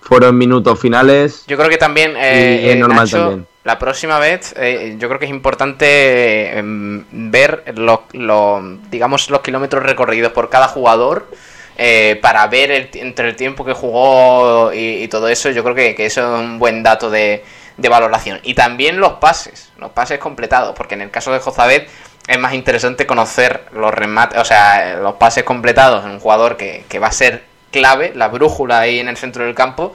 fueron 0.00 0.36
minutos 0.36 0.78
finales. 0.78 1.44
Yo 1.46 1.56
creo 1.56 1.68
que 1.68 1.78
también, 1.78 2.14
eh, 2.16 2.60
Y 2.64 2.68
es 2.70 2.76
eh, 2.76 2.78
normal 2.78 3.04
Nacho, 3.04 3.18
también. 3.18 3.46
la 3.64 3.78
próxima 3.78 4.18
vez, 4.18 4.54
eh, 4.56 4.96
yo 4.98 5.08
creo 5.08 5.18
que 5.18 5.26
es 5.26 5.30
importante 5.30 6.58
em, 6.58 7.04
ver 7.30 7.72
los, 7.76 8.00
los, 8.12 8.62
digamos, 8.90 9.30
los 9.30 9.40
kilómetros 9.40 9.82
recorridos 9.82 10.32
por 10.32 10.48
cada 10.50 10.68
jugador 10.68 11.28
eh, 11.76 12.18
para 12.20 12.46
ver 12.48 12.70
el, 12.70 12.90
entre 12.94 13.28
el 13.28 13.36
tiempo 13.36 13.64
que 13.64 13.72
jugó 13.72 14.72
y, 14.72 15.02
y 15.04 15.08
todo 15.08 15.28
eso. 15.28 15.50
Yo 15.50 15.62
creo 15.62 15.74
que, 15.74 15.94
que 15.94 16.06
eso 16.06 16.20
es 16.34 16.40
un 16.40 16.58
buen 16.58 16.82
dato 16.82 17.10
de, 17.10 17.44
de 17.76 17.88
valoración. 17.88 18.40
Y 18.42 18.54
también 18.54 18.98
los 19.00 19.14
pases, 19.14 19.70
los 19.78 19.90
pases 19.92 20.18
completados, 20.18 20.74
porque 20.76 20.94
en 20.94 21.02
el 21.02 21.10
caso 21.10 21.32
de 21.32 21.38
Jozabed 21.38 21.84
es 22.26 22.38
más 22.38 22.54
interesante 22.54 23.06
conocer 23.06 23.64
los 23.72 23.92
remates, 23.92 24.38
o 24.40 24.44
sea, 24.44 24.96
los 24.96 25.14
pases 25.14 25.44
completados 25.44 26.04
en 26.04 26.12
un 26.12 26.20
jugador 26.20 26.56
que, 26.56 26.84
que 26.88 26.98
va 26.98 27.08
a 27.08 27.12
ser 27.12 27.44
clave, 27.70 28.12
la 28.14 28.28
brújula 28.28 28.80
ahí 28.80 29.00
en 29.00 29.08
el 29.08 29.16
centro 29.16 29.44
del 29.44 29.54
campo, 29.54 29.92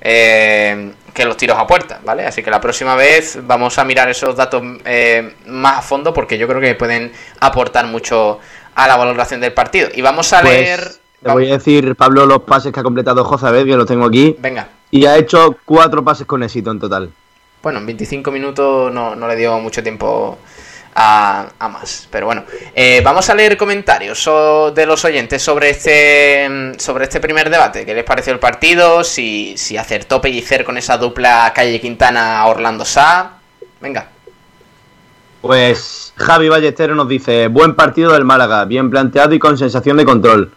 eh, 0.00 0.92
que 1.14 1.24
los 1.24 1.36
tiros 1.36 1.58
a 1.58 1.66
puerta, 1.66 2.00
¿vale? 2.04 2.26
Así 2.26 2.42
que 2.42 2.50
la 2.50 2.60
próxima 2.60 2.96
vez 2.96 3.38
vamos 3.42 3.78
a 3.78 3.84
mirar 3.84 4.08
esos 4.08 4.34
datos 4.34 4.62
eh, 4.84 5.34
más 5.46 5.78
a 5.78 5.82
fondo 5.82 6.12
porque 6.12 6.38
yo 6.38 6.48
creo 6.48 6.60
que 6.60 6.74
pueden 6.74 7.12
aportar 7.40 7.86
mucho 7.86 8.40
a 8.74 8.88
la 8.88 8.96
valoración 8.96 9.40
del 9.40 9.52
partido. 9.52 9.88
Y 9.94 10.02
vamos 10.02 10.32
a 10.32 10.40
Pues, 10.40 10.52
leer... 10.52 10.92
Te 11.22 11.32
voy 11.32 11.50
a 11.50 11.54
decir, 11.54 11.96
Pablo, 11.96 12.26
los 12.26 12.42
pases 12.42 12.72
que 12.72 12.78
ha 12.78 12.84
completado 12.84 13.24
Jozabed, 13.24 13.66
que 13.66 13.76
los 13.76 13.86
tengo 13.86 14.06
aquí. 14.06 14.36
Venga. 14.38 14.68
Y 14.92 15.04
ha 15.06 15.16
hecho 15.16 15.56
cuatro 15.64 16.04
pases 16.04 16.26
con 16.26 16.44
éxito 16.44 16.70
en 16.70 16.78
total. 16.78 17.10
Bueno, 17.60 17.80
en 17.80 17.86
25 17.86 18.30
minutos 18.30 18.92
no, 18.92 19.16
no 19.16 19.26
le 19.26 19.34
dio 19.34 19.58
mucho 19.58 19.82
tiempo 19.82 20.38
a, 21.00 21.68
más. 21.68 22.08
Pero 22.10 22.26
bueno, 22.26 22.44
eh, 22.74 23.00
vamos 23.04 23.30
a 23.30 23.34
leer 23.34 23.56
comentarios 23.56 24.28
de 24.74 24.86
los 24.86 25.04
oyentes 25.04 25.40
sobre 25.40 25.70
este 25.70 26.74
sobre 26.78 27.04
este 27.04 27.20
primer 27.20 27.50
debate. 27.50 27.86
¿Qué 27.86 27.94
les 27.94 28.04
pareció 28.04 28.32
el 28.32 28.40
partido? 28.40 29.04
Si, 29.04 29.56
si 29.56 29.76
acertó 29.76 30.20
Pellicer 30.20 30.64
con 30.64 30.76
esa 30.76 30.98
dupla 30.98 31.52
Calle 31.54 31.80
Quintana 31.80 32.44
Orlando 32.46 32.84
Sá. 32.84 33.38
Venga. 33.80 34.08
Pues 35.40 36.12
Javi 36.16 36.48
Ballestero 36.48 36.96
nos 36.96 37.08
dice, 37.08 37.46
buen 37.46 37.76
partido 37.76 38.12
del 38.12 38.24
Málaga, 38.24 38.64
bien 38.64 38.90
planteado 38.90 39.34
y 39.34 39.38
con 39.38 39.56
sensación 39.56 39.96
de 39.96 40.04
control. 40.04 40.52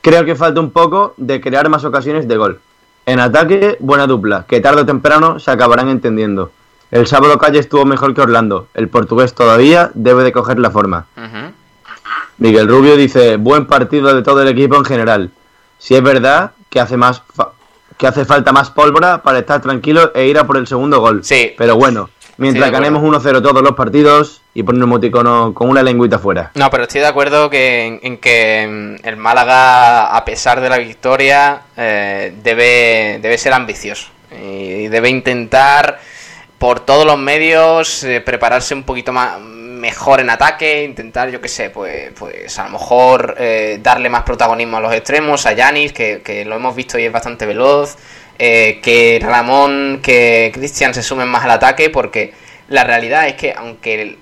Creo 0.00 0.24
que 0.24 0.34
falta 0.34 0.58
un 0.60 0.70
poco 0.70 1.12
de 1.18 1.40
crear 1.40 1.68
más 1.68 1.84
ocasiones 1.84 2.26
de 2.26 2.36
gol. 2.38 2.60
En 3.04 3.20
ataque, 3.20 3.76
buena 3.80 4.06
dupla, 4.06 4.46
que 4.48 4.60
tarde 4.60 4.82
o 4.82 4.86
temprano 4.86 5.38
se 5.38 5.50
acabarán 5.50 5.90
entendiendo. 5.90 6.50
El 6.92 7.06
sábado 7.08 7.38
Calle 7.38 7.58
estuvo 7.58 7.84
mejor 7.84 8.14
que 8.14 8.20
Orlando. 8.20 8.68
El 8.74 8.88
portugués 8.88 9.34
todavía 9.34 9.90
debe 9.94 10.22
de 10.22 10.30
coger 10.32 10.58
la 10.60 10.70
forma. 10.70 11.06
Miguel 12.38 12.68
Rubio 12.68 12.96
dice, 12.96 13.36
buen 13.36 13.66
partido 13.66 14.14
de 14.14 14.22
todo 14.22 14.42
el 14.42 14.48
equipo 14.48 14.76
en 14.76 14.84
general. 14.84 15.30
Si 15.78 15.94
es 15.94 16.02
verdad 16.02 16.52
que 16.70 16.80
hace 16.80 16.96
más 16.96 17.22
fa- 17.34 17.50
que 17.96 18.06
hace 18.06 18.24
falta 18.24 18.52
más 18.52 18.70
pólvora 18.70 19.22
para 19.22 19.38
estar 19.38 19.60
tranquilo 19.60 20.12
e 20.14 20.26
ir 20.26 20.38
a 20.38 20.44
por 20.46 20.56
el 20.56 20.66
segundo 20.66 21.00
gol. 21.00 21.22
Sí. 21.24 21.52
Pero 21.56 21.76
bueno, 21.76 22.10
mientras 22.36 22.66
Sí, 22.66 22.72
ganemos 22.72 23.02
1-0 23.02 23.42
todos 23.42 23.62
los 23.62 23.72
partidos 23.72 24.42
y 24.54 24.62
poner 24.62 24.82
un 24.82 24.88
emoticono 24.90 25.54
con 25.54 25.68
una 25.70 25.82
lengüita 25.82 26.18
fuera. 26.18 26.50
No, 26.54 26.68
pero 26.70 26.82
estoy 26.84 27.00
de 27.00 27.06
acuerdo 27.06 27.48
que, 27.48 27.86
en, 27.86 28.00
en 28.02 28.18
que 28.18 28.98
mm, 29.02 29.06
el 29.06 29.16
Málaga, 29.16 30.14
a 30.16 30.24
pesar 30.24 30.60
de 30.60 30.68
la 30.68 30.78
victoria, 30.78 31.62
eh, 31.76 32.34
debe, 32.42 33.18
debe 33.22 33.38
ser 33.38 33.52
ambicioso. 33.52 34.08
Y 34.32 34.88
debe 34.88 35.10
intentar, 35.10 36.00
por 36.62 36.78
todos 36.78 37.04
los 37.04 37.18
medios, 37.18 38.04
eh, 38.04 38.20
prepararse 38.20 38.72
un 38.72 38.84
poquito 38.84 39.12
más 39.12 39.40
mejor 39.40 40.20
en 40.20 40.30
ataque, 40.30 40.84
intentar, 40.84 41.28
yo 41.28 41.40
qué 41.40 41.48
sé, 41.48 41.70
pues, 41.70 42.12
pues 42.16 42.56
a 42.56 42.66
lo 42.66 42.70
mejor 42.70 43.34
eh, 43.36 43.80
darle 43.82 44.08
más 44.08 44.22
protagonismo 44.22 44.76
a 44.76 44.80
los 44.80 44.94
extremos, 44.94 45.44
a 45.44 45.54
Yanis, 45.54 45.92
que, 45.92 46.22
que 46.22 46.44
lo 46.44 46.54
hemos 46.54 46.76
visto 46.76 47.00
y 47.00 47.04
es 47.04 47.10
bastante 47.10 47.46
veloz, 47.46 47.96
eh, 48.38 48.78
que 48.80 49.18
Ramón, 49.20 49.98
que 50.04 50.52
Cristian 50.54 50.94
se 50.94 51.02
sumen 51.02 51.26
más 51.26 51.42
al 51.42 51.50
ataque, 51.50 51.90
porque 51.90 52.32
la 52.68 52.84
realidad 52.84 53.26
es 53.26 53.34
que 53.34 53.52
aunque 53.52 54.00
el, 54.00 54.18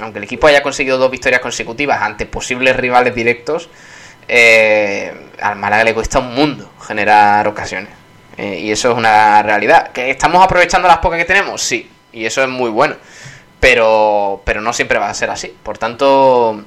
aunque 0.00 0.18
el 0.18 0.24
equipo 0.24 0.48
haya 0.48 0.64
conseguido 0.64 0.98
dos 0.98 1.12
victorias 1.12 1.40
consecutivas 1.40 2.02
ante 2.02 2.26
posibles 2.26 2.74
rivales 2.74 3.14
directos, 3.14 3.70
eh, 4.26 5.14
al 5.40 5.54
Málaga 5.54 5.84
le 5.84 5.94
cuesta 5.94 6.18
un 6.18 6.34
mundo 6.34 6.68
generar 6.84 7.46
ocasiones. 7.46 8.05
Eh, 8.38 8.60
y 8.64 8.70
eso 8.70 8.90
es 8.92 8.96
una 8.98 9.42
realidad. 9.42 9.92
¿Que 9.92 10.10
estamos 10.10 10.42
aprovechando 10.44 10.88
las 10.88 10.98
pocas 10.98 11.18
que 11.18 11.24
tenemos? 11.24 11.62
Sí. 11.62 11.88
Y 12.12 12.24
eso 12.26 12.42
es 12.42 12.48
muy 12.48 12.70
bueno. 12.70 12.96
Pero, 13.60 14.42
pero 14.44 14.60
no 14.60 14.72
siempre 14.72 14.98
va 14.98 15.08
a 15.08 15.14
ser 15.14 15.30
así. 15.30 15.52
Por 15.62 15.78
tanto, 15.78 16.62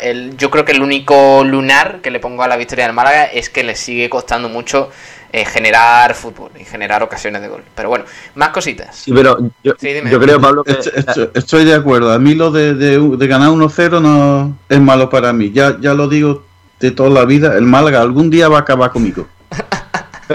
el- 0.00 0.36
yo 0.36 0.50
creo 0.50 0.64
que 0.64 0.72
el 0.72 0.82
único 0.82 1.42
lunar 1.44 2.00
que 2.02 2.10
le 2.10 2.20
pongo 2.20 2.42
a 2.42 2.48
la 2.48 2.56
victoria 2.56 2.84
del 2.86 2.94
Málaga 2.94 3.24
es 3.24 3.48
que 3.50 3.64
le 3.64 3.74
sigue 3.76 4.08
costando 4.10 4.48
mucho 4.48 4.90
eh, 5.32 5.44
generar 5.46 6.14
fútbol 6.14 6.52
y 6.60 6.64
generar 6.64 7.02
ocasiones 7.02 7.42
de 7.42 7.48
gol. 7.48 7.64
Pero 7.74 7.88
bueno, 7.88 8.04
más 8.36 8.50
cositas. 8.50 8.94
Sí, 8.94 9.10
pero 9.12 9.36
yo, 9.64 9.72
Sí, 9.80 9.92
dime. 9.92 10.08
yo 10.10 10.20
creo, 10.20 10.40
Pablo, 10.40 10.62
que 10.62 10.72
Estoy, 10.72 10.92
estoy- 10.94 11.30
estoy 11.34 11.64
de 11.64 11.74
acuerdo. 11.74 12.12
A 12.12 12.20
mí 12.20 12.34
lo 12.36 12.52
de, 12.52 12.74
de- 12.74 13.16
de 13.16 13.26
ganar 13.26 13.48
1-0 13.50 14.00
no 14.00 14.56
es 14.68 14.80
malo 14.80 15.10
para 15.10 15.32
mí. 15.32 15.50
Ya, 15.52 15.76
ya 15.80 15.92
lo 15.94 16.06
digo 16.06 16.44
de 16.78 16.92
toda 16.92 17.10
la 17.10 17.24
vida. 17.24 17.54
El 17.56 17.62
Málaga 17.64 18.00
algún 18.00 18.30
día 18.30 18.48
va 18.48 18.58
a 18.58 18.60
acabar 18.60 18.92
conmigo. 18.92 19.26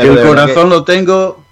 Pero 0.02 0.14
el 0.22 0.28
corazón 0.28 0.70
lo 0.70 0.84
tengo. 0.84 1.44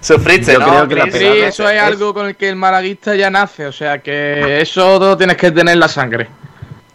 Sufriste, 0.00 0.52
Yo 0.52 0.58
¿no? 0.60 0.66
creo 0.66 0.88
que 0.88 0.94
la 0.96 1.04
Chris? 1.04 1.16
Sí, 1.16 1.26
eso 1.40 1.68
es 1.68 1.80
algo 1.80 2.12
con 2.12 2.26
el 2.26 2.36
que 2.36 2.48
el 2.50 2.56
malaguista 2.56 3.14
ya 3.14 3.30
nace, 3.30 3.66
o 3.66 3.72
sea 3.72 4.02
que 4.02 4.60
eso 4.60 4.98
lo 4.98 5.16
tienes 5.16 5.36
que 5.36 5.50
tener 5.50 5.72
en 5.74 5.80
la 5.80 5.88
sangre. 5.88 6.28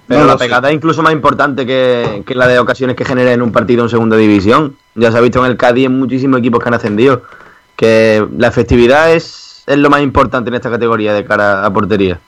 Pero 0.07 0.21
No 0.21 0.27
la 0.27 0.33
sé. 0.33 0.39
pegada 0.45 0.69
es 0.69 0.75
incluso 0.75 1.01
más 1.01 1.13
importante 1.13 1.65
que, 1.65 2.23
que 2.25 2.35
la 2.35 2.47
de 2.47 2.59
ocasiones 2.59 2.95
que 2.95 3.05
genera 3.05 3.31
en 3.31 3.41
un 3.41 3.51
partido 3.51 3.83
en 3.83 3.89
segunda 3.89 4.15
división. 4.17 4.75
Ya 4.95 5.11
se 5.11 5.17
ha 5.17 5.21
visto 5.21 5.43
en 5.43 5.51
el 5.51 5.57
Cádiz 5.57 5.85
en 5.87 5.97
muchísimos 5.99 6.39
equipos 6.39 6.61
que 6.61 6.69
han 6.69 6.73
ascendido. 6.75 7.23
Que 7.75 8.25
la 8.37 8.47
efectividad 8.47 9.11
es, 9.11 9.63
es 9.65 9.77
lo 9.77 9.89
más 9.89 10.01
importante 10.01 10.49
en 10.49 10.55
esta 10.55 10.69
categoría 10.69 11.13
de 11.13 11.25
cara 11.25 11.65
a 11.65 11.71
portería. 11.73 12.19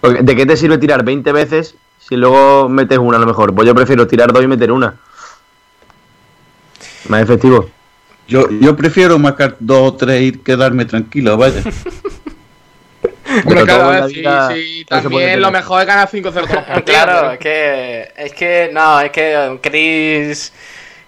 Porque, 0.00 0.22
¿De 0.22 0.34
qué 0.36 0.46
te 0.46 0.56
sirve 0.56 0.78
tirar 0.78 1.04
20 1.04 1.30
veces 1.32 1.74
si 1.98 2.16
luego 2.16 2.68
metes 2.68 2.98
una 2.98 3.16
a 3.16 3.20
lo 3.20 3.26
mejor? 3.26 3.54
Pues 3.54 3.66
yo 3.66 3.74
prefiero 3.74 4.06
tirar 4.06 4.32
dos 4.32 4.42
y 4.42 4.46
meter 4.48 4.72
una. 4.72 4.94
Más 7.08 7.22
efectivo. 7.22 7.68
Yo, 8.28 8.48
yo 8.60 8.76
prefiero 8.76 9.18
marcar 9.18 9.56
dos 9.58 9.92
o 9.92 9.94
tres 9.94 10.22
y 10.22 10.32
quedarme 10.32 10.84
tranquilo, 10.84 11.36
vaya. 11.36 11.62
Pero 13.48 14.08
sí, 14.08 14.14
sí, 14.14 14.22
se 14.22 14.28
puede 14.28 14.86
también 14.86 15.40
lo 15.40 15.50
mejor 15.50 15.80
es 15.80 15.86
ganar 15.86 16.08
5-0 16.08 16.22
todos 16.22 16.34
los 16.36 16.48
partidos. 16.50 16.82
Claro, 16.84 17.32
es 17.32 17.38
que, 17.38 18.12
es 18.16 18.32
que, 18.34 18.70
no, 18.72 19.00
es 19.00 19.10
que 19.10 19.58
Chris, 19.62 20.52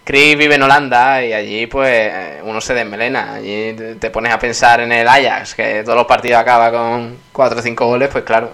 Chris 0.03 0.35
vive 0.37 0.55
en 0.55 0.63
Holanda 0.63 1.23
y 1.23 1.33
allí 1.33 1.67
pues 1.67 2.11
uno 2.43 2.59
se 2.61 2.73
desmelena. 2.73 3.35
Allí 3.35 3.73
te- 3.73 3.95
te 3.95 4.09
pones 4.09 4.33
a 4.33 4.39
pensar 4.39 4.79
en 4.81 4.91
el 4.91 5.07
Ajax, 5.07 5.53
que 5.53 5.83
todos 5.83 5.97
los 5.97 6.07
partidos 6.07 6.39
acaba 6.39 6.71
con 6.71 7.15
4 7.31 7.59
o 7.59 7.61
5 7.61 7.85
goles, 7.85 8.09
pues 8.11 8.23
claro. 8.23 8.53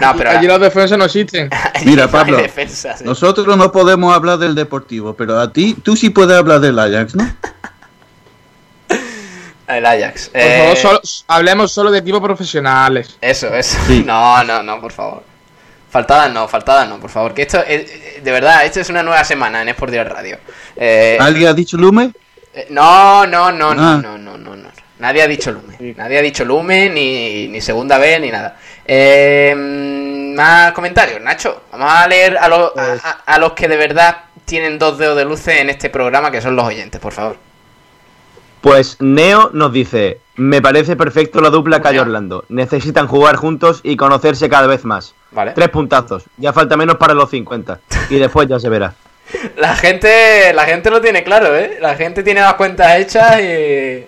No, 0.00 0.12
pero 0.16 0.30
Allí 0.30 0.46
los 0.46 0.60
defensas 0.60 0.98
no 0.98 1.04
existen. 1.04 1.48
Mira, 1.84 2.08
Pablo, 2.08 2.36
defensa, 2.36 2.96
sí. 2.96 3.04
nosotros 3.04 3.56
no 3.56 3.70
podemos 3.70 4.14
hablar 4.14 4.38
del 4.38 4.54
Deportivo, 4.54 5.14
pero 5.14 5.38
a 5.38 5.52
ti, 5.52 5.74
tú 5.82 5.94
sí 5.96 6.10
puedes 6.10 6.36
hablar 6.36 6.60
del 6.60 6.78
Ajax, 6.78 7.14
¿no? 7.14 7.24
el 9.68 9.86
Ajax. 9.86 10.28
Por 10.28 10.40
Eh, 10.40 10.58
favor, 10.58 10.76
solo- 10.76 11.00
hablemos 11.28 11.72
solo 11.72 11.90
de 11.90 11.98
equipos 12.00 12.20
profesionales. 12.20 13.16
Eso, 13.20 13.54
eso. 13.54 13.78
Sí. 13.86 14.02
No, 14.04 14.42
no, 14.44 14.62
no, 14.62 14.80
por 14.80 14.92
favor. 14.92 15.22
Faltadas 15.90 16.32
no, 16.32 16.48
faltadas 16.48 16.88
no, 16.88 16.98
por 16.98 17.10
favor. 17.10 17.32
Que 17.34 17.42
esto, 17.42 17.62
es- 17.66 18.22
de 18.22 18.30
verdad, 18.32 18.64
esto 18.64 18.80
es 18.80 18.90
una 18.90 19.02
nueva 19.02 19.22
semana 19.24 19.62
en 19.62 19.68
Sport 19.68 19.94
Radio. 19.94 20.38
Eh, 20.76 21.16
¿Alguien 21.20 21.48
ha 21.48 21.54
dicho 21.54 21.76
Lume? 21.76 22.10
Eh, 22.52 22.66
No, 22.70 23.26
no, 23.26 23.52
no, 23.52 23.74
no, 23.74 23.82
Ah. 23.82 24.00
no, 24.02 24.18
no, 24.18 24.36
no, 24.36 24.56
no. 24.56 24.68
Nadie 25.04 25.22
ha 25.22 25.26
dicho 25.28 25.52
Lumen. 25.52 25.94
Nadie 25.98 26.18
ha 26.18 26.22
dicho 26.22 26.46
Lumen, 26.46 26.94
ni, 26.94 27.46
ni 27.48 27.60
segunda 27.60 27.98
vez, 27.98 28.18
ni 28.22 28.30
nada. 28.30 28.56
Eh, 28.86 29.54
más 30.34 30.72
comentarios, 30.72 31.20
Nacho. 31.20 31.64
Vamos 31.72 31.92
a 31.92 32.08
leer 32.08 32.38
a, 32.38 32.48
los- 32.48 32.72
a, 32.74 32.94
a- 32.94 33.34
a 33.34 33.38
los 33.38 33.52
que 33.52 33.68
de 33.68 33.76
verdad 33.76 34.16
tienen 34.46 34.78
dos 34.78 34.96
dedos 34.96 35.18
de 35.18 35.26
luces 35.26 35.60
en 35.60 35.68
este 35.68 35.90
programa, 35.90 36.30
que 36.30 36.40
son 36.40 36.56
los 36.56 36.64
oyentes, 36.64 36.98
por 37.02 37.12
favor. 37.12 37.36
Pues 38.62 38.96
Neo 39.00 39.50
nos 39.52 39.74
dice, 39.74 40.20
me 40.36 40.62
parece 40.62 40.96
perfecto 40.96 41.42
la 41.42 41.50
dupla 41.50 41.82
Calle 41.82 42.00
Orlando. 42.00 42.46
Necesitan 42.48 43.06
jugar 43.06 43.36
juntos 43.36 43.80
y 43.82 43.96
conocerse 43.96 44.48
cada 44.48 44.66
vez 44.66 44.86
más. 44.86 45.14
Vale. 45.32 45.50
Tres 45.52 45.68
puntazos. 45.68 46.24
Ya 46.38 46.54
falta 46.54 46.78
menos 46.78 46.96
para 46.96 47.12
los 47.12 47.28
50. 47.28 47.80
Y 48.08 48.16
después 48.18 48.48
ya 48.48 48.58
se 48.58 48.70
verá. 48.70 48.94
La 49.56 49.74
gente, 49.76 50.52
la 50.54 50.64
gente 50.64 50.90
lo 50.90 51.00
tiene 51.00 51.24
claro, 51.24 51.54
¿eh? 51.56 51.76
La 51.80 51.94
gente 51.94 52.22
tiene 52.22 52.40
las 52.40 52.54
cuentas 52.54 52.96
hechas 52.98 53.40
y... 53.40 54.06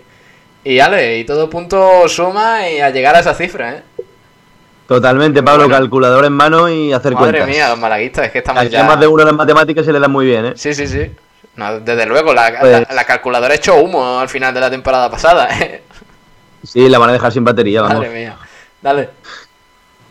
Y 0.69 0.79
ale, 0.81 1.19
y 1.19 1.23
todo 1.23 1.49
punto 1.49 2.09
suma 2.09 2.67
y 2.69 2.79
a 2.81 2.89
llegar 2.89 3.15
a 3.15 3.19
esa 3.19 3.33
cifra, 3.33 3.71
¿eh? 3.75 3.83
Totalmente, 4.85 5.41
Pablo, 5.43 5.69
calculador 5.69 6.25
en 6.25 6.33
mano 6.33 6.67
y 6.69 6.91
hacer 6.91 7.13
Madre 7.13 7.39
cuentas. 7.39 7.47
mía, 7.49 7.69
los 7.69 7.79
malaguistas, 7.79 8.25
es 8.25 8.31
que 8.31 8.39
estamos 8.39 8.61
Al 8.63 8.69
ya... 8.69 8.83
más 8.83 8.99
de 8.99 9.07
uno 9.07 9.21
en 9.21 9.27
las 9.29 9.35
matemáticas 9.35 9.85
se 9.85 9.93
le 9.93 9.99
da 9.99 10.07
muy 10.09 10.25
bien, 10.25 10.45
¿eh? 10.47 10.53
Sí, 10.55 10.73
sí, 10.73 10.87
sí. 10.87 11.09
No, 11.55 11.79
desde 11.79 12.05
luego, 12.05 12.33
la, 12.33 12.59
Pues- 12.59 12.85
la- 12.87 12.93
la 12.95 13.03
calculadora 13.05 13.53
echó 13.55 13.75
humo 13.75 14.19
al 14.19 14.27
final 14.29 14.53
de 14.53 14.59
la 14.59 14.69
temporada 14.69 15.09
pasada. 15.09 15.47
¿eh? 15.59 15.83
Sí, 16.63 16.87
la 16.89 16.99
van 16.99 17.09
a 17.11 17.13
dejar 17.13 17.31
sin 17.31 17.45
batería, 17.45 17.81
vamos. 17.81 17.99
Madre 17.99 18.09
mía. 18.13 18.35
Dale. 18.81 19.09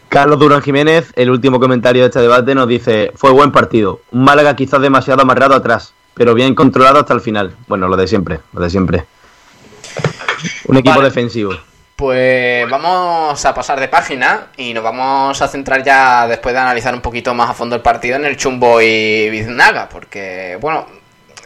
Carlos 0.08 0.38
Durán 0.38 0.62
Jiménez, 0.62 1.12
el 1.16 1.30
último 1.30 1.60
comentario 1.60 2.02
de 2.02 2.08
este 2.08 2.20
debate, 2.20 2.54
nos 2.54 2.66
dice: 2.68 3.12
Fue 3.14 3.30
buen 3.30 3.52
partido. 3.52 4.00
Un 4.10 4.24
Málaga 4.24 4.56
quizás 4.56 4.80
demasiado 4.80 5.20
amarrado 5.22 5.54
atrás, 5.54 5.92
pero 6.14 6.32
bien 6.34 6.54
controlado 6.54 7.00
hasta 7.00 7.12
el 7.12 7.20
final. 7.20 7.54
Bueno, 7.68 7.88
lo 7.88 7.96
de 7.96 8.06
siempre, 8.06 8.40
lo 8.54 8.60
de 8.62 8.70
siempre. 8.70 9.04
Un 10.66 10.76
equipo 10.76 10.96
Vale. 10.96 11.08
defensivo. 11.08 11.54
Pues 11.96 12.68
vamos 12.68 13.42
a 13.42 13.54
pasar 13.54 13.80
de 13.80 13.88
página 13.88 14.48
y 14.58 14.74
nos 14.74 14.84
vamos 14.84 15.40
a 15.40 15.48
centrar 15.48 15.82
ya, 15.82 16.26
después 16.28 16.54
de 16.54 16.60
analizar 16.60 16.94
un 16.94 17.00
poquito 17.00 17.32
más 17.32 17.48
a 17.48 17.54
fondo 17.54 17.74
el 17.74 17.80
partido, 17.80 18.16
en 18.16 18.26
el 18.26 18.36
Chumbo 18.36 18.82
y 18.82 19.30
Biznaga, 19.30 19.88
porque, 19.88 20.58
bueno, 20.60 20.86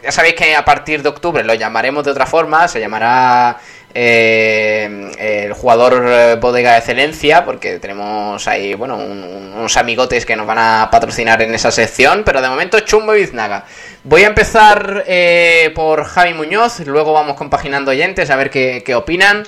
ya 0.03 0.11
sabéis 0.11 0.35
que 0.35 0.57
a 0.57 0.65
partir 0.65 1.03
de 1.03 1.09
octubre 1.09 1.45
lo 1.45 1.55
llamaremos 1.55 2.05
de 2.05 2.11
otra 2.11 2.27
forma, 2.27 2.67
se 2.67 2.81
llamará 2.81 3.59
eh, 3.95 5.11
el 5.47 5.53
jugador 5.53 6.05
eh, 6.09 6.37
bodega 6.41 6.73
de 6.73 6.79
excelencia, 6.79 7.45
porque 7.45 7.79
tenemos 7.79 8.47
ahí, 8.49 8.75
bueno, 8.75 8.97
un- 8.97 9.53
unos 9.57 9.77
amigotes 9.77 10.25
que 10.27 10.37
nos 10.37 10.47
van 10.47 10.59
a 10.59 10.89
patrocinar 10.91 11.43
en 11.43 11.55
esa 11.55 11.71
sección, 11.71 12.23
pero 12.25 12.41
de 12.41 12.49
momento 12.49 12.81
Chumbo 12.81 13.15
y 13.15 13.21
Biznaga. 13.21 13.65
Voy 14.05 14.23
a 14.25 14.29
empezar 14.29 15.05
eh, 15.07 15.73
por 15.75 16.05
Javi 16.05 16.35
Muñoz, 16.35 16.81
luego 16.81 17.13
vamos 17.13 17.37
compaginando 17.37 17.91
oyentes 17.91 18.31
a 18.31 18.37
ver 18.37 18.51
qué, 18.51 18.83
qué 18.85 18.95
opinan. 18.95 19.43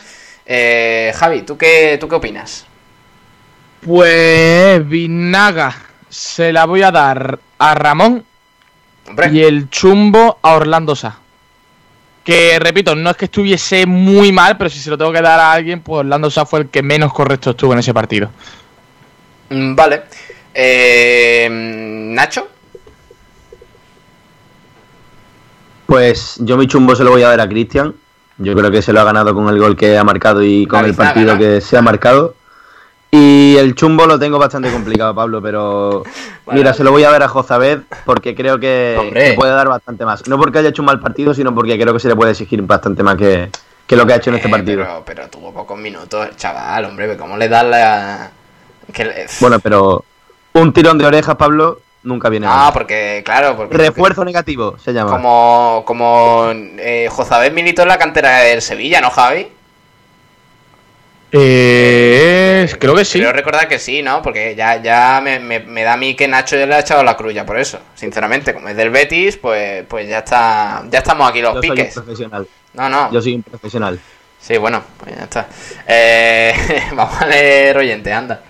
Eh, 0.44 1.12
Javi, 1.16 1.42
¿tú 1.42 1.56
qué, 1.56 1.96
¿tú 2.00 2.08
qué 2.08 2.16
opinas? 2.16 2.66
Pues 3.84 4.86
Vinaga 4.88 5.74
se 6.08 6.52
la 6.52 6.66
voy 6.66 6.82
a 6.82 6.90
dar 6.90 7.38
a 7.58 7.74
Ramón 7.74 8.24
y 9.32 9.42
el 9.42 9.70
chumbo 9.70 10.38
a 10.42 10.54
Orlando 10.54 10.94
Sá. 10.94 11.18
Que 12.24 12.58
repito, 12.60 12.94
no 12.94 13.10
es 13.10 13.16
que 13.16 13.24
estuviese 13.24 13.84
muy 13.84 14.30
mal, 14.30 14.56
pero 14.56 14.70
si 14.70 14.78
se 14.78 14.90
lo 14.90 14.98
tengo 14.98 15.12
que 15.12 15.20
dar 15.20 15.40
a 15.40 15.52
alguien, 15.52 15.80
pues 15.80 16.00
Orlando 16.00 16.30
Sá 16.30 16.46
fue 16.46 16.60
el 16.60 16.68
que 16.68 16.82
menos 16.82 17.12
correcto 17.12 17.50
estuvo 17.50 17.72
en 17.72 17.80
ese 17.80 17.92
partido. 17.92 18.30
Mm, 19.50 19.74
Vale. 19.74 20.02
Eh, 20.54 21.48
Nacho. 21.50 22.48
Pues 25.86 26.36
yo 26.38 26.56
mi 26.56 26.66
chumbo 26.66 26.94
se 26.94 27.04
lo 27.04 27.10
voy 27.10 27.22
a 27.22 27.28
dar 27.28 27.40
a 27.40 27.48
Cristian. 27.48 27.94
Yo 28.38 28.54
creo 28.54 28.70
que 28.70 28.82
se 28.82 28.92
lo 28.92 29.00
ha 29.00 29.04
ganado 29.04 29.34
con 29.34 29.48
el 29.48 29.58
gol 29.58 29.76
que 29.76 29.98
ha 29.98 30.04
marcado 30.04 30.42
y 30.42 30.66
con 30.66 30.84
el 30.84 30.94
partido 30.94 31.34
¿no? 31.34 31.38
que 31.38 31.60
se 31.60 31.76
ha 31.76 31.82
marcado. 31.82 32.34
Y 33.14 33.56
el 33.58 33.74
chumbo 33.74 34.06
lo 34.06 34.18
tengo 34.18 34.38
bastante 34.38 34.72
complicado, 34.72 35.14
Pablo, 35.14 35.42
pero 35.42 36.02
mira, 36.50 36.72
se 36.72 36.82
lo 36.82 36.90
voy 36.92 37.04
a 37.04 37.10
dar 37.10 37.22
a 37.22 37.28
Jozabed 37.28 37.80
porque 38.06 38.34
creo 38.34 38.58
que, 38.58 39.10
que 39.12 39.34
puede 39.34 39.52
dar 39.52 39.68
bastante 39.68 40.06
más. 40.06 40.26
No 40.28 40.38
porque 40.38 40.60
haya 40.60 40.70
hecho 40.70 40.80
un 40.80 40.86
mal 40.86 40.98
partido, 40.98 41.34
sino 41.34 41.54
porque 41.54 41.78
creo 41.78 41.92
que 41.92 42.00
se 42.00 42.08
le 42.08 42.16
puede 42.16 42.30
exigir 42.30 42.62
bastante 42.62 43.02
más 43.02 43.16
que, 43.16 43.50
que 43.86 43.96
lo 43.96 44.06
que 44.06 44.14
ha 44.14 44.16
hecho 44.16 44.30
en 44.30 44.36
este 44.36 44.48
Eh, 44.48 44.50
partido. 44.50 44.78
Pero, 44.82 45.02
pero 45.04 45.28
tuvo 45.28 45.52
pocos 45.52 45.78
minutos, 45.78 46.26
chaval, 46.36 46.86
hombre, 46.86 47.14
¿cómo 47.18 47.36
le 47.36 47.48
das 47.50 47.64
la...? 47.66 48.30
Que 48.94 49.04
le- 49.04 49.26
Bueno, 49.40 49.60
pero 49.60 50.04
un 50.54 50.72
tirón 50.72 50.96
de 50.96 51.04
orejas, 51.04 51.36
Pablo, 51.36 51.80
nunca 52.04 52.30
viene 52.30 52.46
Ah, 52.48 52.56
mal. 52.56 52.72
porque, 52.72 53.20
claro, 53.26 53.56
porque... 53.58 53.76
Refuerzo 53.76 54.24
negativo, 54.24 54.78
se 54.78 54.94
llama. 54.94 55.10
Como, 55.10 55.82
como 55.86 56.46
eh, 56.50 57.08
Jozabed 57.10 57.52
militó 57.52 57.82
en 57.82 57.88
la 57.88 57.98
cantera 57.98 58.38
del 58.38 58.62
Sevilla, 58.62 59.02
¿no, 59.02 59.10
Javi? 59.10 59.48
Eh, 61.34 62.68
creo 62.78 62.94
que 62.94 63.04
sí. 63.04 63.18
Creo 63.18 63.32
recordar 63.32 63.66
que 63.66 63.78
sí, 63.78 64.02
¿no? 64.02 64.20
Porque 64.22 64.54
ya, 64.54 64.82
ya 64.82 65.20
me, 65.22 65.38
me- 65.40 65.60
me 65.60 65.82
da 65.82 65.94
a 65.94 65.96
mí 65.96 66.14
que 66.14 66.28
Nacho 66.28 66.56
ya 66.56 66.66
le 66.66 66.74
ha 66.74 66.80
echado 66.80 67.02
la 67.02 67.16
cruz 67.16 67.32
ya 67.34 67.46
por 67.46 67.58
eso. 67.58 67.78
Sinceramente, 67.94 68.52
como 68.54 68.68
es 68.68 68.76
del 68.76 68.90
Betis, 68.90 69.38
pues, 69.38 69.84
pues 69.88 70.08
ya 70.08 70.18
está, 70.18 70.82
ya 70.90 70.98
estamos 70.98 71.28
aquí 71.28 71.40
los 71.40 71.54
Yo 71.54 71.60
soy 71.60 71.70
un 71.70 71.76
piques. 71.76 71.94
profesional. 71.94 72.46
No, 72.74 72.88
no. 72.88 73.10
Yo 73.12 73.22
soy 73.22 73.34
un 73.36 73.42
profesional. 73.42 73.98
Sí, 74.38 74.56
bueno, 74.58 74.82
pues 74.98 75.16
ya 75.16 75.22
está. 75.24 75.46
Eh, 75.86 76.54
vamos 76.94 77.20
a 77.20 77.26
leer 77.26 77.76
oyente, 77.78 78.12
anda. 78.12 78.40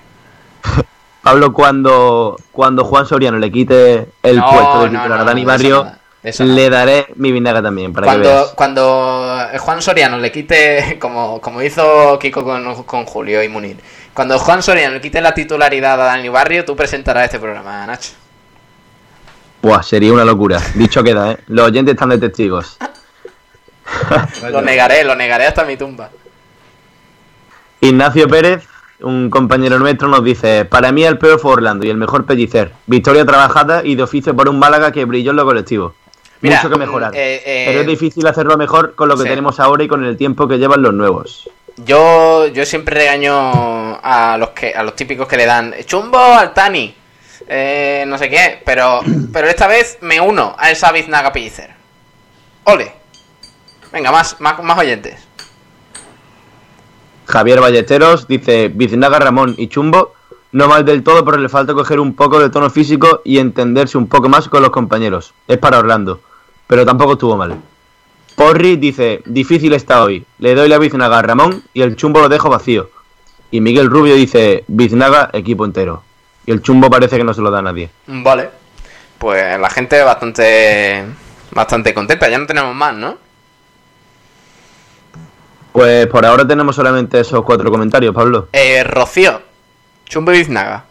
Pablo, 1.23 1.53
cuando, 1.53 2.37
cuando 2.51 2.85
Juan 2.85 3.07
Soriano 3.07 3.39
le 3.39 3.53
quite 3.53 4.09
el 4.25 4.37
No, 4.39 4.51
puesto 4.51 4.83
de 4.85 4.89
titular 4.91 5.09
no, 5.09 5.15
a 5.21 5.25
Dani 5.25 5.45
Barrio, 5.45 5.93
le 6.23 6.71
daré 6.71 7.07
mi 7.17 7.33
vinaga 7.33 7.61
también, 7.61 7.93
para 7.93 8.07
que 8.07 8.11
Cuando, 8.13 8.29
veas. 8.29 8.53
cuando 8.55 9.49
Juan 9.59 9.83
Soriano 9.83 10.19
le 10.19 10.31
quite, 10.31 10.99
como, 11.01 11.41
como 11.41 11.61
hizo 11.63 12.19
Kiko 12.19 12.45
con, 12.45 12.85
con 12.85 13.05
Julio 13.07 13.43
y 13.43 13.49
Munir, 13.49 13.77
cuando 14.15 14.39
Juan 14.39 14.63
Soriano 14.63 14.95
le 14.95 15.01
quite 15.01 15.21
la 15.21 15.35
titularidad 15.35 16.01
a 16.01 16.05
Dani 16.05 16.29
Barrio, 16.29 16.65
tú 16.65 16.77
presentarás 16.77 17.25
este 17.25 17.41
programa, 17.41 17.87
Nacho. 17.87 18.13
Buah, 19.63 19.83
sería 19.83 20.13
una 20.13 20.25
locura. 20.25 20.61
Dicho 20.75 21.03
queda, 21.03 21.33
¿eh? 21.33 21.39
Los 21.49 21.67
oyentes 21.67 21.95
están 21.95 22.11
de 22.11 22.19
testigos. 22.19 22.79
Lo 24.51 24.63
negaré, 24.63 25.05
lo 25.05 25.15
negaré 25.15 25.47
hasta 25.47 25.65
mi 25.65 25.77
tumba. 25.77 26.11
Ignacio 27.81 28.29
Pérez, 28.29 28.65
un 29.01 29.29
compañero 29.31 29.79
nuestro, 29.79 30.09
nos 30.09 30.25
dice: 30.25 30.65
Para 30.65 30.93
mí 30.93 31.05
el 31.05 31.19
peor 31.19 31.39
fue 31.39 31.53
Orlando 31.53 31.87
y 31.87 31.91
el 31.91 31.97
mejor 31.97 32.27
Pellicer. 32.27 32.73
Victoria 32.87 33.25
trabajada 33.25 33.83
y 33.85 33.95
de 33.95 34.03
oficio 34.03 34.35
por 34.35 34.49
un 34.49 34.59
Málaga 34.59 34.93
que 34.93 35.05
brilló 35.05 35.31
en 35.31 35.37
lo 35.37 35.45
colectivo. 35.45 35.95
Mira, 36.43 36.57
Mucho 36.57 36.71
que 36.71 36.77
mejorar. 36.79 37.13
eh, 37.15 37.43
eh, 37.45 37.65
Pero 37.69 37.81
es 37.81 37.87
difícil 37.87 38.27
hacerlo 38.27 38.57
mejor 38.59 38.95
con 38.95 39.09
lo 39.09 39.17
que 39.17 39.23
sí. 39.23 39.29
tenemos 39.29 39.59
ahora 39.61 39.85
y 39.85 39.89
con 39.89 40.05
el 40.05 40.17
tiempo 40.17 40.47
que 40.49 40.59
llevan 40.59 40.83
los 40.83 40.93
nuevos. 40.93 41.49
Yo, 41.87 42.49
yo 42.49 42.67
siempre 42.67 42.97
regaño 42.97 43.33
a 44.03 44.37
los 44.39 44.51
que 44.51 44.75
a 44.75 44.83
los 44.83 44.95
típicos 44.95 45.27
que 45.27 45.37
le 45.39 45.47
dan 45.47 45.75
chumbo 45.87 46.19
al 46.19 46.53
Tani, 46.53 46.95
eh, 47.49 48.05
no 48.07 48.19
sé 48.19 48.29
qué, 48.29 48.61
pero 48.65 49.01
pero 49.33 49.47
esta 49.49 49.67
vez 49.69 49.99
me 50.03 50.21
uno 50.21 50.55
a 50.59 50.71
esa 50.71 50.93
biznaga 50.93 51.33
pellicer. 51.33 51.71
Ole. 52.65 52.93
Venga, 53.93 54.11
más, 54.13 54.41
más, 54.41 54.63
más 54.63 54.79
oyentes. 54.79 55.27
Javier 57.27 57.61
Ballesteros 57.61 58.27
dice, 58.29 58.69
Biznaga, 58.69 59.19
Ramón 59.19 59.55
y 59.57 59.69
Chumbo, 59.69 60.15
no 60.53 60.69
mal 60.69 60.85
del 60.85 61.03
todo, 61.03 61.25
pero 61.25 61.39
le 61.39 61.49
falta 61.49 61.73
coger 61.73 62.01
un 62.01 62.15
poco 62.15 62.41
de 62.41 62.51
tono 62.51 62.69
físico 62.69 63.23
y 63.25 63.39
entenderse 63.39 63.97
un 63.97 64.09
poco 64.09 64.29
más 64.29 64.49
con 64.49 64.61
los 64.63 64.71
compañeros. 64.71 65.33
Es 65.49 65.59
para 65.59 65.79
Orlando, 65.79 66.21
pero 66.73 66.87
tampoco 66.87 67.13
estuvo 67.13 67.37
mal. 67.37 67.61
Porri 68.35 68.77
dice, 68.77 69.21
difícil 69.27 69.75
está 69.75 70.03
hoy, 70.03 70.25
le 70.39 70.55
doy 70.55 70.71
la 70.71 70.79
Biznaga 70.79 71.19
a 71.19 71.21
Ramón 71.21 71.63
y 71.75 71.83
el 71.83 71.97
Chumbo 71.97 72.21
lo 72.21 72.31
dejo 72.31 72.49
vacío. 72.49 72.89
Y 73.51 73.61
Miguel 73.61 73.91
Rubio 73.91 74.15
dice, 74.15 74.65
Biznaga, 74.69 75.29
equipo 75.35 75.67
entero. 75.67 76.03
Y 76.47 76.51
el 76.51 76.63
Chumbo 76.63 76.89
parece 76.89 77.19
que 77.19 77.25
no 77.25 77.35
se 77.35 77.43
lo 77.43 77.51
da 77.51 77.59
a 77.59 77.63
nadie. 77.63 77.91
Vale. 78.07 78.49
Pues 79.19 79.61
la 79.61 79.69
gente 79.69 80.03
bastante 80.03 81.05
bastante 81.51 81.93
contenta, 81.93 82.31
ya 82.31 82.39
no 82.39 82.47
tenemos 82.47 82.75
más, 82.75 82.95
¿no? 82.95 83.19
Pues 85.73 86.07
por 86.07 86.25
ahora 86.25 86.49
tenemos 86.49 86.75
solamente 86.75 87.21
esos 87.21 87.45
cuatro 87.45 87.71
comentarios, 87.71 88.15
Pablo. 88.15 88.49
Eh, 88.51 88.83
Rocío, 88.83 89.43
chumbo 90.07 90.33
y 90.33 90.39
biznaga. 90.39 90.87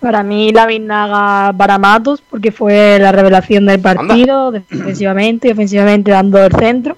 Para 0.00 0.22
mí 0.22 0.52
la 0.52 0.66
Vinaga 0.66 1.52
para 1.56 1.78
Matos, 1.78 2.22
porque 2.28 2.52
fue 2.52 2.98
la 3.00 3.12
revelación 3.12 3.66
del 3.66 3.80
partido, 3.80 4.50
defensivamente 4.52 5.48
y 5.48 5.50
ofensivamente 5.52 6.10
dando 6.10 6.44
el 6.44 6.52
centro. 6.52 6.96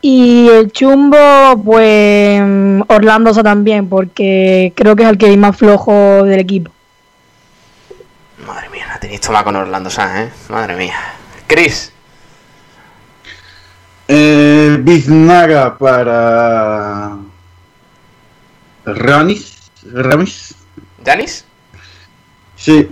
Y 0.00 0.48
el 0.48 0.72
chumbo, 0.72 1.16
pues 1.64 2.40
Orlando 2.88 3.32
Sá 3.32 3.42
también, 3.44 3.88
porque 3.88 4.72
creo 4.74 4.96
que 4.96 5.04
es 5.04 5.08
el 5.08 5.18
que 5.18 5.30
es 5.30 5.38
más 5.38 5.56
flojo 5.56 6.24
del 6.24 6.40
equipo. 6.40 6.72
Madre 8.44 8.68
mía, 8.70 8.84
la 8.88 8.98
tenéis 8.98 9.20
tomada 9.20 9.44
con 9.44 9.54
Orlando 9.54 9.88
Sanz, 9.90 10.18
¿eh? 10.18 10.32
Madre 10.48 10.76
mía. 10.76 10.94
Chris, 11.46 11.92
Eh, 14.08 14.76
Biznaga 14.80 15.78
para 15.78 17.16
Ramis. 18.84 19.70
Ramis. 19.84 20.54
¿Yanis? 21.04 21.44
Sí. 22.62 22.88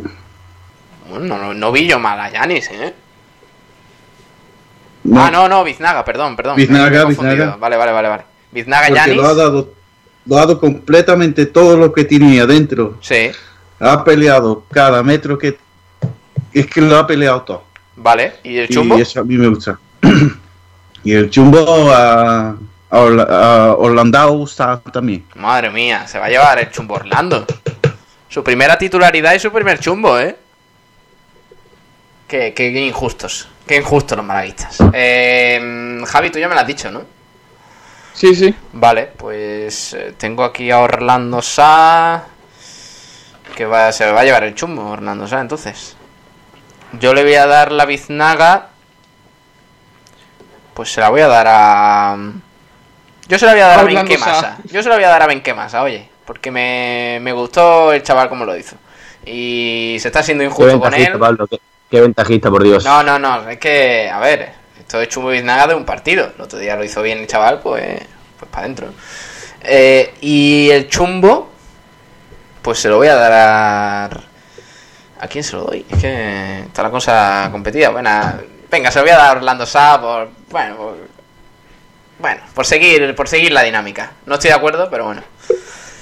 Bueno, 1.09 1.39
no, 1.39 1.55
no 1.55 1.71
vi 1.73 1.87
yo 1.87 1.99
mal 2.01 2.19
a 2.19 2.29
Yanis, 2.31 2.71
¿eh? 2.73 2.93
No, 5.05 5.25
Ah, 5.25 5.31
no, 5.31 5.49
no, 5.49 5.63
Biznaga, 5.65 6.05
perdón, 6.05 6.35
perdón. 6.37 6.57
Biznaga. 6.57 7.05
Biznaga. 7.05 7.57
Vale, 7.57 7.77
vale, 7.77 7.93
vale, 7.93 8.09
vale. 8.09 8.23
Biznaga, 8.51 8.89
Yanis. 8.91 9.17
lo 9.17 9.27
ha 9.27 9.35
dado, 9.35 9.73
lo 10.27 10.37
ha 10.37 10.41
dado 10.41 10.59
completamente 10.61 11.47
todo 11.47 11.77
lo 11.77 11.93
que 11.93 12.05
tenía 12.05 12.47
dentro. 12.47 12.99
Sí, 13.01 13.31
Ha 13.79 14.05
peleado 14.05 14.65
cada 14.73 15.03
metro 15.03 15.39
que 15.39 15.57
es 16.53 16.67
que 16.67 16.81
lo 16.81 16.99
ha 16.99 17.07
peleado 17.07 17.43
todo. 17.43 17.65
vale. 17.97 18.35
¿Y 18.43 18.59
el 18.59 18.69
chumbo? 18.69 18.99
Y 18.99 19.03
eso 19.03 19.21
a 19.21 19.25
mí 19.25 19.37
me 19.37 19.47
gusta. 19.49 19.79
y 21.05 21.13
el 21.13 21.31
chumbo 21.31 21.91
a, 21.93 22.57
a, 22.91 22.99
Orla- 22.99 23.27
a 24.59 24.81
también. 24.93 25.25
Madre 25.37 25.71
mía, 25.71 26.07
se 26.09 26.19
va 26.19 26.27
a 26.27 26.29
llevar 26.29 26.59
el 26.59 26.71
chumbo 26.71 26.97
Orlando. 26.97 27.47
Su 28.31 28.43
primera 28.43 28.79
titularidad 28.79 29.35
y 29.35 29.39
su 29.41 29.53
primer 29.53 29.79
chumbo, 29.79 30.19
¿eh? 30.19 30.37
Qué, 32.27 32.55
qué- 32.55 32.73
qué 32.73 32.87
injustos. 32.87 33.49
Qué 33.67 33.77
injustos 33.77 34.17
los 34.17 34.25
malaguistas. 34.27 34.79
Eh, 34.93 36.01
Javi, 36.07 36.31
tú 36.31 36.39
ya 36.39 36.49
me 36.49 36.55
lo 36.55 36.61
has 36.61 36.67
dicho, 36.67 36.91
¿no? 36.91 37.03
Sí, 38.15 38.35
sí. 38.35 38.55
Vale, 38.73 39.07
pues 39.17 39.95
eh, 39.95 40.15
tengo 40.17 40.45
aquí 40.45 40.71
a 40.71 40.79
Orlando 40.79 41.43
Sa. 41.43 42.25
Que 43.57 43.67
va, 43.67 43.91
se 43.93 44.11
va 44.11 44.21
a 44.21 44.25
llevar 44.25 44.45
el 44.45 44.55
chumbo, 44.55 44.89
Orlando 44.91 45.27
Sa, 45.27 45.41
entonces. 45.41 45.97
Yo 46.93 47.13
le 47.15 47.23
voy 47.25 47.35
a 47.35 47.47
dar 47.47 47.73
la 47.73 47.85
biznaga. 47.85 48.69
Pues 50.75 50.93
se 50.93 51.01
la 51.01 51.09
voy 51.11 51.21
a 51.21 51.29
dar 51.29 51.47
a. 51.49 52.17
Yo 53.29 53.39
se 53.39 53.47
la 53.47 53.53
voy 53.53 53.61
a 53.61 53.67
dar 53.67 53.79
a 53.81 53.83
Benquemasa. 53.85 54.41
Sa. 54.41 54.59
Yo 54.65 54.83
se 54.83 54.89
la 54.89 54.95
voy 54.95 55.05
a 55.05 55.09
dar 55.09 55.23
a 55.23 55.27
Benquemasa, 55.27 55.83
oye. 55.83 56.09
Porque 56.31 56.53
me, 56.53 57.19
me 57.21 57.33
gustó 57.33 57.93
el 57.93 58.05
chaval 58.05 58.29
como 58.29 58.45
lo 58.45 58.57
hizo. 58.57 58.77
Y 59.27 59.97
se 59.99 60.07
está 60.07 60.23
siendo 60.23 60.45
injusto 60.45 60.79
con 60.79 60.95
él. 60.95 61.19
Pablo, 61.19 61.45
qué, 61.49 61.59
qué 61.91 62.01
ventajista, 62.01 62.49
por 62.49 62.63
Dios. 62.63 62.85
No, 62.85 63.03
no, 63.03 63.19
no, 63.19 63.49
es 63.49 63.59
que, 63.59 64.09
a 64.09 64.21
ver, 64.21 64.53
esto 64.79 65.01
es 65.01 65.09
chumbo 65.09 65.31
biznaga 65.31 65.67
de 65.67 65.75
un 65.75 65.85
partido. 65.85 66.31
El 66.37 66.41
otro 66.41 66.61
día 66.61 66.77
lo 66.77 66.85
hizo 66.85 67.03
bien 67.03 67.19
el 67.19 67.27
chaval, 67.27 67.59
pues, 67.59 68.01
pues 68.39 68.49
para 68.49 68.63
adentro. 68.63 68.91
Eh, 69.61 70.15
y 70.21 70.71
el 70.71 70.89
chumbo, 70.89 71.51
pues 72.63 72.79
se 72.79 72.89
lo 72.89 72.99
voy 72.99 73.09
a 73.09 73.17
dar 73.17 73.33
a... 73.33 74.05
¿A 74.05 75.27
quién 75.29 75.43
se 75.43 75.57
lo 75.57 75.65
doy? 75.65 75.85
Es 75.91 75.99
que 76.01 76.61
está 76.61 76.85
la 76.85 76.93
cosa 76.93 77.49
competida. 77.51 77.89
Bueno, 77.89 78.09
venga, 78.71 78.93
se 78.93 79.01
lo 79.01 79.05
voy 79.05 79.11
a 79.11 79.17
dar 79.17 79.27
a 79.31 79.33
Orlando 79.33 79.67
Sá 79.67 80.01
por... 80.01 80.29
Bueno, 80.49 80.77
por- 80.77 81.09
Bueno, 82.21 82.41
por 82.55 82.65
seguir, 82.67 83.17
por 83.17 83.27
seguir 83.27 83.51
la 83.51 83.63
dinámica. 83.65 84.13
No 84.27 84.35
estoy 84.35 84.51
de 84.51 84.57
acuerdo, 84.57 84.89
pero 84.89 85.07
bueno. 85.07 85.23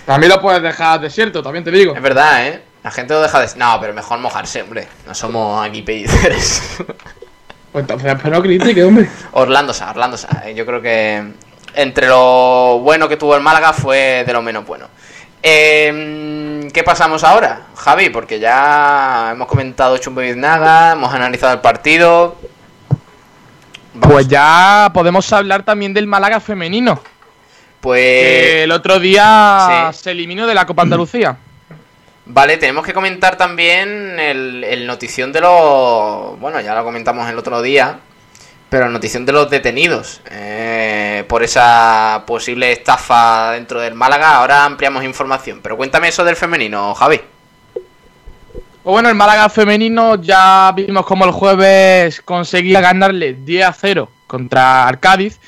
También 0.08 0.32
lo 0.32 0.40
puedes 0.40 0.62
dejar 0.62 0.98
desierto, 1.00 1.42
también 1.42 1.62
te 1.64 1.70
digo. 1.70 1.94
Es 1.94 2.00
verdad, 2.00 2.46
¿eh? 2.46 2.62
La 2.82 2.90
gente 2.90 3.12
lo 3.12 3.20
deja 3.20 3.40
de... 3.40 3.48
No, 3.56 3.76
pero 3.78 3.92
mejor 3.92 4.18
mojarse, 4.20 4.62
hombre. 4.62 4.88
No 5.06 5.14
somos 5.14 5.66
aquí 5.66 5.82
pelliceres. 5.82 6.62
Pues 7.70 7.82
entonces, 7.82 8.16
pero 8.22 8.36
no 8.36 8.42
critique, 8.42 8.82
hombre. 8.82 9.10
Orlando 9.32 9.74
Sa, 9.74 9.90
Orlando 9.90 10.16
Sa. 10.16 10.44
Eh, 10.46 10.54
Yo 10.54 10.64
creo 10.64 10.80
que 10.80 11.22
entre 11.74 12.06
lo 12.08 12.78
bueno 12.78 13.06
que 13.10 13.18
tuvo 13.18 13.36
el 13.36 13.42
Málaga 13.42 13.74
fue 13.74 14.24
de 14.26 14.32
lo 14.32 14.40
menos 14.40 14.64
bueno. 14.64 14.86
Eh, 15.42 16.66
¿Qué 16.72 16.82
pasamos 16.82 17.24
ahora, 17.24 17.66
Javi? 17.76 18.08
Porque 18.08 18.40
ya 18.40 19.32
hemos 19.32 19.46
comentado 19.46 19.98
Chumbo 19.98 20.22
y 20.22 20.28
Biznaga, 20.28 20.92
hemos 20.92 21.12
analizado 21.12 21.52
el 21.52 21.60
partido. 21.60 22.36
Pues 24.00 24.26
ya 24.28 24.90
podemos 24.94 25.30
hablar 25.34 25.62
también 25.62 25.92
del 25.92 26.06
Málaga 26.06 26.40
femenino. 26.40 27.02
Pues. 27.80 28.00
que 28.00 28.62
el 28.64 28.72
otro 28.72 28.98
día 28.98 29.90
se 29.92 30.10
eliminó 30.10 30.46
de 30.46 30.54
la 30.54 30.66
Copa 30.66 30.82
Andalucía. 30.82 31.36
Vale, 32.26 32.58
tenemos 32.58 32.84
que 32.84 32.92
comentar 32.92 33.36
también 33.36 34.18
el, 34.20 34.62
el 34.62 34.86
notición 34.86 35.32
de 35.32 35.40
los... 35.40 36.38
Bueno, 36.38 36.60
ya 36.60 36.74
lo 36.74 36.84
comentamos 36.84 37.28
el 37.30 37.38
otro 37.38 37.62
día, 37.62 38.00
pero 38.68 38.84
la 38.84 38.90
notición 38.90 39.24
de 39.24 39.32
los 39.32 39.48
detenidos 39.48 40.20
eh, 40.30 41.24
por 41.26 41.42
esa 41.42 42.24
posible 42.26 42.70
estafa 42.70 43.52
dentro 43.52 43.80
del 43.80 43.94
Málaga. 43.94 44.36
Ahora 44.36 44.64
ampliamos 44.66 45.04
información, 45.04 45.60
pero 45.62 45.76
cuéntame 45.78 46.08
eso 46.08 46.22
del 46.22 46.36
femenino, 46.36 46.94
Javi. 46.94 47.20
Pues 48.82 48.92
bueno, 48.92 49.08
el 49.08 49.14
Málaga 49.14 49.48
femenino 49.48 50.16
ya 50.16 50.72
vimos 50.76 51.06
como 51.06 51.24
el 51.24 51.30
jueves 51.30 52.20
conseguía 52.22 52.80
ganarle 52.80 53.34
10 53.34 53.66
a 53.66 53.72
0 53.72 54.10
contra 54.26 54.86
el 54.90 54.98
Cádiz. 54.98 55.38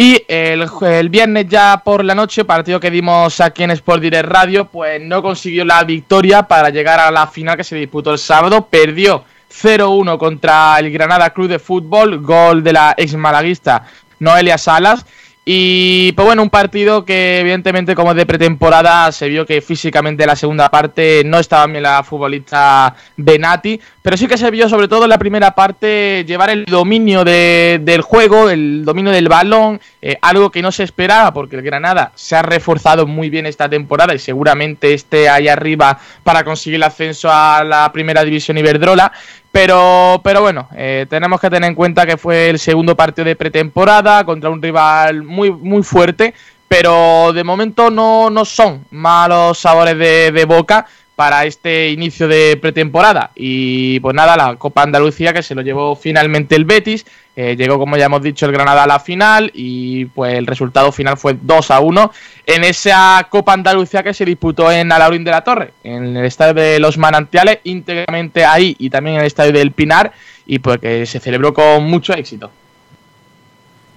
Y 0.00 0.24
el, 0.28 0.64
el 0.82 1.08
viernes 1.08 1.48
ya 1.48 1.82
por 1.84 2.04
la 2.04 2.14
noche, 2.14 2.44
partido 2.44 2.78
que 2.78 2.88
dimos 2.88 3.40
aquí 3.40 3.64
en 3.64 3.72
Sport 3.72 4.00
Direct 4.00 4.28
Radio, 4.28 4.66
pues 4.66 5.02
no 5.02 5.20
consiguió 5.20 5.64
la 5.64 5.82
victoria 5.82 6.44
para 6.44 6.70
llegar 6.70 7.00
a 7.00 7.10
la 7.10 7.26
final 7.26 7.56
que 7.56 7.64
se 7.64 7.74
disputó 7.74 8.12
el 8.12 8.18
sábado. 8.18 8.68
Perdió 8.70 9.24
0-1 9.52 10.16
contra 10.16 10.78
el 10.78 10.92
Granada 10.92 11.30
Club 11.30 11.48
de 11.48 11.58
Fútbol, 11.58 12.20
gol 12.20 12.62
de 12.62 12.74
la 12.74 12.94
ex 12.96 13.16
malaguista 13.16 13.86
Noelia 14.20 14.56
Salas. 14.56 15.04
Y 15.50 16.12
pues 16.12 16.26
bueno, 16.26 16.42
un 16.42 16.50
partido 16.50 17.06
que 17.06 17.40
evidentemente 17.40 17.94
como 17.94 18.12
de 18.12 18.26
pretemporada 18.26 19.10
se 19.12 19.30
vio 19.30 19.46
que 19.46 19.62
físicamente 19.62 20.26
la 20.26 20.36
segunda 20.36 20.68
parte 20.68 21.22
no 21.24 21.38
estaba 21.38 21.66
bien 21.66 21.82
la 21.84 22.02
futbolista 22.02 22.94
Benati, 23.16 23.80
pero 24.02 24.18
sí 24.18 24.26
que 24.26 24.36
se 24.36 24.50
vio 24.50 24.68
sobre 24.68 24.88
todo 24.88 25.04
en 25.04 25.08
la 25.08 25.16
primera 25.16 25.54
parte 25.54 26.22
llevar 26.26 26.50
el 26.50 26.66
dominio 26.66 27.24
de- 27.24 27.80
del 27.82 28.02
juego, 28.02 28.50
el 28.50 28.84
dominio 28.84 29.10
del 29.10 29.28
balón, 29.28 29.80
eh, 30.02 30.18
algo 30.20 30.50
que 30.50 30.60
no 30.60 30.70
se 30.70 30.82
esperaba 30.82 31.32
porque 31.32 31.56
el 31.56 31.62
Granada 31.62 32.12
se 32.14 32.36
ha 32.36 32.42
reforzado 32.42 33.06
muy 33.06 33.30
bien 33.30 33.46
esta 33.46 33.70
temporada 33.70 34.14
y 34.14 34.18
seguramente 34.18 34.92
esté 34.92 35.30
ahí 35.30 35.48
arriba 35.48 35.98
para 36.24 36.44
conseguir 36.44 36.76
el 36.76 36.82
ascenso 36.82 37.30
a 37.32 37.64
la 37.64 37.90
primera 37.90 38.22
división 38.22 38.58
Iberdrola. 38.58 39.12
Pero, 39.50 40.20
pero 40.22 40.42
bueno, 40.42 40.68
eh, 40.76 41.06
tenemos 41.08 41.40
que 41.40 41.50
tener 41.50 41.68
en 41.68 41.74
cuenta 41.74 42.06
que 42.06 42.16
fue 42.16 42.50
el 42.50 42.58
segundo 42.58 42.96
partido 42.96 43.24
de 43.24 43.36
pretemporada 43.36 44.24
contra 44.24 44.50
un 44.50 44.60
rival 44.60 45.22
muy, 45.22 45.50
muy 45.50 45.82
fuerte, 45.82 46.34
pero 46.68 47.32
de 47.32 47.44
momento 47.44 47.90
no, 47.90 48.28
no 48.28 48.44
son 48.44 48.84
malos 48.90 49.58
sabores 49.58 49.96
de, 49.98 50.32
de 50.32 50.44
boca 50.44 50.86
para 51.18 51.46
este 51.46 51.90
inicio 51.90 52.28
de 52.28 52.56
pretemporada. 52.62 53.32
Y 53.34 53.98
pues 53.98 54.14
nada, 54.14 54.36
la 54.36 54.54
Copa 54.54 54.84
Andalucía 54.84 55.32
que 55.32 55.42
se 55.42 55.56
lo 55.56 55.62
llevó 55.62 55.96
finalmente 55.96 56.54
el 56.54 56.64
Betis, 56.64 57.04
eh, 57.34 57.56
llegó 57.56 57.76
como 57.76 57.96
ya 57.96 58.04
hemos 58.04 58.22
dicho 58.22 58.46
el 58.46 58.52
Granada 58.52 58.84
a 58.84 58.86
la 58.86 59.00
final 59.00 59.50
y 59.52 60.04
pues 60.04 60.34
el 60.34 60.46
resultado 60.46 60.92
final 60.92 61.16
fue 61.16 61.36
2 61.42 61.72
a 61.72 61.80
1 61.80 62.12
en 62.46 62.62
esa 62.62 63.26
Copa 63.28 63.52
Andalucía 63.52 64.04
que 64.04 64.14
se 64.14 64.24
disputó 64.24 64.70
en 64.70 64.92
Alaurín 64.92 65.24
de 65.24 65.32
la 65.32 65.42
Torre, 65.42 65.72
en 65.82 66.16
el 66.16 66.24
estadio 66.24 66.54
de 66.54 66.78
los 66.78 66.96
Manantiales, 66.98 67.58
íntegramente 67.64 68.44
ahí 68.44 68.76
y 68.78 68.88
también 68.88 69.16
en 69.16 69.22
el 69.22 69.26
estadio 69.26 69.50
del 69.50 69.72
Pinar 69.72 70.12
y 70.46 70.60
pues 70.60 70.78
que 70.78 71.04
se 71.04 71.18
celebró 71.18 71.52
con 71.52 71.82
mucho 71.82 72.12
éxito. 72.12 72.48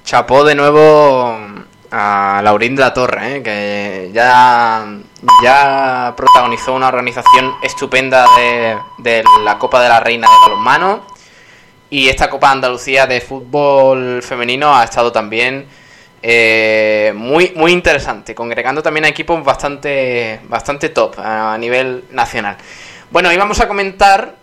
Chapó 0.06 0.44
de 0.44 0.56
nuevo 0.56 1.40
a 1.92 2.42
Laurín 2.44 2.76
de 2.76 2.82
la 2.82 2.94
Torre, 2.94 3.38
¿eh? 3.38 3.44
que 3.44 4.10
ya, 4.14 4.86
ya 5.44 6.14
protagonizó 6.16 6.74
una 6.74 6.88
organización 6.88 7.56
estupenda 7.62 8.26
de, 8.38 8.78
de 9.00 9.24
la 9.44 9.58
Copa 9.58 9.82
de 9.84 9.90
la 9.90 10.00
Reina 10.00 10.28
de 10.28 10.50
Balonmano. 10.50 11.06
Y 11.90 12.08
esta 12.08 12.30
Copa 12.30 12.52
Andalucía 12.52 13.06
de 13.06 13.20
fútbol 13.20 14.24
femenino 14.24 14.74
ha 14.74 14.86
estado 14.86 15.12
también 15.12 15.68
eh, 16.24 17.12
muy, 17.16 17.52
muy 17.56 17.72
interesante, 17.72 18.36
congregando 18.36 18.84
también 18.84 19.06
a 19.06 19.08
equipos 19.08 19.44
bastante, 19.44 20.40
bastante 20.48 20.90
top 20.90 21.16
a 21.20 21.58
nivel 21.58 22.06
nacional. 22.12 22.58
Bueno, 23.10 23.32
y 23.32 23.38
vamos 23.38 23.60
a 23.60 23.68
comentar 23.68 24.36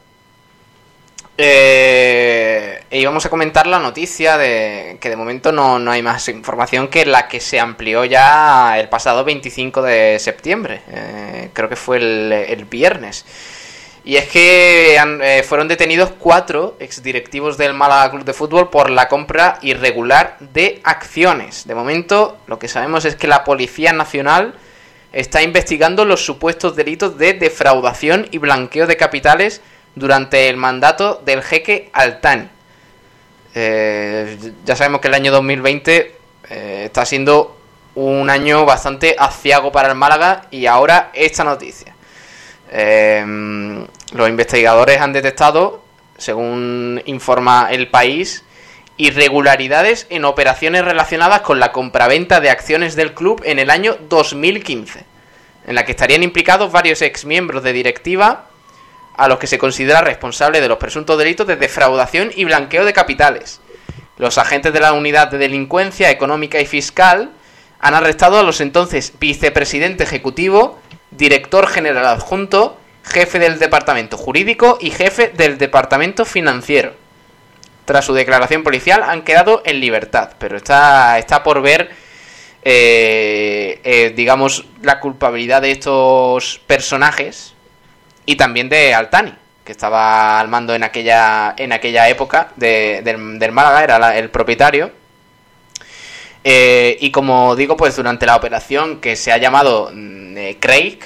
eh, 1.40 2.82
y 2.90 3.04
vamos 3.04 3.24
a 3.24 3.30
comentar 3.30 3.68
la 3.68 3.78
noticia 3.78 4.36
de 4.36 4.98
que 5.00 5.08
de 5.08 5.14
momento 5.14 5.52
no, 5.52 5.78
no 5.78 5.92
hay 5.92 6.02
más 6.02 6.28
información 6.28 6.88
que 6.88 7.06
la 7.06 7.28
que 7.28 7.38
se 7.38 7.60
amplió 7.60 8.04
ya 8.04 8.76
el 8.76 8.88
pasado 8.88 9.22
25 9.22 9.80
de 9.82 10.18
septiembre. 10.18 10.82
Eh, 10.90 11.50
creo 11.52 11.68
que 11.68 11.76
fue 11.76 11.98
el, 11.98 12.64
viernes. 12.64 13.24
Y 14.04 14.16
es 14.16 14.28
que 14.28 14.96
eh, 14.96 15.42
fueron 15.44 15.68
detenidos 15.68 16.10
cuatro 16.18 16.76
exdirectivos 16.80 17.56
del 17.56 17.72
Málaga 17.72 18.10
Club 18.10 18.24
de 18.24 18.32
Fútbol 18.32 18.68
por 18.68 18.90
la 18.90 19.06
compra 19.06 19.58
irregular 19.62 20.38
de 20.40 20.80
acciones. 20.82 21.68
De 21.68 21.74
momento, 21.76 22.38
lo 22.48 22.58
que 22.58 22.66
sabemos 22.66 23.04
es 23.04 23.14
que 23.14 23.28
la 23.28 23.44
Policía 23.44 23.92
Nacional 23.92 24.54
está 25.12 25.42
investigando 25.42 26.04
los 26.04 26.24
supuestos 26.24 26.74
delitos 26.74 27.16
de 27.16 27.34
defraudación 27.34 28.26
y 28.32 28.38
blanqueo 28.38 28.88
de 28.88 28.96
capitales 28.96 29.60
durante 29.98 30.48
el 30.48 30.56
mandato 30.56 31.20
del 31.24 31.42
jeque 31.42 31.90
Altani. 31.92 32.48
Eh, 33.54 34.38
ya 34.64 34.76
sabemos 34.76 35.00
que 35.00 35.08
el 35.08 35.14
año 35.14 35.32
2020 35.32 36.16
eh, 36.50 36.82
está 36.84 37.04
siendo 37.04 37.58
un 37.94 38.30
año 38.30 38.64
bastante 38.64 39.16
aciago 39.18 39.72
para 39.72 39.88
el 39.88 39.94
Málaga 39.94 40.46
y 40.50 40.66
ahora 40.66 41.10
esta 41.12 41.44
noticia. 41.44 41.94
Eh, 42.70 43.24
los 44.12 44.28
investigadores 44.28 45.00
han 45.00 45.12
detectado, 45.12 45.82
según 46.16 47.02
informa 47.06 47.68
el 47.70 47.88
país, 47.88 48.44
irregularidades 48.96 50.06
en 50.10 50.24
operaciones 50.24 50.84
relacionadas 50.84 51.40
con 51.40 51.60
la 51.60 51.72
compraventa 51.72 52.40
de 52.40 52.50
acciones 52.50 52.96
del 52.96 53.14
club 53.14 53.42
en 53.44 53.58
el 53.58 53.70
año 53.70 53.96
2015, 54.08 55.04
en 55.66 55.74
la 55.74 55.84
que 55.84 55.92
estarían 55.92 56.22
implicados 56.22 56.70
varios 56.72 57.00
exmiembros 57.02 57.62
de 57.62 57.72
directiva 57.72 58.47
a 59.18 59.28
los 59.28 59.38
que 59.38 59.48
se 59.48 59.58
considera 59.58 60.00
responsable 60.00 60.60
de 60.60 60.68
los 60.68 60.78
presuntos 60.78 61.18
delitos 61.18 61.46
de 61.46 61.56
defraudación 61.56 62.30
y 62.34 62.44
blanqueo 62.44 62.84
de 62.84 62.92
capitales. 62.92 63.60
Los 64.16 64.38
agentes 64.38 64.72
de 64.72 64.80
la 64.80 64.92
Unidad 64.92 65.28
de 65.28 65.38
Delincuencia 65.38 66.10
Económica 66.10 66.60
y 66.60 66.66
Fiscal 66.66 67.32
han 67.80 67.94
arrestado 67.94 68.38
a 68.38 68.44
los 68.44 68.60
entonces 68.60 69.12
vicepresidente 69.18 70.04
ejecutivo, 70.04 70.78
director 71.10 71.66
general 71.66 72.06
adjunto, 72.06 72.78
jefe 73.02 73.40
del 73.40 73.58
departamento 73.58 74.16
jurídico 74.16 74.78
y 74.80 74.90
jefe 74.90 75.32
del 75.36 75.58
departamento 75.58 76.24
financiero. 76.24 76.94
Tras 77.86 78.04
su 78.04 78.14
declaración 78.14 78.62
policial 78.62 79.02
han 79.02 79.22
quedado 79.22 79.62
en 79.64 79.80
libertad, 79.80 80.34
pero 80.38 80.56
está, 80.56 81.18
está 81.18 81.42
por 81.42 81.60
ver, 81.60 81.90
eh, 82.62 83.80
eh, 83.82 84.12
digamos, 84.14 84.66
la 84.82 85.00
culpabilidad 85.00 85.62
de 85.62 85.72
estos 85.72 86.60
personajes 86.68 87.54
y 88.28 88.36
también 88.36 88.68
de 88.68 88.92
Altani, 88.94 89.32
que 89.64 89.72
estaba 89.72 90.38
al 90.38 90.48
mando 90.48 90.74
en 90.74 90.82
aquella, 90.84 91.54
en 91.56 91.72
aquella 91.72 92.08
época 92.10 92.48
de- 92.56 93.00
del, 93.02 93.38
del 93.38 93.52
Málaga, 93.52 93.82
era 93.82 93.98
la- 93.98 94.18
el 94.18 94.28
propietario. 94.28 94.92
Eh, 96.44 96.96
y 97.00 97.10
como 97.10 97.56
digo, 97.56 97.76
pues 97.78 97.96
durante 97.96 98.26
la 98.26 98.36
operación 98.36 99.00
que 99.00 99.16
se 99.16 99.32
ha 99.32 99.38
llamado 99.38 99.90
mm, 99.92 100.36
eh, 100.36 100.56
Craig, 100.60 100.98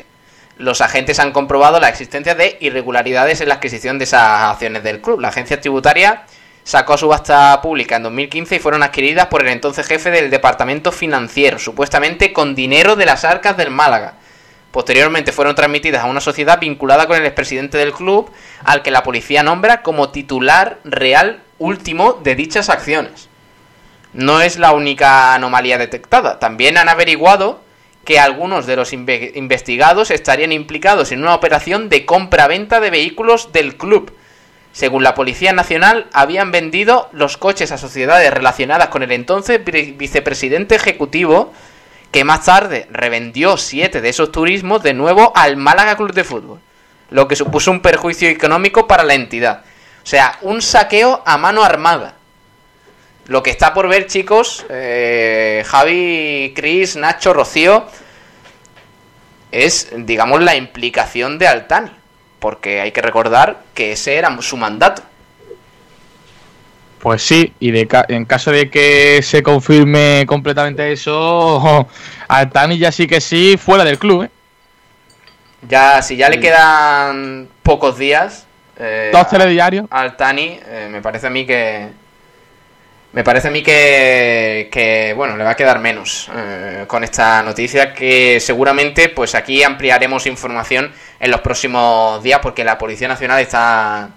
los 0.58 0.80
agentes 0.80 1.20
han 1.20 1.30
comprobado 1.32 1.78
la 1.80 1.88
existencia 1.88 2.34
de 2.34 2.56
irregularidades 2.60 3.40
en 3.40 3.48
la 3.48 3.54
adquisición 3.54 3.98
de 3.98 4.04
esas 4.04 4.50
acciones 4.50 4.82
del 4.82 5.00
club. 5.00 5.20
La 5.20 5.28
agencia 5.28 5.60
tributaria 5.60 6.24
sacó 6.64 6.94
a 6.94 6.98
subasta 6.98 7.60
pública 7.62 7.96
en 7.96 8.02
2015 8.04 8.56
y 8.56 8.58
fueron 8.58 8.82
adquiridas 8.82 9.26
por 9.26 9.42
el 9.42 9.48
entonces 9.48 9.86
jefe 9.86 10.10
del 10.10 10.28
departamento 10.28 10.90
financiero, 10.92 11.58
supuestamente 11.60 12.32
con 12.32 12.54
dinero 12.54 12.96
de 12.96 13.06
las 13.06 13.24
arcas 13.24 13.56
del 13.56 13.70
Málaga. 13.70 14.14
Posteriormente 14.72 15.30
fueron 15.32 15.54
transmitidas 15.54 16.02
a 16.02 16.06
una 16.06 16.20
sociedad 16.20 16.58
vinculada 16.58 17.06
con 17.06 17.16
el 17.16 17.26
expresidente 17.26 17.78
del 17.78 17.92
club, 17.92 18.30
al 18.64 18.82
que 18.82 18.90
la 18.90 19.04
policía 19.04 19.42
nombra 19.42 19.82
como 19.82 20.08
titular 20.08 20.78
real 20.82 21.42
último 21.58 22.14
de 22.24 22.34
dichas 22.34 22.68
acciones. 22.70 23.28
No 24.14 24.40
es 24.40 24.58
la 24.58 24.72
única 24.72 25.34
anomalía 25.34 25.78
detectada. 25.78 26.38
También 26.38 26.76
han 26.78 26.88
averiguado 26.88 27.60
que 28.04 28.18
algunos 28.18 28.66
de 28.66 28.76
los 28.76 28.92
inve- 28.92 29.30
investigados 29.36 30.10
estarían 30.10 30.50
implicados 30.50 31.12
en 31.12 31.22
una 31.22 31.34
operación 31.34 31.88
de 31.88 32.04
compra-venta 32.04 32.80
de 32.80 32.90
vehículos 32.90 33.52
del 33.52 33.76
club, 33.76 34.12
Según 34.72 35.02
la 35.02 35.14
Policía 35.14 35.52
Nacional, 35.52 36.06
habían 36.14 36.50
vendido 36.50 37.10
los 37.12 37.36
coches 37.36 37.72
a 37.72 37.78
sociedades 37.78 38.32
relacionadas 38.32 38.88
con 38.88 39.02
el 39.02 39.12
entonces 39.12 39.60
vicepresidente 39.64 40.74
ejecutivo, 40.74 41.52
que 42.12 42.24
más 42.24 42.44
tarde 42.44 42.86
revendió 42.90 43.56
siete 43.56 44.00
de 44.00 44.10
esos 44.10 44.30
turismos 44.30 44.82
de 44.82 44.92
nuevo 44.92 45.32
al 45.34 45.56
Málaga 45.56 45.96
Club 45.96 46.12
de 46.12 46.24
Fútbol, 46.24 46.60
lo 47.10 47.26
que 47.26 47.36
supuso 47.36 47.70
un 47.70 47.80
perjuicio 47.80 48.28
económico 48.28 48.86
para 48.86 49.02
la 49.02 49.14
entidad. 49.14 49.64
O 50.04 50.06
sea, 50.06 50.38
un 50.42 50.60
saqueo 50.60 51.22
a 51.24 51.38
mano 51.38 51.64
armada. 51.64 52.16
Lo 53.26 53.42
que 53.42 53.50
está 53.50 53.72
por 53.72 53.88
ver, 53.88 54.08
chicos, 54.08 54.66
eh, 54.68 55.64
Javi, 55.66 56.52
Chris, 56.54 56.96
Nacho, 56.96 57.32
Rocío, 57.32 57.86
es, 59.50 59.90
digamos, 59.96 60.42
la 60.42 60.56
implicación 60.56 61.38
de 61.38 61.46
Altani. 61.46 61.92
Porque 62.40 62.80
hay 62.80 62.92
que 62.92 63.00
recordar 63.00 63.62
que 63.74 63.92
ese 63.92 64.16
era 64.16 64.36
su 64.42 64.56
mandato. 64.56 65.02
Pues 67.02 67.22
sí, 67.22 67.52
y 67.58 67.72
de 67.72 67.88
ca- 67.88 68.06
en 68.08 68.24
caso 68.24 68.52
de 68.52 68.70
que 68.70 69.20
se 69.22 69.42
confirme 69.42 70.24
completamente 70.26 70.92
eso, 70.92 71.88
Altani 72.28 72.78
ya 72.78 72.92
sí 72.92 73.08
que 73.08 73.20
sí, 73.20 73.56
fuera 73.58 73.82
del 73.84 73.98
club, 73.98 74.22
¿eh? 74.22 74.30
Ya, 75.68 76.00
si 76.02 76.16
ya 76.16 76.28
le 76.28 76.40
quedan 76.40 77.48
pocos 77.62 77.98
días. 77.98 78.46
Eh, 78.78 79.10
Dos 79.12 79.28
telediarios. 79.28 79.86
Al 79.90 80.16
Tani, 80.16 80.58
eh, 80.66 80.88
me 80.90 81.00
parece 81.02 81.26
a 81.26 81.30
mí 81.30 81.44
que. 81.46 81.88
Me 83.12 83.22
parece 83.22 83.48
a 83.48 83.50
mí 83.50 83.62
que, 83.62 84.70
que, 84.72 85.12
bueno, 85.14 85.36
le 85.36 85.44
va 85.44 85.50
a 85.50 85.56
quedar 85.56 85.80
menos 85.80 86.30
eh, 86.34 86.84
con 86.86 87.04
esta 87.04 87.42
noticia 87.42 87.92
que 87.92 88.40
seguramente 88.40 89.10
pues 89.10 89.34
aquí 89.34 89.62
ampliaremos 89.62 90.26
información 90.26 90.90
en 91.20 91.30
los 91.30 91.42
próximos 91.42 92.22
días 92.22 92.40
porque 92.42 92.64
la 92.64 92.78
Policía 92.78 93.08
Nacional 93.08 93.40
está, 93.42 94.08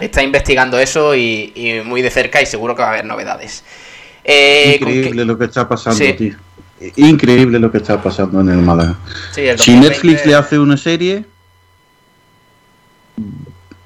está 0.00 0.22
investigando 0.22 0.78
eso 0.78 1.14
y, 1.14 1.52
y 1.54 1.80
muy 1.84 2.02
de 2.02 2.10
cerca 2.10 2.40
y 2.42 2.46
seguro 2.46 2.74
que 2.74 2.82
va 2.82 2.88
a 2.88 2.92
haber 2.92 3.04
novedades. 3.04 3.64
Eh, 4.24 4.76
¿con 4.80 4.88
qué- 4.88 4.94
Increíble 4.96 5.24
lo 5.24 5.38
que 5.38 5.44
está 5.44 5.68
pasando, 5.68 5.98
Sí. 5.98 6.12
tío. 6.14 6.36
Increíble 6.96 7.58
lo 7.58 7.70
que 7.72 7.78
está 7.78 8.02
pasando 8.02 8.40
en 8.40 8.50
el 8.50 8.58
Málaga. 8.58 8.96
Sí, 9.32 9.42
el 9.42 9.58
Si 9.58 9.72
2020 9.72 9.88
Netflix 9.88 10.26
le 10.26 10.34
hace 10.34 10.58
una 10.58 10.76
serie, 10.76 11.24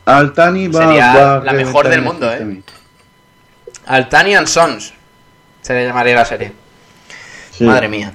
Altani 0.07 0.69
va, 0.69 0.83
Sería 0.89 1.15
va 1.15 1.37
a 1.37 1.45
la 1.45 1.53
mejor 1.53 1.89
del 1.89 2.03
mundo, 2.03 2.31
este 2.33 2.45
¿eh? 2.45 2.63
Altani 3.87 4.35
and 4.35 4.47
Sons. 4.47 4.93
Se 5.63 5.73
le 5.75 5.87
llamaría 5.87 6.15
la 6.17 6.25
serie. 6.25 6.53
Sí. 7.53 7.65
Madre 7.65 7.89
mía. 7.89 8.13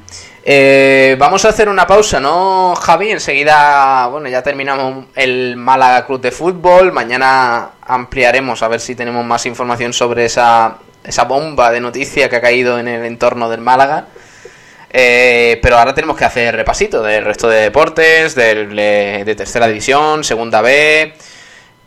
Eh, 0.47 1.15
vamos 1.17 1.43
a 1.43 1.49
hacer 1.49 1.67
una 1.67 1.87
pausa, 1.87 2.19
¿no, 2.19 2.75
Javi? 2.75 3.09
Enseguida, 3.09 4.05
bueno, 4.11 4.29
ya 4.29 4.43
terminamos 4.43 5.05
el 5.15 5.55
Málaga 5.57 6.05
Club 6.05 6.21
de 6.21 6.31
Fútbol. 6.31 6.91
Mañana 6.91 7.71
ampliaremos 7.81 8.61
a 8.61 8.67
ver 8.67 8.79
si 8.79 8.93
tenemos 8.93 9.25
más 9.25 9.47
información 9.47 9.91
sobre 9.91 10.25
esa, 10.25 10.77
esa 11.03 11.23
bomba 11.23 11.71
de 11.71 11.81
noticia 11.81 12.29
que 12.29 12.35
ha 12.35 12.41
caído 12.41 12.77
en 12.77 12.87
el 12.87 13.05
entorno 13.05 13.49
del 13.49 13.61
Málaga. 13.61 14.05
Eh, 14.91 15.59
pero 15.63 15.79
ahora 15.79 15.95
tenemos 15.95 16.15
que 16.15 16.25
hacer 16.25 16.55
repasito 16.55 17.01
del 17.01 17.25
resto 17.25 17.49
de 17.49 17.61
deportes, 17.61 18.35
del, 18.35 18.77
eh, 18.77 19.23
de 19.25 19.35
tercera 19.35 19.67
división, 19.67 20.23
segunda 20.23 20.61
B 20.61 21.11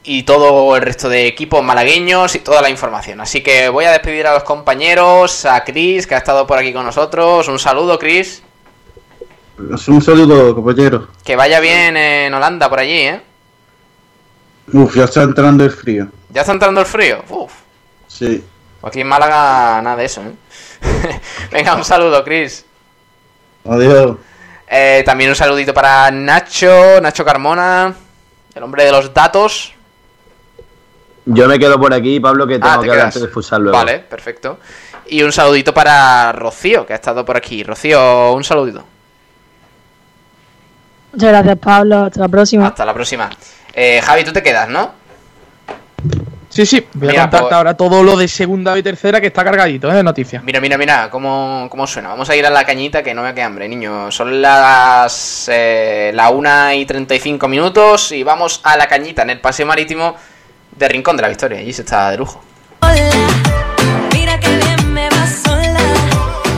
y 0.03 0.25
todo 0.25 0.75
el 0.75 0.83
resto 0.83 1.09
de 1.09 1.29
equipos 1.29 1.63
malagueños 1.63 2.35
y 2.35 2.41
toda 2.41 2.61
la 2.61 2.71
información. 2.71 3.21
Así 3.21 3.41
que 3.41 3.69
voy 3.69 3.85
a 3.85 3.93
despedir 3.93 4.27
a 4.27 4.35
los 4.35 4.43
compañeros, 4.43 5.45
a 5.45 5.63
Chris, 5.63 6.09
que 6.09 6.17
ha 6.17 6.19
estado 6.19 6.45
por 6.45 6.59
aquí 6.59 6.73
con 6.73 6.85
nosotros. 6.85 7.47
Un 7.47 7.61
saludo, 7.61 8.01
Chris. 8.01 8.43
Un 9.59 10.03
saludo, 10.03 10.55
compañero. 10.55 11.09
Que 11.25 11.35
vaya 11.35 11.59
bien 11.61 11.97
en 11.97 12.33
Holanda 12.33 12.69
por 12.71 12.79
allí, 12.79 13.01
¿eh? 13.01 13.21
Uf, 14.73 14.95
ya 14.97 15.05
está 15.05 15.23
entrando 15.23 15.65
el 15.65 15.71
frío. 15.71 16.09
¿Ya 16.31 16.43
está 16.43 16.53
entrando 16.53 16.81
el 16.81 16.87
frío? 16.87 17.25
Uf. 17.29 17.53
Sí. 18.07 18.45
Aquí 18.83 19.01
en 19.01 19.09
Málaga 19.09 19.81
nada 19.83 19.97
de 19.97 20.05
eso, 20.05 20.23
¿eh? 20.23 20.33
Venga, 21.53 21.75
un 21.75 21.85
saludo, 21.85 22.23
Chris. 22.23 22.65
Adiós. 23.69 24.17
Eh, 24.69 25.03
también 25.05 25.31
un 25.31 25.37
saludito 25.37 25.75
para 25.75 26.11
Nacho, 26.11 27.01
Nacho 27.01 27.25
Carmona, 27.25 27.95
el 28.55 28.63
hombre 28.63 28.85
de 28.85 28.93
los 28.93 29.13
datos. 29.13 29.73
Yo 31.25 31.49
me 31.49 31.59
quedo 31.59 31.79
por 31.81 31.93
aquí, 31.93 32.21
Pablo, 32.21 32.47
que 32.47 32.55
tengo 32.59 32.69
Ah, 32.69 32.79
te 32.79 32.85
que 32.87 32.91
hablar 32.93 33.13
de 33.13 33.29
futsal 33.29 33.63
luego. 33.63 33.77
Vale, 33.77 33.99
perfecto. 34.01 34.61
Y 35.09 35.23
un 35.23 35.33
saludito 35.33 35.75
para 35.75 36.33
Rocío, 36.33 36.87
que 36.87 36.93
ha 36.93 36.97
estado 36.97 37.25
por 37.25 37.37
aquí. 37.37 37.63
Rocío, 37.65 38.33
un 38.33 38.45
saludito. 38.45 38.85
Muchas 41.13 41.29
gracias, 41.31 41.59
Pablo. 41.59 42.05
Hasta 42.05 42.21
la 42.21 42.29
próxima. 42.29 42.67
Hasta 42.67 42.85
la 42.85 42.95
próxima. 42.95 43.31
Eh, 43.73 44.01
Javi, 44.03 44.25
tú 44.25 44.33
te 44.33 44.43
quedas, 44.43 44.69
¿no? 44.69 44.93
Sí, 46.51 46.65
sí, 46.65 46.85
voy 46.95 47.09
Mira, 47.09 47.23
a 47.23 47.25
contarte 47.27 47.45
pues- 47.45 47.55
ahora 47.57 47.75
todo 47.75 48.03
lo 48.03 48.17
de 48.17 48.27
segunda 48.27 48.77
y 48.79 48.83
tercera 48.83 49.21
que 49.21 49.27
está 49.29 49.45
cargadito, 49.45 49.91
¿eh? 49.91 49.95
De 49.97 50.03
noticias. 50.03 50.43
Mira, 50.43 50.61
mira, 50.61 50.79
mira, 50.79 51.09
cómo, 51.11 51.67
cómo 51.71 51.87
suena. 51.87 52.09
Vamos 52.09 52.29
a 52.31 52.37
ir 52.37 52.45
a 52.47 52.51
la 52.51 52.65
cañita 52.65 53.03
que 53.03 53.13
no 53.15 53.23
me 53.23 53.35
queda 53.35 53.47
hambre, 53.47 53.69
niño. 53.69 54.11
Son 54.11 54.41
las 54.41 55.49
eh, 55.53 56.11
la 56.15 56.31
1 56.31 56.73
y 56.75 56.87
35 56.87 57.47
minutos 57.49 58.13
y 58.13 58.23
vamos 58.23 58.61
a 58.65 58.77
la 58.77 58.87
cañita 58.89 59.23
en 59.23 59.31
el 59.31 59.41
paseo 59.41 59.67
marítimo 59.67 60.17
de 60.77 60.89
Rincón 60.89 61.17
de 61.17 61.23
la 61.23 61.29
Victoria. 61.29 61.59
Allí 61.59 61.73
se 61.73 61.83
está 61.83 62.11
de 62.11 62.17
lujo. 62.19 62.41
Mira 64.15 64.41
que 64.41 64.49
bien 64.57 64.93
me 64.93 65.09
va 65.11 65.27
sola. 65.27 65.81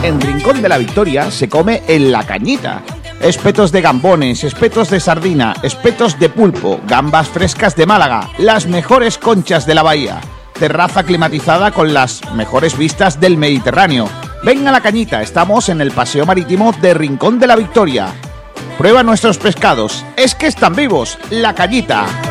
En 0.03 0.19
Rincón 0.21 0.61
de 0.61 0.69
la 0.69 0.77
Victoria 0.77 1.29
se 1.29 1.49
come 1.49 1.83
en 1.87 2.11
la 2.11 2.25
cañita. 2.25 2.81
Espetos 3.21 3.71
de 3.71 3.81
gambones, 3.81 4.43
espetos 4.43 4.89
de 4.89 4.99
sardina, 4.99 5.53
espetos 5.61 6.17
de 6.17 6.27
pulpo, 6.27 6.79
gambas 6.87 7.27
frescas 7.27 7.75
de 7.75 7.85
Málaga, 7.85 8.31
las 8.39 8.65
mejores 8.65 9.19
conchas 9.19 9.67
de 9.67 9.75
la 9.75 9.83
bahía. 9.83 10.19
Terraza 10.57 11.03
climatizada 11.03 11.69
con 11.69 11.93
las 11.93 12.21
mejores 12.33 12.75
vistas 12.75 13.19
del 13.19 13.37
Mediterráneo. 13.37 14.09
Ven 14.43 14.67
a 14.67 14.71
la 14.71 14.81
cañita, 14.81 15.21
estamos 15.21 15.69
en 15.69 15.81
el 15.81 15.91
paseo 15.91 16.25
marítimo 16.25 16.73
de 16.81 16.95
Rincón 16.95 17.37
de 17.37 17.45
la 17.45 17.55
Victoria. 17.55 18.07
Prueba 18.79 19.03
nuestros 19.03 19.37
pescados, 19.37 20.03
es 20.17 20.33
que 20.33 20.47
están 20.47 20.75
vivos, 20.75 21.19
la 21.29 21.53
cañita. 21.53 22.30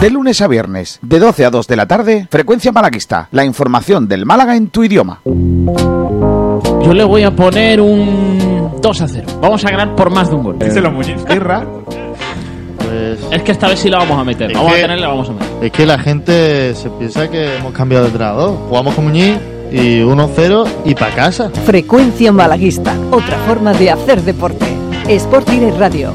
De 0.00 0.10
lunes 0.10 0.40
a 0.40 0.46
viernes, 0.46 1.00
de 1.02 1.18
12 1.18 1.44
a 1.44 1.50
2 1.50 1.66
de 1.66 1.76
la 1.76 1.86
tarde, 1.86 2.28
Frecuencia 2.30 2.70
Malaguista, 2.70 3.28
la 3.32 3.44
información 3.44 4.06
del 4.06 4.24
Málaga 4.26 4.54
en 4.54 4.68
tu 4.68 4.84
idioma. 4.84 5.20
Yo 5.24 6.94
le 6.94 7.02
voy 7.02 7.24
a 7.24 7.34
poner 7.34 7.80
un 7.80 8.76
2 8.80 9.00
a 9.02 9.08
0. 9.08 9.26
Vamos 9.40 9.64
a 9.64 9.70
ganar 9.70 9.96
por 9.96 10.10
más 10.10 10.28
de 10.30 10.36
un 10.36 10.44
gol. 10.44 10.58
Díselo, 10.58 10.92
Muñiz. 10.92 11.16
Pues 11.26 13.18
Es 13.32 13.42
que 13.42 13.50
esta 13.52 13.66
vez 13.68 13.80
sí 13.80 13.88
la 13.90 13.98
vamos 13.98 14.18
a 14.20 14.24
meter. 14.24 14.52
Es 14.52 14.56
Vamos 14.56 14.72
que- 14.72 14.78
a 14.78 14.82
tenerla, 14.82 15.02
la 15.02 15.08
vamos 15.08 15.30
a 15.30 15.32
meter. 15.32 15.48
es 15.62 15.72
que 15.72 15.84
la 15.86 15.98
gente 15.98 16.74
se 16.76 16.90
piensa 16.90 17.28
que 17.28 17.56
hemos 17.56 17.72
cambiado 17.72 18.04
de 18.04 18.10
entrenador. 18.12 18.56
Jugamos 18.68 18.94
con 18.94 19.04
Muñiz 19.04 19.36
y 19.72 20.00
1-0 20.00 20.64
y 20.84 20.94
para 20.94 21.12
casa. 21.14 21.50
Frecuencia 21.66 22.30
malaguista, 22.30 22.94
otra 23.10 23.36
forma 23.48 23.72
de 23.72 23.90
hacer 23.90 24.22
deporte. 24.22 24.64
Sport 25.08 25.48
Direct 25.50 25.76
Radio. 25.78 26.14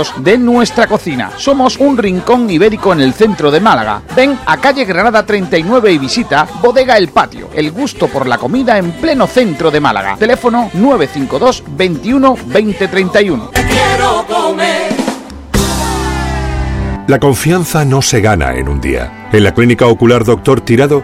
de 0.17 0.37
nuestra 0.37 0.87
cocina. 0.87 1.31
Somos 1.37 1.77
un 1.77 1.97
rincón 1.97 2.49
ibérico 2.49 2.93
en 2.93 3.01
el 3.01 3.13
centro 3.13 3.51
de 3.51 3.59
Málaga. 3.59 4.01
Ven 4.15 4.37
a 4.45 4.57
calle 4.57 4.85
Granada 4.85 5.25
39 5.25 5.91
y 5.91 5.97
visita 5.97 6.47
Bodega 6.61 6.97
El 6.97 7.09
Patio, 7.09 7.49
el 7.53 7.71
gusto 7.71 8.07
por 8.07 8.27
la 8.27 8.37
comida 8.37 8.77
en 8.77 8.91
pleno 8.93 9.27
centro 9.27 9.71
de 9.71 9.79
Málaga. 9.79 10.15
Teléfono 10.17 10.69
952 10.73 11.63
21 11.77 12.37
20 12.47 12.87
31. 12.87 13.51
Quiero 13.51 14.25
comer. 14.27 14.91
La 17.07 17.19
confianza 17.19 17.83
no 17.83 18.01
se 18.01 18.21
gana 18.21 18.53
en 18.53 18.69
un 18.69 18.79
día. 18.79 19.29
En 19.33 19.43
la 19.43 19.53
Clínica 19.53 19.87
Ocular 19.87 20.23
Doctor 20.23 20.61
Tirado, 20.61 21.03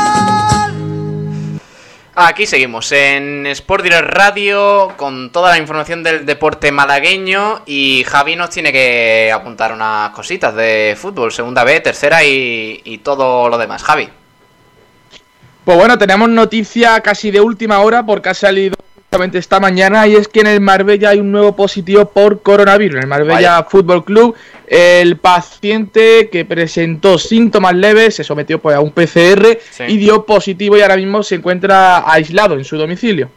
Aquí 2.23 2.45
seguimos 2.45 2.91
en 2.91 3.47
Sport 3.47 3.83
Direct 3.83 4.09
Radio 4.09 4.93
con 4.95 5.31
toda 5.31 5.49
la 5.49 5.57
información 5.57 6.03
del 6.03 6.23
deporte 6.23 6.71
malagueño 6.71 7.63
y 7.65 8.03
Javi 8.07 8.35
nos 8.35 8.51
tiene 8.51 8.71
que 8.71 9.31
apuntar 9.33 9.73
unas 9.73 10.11
cositas 10.11 10.53
de 10.53 10.95
fútbol, 10.95 11.31
segunda 11.31 11.63
B, 11.63 11.79
tercera 11.79 12.23
y, 12.23 12.79
y 12.83 12.99
todo 12.99 13.49
lo 13.49 13.57
demás. 13.57 13.81
Javi. 13.81 14.07
Pues 15.65 15.77
bueno, 15.77 15.97
tenemos 15.97 16.29
noticia 16.29 17.01
casi 17.01 17.31
de 17.31 17.41
última 17.41 17.79
hora 17.79 18.05
porque 18.05 18.29
ha 18.29 18.33
salido 18.35 18.75
justamente 19.13 19.39
esta 19.39 19.59
mañana 19.59 20.07
y 20.07 20.15
es 20.15 20.29
que 20.29 20.39
en 20.39 20.47
el 20.47 20.61
Marbella 20.61 21.09
hay 21.09 21.19
un 21.19 21.33
nuevo 21.33 21.53
positivo 21.53 22.05
por 22.05 22.41
coronavirus. 22.41 22.95
En 22.95 23.01
el 23.01 23.09
Marbella 23.09 23.61
Fútbol 23.69 24.05
Club, 24.05 24.37
el 24.67 25.17
paciente 25.17 26.29
que 26.31 26.45
presentó 26.45 27.17
síntomas 27.17 27.75
leves 27.75 28.15
se 28.15 28.23
sometió 28.23 28.59
pues, 28.59 28.73
a 28.73 28.79
un 28.79 28.91
PCR 28.91 29.59
y 29.85 29.97
dio 29.97 30.25
positivo 30.25 30.77
y 30.77 30.81
ahora 30.81 30.95
mismo 30.95 31.23
se 31.23 31.35
encuentra 31.35 32.09
aislado 32.09 32.55
en 32.55 32.63
su 32.63 32.77
domicilio. 32.77 33.29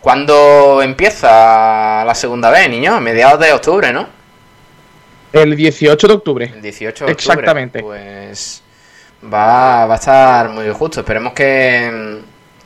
¿Cuándo 0.00 0.82
empieza 0.82 2.04
la 2.04 2.14
segunda 2.16 2.50
B, 2.50 2.68
niño? 2.68 2.96
A 2.96 3.00
mediados 3.00 3.38
de 3.38 3.52
octubre, 3.52 3.92
¿no? 3.92 4.08
El 5.32 5.54
18 5.54 6.08
de 6.08 6.14
octubre. 6.14 6.52
El 6.52 6.62
18 6.62 7.06
de 7.06 7.12
octubre. 7.12 7.12
Exactamente. 7.12 7.80
Pues 7.80 8.60
va, 9.22 9.86
va 9.86 9.94
a 9.94 9.98
estar 9.98 10.48
muy 10.48 10.68
justo. 10.70 10.98
Esperemos 10.98 11.32
que, 11.32 12.18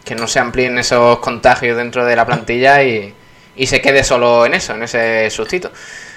que 0.05 0.14
no 0.14 0.26
se 0.26 0.39
amplíen 0.39 0.78
esos 0.78 1.18
contagios 1.18 1.76
dentro 1.76 2.05
de 2.05 2.14
la 2.16 2.26
plantilla 2.26 2.82
y, 2.82 3.14
y 3.56 3.66
se 3.66 3.81
quede 3.81 4.05
solo 4.05 4.44
en 4.47 4.55
eso, 4.55 4.74
en 4.74 4.82
ese 4.82 5.31
sustito. 5.31 5.70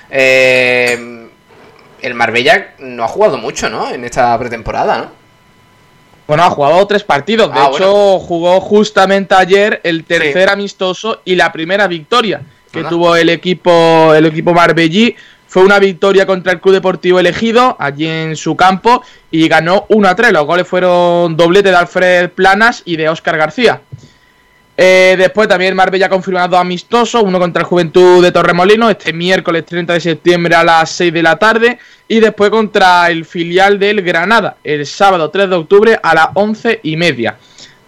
Eh, 0.10 1.28
el 2.02 2.14
Marbella 2.14 2.74
no 2.80 3.04
ha 3.04 3.08
jugado 3.08 3.38
mucho, 3.38 3.70
¿no? 3.70 3.90
En 3.90 4.04
esta 4.04 4.38
pretemporada, 4.38 4.98
¿no? 4.98 5.12
Bueno, 6.28 6.44
ha 6.44 6.50
jugado 6.50 6.86
tres 6.86 7.04
partidos. 7.04 7.54
De 7.54 7.60
Ah, 7.60 7.70
hecho, 7.74 8.20
jugó 8.20 8.60
justamente 8.60 9.34
ayer 9.34 9.80
el 9.84 10.04
tercer 10.04 10.50
amistoso 10.50 11.22
y 11.24 11.36
la 11.36 11.52
primera 11.54 11.88
victoria 11.88 12.42
que 12.72 12.84
tuvo 12.84 13.16
el 13.16 13.30
equipo, 13.30 14.14
el 14.14 14.26
equipo 14.26 14.54
marbellí. 14.54 15.16
Fue 15.48 15.64
una 15.64 15.80
victoria 15.80 16.26
contra 16.26 16.52
el 16.52 16.60
Club 16.60 16.74
Deportivo 16.74 17.20
Elegido, 17.20 17.78
allí 17.80 18.06
en 18.06 18.36
su 18.36 18.56
campo, 18.56 19.02
y 19.32 19.48
ganó 19.48 19.86
1 19.90 20.08
a 20.08 20.16
3. 20.16 20.34
Los 20.34 20.46
goles 20.46 20.68
fueron 20.68 21.38
doblete 21.38 21.70
de 21.70 21.76
Alfred 21.76 22.32
Planas 22.32 22.82
y 22.86 22.98
de 22.98 23.10
Óscar 23.10 23.38
García. 23.38 23.82
Eh, 24.80 25.16
después 25.18 25.48
también 25.48 25.76
Marbella 25.76 26.06
ha 26.06 26.10
confirmado 26.10 26.50
dos 26.50 26.60
amistosos, 26.60 27.24
uno 27.24 27.40
contra 27.40 27.62
el 27.62 27.68
Juventud 27.68 28.22
de 28.22 28.32
Torremolino, 28.32 28.92
este 28.92 29.12
miércoles 29.12 29.66
30 29.66 29.94
de 29.94 30.00
septiembre 30.00 30.54
a 30.54 30.64
las 30.64 30.92
6 30.92 31.12
de 31.12 31.24
la 31.24 31.40
tarde, 31.40 31.80
y 32.08 32.20
después 32.20 32.52
contra 32.52 33.10
el 33.10 33.26
filial 33.26 33.80
del 33.80 34.04
Granada, 34.04 34.58
el 34.64 34.86
sábado 34.86 35.32
3 35.32 35.50
de 35.50 35.56
octubre 35.56 36.00
a 36.02 36.14
las 36.14 36.28
11 36.36 36.82
y 36.84 36.96
media. 36.96 37.38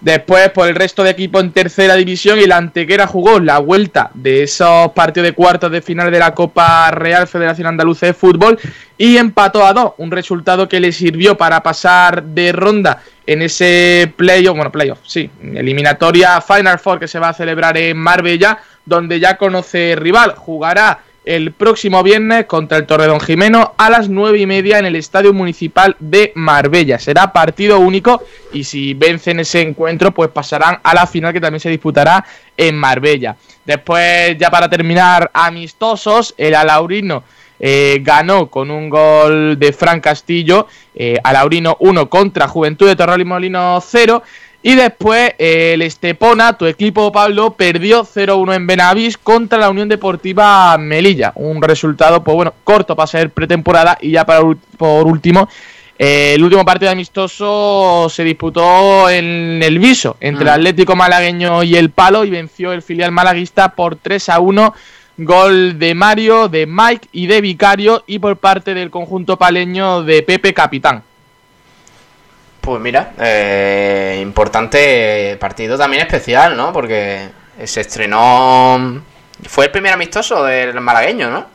Después, 0.02 0.50
por 0.52 0.70
el 0.70 0.76
resto 0.76 1.04
de 1.04 1.10
equipos 1.10 1.44
en 1.44 1.52
tercera 1.52 1.96
división, 1.96 2.40
y 2.40 2.46
la 2.46 2.56
Antequera 2.56 3.06
jugó 3.06 3.40
la 3.40 3.60
vuelta 3.60 4.12
de 4.14 4.44
esos 4.44 4.92
partidos 4.94 5.28
de 5.28 5.34
cuartos 5.34 5.72
de 5.72 5.82
final 5.82 6.10
de 6.10 6.20
la 6.20 6.34
Copa 6.34 6.90
Real 6.92 7.28
Federación 7.28 7.68
Andaluza 7.68 8.06
de 8.06 8.14
Fútbol 8.14 8.58
y 8.98 9.18
empató 9.18 9.66
a 9.66 9.74
dos, 9.74 9.94
un 9.98 10.12
resultado 10.12 10.70
que 10.70 10.80
le 10.80 10.94
sirvió 10.94 11.36
para 11.36 11.62
pasar 11.62 12.24
de 12.24 12.54
ronda 12.54 13.02
en 13.28 13.42
ese 13.42 14.14
playoff, 14.16 14.56
bueno, 14.56 14.72
playoff, 14.72 15.00
sí, 15.06 15.30
eliminatoria 15.42 16.40
Final 16.40 16.80
Four 16.80 17.00
que 17.00 17.08
se 17.08 17.20
va 17.20 17.30
a 17.30 17.34
celebrar 17.34 17.78
en 17.78 17.98
Marbella, 17.98 18.58
donde 18.86 19.20
ya 19.20 19.38
conoce 19.38 19.96
rival, 19.98 20.34
jugará 20.36 21.00
el 21.26 21.52
próximo 21.52 22.02
viernes 22.04 22.46
contra 22.46 22.78
el 22.78 22.86
Torredón 22.86 23.20
Jimeno 23.20 23.74
a 23.78 23.90
las 23.90 24.10
nueve 24.10 24.40
y 24.40 24.46
media 24.46 24.80
en 24.80 24.86
el 24.86 24.96
Estadio 24.96 25.34
Municipal 25.34 25.96
de 26.00 26.32
Marbella. 26.36 27.00
Será 27.00 27.34
partido 27.34 27.80
único 27.80 28.24
y 28.54 28.64
si 28.64 28.94
vencen 28.94 29.40
ese 29.40 29.62
encuentro, 29.62 30.12
pues 30.12 30.30
pasarán 30.30 30.80
a 30.84 30.94
la 30.94 31.06
final 31.06 31.34
que 31.34 31.42
también 31.42 31.60
se 31.60 31.70
disputará 31.70 32.26
en 32.58 32.76
Marbella. 32.76 33.36
Después, 33.66 34.38
ya 34.38 34.50
para 34.50 34.70
terminar, 34.70 35.30
amistosos, 35.34 36.34
el 36.38 36.56
Alaurino 36.56 37.24
eh, 37.60 38.00
ganó 38.02 38.50
con 38.50 38.72
un 38.72 38.90
gol 38.90 39.60
de 39.60 39.74
Fran 39.74 40.00
Castillo, 40.00 40.68
eh, 40.96 41.18
Alaurino 41.24 41.76
1 41.80 42.10
contra 42.10 42.48
Juventud 42.48 42.88
de 42.88 42.96
Torremolinos 42.96 43.86
0. 43.90 44.24
Y 44.62 44.76
después 44.76 45.34
el 45.38 45.82
Estepona, 45.82 46.58
tu 46.58 46.66
equipo 46.66 47.12
Pablo, 47.14 47.52
perdió 47.52 48.04
0-1 48.04 48.56
en 48.56 48.68
Benavís 48.68 49.18
contra 49.18 49.58
la 49.58 49.70
Unión 49.70 49.88
Deportiva 49.88 50.78
Melilla. 50.78 51.32
Un 51.36 51.62
resultado, 51.62 52.22
pues 52.24 52.36
bueno, 52.36 52.54
corto 52.66 52.94
para 52.96 53.08
ser 53.08 53.30
pretemporada. 53.30 53.98
Y 54.02 54.12
ya 54.12 54.26
para, 54.26 54.42
por 54.78 55.08
último, 55.08 55.48
eh, 55.98 56.34
el 56.36 56.44
último 56.44 56.66
partido 56.66 56.92
amistoso 56.92 58.08
se 58.10 58.24
disputó 58.26 59.10
en 59.10 59.62
el 59.64 59.80
Viso, 59.80 60.18
entre 60.20 60.44
el 60.44 60.50
Mm. 60.50 60.56
Atlético 60.56 60.96
Malagueño 60.96 61.64
y 61.64 61.76
el 61.76 61.90
Palo, 61.92 62.26
y 62.26 62.30
venció 62.30 62.74
el 62.74 62.82
filial 62.82 63.12
malaguista 63.14 63.70
por 63.70 63.96
3-1. 63.96 64.74
Gol 65.22 65.78
de 65.80 65.96
Mario, 65.96 66.48
de 66.48 66.66
Mike 66.66 67.10
y 67.12 67.28
de 67.28 67.42
Vicario, 67.42 68.04
y 68.08 68.20
por 68.20 68.38
parte 68.38 68.74
del 68.74 68.90
conjunto 68.90 69.38
paleño 69.38 70.04
de 70.04 70.24
Pepe 70.24 70.54
Capitán. 70.54 71.04
Pues 72.70 72.82
mira, 72.84 73.14
eh, 73.20 74.20
importante 74.22 75.36
partido 75.40 75.76
también 75.76 76.04
especial, 76.06 76.56
¿no? 76.56 76.72
Porque 76.72 77.28
se 77.64 77.82
estrenó... 77.82 79.02
Fue 79.48 79.66
el 79.66 79.72
primer 79.72 79.92
amistoso 79.94 80.44
del 80.44 80.80
malagueño, 80.80 81.32
¿no? 81.32 81.46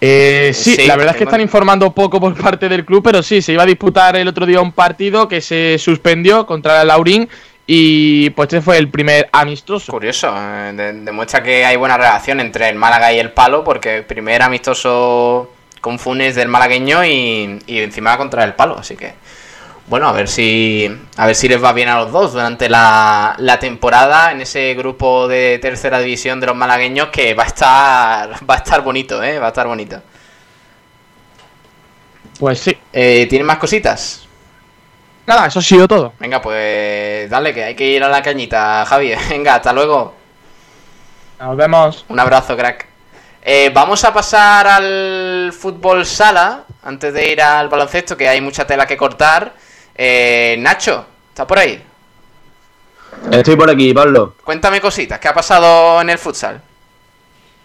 Eh, 0.00 0.52
sí, 0.54 0.74
Sí, 0.74 0.86
la 0.86 0.96
verdad 0.96 1.12
es 1.12 1.18
que 1.18 1.24
están 1.24 1.42
informando 1.42 1.92
poco 1.92 2.18
por 2.18 2.34
parte 2.34 2.66
del 2.66 2.86
club, 2.86 3.02
pero 3.04 3.22
sí, 3.22 3.42
se 3.42 3.52
iba 3.52 3.64
a 3.64 3.66
disputar 3.66 4.16
el 4.16 4.26
otro 4.26 4.46
día 4.46 4.62
un 4.62 4.72
partido 4.72 5.28
que 5.28 5.42
se 5.42 5.76
suspendió 5.78 6.46
contra 6.46 6.80
el 6.80 6.88
Laurín 6.88 7.28
y 7.66 8.30
pues 8.30 8.46
este 8.46 8.62
fue 8.62 8.78
el 8.78 8.88
primer 8.88 9.28
amistoso. 9.32 9.92
Curioso, 9.92 10.32
eh, 10.34 10.72
de- 10.74 10.92
demuestra 10.94 11.42
que 11.42 11.66
hay 11.66 11.76
buena 11.76 11.98
relación 11.98 12.40
entre 12.40 12.70
el 12.70 12.76
Málaga 12.76 13.12
y 13.12 13.18
el 13.18 13.32
Palo, 13.32 13.64
porque 13.64 13.96
el 13.96 14.04
primer 14.04 14.40
amistoso 14.40 15.52
con 15.82 15.98
Funes 15.98 16.34
del 16.36 16.48
malagueño 16.48 17.04
y, 17.04 17.58
y 17.66 17.80
encima 17.80 18.16
contra 18.16 18.44
el 18.44 18.54
Palo, 18.54 18.78
así 18.78 18.96
que 18.96 19.12
bueno, 19.88 20.08
a 20.08 20.12
ver 20.12 20.28
si 20.28 20.88
a 21.16 21.26
ver 21.26 21.34
si 21.34 21.48
les 21.48 21.62
va 21.62 21.72
bien 21.72 21.88
a 21.88 21.96
los 22.00 22.12
dos 22.12 22.34
durante 22.34 22.68
la, 22.68 23.34
la 23.38 23.58
temporada 23.58 24.32
en 24.32 24.42
ese 24.42 24.74
grupo 24.74 25.28
de 25.28 25.58
tercera 25.60 25.98
división 26.00 26.40
de 26.40 26.46
los 26.46 26.56
malagueños 26.56 27.08
que 27.08 27.34
va 27.34 27.44
a 27.44 27.46
estar 27.46 28.30
va 28.50 28.54
a 28.54 28.58
estar 28.58 28.82
bonito, 28.82 29.22
eh, 29.22 29.38
va 29.38 29.46
a 29.46 29.48
estar 29.48 29.66
bonito. 29.66 30.00
Pues 32.38 32.60
sí. 32.60 32.76
Eh, 32.92 33.26
¿Tienen 33.28 33.46
más 33.46 33.58
cositas? 33.58 34.26
Nada, 35.26 35.46
eso 35.46 35.58
ha 35.58 35.62
sido 35.62 35.88
todo. 35.88 36.14
Venga, 36.18 36.40
pues 36.40 37.28
dale, 37.28 37.52
que 37.52 37.64
hay 37.64 37.74
que 37.74 37.84
ir 37.84 38.02
a 38.02 38.08
la 38.08 38.22
cañita, 38.22 38.84
Javi. 38.86 39.12
Venga, 39.28 39.56
hasta 39.56 39.72
luego. 39.72 40.14
Nos 41.40 41.56
vemos. 41.56 42.04
Un 42.08 42.20
abrazo, 42.20 42.56
crack. 42.56 42.86
Eh, 43.42 43.70
vamos 43.72 44.04
a 44.04 44.12
pasar 44.12 44.66
al 44.66 45.52
fútbol 45.52 46.04
sala 46.06 46.64
antes 46.82 47.12
de 47.12 47.32
ir 47.32 47.42
al 47.42 47.68
baloncesto, 47.68 48.16
que 48.16 48.28
hay 48.28 48.40
mucha 48.40 48.66
tela 48.66 48.86
que 48.86 48.96
cortar. 48.96 49.52
Eh, 50.00 50.56
Nacho, 50.60 51.04
¿está 51.30 51.44
por 51.44 51.58
ahí? 51.58 51.82
Estoy 53.32 53.56
por 53.56 53.68
aquí, 53.68 53.92
Pablo. 53.92 54.34
Cuéntame 54.44 54.80
cositas, 54.80 55.18
¿qué 55.18 55.26
ha 55.26 55.34
pasado 55.34 56.00
en 56.00 56.10
el 56.10 56.18
futsal? 56.18 56.62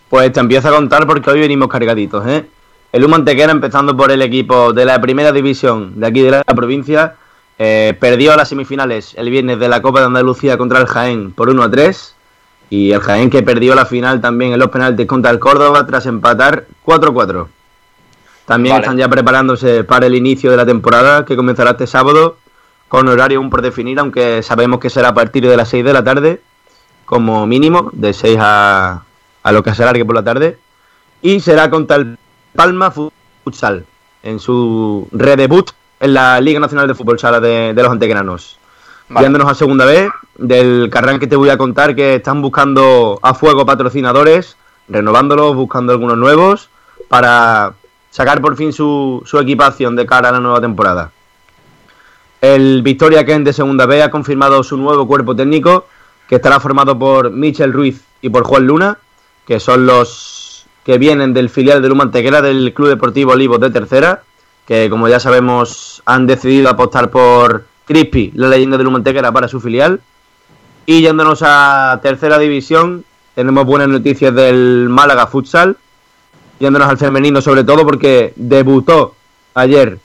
Pues 0.10 0.34
te 0.34 0.40
empiezo 0.40 0.70
a 0.70 0.72
contar 0.72 1.06
porque 1.06 1.30
hoy 1.30 1.40
venimos 1.40 1.68
cargaditos, 1.68 2.26
¿eh? 2.28 2.46
El 2.92 3.06
Humantequera, 3.06 3.52
empezando 3.52 3.96
por 3.96 4.12
el 4.12 4.22
equipo 4.22 4.74
de 4.74 4.86
la 4.86 5.00
primera 5.00 5.32
división 5.32 6.00
de 6.00 6.08
aquí 6.08 6.22
de 6.22 6.32
la 6.32 6.44
provincia, 6.44 7.16
eh, 7.60 7.96
perdió 8.00 8.36
las 8.36 8.50
semifinales 8.50 9.14
el 9.16 9.30
viernes 9.30 9.60
de 9.60 9.70
la 9.70 9.82
Copa 9.82 10.00
de 10.00 10.08
Andalucía 10.08 10.58
contra 10.58 10.80
el 10.80 10.88
Jaén 10.88 11.32
por 11.34 11.50
1 11.50 11.64
a 11.64 11.70
3. 11.70 12.16
Y 12.70 12.92
el 12.92 13.02
Jaén 13.02 13.30
que 13.30 13.44
perdió 13.44 13.76
la 13.76 13.86
final 13.86 14.22
también 14.22 14.54
en 14.54 14.60
los 14.60 14.70
penaltis 14.70 15.06
contra 15.06 15.30
el 15.30 15.38
Córdoba 15.38 15.86
tras 15.86 16.08
empatar 16.08 16.66
4-4. 16.84 17.48
También 18.46 18.74
Vale. 18.74 18.84
están 18.84 18.98
ya 18.98 19.08
preparándose 19.08 19.84
para 19.84 20.06
el 20.06 20.16
inicio 20.16 20.52
de 20.52 20.58
la 20.58 20.66
temporada 20.66 21.26
que 21.26 21.36
comenzará 21.36 21.72
este 21.72 21.88
sábado 21.88 22.38
con 22.88 23.08
horario 23.08 23.40
aún 23.40 23.50
por 23.50 23.62
definir, 23.62 23.98
aunque 24.00 24.44
sabemos 24.44 24.80
que 24.80 24.90
será 24.90 25.10
a 25.10 25.14
partir 25.14 25.48
de 25.48 25.58
las 25.58 25.70
6 25.70 25.84
de 25.84 25.94
la 25.94 26.04
tarde, 26.04 26.42
como 27.06 27.48
mínimo, 27.48 27.90
de 27.92 28.14
6 28.14 28.38
a, 28.40 29.04
a 29.42 29.52
lo 29.52 29.64
que 29.64 29.74
se 29.74 29.82
alargue 29.82 30.06
por 30.06 30.16
la 30.16 30.24
tarde. 30.24 30.60
Y 31.22 31.40
será 31.40 31.70
contra 31.70 31.96
el 31.96 32.18
Palma 32.56 32.92
Futsal, 32.92 33.86
en 34.22 34.40
su 34.40 35.08
redebut 35.12 35.72
en 36.00 36.14
la 36.14 36.40
Liga 36.42 36.60
Nacional 36.60 36.88
de 36.88 36.96
Fútbol 36.96 37.18
Sala 37.18 37.40
de, 37.40 37.74
de 37.74 37.82
los 37.82 37.92
Antegranos. 37.92 38.60
Vale. 39.10 39.44
A 39.44 39.54
segunda 39.56 39.86
vez, 39.86 40.12
del 40.38 40.90
Carrán 40.92 41.20
que 41.20 41.28
te 41.28 41.36
voy 41.36 41.50
a 41.50 41.58
contar 41.58 41.96
que 41.96 42.16
están 42.16 42.42
buscando 42.42 43.20
a 43.22 43.34
fuego 43.34 43.66
patrocinadores, 43.66 44.58
renovándolos, 44.88 45.56
buscando 45.56 45.94
algunos 45.94 46.18
nuevos, 46.18 46.70
para 47.08 47.74
sacar 48.14 48.42
por 48.42 48.56
fin 48.56 48.72
su, 48.72 49.24
su 49.26 49.40
equipación 49.40 49.96
de 49.96 50.06
cara 50.06 50.30
a 50.30 50.34
la 50.34 50.40
nueva 50.40 50.62
temporada. 50.62 51.10
El 52.42 52.84
Victoria 52.84 53.26
Ken 53.26 53.44
de 53.44 53.54
Segunda 53.54 53.88
B 53.88 54.04
ha 54.04 54.12
confirmado 54.12 54.62
su 54.62 54.78
nuevo 54.78 55.08
cuerpo 55.08 55.36
técnico, 55.36 55.88
que 56.30 56.36
estará 56.36 56.60
formado 56.60 56.98
por 57.00 57.32
Michel 57.32 57.74
Ruiz 57.74 58.04
y 58.22 58.30
por 58.30 58.44
Juan 58.44 58.68
Luna, 58.68 59.00
que 59.48 59.60
son 59.60 59.88
los 59.88 60.68
que 60.86 61.00
vienen 61.00 61.34
del 61.34 61.50
filial 61.50 61.82
del 61.82 61.92
Humantequera 61.92 62.44
del 62.44 62.72
Club 62.76 62.90
Deportivo 62.90 63.32
Olivos 63.32 63.60
de 63.60 63.72
Tercera, 63.72 64.22
que 64.68 64.92
como 64.92 65.08
ya 65.08 65.20
sabemos 65.20 66.04
han 66.06 66.28
decidido 66.28 66.70
apostar 66.70 67.10
por 67.10 67.66
Crispy, 67.86 68.32
la 68.36 68.48
leyenda 68.48 68.78
del 68.78 68.88
Humantequera, 68.88 69.32
para 69.32 69.48
su 69.48 69.60
filial. 69.60 70.02
Y 70.86 71.02
yéndonos 71.02 71.40
a 71.42 72.00
Tercera 72.04 72.38
División, 72.38 73.06
tenemos 73.34 73.66
buenas 73.66 73.88
noticias 73.88 74.36
del 74.36 74.88
Málaga 74.88 75.26
Futsal, 75.26 75.78
yéndonos 76.60 76.88
al 76.88 76.98
femenino 76.98 77.42
sobre 77.42 77.64
todo 77.64 77.86
porque 77.86 78.34
debutó 78.36 79.16
ayer 79.54 80.00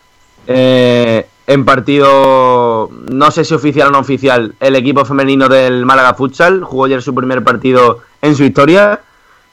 eh, 0.46 1.26
en 1.46 1.64
partido, 1.64 2.90
no 3.10 3.30
sé 3.30 3.42
si 3.42 3.54
oficial 3.54 3.88
o 3.88 3.90
no 3.90 4.00
oficial, 4.00 4.54
el 4.60 4.76
equipo 4.76 5.06
femenino 5.06 5.48
del 5.48 5.86
Málaga 5.86 6.12
Futsal. 6.12 6.62
Jugó 6.62 6.84
ayer 6.84 7.02
su 7.02 7.14
primer 7.14 7.42
partido 7.42 8.00
en 8.20 8.36
su 8.36 8.44
historia. 8.44 9.00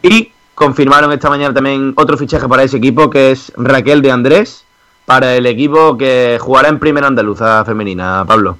Y 0.01 0.31
confirmaron 0.55 1.13
esta 1.13 1.29
mañana 1.29 1.53
también 1.53 1.93
otro 1.95 2.17
fichaje 2.17 2.49
para 2.49 2.63
ese 2.63 2.77
equipo, 2.77 3.09
que 3.09 3.31
es 3.31 3.53
Raquel 3.55 4.01
de 4.01 4.11
Andrés, 4.11 4.65
para 5.05 5.35
el 5.35 5.45
equipo 5.45 5.97
que 5.97 6.37
jugará 6.39 6.67
en 6.67 6.79
Primera 6.79 7.07
Andaluza 7.07 7.63
Femenina, 7.63 8.25
Pablo. 8.27 8.57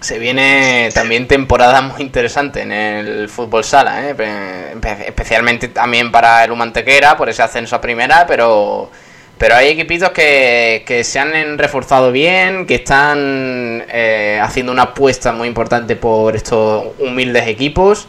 Se 0.00 0.18
viene 0.18 0.90
también 0.94 1.26
temporada 1.26 1.80
muy 1.80 2.02
interesante 2.02 2.62
en 2.62 2.70
el 2.70 3.28
fútbol 3.28 3.64
sala, 3.64 4.08
¿eh? 4.10 4.14
Pe- 4.14 4.74
espe- 4.74 5.04
especialmente 5.06 5.68
también 5.68 6.12
para 6.12 6.44
el 6.44 6.50
Humantequera, 6.52 7.16
por 7.16 7.28
ese 7.28 7.42
ascenso 7.42 7.74
a 7.76 7.80
primera, 7.80 8.26
pero, 8.26 8.90
pero 9.38 9.56
hay 9.56 9.68
equipitos 9.68 10.10
que, 10.10 10.84
que 10.86 11.02
se 11.02 11.18
han 11.18 11.56
reforzado 11.58 12.12
bien, 12.12 12.66
que 12.66 12.76
están 12.76 13.84
eh, 13.88 14.38
haciendo 14.42 14.70
una 14.70 14.82
apuesta 14.82 15.32
muy 15.32 15.48
importante 15.48 15.96
por 15.96 16.36
estos 16.36 16.88
humildes 16.98 17.48
equipos 17.48 18.06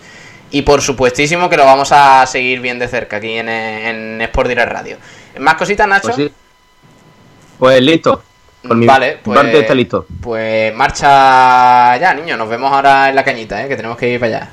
y 0.52 0.64
por 0.64 0.82
supuestísimo 0.82 1.50
que 1.50 1.58
lo 1.58 1.66
vamos 1.66 1.92
a 1.94 2.26
seguir 2.28 2.60
bien 2.60 2.80
de 2.80 2.90
cerca 2.90 3.18
aquí 3.18 3.34
en, 3.38 3.48
en 3.50 4.22
Sport 4.22 4.50
Direct 4.50 4.72
Radio. 4.72 4.98
¿Más 5.40 5.56
cositas, 5.56 5.88
Nacho? 5.88 6.10
Pues. 6.14 6.32
Pues 7.58 7.82
listo. 7.82 8.24
Por 8.62 8.86
Vale, 8.86 9.20
pues, 9.24 9.38
parte 9.38 9.60
está 9.60 9.74
listo. 9.76 10.06
Pues 10.22 10.74
marcha 10.76 11.98
ya, 11.98 12.14
niño. 12.14 12.38
Nos 12.38 12.50
vemos 12.50 12.72
ahora 12.72 13.10
en 13.10 13.16
la 13.16 13.24
cañita, 13.24 13.64
¿eh? 13.64 13.68
que 13.68 13.76
tenemos 13.76 13.98
que 13.98 14.10
ir 14.10 14.20
para 14.20 14.38
allá. 14.38 14.50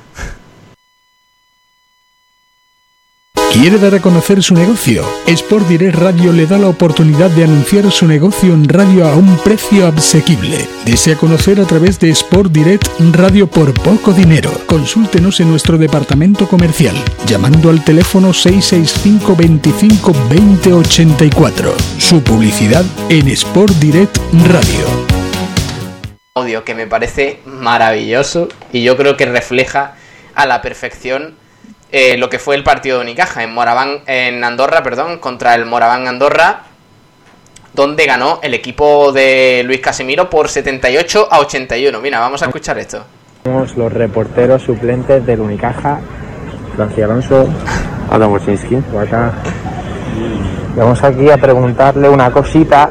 ¿Quiere 3.55 3.78
dar 3.78 3.94
a 3.94 4.01
conocer 4.01 4.43
su 4.43 4.52
negocio? 4.52 5.05
Sport 5.28 5.68
Direct 5.68 5.97
Radio 5.97 6.32
le 6.32 6.44
da 6.44 6.59
la 6.59 6.66
oportunidad 6.66 7.31
de 7.31 7.44
anunciar 7.44 7.89
su 7.93 8.05
negocio 8.09 8.52
en 8.52 8.68
radio 8.68 9.06
a 9.06 9.14
un 9.14 9.39
precio 9.44 9.86
asequible. 9.86 10.66
Desea 10.85 11.16
conocer 11.16 11.60
a 11.60 11.64
través 11.64 12.01
de 12.01 12.10
Sport 12.10 12.51
Direct 12.51 12.89
Radio 13.12 13.47
por 13.47 13.72
poco 13.72 14.12
dinero. 14.12 14.51
Consúltenos 14.66 15.39
en 15.39 15.51
nuestro 15.51 15.78
departamento 15.78 16.48
comercial 16.48 16.97
llamando 17.26 17.70
al 17.70 17.85
teléfono 17.85 18.32
665 18.32 19.36
25 19.36 20.12
20 20.28 20.72
84. 20.72 21.74
Su 21.98 22.24
publicidad 22.24 22.85
en 23.09 23.28
Sport 23.28 23.74
Direct 23.74 24.18
Radio. 24.48 24.85
Audio 26.35 26.64
que 26.64 26.74
me 26.74 26.89
parece 26.89 27.39
maravilloso 27.47 28.48
y 28.72 28.82
yo 28.82 28.97
creo 28.97 29.16
que 29.16 29.26
refleja 29.26 29.94
a 30.35 30.44
la 30.44 30.60
perfección 30.60 31.44
eh, 31.97 32.16
lo 32.19 32.29
que 32.29 32.41
fue 32.41 32.57
el 32.57 32.65
partido 32.65 32.97
de 32.99 33.05
Unicaja 33.05 33.45
en 33.45 33.55
Moraván, 33.55 34.01
en 34.09 34.43
Andorra, 34.43 34.83
perdón, 34.83 35.19
contra 35.19 35.55
el 35.55 35.65
Moraván 35.65 36.09
Andorra, 36.09 36.62
donde 37.73 38.05
ganó 38.05 38.41
el 38.43 38.53
equipo 38.53 39.12
de 39.12 39.62
Luis 39.65 39.79
Casimiro 39.79 40.29
por 40.29 40.49
78 40.49 41.29
a 41.31 41.39
81. 41.39 42.01
Mira, 42.01 42.19
vamos 42.19 42.43
a 42.43 42.47
escuchar 42.47 42.79
esto. 42.79 43.05
Somos 43.45 43.77
los 43.77 43.93
reporteros 43.93 44.62
suplentes 44.62 45.25
del 45.25 45.39
Unicaja, 45.39 46.01
Francis 46.75 47.05
Alonso, 47.05 47.49
Adam 48.11 48.33
Wojcinski, 48.33 48.77
acá. 49.01 49.33
Vamos 50.75 51.01
aquí 51.01 51.31
a 51.31 51.37
preguntarle 51.37 52.09
una 52.09 52.29
cosita. 52.33 52.91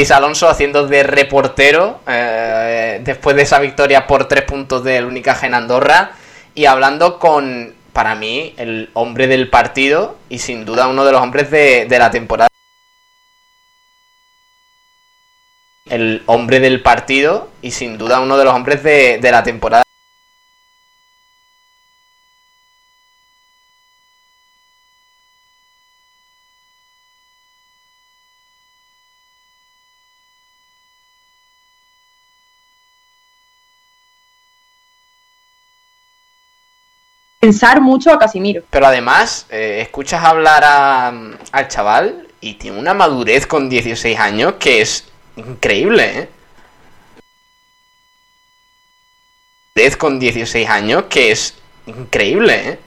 Cis 0.00 0.12
Alonso 0.12 0.48
haciendo 0.48 0.86
de 0.86 1.02
reportero 1.02 2.00
eh, 2.06 3.02
después 3.04 3.36
de 3.36 3.42
esa 3.42 3.58
victoria 3.58 4.06
por 4.06 4.28
tres 4.28 4.44
puntos 4.44 4.82
del 4.82 5.04
Unicaja 5.04 5.46
en 5.46 5.52
Andorra 5.52 6.12
y 6.54 6.64
hablando 6.64 7.18
con, 7.18 7.74
para 7.92 8.14
mí, 8.14 8.54
el 8.56 8.88
hombre 8.94 9.26
del 9.26 9.50
partido 9.50 10.16
y 10.30 10.38
sin 10.38 10.64
duda 10.64 10.88
uno 10.88 11.04
de 11.04 11.12
los 11.12 11.20
hombres 11.20 11.50
de, 11.50 11.86
la 11.90 12.10
temporada. 12.10 12.48
El 15.84 16.22
hombre 16.24 16.60
del 16.60 16.80
partido 16.80 17.50
y 17.60 17.72
sin 17.72 17.98
duda 17.98 18.20
uno 18.20 18.38
de 18.38 18.44
los 18.46 18.54
hombres 18.54 18.82
de 18.82 19.18
la 19.30 19.42
temporada. 19.42 19.82
Pensar 37.40 37.80
mucho 37.80 38.12
a 38.12 38.18
Casimiro. 38.18 38.62
Pero 38.70 38.86
además, 38.86 39.46
eh, 39.50 39.78
escuchas 39.82 40.22
hablar 40.22 40.62
a- 40.64 41.08
al 41.50 41.68
chaval 41.68 42.28
y 42.40 42.54
tiene 42.54 42.78
una 42.78 42.94
madurez 42.94 43.46
con 43.46 43.68
16 43.68 44.18
años 44.18 44.54
que 44.60 44.82
es 44.82 45.04
increíble, 45.36 46.18
¿eh? 46.20 46.28
Madurez 49.74 49.96
con 49.96 50.20
16 50.20 50.68
años 50.68 51.04
que 51.08 51.32
es 51.32 51.54
increíble, 51.86 52.68
¿eh? 52.70 52.78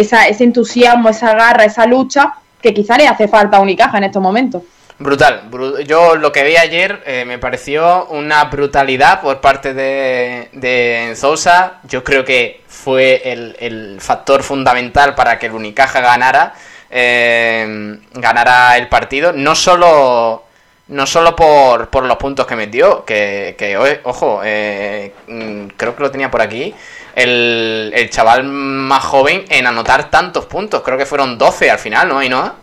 Esa, 0.00 0.28
ese 0.28 0.44
entusiasmo, 0.44 1.08
esa 1.08 1.34
garra, 1.34 1.64
esa 1.64 1.86
lucha 1.86 2.34
que 2.62 2.72
quizá 2.74 2.96
le 2.96 3.06
hace 3.08 3.28
falta 3.28 3.56
a 3.56 3.60
Unicaja 3.60 3.98
en 3.98 4.04
estos 4.04 4.22
momentos. 4.22 4.62
Brutal. 4.98 5.48
bru- 5.50 5.80
Yo 5.84 6.16
lo 6.16 6.30
que 6.30 6.42
vi 6.44 6.56
ayer 6.56 7.02
eh, 7.06 7.24
me 7.26 7.38
pareció 7.38 8.06
una 8.06 8.44
brutalidad 8.44 9.20
por 9.22 9.40
parte 9.40 9.72
de, 9.72 10.48
de 10.52 11.14
Sousa. 11.16 11.80
Yo 11.84 12.04
creo 12.04 12.22
que 12.24 12.60
fue 12.68 13.22
el, 13.24 13.56
el 13.60 13.98
factor 14.00 14.42
fundamental 14.42 15.14
para 15.14 15.38
que 15.38 15.46
el 15.46 15.52
Unicaja 15.52 16.00
ganara, 16.00 16.52
eh, 16.90 17.98
ganara 18.12 18.76
el 18.76 18.88
partido. 18.88 19.32
No 19.32 19.54
solo, 19.54 20.44
no 20.88 21.06
solo 21.06 21.34
por, 21.34 21.88
por 21.88 22.04
los 22.04 22.16
puntos 22.18 22.46
que 22.46 22.56
metió, 22.56 23.04
que, 23.06 23.54
que 23.58 23.76
ojo, 24.04 24.42
eh, 24.44 25.12
mm, 25.28 25.66
creo 25.78 25.96
que 25.96 26.02
lo 26.02 26.10
tenía 26.10 26.30
por 26.30 26.42
aquí. 26.42 26.74
El, 27.14 27.92
el 27.94 28.10
chaval 28.10 28.44
más 28.44 29.04
joven 29.04 29.44
en 29.48 29.66
anotar 29.66 30.10
tantos 30.10 30.46
puntos. 30.46 30.82
Creo 30.82 30.98
que 30.98 31.06
fueron 31.06 31.38
12 31.38 31.70
al 31.70 31.78
final, 31.78 32.08
¿no, 32.08 32.18
Ainhoa? 32.18 32.54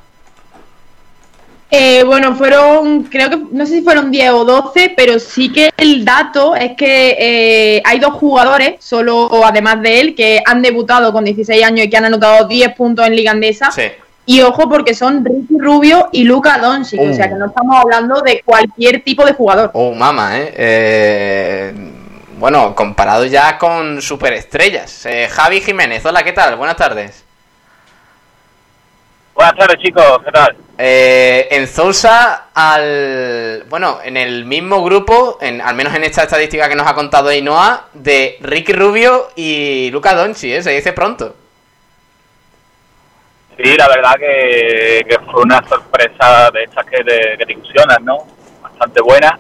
Eh, 1.70 2.04
bueno, 2.06 2.34
fueron, 2.36 3.04
creo 3.04 3.30
que, 3.30 3.38
no 3.52 3.66
sé 3.66 3.74
si 3.74 3.82
fueron 3.82 4.10
10 4.10 4.32
o 4.32 4.46
12, 4.46 4.94
pero 4.96 5.20
sí 5.20 5.52
que 5.52 5.70
el 5.76 6.06
dato 6.06 6.56
es 6.56 6.78
que 6.78 7.18
eh, 7.20 7.82
hay 7.84 8.00
dos 8.00 8.14
jugadores, 8.14 8.76
solo 8.80 9.26
o 9.26 9.44
además 9.44 9.82
de 9.82 10.00
él, 10.00 10.16
que 10.16 10.42
han 10.46 10.62
debutado 10.62 11.12
con 11.12 11.26
16 11.26 11.64
años 11.66 11.86
y 11.86 11.90
que 11.90 11.98
han 11.98 12.06
anotado 12.06 12.48
10 12.48 12.74
puntos 12.74 13.06
en 13.06 13.16
Liga 13.18 13.32
Andesa. 13.32 13.72
Sí. 13.72 13.84
Y 14.26 14.42
ojo, 14.42 14.70
porque 14.70 14.94
son 14.94 15.24
Ricky 15.24 15.58
Rubio 15.58 16.10
y 16.12 16.24
Luca 16.24 16.58
Doncic, 16.58 17.00
o 17.00 17.14
sea 17.14 17.30
que 17.30 17.36
no 17.36 17.48
estamos 17.48 17.78
hablando 17.78 18.22
de 18.22 18.42
cualquier 18.44 19.02
tipo 19.02 19.26
de 19.26 19.34
jugador. 19.34 19.72
Oh, 19.74 19.94
mama, 19.94 20.38
¿eh? 20.38 20.54
Eh, 20.56 21.74
Bueno, 22.38 22.76
comparado 22.76 23.26
ya 23.26 23.58
con 23.58 24.00
superestrellas. 24.00 25.08
Eh, 25.08 25.28
Javi 25.28 25.60
Jiménez, 25.60 26.06
hola, 26.06 26.22
¿qué 26.22 26.34
tal? 26.34 26.56
Buenas 26.56 26.78
tardes. 26.78 27.26
Buenas 29.34 29.56
tardes, 29.56 29.78
chicos, 29.80 30.20
¿qué 30.24 30.32
tal? 30.32 30.56
Eh, 30.78 31.48
en 31.50 31.68
Sousa, 31.68 32.50
al. 32.54 33.66
Bueno, 33.70 34.00
en 34.04 34.18
el 34.18 34.46
mismo 34.46 34.84
grupo, 34.84 35.40
en, 35.42 35.62
al 35.62 35.74
menos 35.74 35.96
en 35.96 36.04
esta 36.04 36.24
estadística 36.24 36.70
que 36.70 36.76
nos 36.76 36.86
ha 36.86 36.94
contado 36.94 37.30
Ainhoa, 37.30 37.88
de 37.94 38.38
Ricky 38.42 38.74
Rubio 38.74 39.30
y 39.36 39.90
Luca 39.90 40.14
Donchi, 40.14 40.54
¿eh? 40.54 40.62
Se 40.62 40.70
dice 40.70 40.94
pronto. 40.94 41.36
Sí, 43.58 43.76
la 43.76 43.88
verdad 43.88 44.14
que, 44.20 45.04
que 45.10 45.18
fue 45.32 45.42
una 45.42 45.68
sorpresa 45.68 46.52
de 46.52 46.66
estas 46.66 46.86
que 46.86 47.04
te, 47.04 47.36
que 47.40 47.46
te 47.48 47.58
¿no? 48.04 48.28
Bastante 48.62 49.02
buena. 49.02 49.40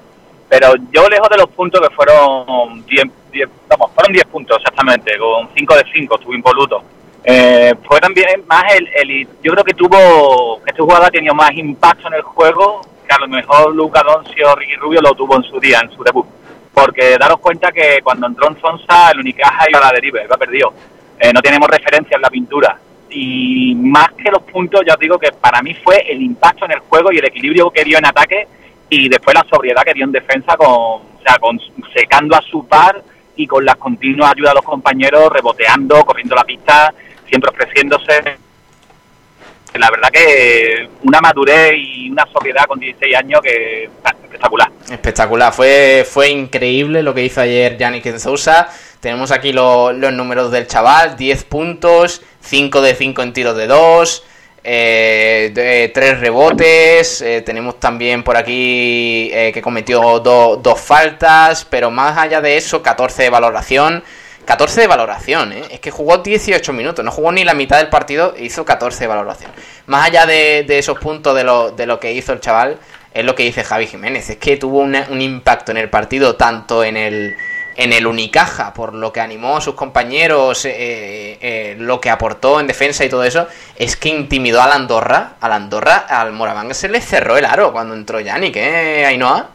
Pero 0.49 0.73
yo 0.91 1.09
lejos 1.09 1.29
de 1.29 1.37
los 1.37 1.49
puntos 1.49 1.81
que 1.81 1.93
fueron 1.93 2.85
10, 2.85 3.05
10 3.31 3.49
vamos, 3.67 3.91
fueron 3.93 4.13
10 4.13 4.25
puntos 4.27 4.57
exactamente, 4.57 5.17
con 5.17 5.49
5 5.55 5.75
de 5.75 5.83
5 5.93 6.15
estuvo 6.15 6.33
involuto. 6.33 6.81
Eh, 7.23 7.73
fue 7.85 7.99
también 7.99 8.27
más 8.47 8.63
el, 8.73 8.87
el- 8.95 9.27
yo 9.43 9.51
creo 9.51 9.63
que 9.65 9.73
tuvo, 9.73 10.61
este 10.65 10.81
jugador 10.81 11.07
ha 11.07 11.11
tenido 11.11 11.33
más 11.35 11.51
impacto 11.53 12.07
en 12.07 12.13
el 12.13 12.21
juego 12.21 12.81
que 13.05 13.13
a 13.13 13.19
lo 13.19 13.27
mejor 13.27 13.75
Luca 13.75 14.01
Doncio 14.03 14.55
Ricky 14.55 14.75
Rubio 14.75 15.01
lo 15.01 15.13
tuvo 15.13 15.35
en 15.35 15.43
su 15.43 15.59
día, 15.59 15.79
en 15.81 15.91
su 15.91 16.03
debut. 16.03 16.25
Porque 16.73 17.17
daros 17.17 17.39
cuenta 17.39 17.71
que 17.71 17.99
cuando 18.03 18.27
entró 18.27 18.47
en 18.49 18.57
Zonza 18.61 19.11
el 19.11 19.19
Unicaja 19.19 19.65
iba 19.69 19.79
a 19.79 19.85
la 19.87 19.91
deriva, 19.93 20.23
iba 20.23 20.37
perdido. 20.37 20.73
Eh, 21.19 21.31
no 21.33 21.41
tenemos 21.41 21.67
referencia 21.69 22.15
en 22.15 22.21
la 22.21 22.29
pintura. 22.29 22.77
Y 23.09 23.73
más 23.75 24.11
que 24.13 24.29
los 24.29 24.43
puntos, 24.43 24.81
ya 24.85 24.93
os 24.93 24.99
digo 24.99 25.17
que 25.17 25.31
para 25.31 25.61
mí 25.61 25.73
fue 25.73 26.05
el 26.11 26.21
impacto 26.21 26.65
en 26.65 26.71
el 26.73 26.79
juego 26.79 27.11
y 27.11 27.17
el 27.17 27.25
equilibrio 27.25 27.71
que 27.71 27.83
dio 27.83 27.97
en 27.97 28.05
ataque 28.05 28.47
y 28.89 29.09
después 29.09 29.35
la 29.35 29.45
sobriedad 29.49 29.83
que 29.83 29.93
dio 29.93 30.05
en 30.05 30.11
defensa, 30.11 30.55
con, 30.57 30.67
o 30.67 31.19
sea, 31.25 31.37
con 31.39 31.59
secando 31.93 32.35
a 32.35 32.41
su 32.41 32.65
par 32.67 33.01
y 33.35 33.45
con 33.45 33.63
las 33.65 33.75
continuas 33.75 34.31
ayudas 34.33 34.51
a 34.51 34.55
los 34.55 34.63
compañeros, 34.65 35.29
reboteando, 35.31 36.03
corriendo 36.05 36.35
la 36.35 36.43
pista, 36.43 36.93
siempre 37.27 37.51
ofreciéndose. 37.51 38.37
La 39.73 39.91
verdad 39.91 40.09
que 40.11 40.89
una 41.03 41.19
madurez 41.21 41.73
y 41.77 42.09
una 42.09 42.25
sobriedad 42.33 42.65
con 42.65 42.79
16 42.79 43.15
años 43.15 43.41
que 43.43 43.83
espectacular. 44.23 44.71
Espectacular, 44.89 45.53
fue, 45.53 46.07
fue 46.09 46.29
increíble 46.29 47.03
lo 47.03 47.13
que 47.13 47.23
hizo 47.25 47.41
ayer 47.41 47.77
Yannick 47.77 48.17
Sousa. 48.17 48.69
Tenemos 49.01 49.29
aquí 49.31 49.53
lo- 49.53 49.91
los 49.93 50.13
números 50.13 50.51
del 50.51 50.65
chaval: 50.67 51.15
10 51.15 51.43
puntos, 51.43 52.23
5 52.41 52.81
de 52.81 52.95
5 52.95 53.21
en 53.21 53.33
tiros 53.33 53.55
de 53.55 53.67
2, 53.67 54.23
3 55.93 56.19
rebotes. 56.19 57.21
eh, 57.21 57.41
tenemos 57.41 57.79
también 57.79 58.23
por 58.23 58.35
aquí 58.37 59.29
eh, 59.33 59.51
que 59.53 59.61
cometió 59.61 60.19
do- 60.19 60.57
dos 60.57 60.79
faltas, 60.79 61.65
pero 61.69 61.89
más 61.89 62.17
allá 62.17 62.41
de 62.41 62.57
eso, 62.57 62.81
14 62.83 63.23
de 63.23 63.29
valoración. 63.29 64.03
14 64.45 64.79
de 64.81 64.87
valoración, 64.87 65.51
¿eh? 65.51 65.61
Es 65.71 65.79
que 65.81 65.91
jugó 65.91 66.19
18 66.19 66.71
minutos, 66.71 67.03
no 67.03 67.11
jugó 67.11 67.33
ni 67.33 67.43
la 67.43 67.53
mitad 67.53 67.77
del 67.79 67.89
partido, 67.89 68.33
hizo 68.39 68.63
14 68.63 69.01
de 69.01 69.07
valoración. 69.07 69.51
Más 69.87 70.07
allá 70.07 70.25
de, 70.25 70.63
de 70.65 70.79
esos 70.79 70.97
puntos 70.99 71.35
de 71.35 71.43
lo, 71.43 71.71
de 71.71 71.85
lo 71.85 71.99
que 71.99 72.13
hizo 72.13 72.31
el 72.31 72.39
chaval, 72.39 72.77
es 73.13 73.25
lo 73.25 73.35
que 73.35 73.43
dice 73.43 73.65
Javi 73.65 73.87
Jiménez, 73.87 74.29
es 74.29 74.37
que 74.37 74.55
tuvo 74.55 74.79
un 74.79 75.21
impacto 75.21 75.71
en 75.71 75.77
el 75.77 75.89
partido, 75.89 76.35
tanto 76.37 76.83
en 76.85 76.95
el, 76.95 77.35
en 77.77 77.93
el 77.93 78.07
Unicaja, 78.07 78.73
por 78.73 78.95
lo 78.95 79.13
que 79.13 79.21
animó 79.21 79.57
a 79.57 79.61
sus 79.61 79.75
compañeros, 79.75 80.65
eh, 80.65 81.37
eh, 81.39 81.75
lo 81.77 82.01
que 82.01 82.09
aportó 82.09 82.59
en 82.59 82.65
defensa 82.65 83.05
y 83.05 83.09
todo 83.09 83.23
eso, 83.23 83.47
es 83.75 83.95
que 83.95 84.09
intimidó 84.09 84.61
al 84.63 84.71
Andorra, 84.71 85.35
al 85.39 85.51
Andorra, 85.53 86.05
al 86.09 86.33
Moraván 86.33 86.73
se 86.73 86.89
le 86.89 86.99
cerró 86.99 87.37
el 87.37 87.45
aro 87.45 87.71
cuando 87.71 87.93
entró 87.93 88.19
Yannick, 88.19 88.55
¿eh, 88.55 89.05
Ainhoa? 89.05 89.51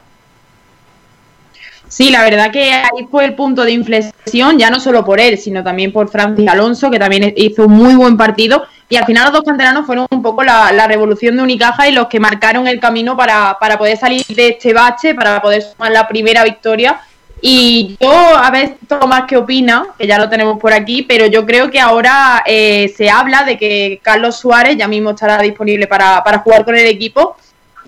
Sí, 1.88 2.10
la 2.10 2.22
verdad 2.22 2.50
que 2.52 2.72
ahí 2.72 3.06
fue 3.10 3.24
el 3.24 3.34
punto 3.34 3.64
de 3.64 3.72
inflexión, 3.72 4.56
ya 4.56 4.70
no 4.70 4.80
solo 4.80 5.04
por 5.04 5.20
él, 5.20 5.36
sino 5.36 5.62
también 5.62 5.92
por 5.92 6.08
Francis 6.08 6.48
Alonso, 6.48 6.90
que 6.90 6.98
también 6.98 7.34
hizo 7.36 7.66
un 7.66 7.72
muy 7.72 7.94
buen 7.94 8.16
partido. 8.16 8.64
Y 8.88 8.96
al 8.96 9.04
final 9.04 9.24
los 9.24 9.32
dos 9.34 9.42
canteranos 9.42 9.84
fueron 9.84 10.06
un 10.10 10.22
poco 10.22 10.42
la, 10.42 10.72
la 10.72 10.86
revolución 10.86 11.36
de 11.36 11.42
Unicaja 11.42 11.88
y 11.88 11.92
los 11.92 12.06
que 12.06 12.18
marcaron 12.18 12.66
el 12.66 12.80
camino 12.80 13.14
para, 13.14 13.58
para 13.60 13.76
poder 13.76 13.98
salir 13.98 14.24
de 14.26 14.48
este 14.48 14.72
bache, 14.72 15.14
para 15.14 15.42
poder 15.42 15.62
sumar 15.62 15.92
la 15.92 16.08
primera 16.08 16.44
victoria. 16.44 16.98
Y 17.44 17.96
yo, 18.00 18.10
a 18.12 18.50
ver, 18.52 18.76
Tomás, 18.86 19.24
¿qué 19.26 19.36
opina? 19.36 19.86
Que 19.98 20.06
ya 20.06 20.16
lo 20.16 20.28
tenemos 20.28 20.60
por 20.60 20.72
aquí, 20.72 21.02
pero 21.02 21.26
yo 21.26 21.44
creo 21.44 21.68
que 21.72 21.80
ahora 21.80 22.44
eh, 22.46 22.94
se 22.96 23.10
habla 23.10 23.42
de 23.42 23.58
que 23.58 23.98
Carlos 24.00 24.36
Suárez 24.36 24.76
ya 24.76 24.86
mismo 24.86 25.10
estará 25.10 25.42
disponible 25.42 25.88
para, 25.88 26.22
para 26.22 26.38
jugar 26.38 26.64
con 26.64 26.76
el 26.76 26.86
equipo. 26.86 27.36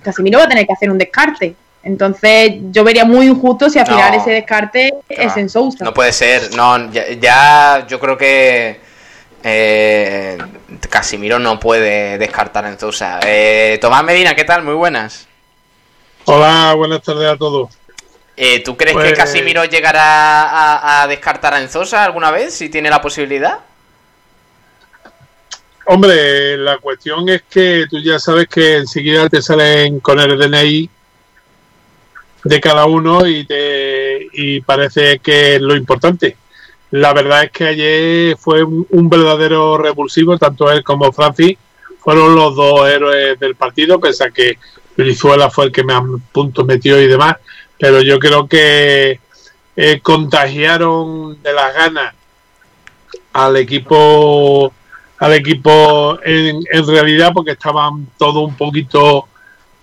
Casimiro 0.03 0.41
va 0.41 0.47
a 0.47 0.49
tener 0.49 0.67
que 0.67 0.73
hacer 0.73 0.91
un 0.91 0.99
descarte. 0.99 1.55
Entonces, 1.85 2.55
yo 2.73 2.83
vería 2.83 3.05
muy 3.05 3.27
injusto 3.27 3.71
si 3.71 3.79
al 3.79 3.87
No. 3.89 3.95
final 3.95 4.15
ese 4.15 4.31
descarte 4.33 4.93
es 5.09 5.37
en 5.37 5.49
Sousa. 5.49 5.85
No 5.85 5.95
puede 5.95 6.13
ser, 6.13 6.53
no, 6.57 6.91
ya, 6.91 7.13
ya 7.13 7.87
yo 7.87 8.01
creo 8.01 8.19
que 8.19 8.81
eh, 9.45 10.37
Casimiro 10.91 11.39
no 11.39 11.61
puede 11.61 12.19
descartar 12.19 12.65
en 12.67 12.77
Sousa. 12.81 13.21
Eh, 13.25 13.79
Tomás 13.81 14.03
Medina, 14.03 14.35
¿qué 14.35 14.43
tal? 14.43 14.65
Muy 14.65 14.75
buenas. 14.75 15.29
Hola, 16.25 16.75
buenas 16.75 17.03
tardes 17.03 17.29
a 17.31 17.37
todos. 17.37 17.69
Eh, 18.37 18.63
¿Tú 18.65 18.77
crees 18.77 18.97
que 18.97 19.03
Pues- 19.03 19.19
Casimiro 19.19 19.65
llegará 19.65 20.43
a, 20.43 21.03
a 21.03 21.07
descartar 21.07 21.55
a 21.55 21.61
Enzosa 21.61 22.05
alguna 22.05 22.31
vez, 22.31 22.55
si 22.55 22.69
tiene 22.69 22.91
la 22.91 23.01
posibilidad? 23.01 23.59
Hombre, 25.87 26.57
la 26.57 26.79
cuestión 26.79 27.29
es 27.29 27.43
que 27.43 27.85
tú 27.91 27.99
ya 28.01 28.19
sabes 28.19 28.49
que 28.49 28.77
enseguida 28.79 29.29
te 29.29 29.43
salen 29.43 30.01
con 30.01 30.19
el 30.19 30.39
DNI 30.39 30.89
de 32.45 32.61
cada 32.61 32.87
uno 32.87 33.27
y, 33.27 33.45
te, 33.45 34.29
y 34.33 34.61
parece 34.63 35.19
que 35.19 35.57
es 35.57 35.61
lo 35.61 35.77
importante. 35.77 36.37
La 36.91 37.13
verdad 37.13 37.45
es 37.45 37.51
que 37.51 37.65
ayer 37.67 38.37
fue 38.39 38.63
un, 38.63 38.87
un 38.91 39.09
verdadero 39.11 39.77
revulsivo, 39.77 40.39
tanto 40.39 40.71
él 40.71 40.83
como 40.83 41.13
Francis 41.13 41.59
fueron 41.99 42.35
los 42.35 42.55
dos 42.57 42.89
héroes 42.89 43.39
del 43.39 43.55
partido, 43.55 44.01
pese 44.01 44.25
a 44.25 44.31
que 44.31 44.59
Brizuela 44.97 45.51
fue 45.51 45.67
el 45.67 45.73
que 45.73 45.85
más 45.85 46.03
puntos 46.33 46.65
metió 46.65 47.01
y 47.01 47.07
demás, 47.09 47.37
pero 47.79 48.03
yo 48.03 48.19
creo 48.19 48.47
que 48.47 49.21
eh, 49.77 50.01
contagiaron 50.01 51.43
de 51.43 51.53
las 51.53 51.75
ganas 51.75 52.15
al 53.33 53.57
equipo 53.57 54.73
al 55.19 55.33
equipo 55.33 56.19
en, 56.23 56.63
realidad 56.87 57.33
porque 57.33 57.53
estaban 57.53 58.09
todos 58.19 58.47
un 58.47 58.57
poquito 58.57 59.29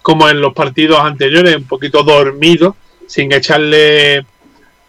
como 0.02 0.30
en 0.30 0.42
los 0.42 0.54
partidos 0.54 1.00
anteriores, 1.00 1.56
un 1.56 1.68
poquito 1.68 2.04
dormidos, 2.04 2.76
sin 3.08 3.32
echarle 3.32 4.26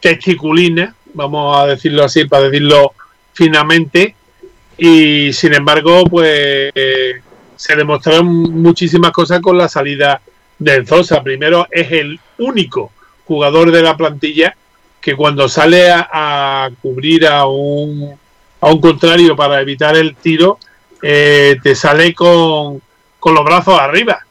testiculines, 0.00 0.90
vamos 1.14 1.58
a 1.58 1.66
decirlo 1.66 2.04
así, 2.04 2.24
para 2.24 2.44
decirlo 2.44 2.92
finamente, 3.32 4.14
y 4.78 5.32
sin 5.32 5.54
embargo, 5.54 6.04
pues 6.04 6.72
eh, 6.74 7.20
se 7.56 7.76
demostraron 7.76 8.26
muchísimas 8.26 9.12
cosas 9.12 9.40
con 9.40 9.56
la 9.58 9.68
salida 9.68 10.20
de 10.62 10.76
Enzosa. 10.76 11.22
Primero, 11.22 11.66
es 11.70 11.90
el 11.92 12.18
único 12.38 12.92
jugador 13.24 13.70
de 13.70 13.82
la 13.82 13.96
plantilla 13.96 14.56
que 15.00 15.16
cuando 15.16 15.48
sale 15.48 15.90
a, 15.90 16.70
cubrir 16.80 17.26
a 17.26 17.46
un, 17.46 18.14
a 18.60 18.66
un 18.68 18.80
contrario 18.80 19.34
para 19.34 19.60
evitar 19.60 19.96
el 19.96 20.14
tiro, 20.14 20.58
eh, 21.02 21.56
te 21.62 21.74
sale 21.74 22.14
con, 22.14 22.80
con 23.18 23.34
los 23.34 23.44
brazos 23.44 23.78
arriba. 23.78 24.24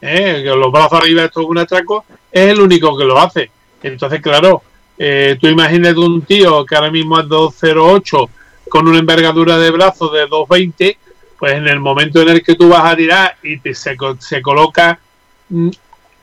¿eh? 0.00 0.42
Los 0.44 0.72
brazos 0.72 1.00
arriba, 1.00 1.24
esto 1.24 1.42
es 1.42 1.46
un 1.46 1.58
atraco, 1.58 2.04
es 2.32 2.50
el 2.50 2.60
único 2.60 2.96
que 2.96 3.04
lo 3.04 3.18
hace. 3.18 3.50
Entonces, 3.82 4.20
claro, 4.20 4.62
eh, 4.98 5.36
tú 5.40 5.46
imagínate 5.46 6.00
un 6.00 6.22
tío 6.22 6.64
que 6.64 6.74
ahora 6.74 6.90
mismo 6.90 7.20
es 7.20 7.28
208 7.28 8.30
con 8.68 8.88
una 8.88 8.98
envergadura 8.98 9.58
de 9.58 9.70
brazos 9.70 10.12
de 10.12 10.26
220, 10.26 10.98
pues 11.38 11.54
en 11.54 11.68
el 11.68 11.78
momento 11.78 12.20
en 12.22 12.30
el 12.30 12.42
que 12.42 12.56
tú 12.56 12.68
vas 12.68 12.84
a 12.84 12.96
tirar 12.96 13.36
y 13.42 13.58
te, 13.58 13.74
se, 13.74 13.96
se 14.18 14.42
coloca 14.42 14.98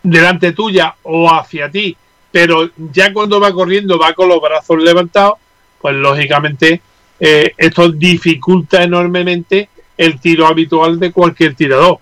delante 0.03 0.51
tuya 0.51 0.95
o 1.03 1.31
hacia 1.33 1.69
ti, 1.69 1.95
pero 2.31 2.69
ya 2.91 3.13
cuando 3.13 3.39
va 3.39 3.53
corriendo 3.53 3.97
va 3.97 4.13
con 4.13 4.27
los 4.27 4.41
brazos 4.41 4.81
levantados, 4.81 5.35
pues 5.81 5.95
lógicamente 5.95 6.81
eh, 7.19 7.53
esto 7.57 7.91
dificulta 7.91 8.83
enormemente 8.83 9.69
el 9.97 10.19
tiro 10.19 10.47
habitual 10.47 10.99
de 10.99 11.11
cualquier 11.11 11.55
tirador. 11.55 11.99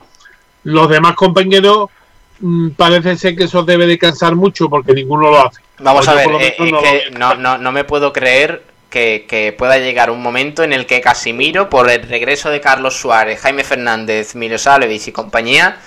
Los 0.64 0.90
demás 0.90 1.16
compañeros 1.16 1.90
mm, 2.40 2.70
parece 2.70 3.18
ser 3.18 3.36
que 3.36 3.44
eso 3.46 3.64
debe 3.64 3.86
de 3.86 3.98
cansar 3.98 4.36
mucho 4.36 4.70
porque 4.70 4.94
ninguno 4.94 5.30
lo 5.30 5.48
hace. 5.48 5.62
Vamos 5.80 6.08
O 6.08 6.12
a 6.12 6.14
ver, 6.14 6.30
eh, 6.40 6.56
es 6.58 6.72
no 6.72 6.82
que 6.82 7.04
no, 7.18 7.36
no, 7.36 7.58
no 7.58 7.72
me 7.72 7.84
puedo 7.84 8.14
creer 8.14 8.64
que, 8.90 9.26
que 9.28 9.54
pueda 9.54 9.78
llegar 9.80 10.12
un 10.12 10.22
momento 10.22 10.64
en 10.64 10.74
el 10.74 10.86
que 10.86 11.02
Casimiro, 11.02 11.70
por 11.70 11.90
el 11.90 12.04
regreso 12.04 12.50
de 12.50 12.62
Carlos 12.62 12.96
Suárez, 12.98 13.42
Jaime 13.42 13.64
Fernández, 13.64 14.36
Mirosalevich 14.36 15.08
y 15.08 15.12
compañía, 15.12 15.80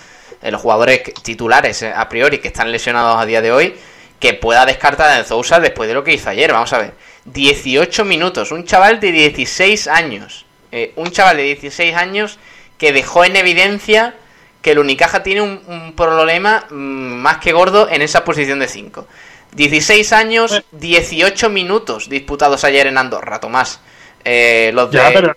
los 0.52 0.60
jugadores 0.60 1.02
titulares 1.22 1.82
eh, 1.82 1.92
a 1.94 2.08
priori 2.08 2.38
que 2.38 2.48
están 2.48 2.70
lesionados 2.72 3.20
a 3.20 3.26
día 3.26 3.40
de 3.40 3.52
hoy, 3.52 3.74
que 4.18 4.34
pueda 4.34 4.66
descartar 4.66 5.10
a 5.10 5.24
Sousa 5.24 5.60
después 5.60 5.88
de 5.88 5.94
lo 5.94 6.04
que 6.04 6.12
hizo 6.12 6.30
ayer. 6.30 6.52
Vamos 6.52 6.72
a 6.72 6.78
ver, 6.78 6.94
18 7.26 8.04
minutos, 8.04 8.52
un 8.52 8.64
chaval 8.64 9.00
de 9.00 9.12
16 9.12 9.88
años, 9.88 10.46
eh, 10.72 10.92
un 10.96 11.10
chaval 11.10 11.36
de 11.38 11.42
16 11.44 11.94
años 11.94 12.38
que 12.78 12.92
dejó 12.92 13.24
en 13.24 13.36
evidencia 13.36 14.14
que 14.62 14.72
el 14.72 14.78
Unicaja 14.78 15.22
tiene 15.22 15.42
un, 15.42 15.60
un 15.66 15.94
problema 15.94 16.66
mm, 16.70 16.74
más 16.74 17.38
que 17.38 17.52
gordo 17.52 17.88
en 17.90 18.02
esa 18.02 18.24
posición 18.24 18.58
de 18.58 18.68
5. 18.68 19.06
16 19.54 20.12
años, 20.12 20.62
18 20.72 21.48
minutos 21.48 22.08
disputados 22.08 22.64
ayer 22.64 22.86
en 22.86 22.98
Andorra, 22.98 23.40
Tomás. 23.40 23.80
Eh, 24.24 24.70
los 24.74 24.90
de... 24.90 24.98
Ya, 24.98 25.10
pero 25.12 25.36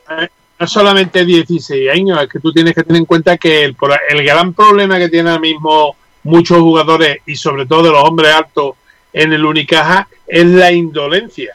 no 0.59 0.67
solamente 0.67 1.23
16 1.25 1.89
años, 1.91 2.21
es 2.21 2.29
que 2.29 2.39
tú 2.39 2.51
tienes 2.51 2.73
que 2.73 2.83
tener 2.83 2.99
en 2.99 3.05
cuenta 3.05 3.37
que 3.37 3.63
el, 3.63 3.75
el 4.09 4.23
gran 4.23 4.53
problema 4.53 4.97
que 4.97 5.09
tienen 5.09 5.27
ahora 5.27 5.39
mismo 5.41 5.95
muchos 6.23 6.57
jugadores 6.59 7.19
y 7.25 7.35
sobre 7.35 7.65
todo 7.65 7.91
los 7.91 8.03
hombres 8.03 8.33
altos 8.33 8.75
en 9.13 9.33
el 9.33 9.45
Unicaja 9.45 10.07
es 10.27 10.45
la 10.45 10.71
indolencia. 10.71 11.53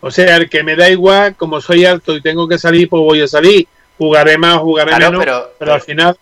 O 0.00 0.10
sea, 0.10 0.36
el 0.36 0.48
que 0.48 0.62
me 0.62 0.76
da 0.76 0.88
igual, 0.88 1.34
como 1.36 1.60
soy 1.60 1.84
alto 1.84 2.16
y 2.16 2.22
tengo 2.22 2.48
que 2.48 2.58
salir, 2.58 2.88
pues 2.88 3.00
voy 3.02 3.20
a 3.20 3.28
salir. 3.28 3.66
Jugaré 3.98 4.38
más, 4.38 4.58
jugaré 4.58 4.90
Claro, 4.92 5.10
menos, 5.10 5.24
pero- 5.24 5.50
pero, 5.58 5.74
al 5.74 5.80
final, 5.82 6.16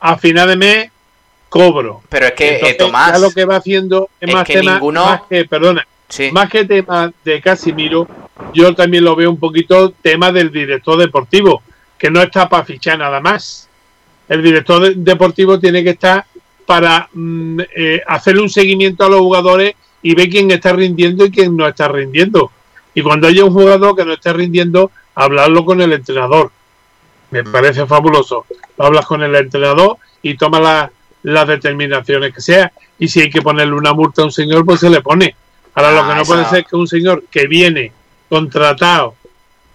a 0.00 0.16
final 0.16 0.48
de 0.48 0.56
mes 0.56 0.90
cobro. 1.48 2.02
Pero 2.08 2.26
es 2.26 2.32
que, 2.32 2.56
eh, 2.62 2.74
Tomás, 2.74 3.12
ya 3.12 3.18
lo 3.18 3.30
que 3.32 3.44
va 3.44 3.56
haciendo 3.56 4.08
es, 4.20 4.28
es 4.28 4.34
más 4.34 4.44
que 4.46 4.52
tema, 4.54 4.74
ninguno- 4.74 5.04
más 5.06 5.22
que, 5.28 5.44
perdona, 5.46 5.86
más 6.32 6.48
que 6.48 6.64
tema 6.64 7.12
de 7.24 7.40
Casimiro, 7.40 8.06
yo 8.52 8.74
también 8.74 9.04
lo 9.04 9.14
veo 9.16 9.30
un 9.30 9.38
poquito 9.38 9.90
tema 10.02 10.32
del 10.32 10.50
director 10.50 10.98
deportivo, 10.98 11.62
que 11.98 12.10
no 12.10 12.20
está 12.20 12.48
para 12.48 12.64
fichar 12.64 12.98
nada 12.98 13.20
más. 13.20 13.68
El 14.28 14.42
director 14.42 14.80
de- 14.82 14.94
deportivo 14.96 15.58
tiene 15.58 15.84
que 15.84 15.90
estar 15.90 16.24
para 16.66 17.08
mm, 17.12 17.60
eh, 17.76 18.00
hacerle 18.06 18.42
un 18.42 18.50
seguimiento 18.50 19.04
a 19.04 19.08
los 19.08 19.20
jugadores 19.20 19.74
y 20.02 20.14
ver 20.14 20.28
quién 20.28 20.50
está 20.50 20.72
rindiendo 20.72 21.24
y 21.26 21.30
quién 21.30 21.56
no 21.56 21.66
está 21.66 21.88
rindiendo. 21.88 22.50
Y 22.94 23.02
cuando 23.02 23.26
haya 23.28 23.44
un 23.44 23.52
jugador 23.52 23.96
que 23.96 24.04
no 24.04 24.12
esté 24.14 24.32
rindiendo, 24.32 24.90
hablarlo 25.14 25.64
con 25.64 25.80
el 25.80 25.92
entrenador. 25.92 26.50
Me 27.30 27.42
parece 27.44 27.86
fabuloso. 27.86 28.46
Lo 28.78 28.86
hablas 28.86 29.06
con 29.06 29.22
el 29.22 29.34
entrenador 29.34 29.96
y 30.22 30.36
toma 30.36 30.60
la- 30.60 30.90
las 31.22 31.48
determinaciones 31.48 32.34
que 32.34 32.40
sea. 32.40 32.72
Y 32.98 33.08
si 33.08 33.20
hay 33.22 33.30
que 33.30 33.42
ponerle 33.42 33.74
una 33.74 33.92
multa 33.92 34.22
a 34.22 34.26
un 34.26 34.32
señor, 34.32 34.64
pues 34.64 34.80
se 34.80 34.90
le 34.90 35.00
pone. 35.00 35.34
Ahora, 35.74 35.92
lo 35.92 36.00
Ah, 36.04 36.08
que 36.10 36.14
no 36.20 36.24
puede 36.24 36.44
ser 36.46 36.64
que 36.64 36.76
un 36.76 36.86
señor 36.86 37.24
que 37.30 37.46
viene 37.46 37.92
contratado, 38.34 39.14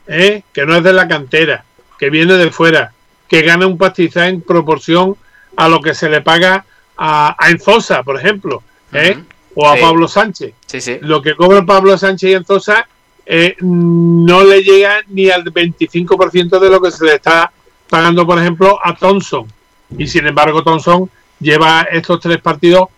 ¿eh? 0.06 0.44
que 0.52 0.66
no 0.66 0.76
es 0.76 0.84
de 0.84 0.92
la 0.92 1.08
cantera, 1.08 1.64
que 1.98 2.10
viene 2.10 2.34
de 2.34 2.52
fuera, 2.52 2.92
que 3.30 3.42
gana 3.42 3.66
un 3.68 3.78
pastizal 3.78 4.28
en 4.28 4.42
proporción 4.42 5.16
a 5.56 5.70
lo 5.70 5.80
que 5.80 5.94
se 5.94 6.10
le 6.10 6.20
paga 6.20 6.66
a, 6.98 7.38
a 7.40 7.50
Enzosa, 7.52 8.04
por 8.04 8.18
ejemplo, 8.20 8.62
¿eh? 8.92 9.18
o 9.56 9.66
a 9.66 9.76
Sí. 9.76 9.82
Pablo 9.82 10.10
Sánchez. 10.10 10.54
Sí, 10.66 10.82
sí. 10.82 10.98
Lo 11.00 11.22
que 11.22 11.36
cobra 11.38 11.66
Pablo 11.66 11.98
Sánchez 11.98 12.32
y 12.32 12.34
Enzosa 12.34 12.86
eh, 13.26 13.56
no 13.62 14.44
le 14.44 14.62
llega 14.62 15.04
ni 15.08 15.30
al 15.30 15.46
25% 15.46 16.60
de 16.60 16.70
lo 16.70 16.82
que 16.82 16.92
se 16.92 17.06
le 17.06 17.16
está 17.16 17.54
pagando, 17.90 18.28
por 18.28 18.40
ejemplo, 18.40 18.78
a 18.84 18.94
Thompson. 18.94 19.48
Y 19.98 20.06
sin 20.06 20.28
embargo, 20.28 20.64
Thompson 20.64 21.10
lleva 21.40 21.88
estos 21.90 22.20
tres 22.20 22.42
partidos 22.42 22.90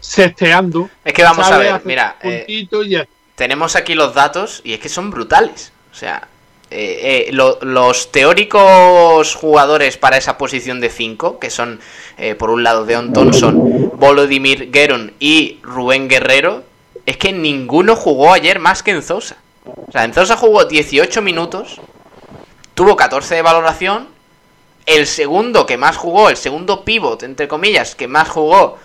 sesteando. 0.00 0.88
Es 1.04 1.12
que 1.12 1.22
vamos 1.22 1.46
a 1.46 1.58
ver, 1.58 1.82
mira, 1.84 2.16
eh, 2.22 2.66
ya. 2.88 3.06
Tenemos 3.36 3.76
aquí 3.76 3.94
los 3.94 4.14
datos 4.14 4.60
y 4.64 4.72
es 4.74 4.80
que 4.80 4.88
son 4.88 5.10
brutales. 5.10 5.72
O 5.92 5.94
sea, 5.96 6.28
eh, 6.70 7.26
eh, 7.28 7.32
lo- 7.32 7.58
los 7.62 8.10
teóricos 8.10 9.34
jugadores 9.34 9.96
para 9.96 10.16
esa 10.16 10.38
posición 10.38 10.80
de 10.80 10.90
5, 10.90 11.38
que 11.38 11.50
son 11.50 11.80
eh, 12.16 12.34
por 12.34 12.50
un 12.50 12.62
lado 12.62 12.84
Deon 12.84 13.12
Thompson, 13.12 13.90
Volodymyr 13.96 14.70
Geron 14.72 15.12
y 15.18 15.58
Rubén 15.62 16.08
Guerrero, 16.08 16.64
es 17.06 17.16
que 17.16 17.32
ninguno 17.32 17.96
jugó 17.96 18.32
ayer 18.32 18.58
más 18.58 18.82
que 18.82 18.92
Enzosa. 18.92 19.36
O 19.64 19.90
sea, 19.92 20.04
Enzosa 20.04 20.36
jugó 20.36 20.64
18 20.64 21.22
minutos, 21.22 21.80
tuvo 22.74 22.96
14 22.96 23.34
de 23.36 23.42
valoración, 23.42 24.08
el 24.86 25.06
segundo 25.06 25.64
que 25.66 25.76
más 25.76 25.96
jugó, 25.96 26.28
el 26.28 26.36
segundo 26.36 26.84
pivot, 26.84 27.22
entre 27.22 27.48
comillas, 27.48 27.94
que 27.94 28.06
más 28.08 28.28
jugó, 28.28 28.78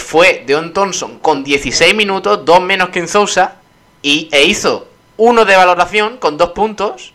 fue 0.00 0.42
Deon 0.46 0.72
Thompson 0.72 1.18
con 1.20 1.44
16 1.44 1.94
minutos, 1.94 2.44
dos 2.44 2.60
menos 2.60 2.88
que 2.88 2.98
Enzosa, 3.00 3.56
y, 4.04 4.28
e 4.32 4.44
hizo 4.44 4.86
uno 5.16 5.46
de 5.46 5.56
valoración 5.56 6.18
con 6.18 6.36
dos 6.36 6.50
puntos. 6.50 7.14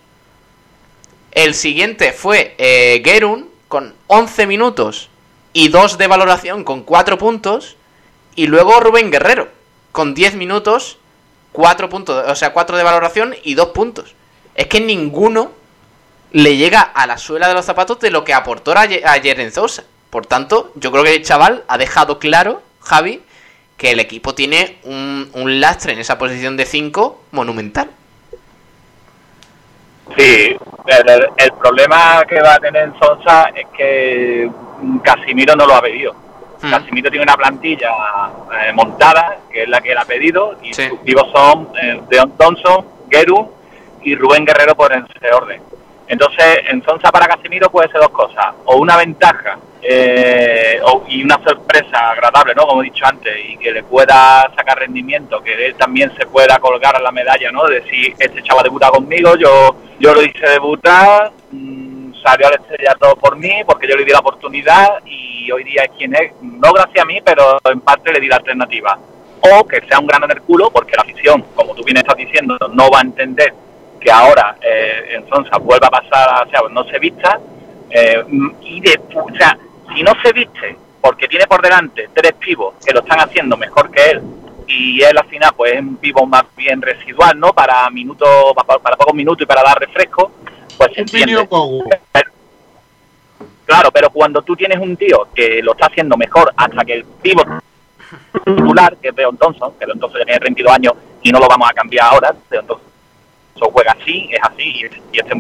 El 1.32 1.54
siguiente 1.54 2.14
fue 2.14 2.56
eh, 2.58 3.04
Gerun 3.06 3.48
con 3.68 3.94
11 4.08 4.48
minutos 4.48 5.10
y 5.54 5.68
dos 5.68 6.00
de 6.00 6.08
valoración 6.08 6.64
con 6.64 6.82
cuatro 6.82 7.20
puntos. 7.20 7.78
Y 8.36 8.48
luego 8.48 8.80
Rubén 8.80 9.12
Guerrero 9.12 9.50
con 9.92 10.16
10 10.16 10.34
minutos, 10.34 10.98
cuatro 11.52 11.90
puntos, 11.90 12.28
o 12.28 12.36
sea, 12.36 12.54
cuatro 12.54 12.76
de 12.76 12.84
valoración 12.84 13.36
y 13.44 13.54
dos 13.54 13.70
puntos. 13.70 14.16
Es 14.56 14.66
que 14.66 14.82
ninguno 14.82 15.52
le 16.32 16.58
llega 16.58 16.82
a 16.82 17.06
la 17.06 17.20
suela 17.20 17.48
de 17.48 17.54
los 17.54 17.66
zapatos 17.66 18.00
de 18.00 18.10
lo 18.10 18.24
que 18.24 18.34
aportó 18.34 18.76
ayer, 18.76 19.08
ayer 19.08 19.40
en. 19.40 19.52
Por 20.10 20.26
tanto, 20.26 20.72
yo 20.74 20.92
creo 20.92 21.04
que 21.04 21.16
el 21.16 21.24
chaval 21.24 21.64
ha 21.68 21.78
dejado 21.78 22.18
claro, 22.18 22.64
Javi, 22.82 23.22
que 23.80 23.92
el 23.92 24.00
equipo 24.02 24.36
tiene 24.36 24.78
un, 24.84 25.32
un 25.34 25.62
lastre 25.62 25.94
en 25.94 26.00
esa 26.00 26.18
posición 26.18 26.58
de 26.58 26.66
5 26.66 27.22
monumental. 27.32 27.90
Sí, 30.18 30.58
el, 30.86 31.30
el 31.38 31.52
problema 31.54 32.24
que 32.28 32.42
va 32.42 32.56
a 32.56 32.60
tener 32.60 32.92
Sosa 33.00 33.52
es 33.56 33.66
que 33.76 34.52
Casimiro 35.02 35.56
no 35.56 35.66
lo 35.66 35.76
ha 35.76 35.82
pedido. 35.82 36.14
Casimiro 36.60 37.10
tiene 37.10 37.24
una 37.24 37.38
plantilla 37.38 37.90
eh, 38.52 38.74
montada, 38.74 39.38
que 39.50 39.64
es 39.64 39.70
la 39.70 39.80
que 39.80 39.94
él 39.94 39.98
ha 39.98 40.04
pedido, 40.04 40.58
y 40.62 40.74
sus 40.74 41.02
vivos 41.04 41.32
son 41.32 41.70
eh, 41.82 42.02
Deon 42.10 42.32
Thompson, 42.38 42.86
Geru 43.10 43.50
y 44.02 44.14
Rubén 44.16 44.44
Guerrero 44.44 44.76
por 44.76 44.92
ese 44.92 45.34
orden. 45.34 45.62
Entonces, 46.10 46.64
en 46.68 46.84
Sonsa 46.84 47.14
para 47.14 47.28
Casimiro 47.28 47.70
puede 47.70 47.88
ser 47.90 48.02
dos 48.02 48.10
cosas, 48.10 48.48
o 48.66 48.76
una 48.76 48.98
ventaja 48.98 49.58
eh, 49.82 50.82
y 51.08 51.24
una 51.24 51.42
sorpresa 51.44 52.12
agradable, 52.12 52.54
¿no? 52.56 52.68
Como 52.68 52.82
he 52.82 52.86
dicho 52.86 53.06
antes, 53.06 53.34
y 53.48 53.58
que 53.58 53.72
le 53.72 53.84
pueda 53.84 54.50
sacar 54.56 54.80
rendimiento, 54.80 55.42
que 55.42 55.68
él 55.68 55.76
también 55.76 56.12
se 56.18 56.26
pueda 56.26 56.60
colgar 56.60 56.96
a 56.96 57.02
la 57.02 57.12
medalla, 57.12 57.52
¿no? 57.52 57.66
De 57.66 57.82
decir, 57.82 58.14
este 58.20 58.44
chaval 58.44 58.64
debuta 58.64 58.90
conmigo, 58.90 59.36
yo, 59.38 59.76
yo 60.00 60.14
lo 60.14 60.22
hice 60.22 60.48
debutar, 60.50 61.32
mm, 61.52 62.14
salió 62.22 62.48
al 62.48 62.56
estrellato 62.56 63.16
por 63.16 63.38
mí, 63.38 63.62
porque 63.66 63.88
yo 63.88 63.96
le 63.96 64.04
di 64.04 64.12
la 64.12 64.20
oportunidad 64.20 65.00
y 65.06 65.52
hoy 65.52 65.64
día 65.64 65.84
es 65.84 65.92
quien 65.98 66.14
es, 66.14 66.34
no 66.42 66.74
gracias 66.74 67.04
a 67.04 67.06
mí, 67.06 67.20
pero 67.24 67.58
en 67.66 67.80
parte 67.82 68.12
le 68.12 68.20
di 68.20 68.28
la 68.28 68.38
alternativa. 68.38 68.98
O 69.42 69.66
que 69.66 69.82
sea 69.88 70.00
un 70.00 70.08
grano 70.08 70.26
en 70.26 70.32
el 70.32 70.42
culo, 70.42 70.70
porque 70.70 70.98
la 70.98 71.04
afición, 71.04 71.46
como 71.56 71.74
tú 71.74 71.84
bien 71.84 71.98
estás 71.98 72.18
diciendo, 72.18 72.58
no 72.74 72.90
va 72.90 73.00
a 73.00 73.04
entender 73.04 73.54
que 74.00 74.12
ahora 74.12 74.58
eh, 74.62 75.16
en 75.16 75.30
Sonsa 75.30 75.58
vuelva 75.58 75.88
a 75.88 75.92
pasar, 75.92 76.48
o 76.48 76.50
sea, 76.50 76.62
no 76.70 76.84
se 76.86 77.00
vista, 77.00 77.40
eh, 77.90 78.24
y 78.62 78.82
de, 78.82 79.00
o 79.16 79.36
sea, 79.36 79.58
si 79.94 80.04
no 80.04 80.14
se 80.24 80.34
viste 80.34 80.78
porque 81.02 81.28
tiene 81.28 81.48
por 81.48 81.62
delante 81.62 82.10
tres 82.14 82.34
pibos 82.34 82.76
que 82.86 82.94
lo 82.94 83.00
están 83.00 83.20
haciendo 83.20 83.58
mejor 83.58 83.90
que 83.92 84.12
él 84.12 84.22
y 84.68 85.02
él 85.02 85.18
al 85.18 85.28
final 85.28 85.52
pues 85.56 85.74
es 85.74 85.80
un 85.80 85.98
pivo 85.98 86.26
más 86.26 86.44
bien 86.56 86.82
residual, 86.82 87.40
¿no? 87.40 87.54
Para 87.54 87.90
minutos, 87.90 88.54
para, 88.56 88.80
para 88.80 88.96
pocos 88.96 89.16
minutos 89.16 89.44
y 89.44 89.46
para 89.48 89.64
dar 89.64 89.80
refresco, 89.80 90.32
pues 90.78 90.94
se 90.94 91.02
entiende. 91.02 91.48
Claro, 93.66 93.92
pero 93.92 94.10
cuando 94.10 94.42
tú 94.42 94.56
tienes 94.56 94.80
un 94.80 94.96
tío 94.96 95.28
que 95.34 95.62
lo 95.64 95.72
está 95.72 95.88
haciendo 95.88 96.18
mejor 96.18 96.54
hasta 96.56 96.86
que 96.86 96.94
el 96.94 97.06
pivo 97.06 97.44
titular, 98.46 98.98
que 98.98 99.10
es 99.10 99.16
Deon 99.16 99.38
Thompson, 99.38 99.74
que 99.80 99.86
Deon 99.86 100.00
Thompson 100.00 100.20
ya 100.22 100.26
tiene 100.26 100.40
32 100.40 100.74
años 100.74 100.94
y 101.22 101.32
no 101.32 101.40
lo 101.40 101.48
vamos 101.48 101.70
a 101.70 101.74
cambiar 101.74 102.08
ahora, 102.12 102.36
Deon 102.50 102.68
Thompson 102.68 102.90
juega 103.68 103.92
así, 104.00 104.30
es 104.32 104.40
así, 104.42 104.64
y, 104.64 105.18
y 105.18 105.20
este 105.20 105.34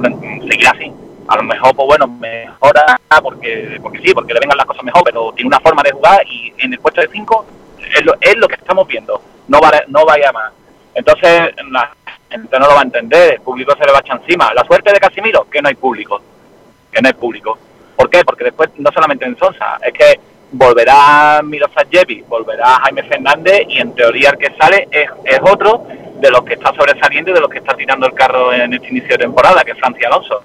seguirá 0.48 0.72
así. 0.72 0.92
A 1.30 1.36
lo 1.36 1.44
mejor, 1.44 1.76
pues 1.76 1.88
bueno, 1.88 2.08
mejora 2.08 3.00
porque, 3.22 3.80
porque 3.82 4.00
sí, 4.00 4.14
porque 4.14 4.34
le 4.34 4.40
vengan 4.40 4.58
las 4.58 4.66
cosas 4.66 4.84
mejor, 4.84 5.04
pero 5.04 5.32
tiene 5.34 5.48
una 5.48 5.60
forma 5.60 5.84
de 5.84 5.92
jugar 5.92 6.26
y 6.28 6.52
en 6.58 6.74
el 6.74 6.80
puesto 6.80 7.02
de 7.02 7.08
5 7.08 7.46
es 7.96 8.06
lo, 8.06 8.16
es 8.20 8.36
lo 8.38 8.48
que 8.48 8.56
estamos 8.56 8.88
viendo, 8.88 9.22
no, 9.48 9.60
vale, 9.60 9.84
no 9.88 10.06
vaya 10.06 10.32
más. 10.32 10.52
Entonces, 10.96 11.54
la 11.70 11.92
gente 12.32 12.60
no 12.60 12.68
lo 12.68 12.74
va 12.74 12.80
a 12.80 12.84
entender, 12.84 13.34
el 13.36 13.42
público 13.42 13.76
se 13.78 13.86
le 13.86 13.92
va 13.92 14.00
a 14.00 14.02
echar 14.02 14.20
encima. 14.22 14.52
La 14.56 14.64
suerte 14.64 14.92
de 14.92 15.00
Casimiro, 15.00 15.48
que 15.50 15.62
no 15.62 15.70
hay 15.70 15.76
público, 15.76 16.20
que 16.92 17.02
no 17.02 17.08
hay 17.08 17.14
público. 17.14 17.58
¿Por 17.96 18.10
qué? 18.10 18.24
Porque 18.24 18.46
después, 18.46 18.72
no 18.78 18.92
solamente 18.92 19.26
en 19.26 19.38
Sonsa, 19.38 19.78
es 19.84 19.94
que 19.94 20.20
volverá 20.52 21.42
Miroslav 21.44 21.88
volverá 22.28 22.80
Jaime 22.82 23.04
Fernández 23.04 23.66
y 23.68 23.78
en 23.78 23.94
teoría 23.94 24.32
el 24.32 24.38
que 24.38 24.56
sale 24.58 24.88
es, 24.90 25.10
es 25.26 25.40
otro 25.42 25.86
de 26.16 26.32
los 26.32 26.44
que 26.44 26.56
está 26.56 26.74
sobresaliendo 26.74 27.32
y 27.32 27.34
de 27.36 27.42
los 27.42 27.50
que 27.50 27.60
está 27.60 27.76
tirando 27.76 28.08
el 28.08 28.14
carro 28.14 28.52
en 28.52 28.74
este 28.74 28.88
inicio 28.88 29.10
de 29.10 29.20
temporada, 29.20 29.64
que 29.64 29.72
es 29.72 29.78
Francia 29.78 30.08
Alonso, 30.08 30.42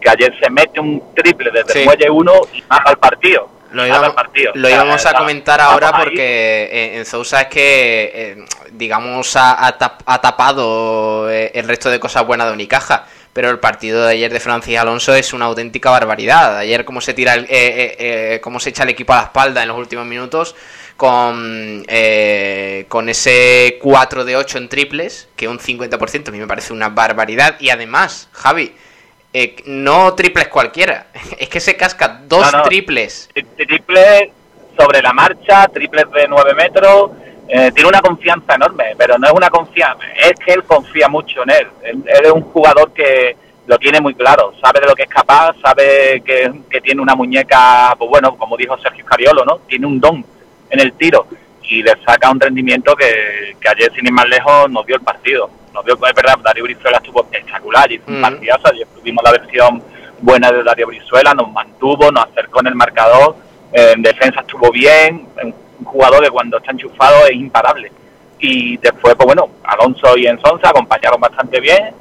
que 0.00 0.10
ayer 0.10 0.32
se 0.40 0.50
mete 0.50 0.80
un 0.80 1.02
triple 1.14 1.50
desde 1.52 1.72
Sí. 1.72 1.78
el 1.80 1.84
muelle 1.86 2.10
1 2.10 2.32
y 2.54 2.62
mata 2.62 2.90
el 2.90 2.98
partido. 2.98 3.50
Lo 3.70 3.86
íbamos, 3.86 4.14
partido. 4.14 4.52
lo 4.54 4.68
a 4.70 5.12
comentar 5.14 5.60
ahora 5.60 5.92
porque 5.92 6.68
eh, 6.72 6.96
en 6.96 7.04
Sousa 7.04 7.42
es 7.42 7.46
que, 7.48 8.10
eh, 8.14 8.44
digamos, 8.72 9.36
ha, 9.36 9.66
ha 9.66 9.76
tap- 9.78 10.00
ha 10.06 10.20
tapado 10.22 11.30
eh, 11.30 11.50
el 11.54 11.68
resto 11.68 11.90
de 11.90 12.00
cosas 12.00 12.26
buenas 12.26 12.46
de 12.46 12.54
Unicaja. 12.54 13.06
Pero 13.34 13.50
el 13.50 13.58
partido 13.60 14.06
de 14.06 14.12
ayer 14.12 14.32
de 14.32 14.40
Francis 14.40 14.78
Alonso 14.78 15.14
es 15.14 15.34
una 15.34 15.44
auténtica 15.44 15.90
barbaridad. 15.90 16.56
Ayer 16.56 16.84
cómo 16.86 17.00
se 17.02 17.12
tira, 17.12 17.34
el- 17.34 17.44
eh, 17.44 17.48
eh, 17.50 17.96
eh, 18.34 18.40
cómo 18.40 18.58
se 18.58 18.70
echa 18.70 18.84
el 18.84 18.88
equipo 18.88 19.12
a 19.12 19.16
la 19.16 19.22
espalda 19.24 19.62
en 19.62 19.68
los 19.68 19.76
últimos 19.76 20.06
minutos 20.06 20.56
con, 20.96 21.84
eh, 21.88 22.86
con 22.88 23.08
ese 23.08 23.78
4 23.80 24.24
de 24.24 24.36
8 24.36 24.58
en 24.58 24.68
triples, 24.68 25.28
que 25.36 25.46
un 25.46 25.58
50% 25.60 26.28
a 26.28 26.32
mí 26.32 26.38
me 26.38 26.46
parece 26.46 26.72
una 26.72 26.88
barbaridad. 26.88 27.56
Y 27.60 27.70
además, 27.70 28.28
Javi, 28.32 28.74
eh, 29.32 29.56
no 29.66 30.14
triples 30.14 30.48
cualquiera, 30.48 31.06
es 31.38 31.48
que 31.48 31.60
se 31.60 31.76
casca 31.76 32.20
dos 32.26 32.50
No, 32.52 32.58
no. 32.58 32.64
triples 32.64 33.28
Triple 33.56 34.32
sobre 34.76 35.02
la 35.02 35.12
marcha, 35.12 35.66
triples 35.68 36.10
de 36.12 36.28
9 36.28 36.54
metros. 36.54 37.10
eh, 37.48 37.72
tiene 37.74 37.88
una 37.88 38.00
confianza 38.00 38.54
enorme, 38.54 38.94
pero 38.96 39.18
no 39.18 39.26
es 39.26 39.32
una 39.32 39.50
confianza, 39.50 40.04
es 40.16 40.32
que 40.44 40.52
él 40.52 40.64
confía 40.64 41.08
mucho 41.08 41.42
en 41.42 41.50
él. 41.50 41.66
Él, 41.82 42.02
él 42.06 42.24
es 42.26 42.30
un 42.30 42.42
jugador 42.42 42.92
que 42.92 43.36
lo 43.66 43.76
tiene 43.78 44.00
muy 44.00 44.14
claro, 44.14 44.52
sabe 44.62 44.80
de 44.80 44.86
lo 44.86 44.94
que 44.94 45.02
es 45.02 45.08
capaz, 45.08 45.54
sabe 45.62 46.22
que, 46.24 46.50
que 46.70 46.80
tiene 46.80 47.02
una 47.02 47.14
muñeca, 47.14 47.94
pues 47.98 48.08
bueno, 48.08 48.36
como 48.36 48.56
dijo 48.56 48.78
Sergio 48.78 49.04
Cariolo, 49.04 49.44
¿no? 49.44 49.58
Tiene 49.66 49.86
un 49.86 49.98
don 50.00 50.24
en 50.70 50.80
el 50.80 50.92
tiro 50.92 51.26
y 51.62 51.82
le 51.82 51.92
saca 52.04 52.30
un 52.30 52.40
rendimiento 52.40 52.94
que, 52.96 53.56
que 53.60 53.68
ayer, 53.68 53.92
sin 53.94 54.06
ir 54.06 54.12
más 54.12 54.26
lejos, 54.28 54.70
nos 54.70 54.86
dio 54.86 54.96
el 54.96 55.02
partido. 55.02 55.50
Nos 55.78 55.84
dio, 55.84 55.94
es 56.08 56.14
verdad, 56.14 56.38
Darío 56.42 56.64
Brizuela 56.64 56.96
estuvo 56.98 57.20
espectacular, 57.22 57.90
hizo 57.92 58.04
un 58.08 58.18
Mm. 58.18 58.22
partidazo, 58.22 58.62
ayer 58.72 58.86
tuvimos 58.96 59.22
la 59.22 59.30
versión 59.32 59.82
buena 60.20 60.50
de 60.50 60.62
Darío 60.64 60.88
Brizuela, 60.88 61.32
nos 61.34 61.52
mantuvo, 61.52 62.10
nos 62.10 62.24
acercó 62.26 62.60
en 62.60 62.66
el 62.68 62.74
marcador, 62.74 63.36
eh, 63.72 63.92
en 63.94 64.02
defensa 64.02 64.40
estuvo 64.40 64.70
bien, 64.72 65.28
un 65.42 65.84
jugador 65.84 66.24
que 66.24 66.30
cuando 66.30 66.58
está 66.58 66.72
enchufado 66.72 67.26
es 67.26 67.32
imparable. 67.36 67.92
Y 68.40 68.76
después, 68.78 69.14
pues 69.14 69.26
bueno, 69.26 69.48
Alonso 69.64 70.16
y 70.16 70.26
Ensonza 70.26 70.70
acompañaron 70.70 71.20
bastante 71.20 71.60
bien, 71.60 71.94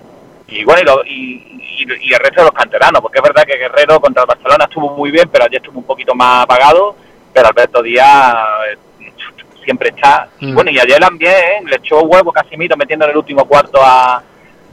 y 0.48 0.64
bueno, 0.64 0.82
y, 0.82 0.86
lo- 0.86 1.06
y, 1.06 1.62
y- 1.80 2.10
y 2.10 2.14
el 2.14 2.20
resto 2.20 2.42
de 2.42 2.46
los 2.46 2.52
canteranos, 2.54 3.02
porque 3.02 3.20
es 3.20 3.24
verdad 3.24 3.44
que 3.44 3.58
Guerrero 3.58 4.00
contra 4.00 4.24
el 4.24 4.28
Barcelona 4.28 4.64
estuvo 4.64 4.90
muy 4.96 5.12
bien, 5.12 5.30
pero 5.32 5.46
ayer 5.46 5.58
estuvo 5.62 5.78
un 5.80 5.86
poquito 5.86 6.16
más 6.16 6.44
apagado, 6.46 6.96
pero 7.32 7.48
Alberto 7.50 7.84
Díaz 7.84 8.36
eh, 8.72 8.78
siempre 9.68 9.90
está. 9.90 10.30
Mm. 10.40 10.54
bueno, 10.54 10.72
y 10.72 10.80
ayer 10.80 10.98
también 10.98 11.34
¿eh? 11.34 11.62
le 11.66 11.76
echó 11.76 12.00
huevo 12.04 12.32
Casimiro 12.32 12.78
metiendo 12.78 13.04
en 13.04 13.12
el 13.12 13.18
último 13.18 13.44
cuarto 13.44 13.82
a, 13.84 14.24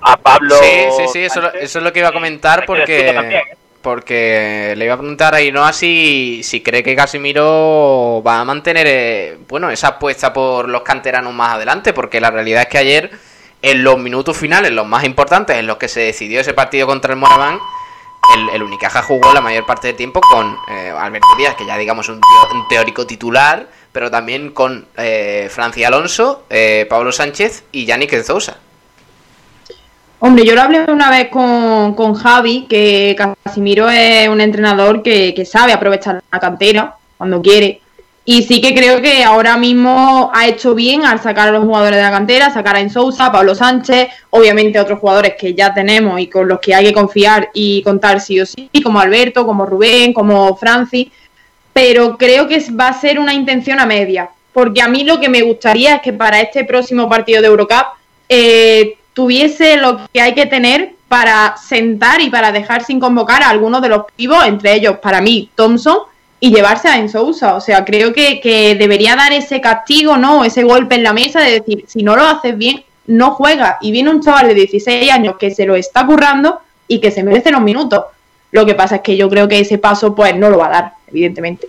a 0.00 0.16
Pablo. 0.16 0.54
Sí, 0.54 0.84
sí, 0.96 1.02
sí, 1.12 1.24
eso, 1.24 1.52
eso 1.52 1.78
es 1.78 1.84
lo 1.84 1.92
que 1.92 1.98
iba 1.98 2.10
a 2.10 2.12
comentar 2.12 2.64
porque 2.64 3.10
¿eh? 3.10 3.42
porque 3.82 4.74
le 4.76 4.84
iba 4.84 4.94
a 4.94 4.98
preguntar 4.98 5.34
a 5.34 5.38
Ainhoa 5.38 5.72
si, 5.72 6.42
si 6.44 6.62
cree 6.62 6.84
que 6.84 6.94
Casimiro 6.94 8.22
va 8.24 8.38
a 8.38 8.44
mantener 8.44 8.86
eh, 8.88 9.38
bueno 9.48 9.68
esa 9.68 9.88
apuesta 9.88 10.32
por 10.32 10.68
los 10.68 10.82
canteranos 10.82 11.34
más 11.34 11.54
adelante, 11.54 11.92
porque 11.92 12.20
la 12.20 12.30
realidad 12.30 12.62
es 12.62 12.68
que 12.68 12.78
ayer 12.78 13.10
en 13.60 13.82
los 13.82 13.98
minutos 13.98 14.36
finales, 14.36 14.70
los 14.70 14.86
más 14.86 15.02
importantes, 15.02 15.56
en 15.56 15.66
los 15.66 15.76
que 15.76 15.88
se 15.88 16.00
decidió 16.00 16.40
ese 16.40 16.54
partido 16.54 16.86
contra 16.86 17.12
el 17.12 17.18
Moraván, 17.18 17.58
el, 18.36 18.48
el 18.50 18.62
Unicaja 18.62 19.02
jugó 19.02 19.34
la 19.34 19.40
mayor 19.40 19.66
parte 19.66 19.88
del 19.88 19.96
tiempo 19.96 20.20
con 20.20 20.56
eh, 20.68 20.92
Alberto 20.96 21.34
Díaz, 21.36 21.56
que 21.56 21.66
ya 21.66 21.76
digamos 21.76 22.08
un, 22.08 22.20
un 22.52 22.68
teórico 22.68 23.06
titular, 23.06 23.66
pero 23.94 24.10
también 24.10 24.50
con 24.50 24.86
eh, 24.96 25.46
Francia 25.52 25.86
Alonso, 25.86 26.46
eh, 26.50 26.84
Pablo 26.90 27.12
Sánchez 27.12 27.62
y 27.70 27.84
Yannick 27.84 28.12
Enzousa. 28.12 28.56
Hombre, 30.18 30.44
yo 30.44 30.56
lo 30.56 30.62
hablé 30.62 30.84
una 30.88 31.10
vez 31.10 31.28
con, 31.28 31.94
con 31.94 32.14
Javi, 32.14 32.66
que 32.68 33.14
Casimiro 33.44 33.88
es 33.88 34.28
un 34.28 34.40
entrenador 34.40 35.00
que, 35.00 35.32
que 35.32 35.44
sabe 35.44 35.72
aprovechar 35.72 36.20
la 36.32 36.40
cantera 36.40 36.96
cuando 37.16 37.40
quiere. 37.40 37.82
Y 38.24 38.42
sí 38.42 38.60
que 38.60 38.74
creo 38.74 39.00
que 39.00 39.22
ahora 39.22 39.56
mismo 39.56 40.32
ha 40.34 40.48
hecho 40.48 40.74
bien 40.74 41.04
al 41.04 41.20
sacar 41.20 41.50
a 41.50 41.52
los 41.52 41.64
jugadores 41.64 41.96
de 41.96 42.02
la 42.02 42.10
cantera, 42.10 42.50
sacar 42.50 42.74
a 42.74 42.80
Insousa, 42.80 43.30
Pablo 43.30 43.54
Sánchez, 43.54 44.08
obviamente 44.30 44.80
otros 44.80 44.98
jugadores 44.98 45.34
que 45.38 45.54
ya 45.54 45.72
tenemos 45.72 46.18
y 46.18 46.26
con 46.26 46.48
los 46.48 46.58
que 46.58 46.74
hay 46.74 46.86
que 46.86 46.92
confiar 46.92 47.50
y 47.54 47.80
contar 47.82 48.20
sí 48.20 48.40
o 48.40 48.46
sí, 48.46 48.68
como 48.82 48.98
Alberto, 48.98 49.46
como 49.46 49.64
Rubén, 49.64 50.12
como 50.12 50.56
Francis. 50.56 51.12
Pero 51.74 52.16
creo 52.16 52.48
que 52.48 52.64
va 52.72 52.88
a 52.88 52.98
ser 52.98 53.18
una 53.18 53.34
intención 53.34 53.78
a 53.78 53.84
media. 53.84 54.30
Porque 54.54 54.80
a 54.80 54.88
mí 54.88 55.04
lo 55.04 55.20
que 55.20 55.28
me 55.28 55.42
gustaría 55.42 55.96
es 55.96 56.02
que 56.02 56.14
para 56.14 56.40
este 56.40 56.64
próximo 56.64 57.08
partido 57.08 57.42
de 57.42 57.48
Eurocup 57.48 57.86
eh, 58.28 58.96
tuviese 59.12 59.76
lo 59.76 60.00
que 60.12 60.20
hay 60.20 60.32
que 60.32 60.46
tener 60.46 60.94
para 61.08 61.56
sentar 61.56 62.20
y 62.20 62.30
para 62.30 62.52
dejar 62.52 62.84
sin 62.84 62.98
convocar 62.98 63.42
a 63.42 63.50
algunos 63.50 63.82
de 63.82 63.88
los 63.88 64.04
pivos, 64.16 64.46
entre 64.46 64.74
ellos 64.74 64.98
para 65.02 65.20
mí 65.20 65.50
Thompson, 65.54 65.98
y 66.40 66.54
llevarse 66.54 66.88
a 66.88 66.98
Ensousa. 66.98 67.54
O 67.56 67.60
sea, 67.60 67.84
creo 67.84 68.12
que, 68.12 68.40
que 68.40 68.74
debería 68.76 69.16
dar 69.16 69.32
ese 69.32 69.60
castigo, 69.60 70.16
¿no? 70.16 70.44
Ese 70.44 70.62
golpe 70.62 70.94
en 70.94 71.02
la 71.02 71.12
mesa 71.12 71.40
de 71.40 71.60
decir, 71.60 71.84
si 71.88 72.02
no 72.02 72.16
lo 72.16 72.24
haces 72.24 72.56
bien, 72.56 72.84
no 73.06 73.32
juega. 73.32 73.78
Y 73.80 73.90
viene 73.90 74.10
un 74.10 74.22
chaval 74.22 74.48
de 74.48 74.54
16 74.54 75.10
años 75.10 75.36
que 75.38 75.50
se 75.50 75.66
lo 75.66 75.74
está 75.74 76.06
currando 76.06 76.60
y 76.86 77.00
que 77.00 77.10
se 77.10 77.22
merece 77.22 77.50
los 77.50 77.60
minutos. 77.60 78.04
Lo 78.54 78.64
que 78.64 78.76
pasa 78.76 78.96
es 78.96 79.00
que 79.02 79.16
yo 79.16 79.28
creo 79.28 79.48
que 79.48 79.58
ese 79.58 79.78
paso, 79.78 80.14
pues, 80.14 80.36
no 80.36 80.48
lo 80.48 80.58
va 80.58 80.66
a 80.66 80.70
dar, 80.70 80.92
evidentemente. 81.08 81.66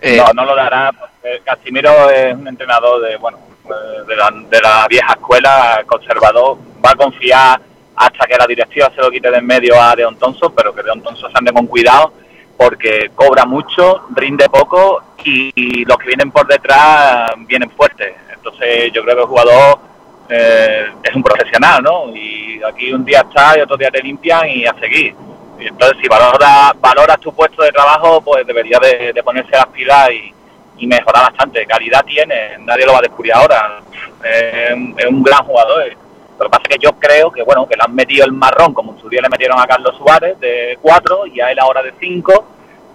Eh, 0.00 0.16
No, 0.16 0.32
no 0.34 0.44
lo 0.44 0.56
dará. 0.56 0.90
porque 0.92 1.40
Casimiro 1.44 2.10
es 2.10 2.34
un 2.34 2.48
entrenador 2.48 3.00
de, 3.00 3.16
bueno, 3.16 3.38
eh, 3.66 4.02
de 4.08 4.16
la, 4.16 4.30
de 4.50 4.60
la 4.60 4.88
vieja 4.88 5.12
escuela, 5.12 5.84
conservador. 5.86 6.58
Va 6.84 6.90
a 6.90 6.94
confiar 6.96 7.60
hasta 7.94 8.26
que 8.26 8.36
la 8.36 8.46
directiva 8.48 8.90
se 8.92 9.00
lo 9.00 9.08
quite 9.08 9.30
de 9.30 9.38
en 9.38 9.46
medio 9.46 9.80
a 9.80 9.94
Deon 9.94 10.16
Thompson, 10.16 10.52
pero 10.52 10.74
que 10.74 10.82
Deon 10.82 11.00
Thompson 11.00 11.30
se 11.30 11.38
ande 11.38 11.52
con 11.52 11.68
cuidado 11.68 12.12
porque 12.56 13.12
cobra 13.14 13.44
mucho, 13.44 14.06
rinde 14.16 14.48
poco 14.48 15.00
y, 15.24 15.52
y 15.54 15.84
los 15.84 15.96
que 15.96 16.08
vienen 16.08 16.32
por 16.32 16.44
detrás 16.48 17.30
vienen 17.46 17.70
fuertes. 17.70 18.14
Entonces 18.34 18.92
yo 18.92 19.04
creo 19.04 19.14
que 19.14 19.22
el 19.22 19.28
jugador 19.28 19.78
eh, 20.28 20.86
es 21.04 21.14
un 21.14 21.22
profesional, 21.22 21.82
¿no? 21.84 22.08
Y 22.16 22.60
aquí 22.64 22.92
un 22.92 23.04
día 23.04 23.20
está 23.20 23.56
y 23.56 23.60
otro 23.60 23.76
día 23.76 23.90
te 23.92 24.02
limpian 24.02 24.48
y 24.48 24.66
a 24.66 24.74
seguir. 24.80 25.14
Entonces 25.66 25.98
si 26.00 26.08
valora, 26.08 26.72
valoras 26.80 27.18
tu 27.20 27.32
puesto 27.34 27.62
de 27.62 27.72
trabajo, 27.72 28.20
pues 28.20 28.46
debería 28.46 28.78
de, 28.78 29.20
ponerse 29.22 29.52
las 29.52 29.66
pilas 29.66 30.10
y, 30.10 30.86
mejorar 30.86 31.22
bastante. 31.30 31.64
Calidad 31.64 32.04
tiene, 32.04 32.58
nadie 32.60 32.84
lo 32.84 32.92
va 32.92 32.98
a 32.98 33.02
descubrir 33.02 33.32
ahora. 33.34 33.80
Es, 34.24 34.72
un- 34.74 35.22
gran 35.22 35.44
jugador. 35.44 35.84
Lo 36.38 36.44
que 36.46 36.50
pasa 36.50 36.62
es 36.68 36.76
que 36.76 36.82
yo 36.84 36.92
creo 36.98 37.30
que 37.30 37.42
bueno 37.44 37.68
que 37.68 37.76
le 37.76 37.82
han 37.84 37.94
metido 37.94 38.24
el 38.24 38.32
marrón, 38.32 38.74
como 38.74 38.94
en 38.94 39.00
su 39.00 39.08
día 39.08 39.20
le 39.22 39.28
metieron 39.28 39.60
a 39.60 39.66
Carlos 39.66 39.94
Suárez 39.96 40.40
de 40.40 40.76
4 40.82 41.26
y 41.28 41.40
a 41.40 41.52
él 41.52 41.58
ahora 41.60 41.82
de 41.82 41.92
5 42.00 42.46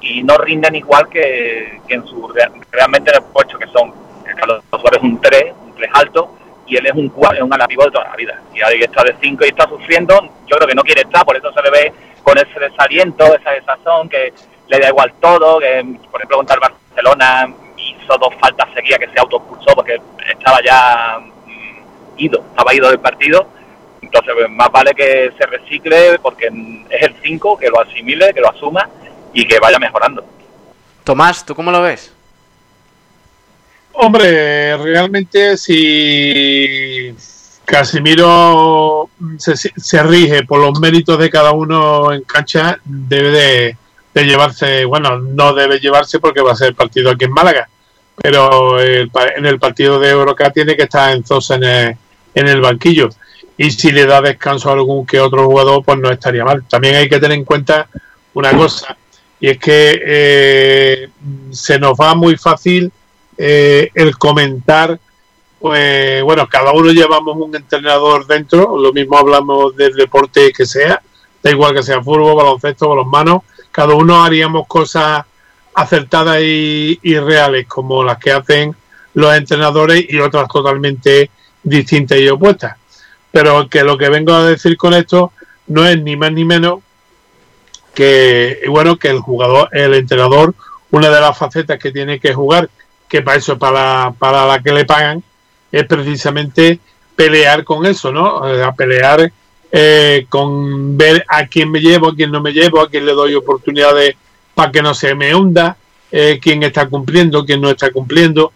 y 0.02 0.22
no 0.24 0.38
rinden 0.38 0.76
igual 0.76 1.08
que, 1.08 1.80
que 1.88 1.94
en 1.94 2.06
su 2.06 2.28
re- 2.28 2.52
realmente 2.72 3.10
en 3.12 3.18
el 3.18 3.24
puesto 3.32 3.58
que 3.58 3.68
son 3.68 3.94
Carlos 4.36 4.62
Suárez 4.70 5.02
un 5.02 5.22
3, 5.22 5.54
un 5.66 5.74
3 5.76 5.90
alto 5.94 6.36
y 6.68 6.76
él 6.76 6.86
es 6.86 6.94
un 6.94 7.10
4, 7.10 7.38
es 7.38 7.42
un 7.42 7.50
de 7.50 7.92
toda 7.92 8.10
la 8.10 8.16
vida. 8.16 8.40
Y 8.54 8.62
ahí 8.62 8.82
está 8.82 9.04
de 9.04 9.16
5 9.22 9.46
y 9.46 9.48
está 9.48 9.68
sufriendo, 9.68 10.22
yo 10.46 10.58
creo 10.58 10.68
que 10.68 10.76
no 10.76 10.84
quiere 10.84 11.02
estar, 11.02 11.26
por 11.26 11.38
eso 11.38 11.52
se 11.54 11.62
le 11.62 11.72
ve 11.72 11.94
con 12.24 12.38
ese 12.38 12.60
desaliento, 12.60 13.26
esa 13.36 13.52
desazón, 13.52 14.10
que 14.10 14.34
le 14.68 14.80
da 14.80 14.90
igual 14.90 15.14
todo, 15.22 15.60
que 15.60 15.86
por 16.12 16.20
ejemplo 16.20 16.38
contra 16.38 16.56
el 16.56 16.62
Barcelona 16.62 17.54
hizo 17.78 18.18
dos 18.18 18.34
faltas 18.40 18.68
seguidas 18.74 19.00
que 19.00 19.10
se 19.10 19.20
autoexpulsó 19.20 19.74
porque 19.76 20.02
estaba 20.30 20.62
ya 20.64 21.20
mm, 21.20 22.18
ido, 22.18 22.44
estaba 22.50 22.74
ido 22.74 22.90
del 22.90 23.00
partido. 23.00 23.48
Entonces, 24.02 24.34
pues, 24.36 24.50
más 24.50 24.72
vale 24.72 24.94
que 24.94 25.32
se 25.38 25.46
recicle 25.46 26.20
porque 26.20 26.48
es 26.90 27.02
el 27.02 27.16
5, 27.22 27.58
que 27.58 27.70
lo 27.70 27.80
asimile, 27.80 28.34
que 28.34 28.42
lo 28.42 28.50
asuma 28.50 28.90
y 29.34 29.46
que 29.46 29.60
vaya 29.60 29.80
mejorando. 29.80 30.24
Tomás, 31.04 31.46
¿tú 31.46 31.56
cómo 31.56 31.72
lo 31.72 31.82
ves? 31.82 32.17
Hombre, 34.00 34.78
realmente 34.78 35.58
si 35.58 37.12
Casimiro 37.66 39.10
se, 39.40 39.56
se 39.56 40.04
rige 40.04 40.44
por 40.44 40.60
los 40.60 40.80
méritos 40.80 41.18
de 41.18 41.32
cada 41.32 41.52
uno 41.52 42.14
en 42.14 42.22
cancha, 42.22 42.80
debe 42.86 43.76
de, 44.14 44.24
llevarse, 44.24 44.86
bueno, 44.86 45.18
no 45.18 45.52
debe 45.56 45.80
llevarse 45.80 46.20
porque 46.20 46.42
va 46.42 46.52
a 46.52 46.56
ser 46.56 46.68
el 46.68 46.76
partido 46.76 47.10
aquí 47.10 47.26
en 47.26 47.32
Málaga, 47.32 47.68
pero 48.16 48.80
el 48.80 49.10
en 49.36 49.48
el 49.48 49.58
partido 49.58 50.00
de 50.00 50.12
Eurocup 50.12 50.54
tiene 50.54 50.76
que 50.76 50.84
estar 50.84 51.16
en 51.16 51.24
Zosa 51.24 51.56
en 51.56 51.64
el, 51.64 51.98
en 52.36 52.48
el 52.48 52.62
banquillo. 52.62 53.10
Y 53.58 53.72
si 53.72 53.92
le 53.92 54.06
da 54.06 54.22
descanso 54.22 54.70
a 54.70 54.74
algún 54.74 55.08
que 55.08 55.20
otro 55.20 55.48
jugador, 55.48 55.84
pues 55.84 55.98
no 55.98 56.12
estaría 56.12 56.46
mal. 56.46 56.64
También 56.70 56.94
hay 56.94 57.10
que 57.10 57.20
tener 57.20 57.36
en 57.36 57.46
cuenta 57.46 57.88
una 58.36 58.52
cosa, 58.52 58.96
y 59.40 59.50
es 59.50 59.58
que 59.58 60.00
eh, 60.06 61.10
se 61.50 61.80
nos 61.80 61.98
va 62.00 62.14
muy 62.14 62.38
fácil 62.38 62.92
eh, 63.38 63.90
el 63.94 64.18
comentar, 64.18 65.00
pues 65.60 66.24
bueno, 66.24 66.48
cada 66.48 66.72
uno 66.72 66.92
llevamos 66.92 67.36
un 67.38 67.56
entrenador 67.56 68.26
dentro, 68.28 68.78
lo 68.78 68.94
mismo 68.94 69.18
hablamos 69.18 69.76
del 69.76 69.94
deporte 69.94 70.52
que 70.52 70.66
sea, 70.66 71.02
da 71.42 71.52
igual 71.52 71.74
que 71.74 71.84
sea 71.84 72.02
fútbol, 72.02 72.36
baloncesto, 72.36 72.90
balonmano, 72.90 73.44
cada 73.72 73.94
uno 73.94 74.24
haríamos 74.24 74.68
cosas 74.68 75.26
acertadas 75.74 76.42
y, 76.42 77.00
y 77.04 77.20
reales 77.20 77.68
como 77.68 78.04
las 78.04 78.18
que 78.18 78.32
hacen 78.32 78.76
los 79.14 79.36
entrenadores 79.36 80.06
y 80.10 80.20
otras 80.20 80.48
totalmente 80.48 81.30
distintas 81.64 82.20
y 82.20 82.30
opuestas. 82.30 82.78
Pero 83.32 83.68
que 83.70 83.84
lo 83.84 83.98
que 83.98 84.10
vengo 84.10 84.34
a 84.34 84.46
decir 84.46 84.78
con 84.78 84.94
esto 84.94 85.32
no 85.68 85.86
es 85.86 86.02
ni 86.02 86.16
más 86.16 86.32
ni 86.32 86.46
menos 86.46 86.80
que 87.94 88.62
bueno 88.70 88.98
que 88.98 89.10
el 89.10 89.20
jugador, 89.20 89.70
el 89.72 89.96
entrenador, 89.96 90.54
una 90.92 91.10
de 91.10 91.20
las 91.20 91.38
facetas 91.38 91.80
que 91.80 91.92
tiene 91.92 92.20
que 92.20 92.34
jugar, 92.34 92.70
que 93.08 93.22
para 93.22 93.38
eso 93.38 93.58
para, 93.58 94.14
para 94.18 94.46
la 94.46 94.62
que 94.62 94.72
le 94.72 94.86
pagan, 94.86 95.24
es 95.72 95.86
precisamente 95.86 96.80
pelear 97.16 97.64
con 97.64 97.86
eso, 97.86 98.12
¿no? 98.12 98.44
A 98.44 98.74
pelear 98.74 99.32
eh, 99.72 100.26
con 100.30 100.98
ver 100.98 101.26
a 101.28 101.46
quién 101.48 101.72
me 101.72 101.80
llevo, 101.80 102.10
a 102.10 102.16
quién 102.16 102.32
no 102.32 102.42
me 102.42 102.52
llevo, 102.52 102.82
a 102.82 102.90
quién 102.90 103.06
le 103.06 103.14
doy 103.14 103.36
oportunidades 103.36 104.16
para 104.54 104.72
que 104.72 104.82
no 104.82 104.94
se 104.94 105.14
me 105.14 105.36
hunda, 105.36 105.76
eh, 106.12 106.40
quién 106.42 106.64
está 106.64 106.88
cumpliendo, 106.88 107.46
quién 107.46 107.62
no 107.62 107.70
está 107.70 107.92
cumpliendo. 107.92 108.52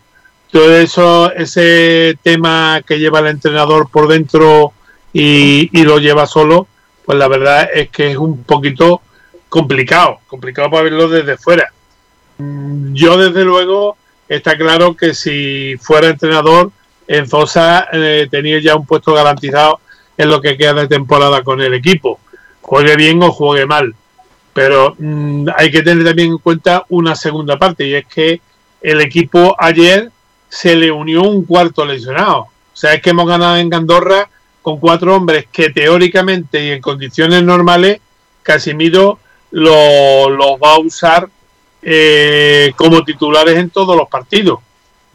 Todo 0.52 0.76
eso, 0.78 1.32
ese 1.34 2.18
tema 2.22 2.82
que 2.86 3.00
lleva 3.00 3.20
el 3.20 3.28
entrenador 3.28 3.90
por 3.90 4.08
dentro 4.08 4.74
y, 5.14 5.70
y 5.78 5.84
lo 5.84 6.00
lleva 6.00 6.26
solo, 6.28 6.68
pues 7.06 7.18
la 7.18 7.28
verdad 7.28 7.70
es 7.74 7.90
que 7.90 8.12
es 8.12 8.18
un 8.18 8.44
poquito 8.44 9.02
complicado, 9.50 10.20
complicado 10.28 10.70
para 10.70 10.84
verlo 10.84 11.08
desde 11.08 11.38
fuera. 11.38 11.72
Mm, 12.38 12.94
Yo 12.94 13.18
desde 13.18 13.44
luego 13.44 13.98
está 14.36 14.58
claro 14.58 14.96
que 14.96 15.14
si 15.14 15.76
fuera 15.80 16.08
entrenador 16.10 16.72
en 17.08 17.28
Zosa 17.28 17.88
eh, 17.92 18.28
tenía 18.32 18.60
ya 18.60 18.76
un 18.76 18.86
puesto 18.86 19.14
garantizado 19.14 19.80
en 20.18 20.30
lo 20.30 20.42
que 20.42 20.58
queda 20.58 20.74
de 20.74 20.88
temporada 20.88 21.44
con 21.44 21.62
el 21.62 21.74
equipo, 21.74 22.20
juegue 22.62 22.96
bien 22.96 23.22
o 23.24 23.32
juegue 23.32 23.66
mal. 23.66 23.94
Pero 24.54 24.96
mm, 24.98 25.48
hay 25.58 25.72
que 25.72 25.82
tener 25.82 26.06
también 26.06 26.30
en 26.32 26.38
cuenta 26.38 26.86
una 26.90 27.16
segunda 27.16 27.58
parte 27.58 27.86
y 27.88 27.96
es 27.96 28.06
que 28.06 28.42
el 28.82 29.02
equipo 29.02 29.56
ayer 29.60 30.10
se 30.50 30.76
le 30.76 30.92
unió 30.92 31.24
un 31.24 31.46
cuarto 31.46 31.86
lesionado. 31.86 32.40
O 32.42 32.50
sea, 32.82 32.94
es 32.94 33.02
que 33.02 33.12
hemos 33.12 33.28
ganado 33.28 33.58
en 33.58 33.74
Andorra 33.74 34.30
con 34.62 34.80
cuatro 34.80 35.16
hombres 35.16 35.48
que 35.52 35.70
teóricamente 35.72 36.64
y 36.66 36.70
en 36.72 36.82
condiciones 36.82 37.44
normales 37.44 38.00
Casimiro 38.44 39.20
lo- 39.52 40.30
los 40.30 40.52
va 40.64 40.74
a 40.76 40.80
usar 40.80 41.28
eh, 41.82 42.74
como 42.76 43.04
titulares 43.04 43.58
en 43.58 43.70
todos 43.70 43.96
los 43.98 44.08
partidos. 44.08 44.60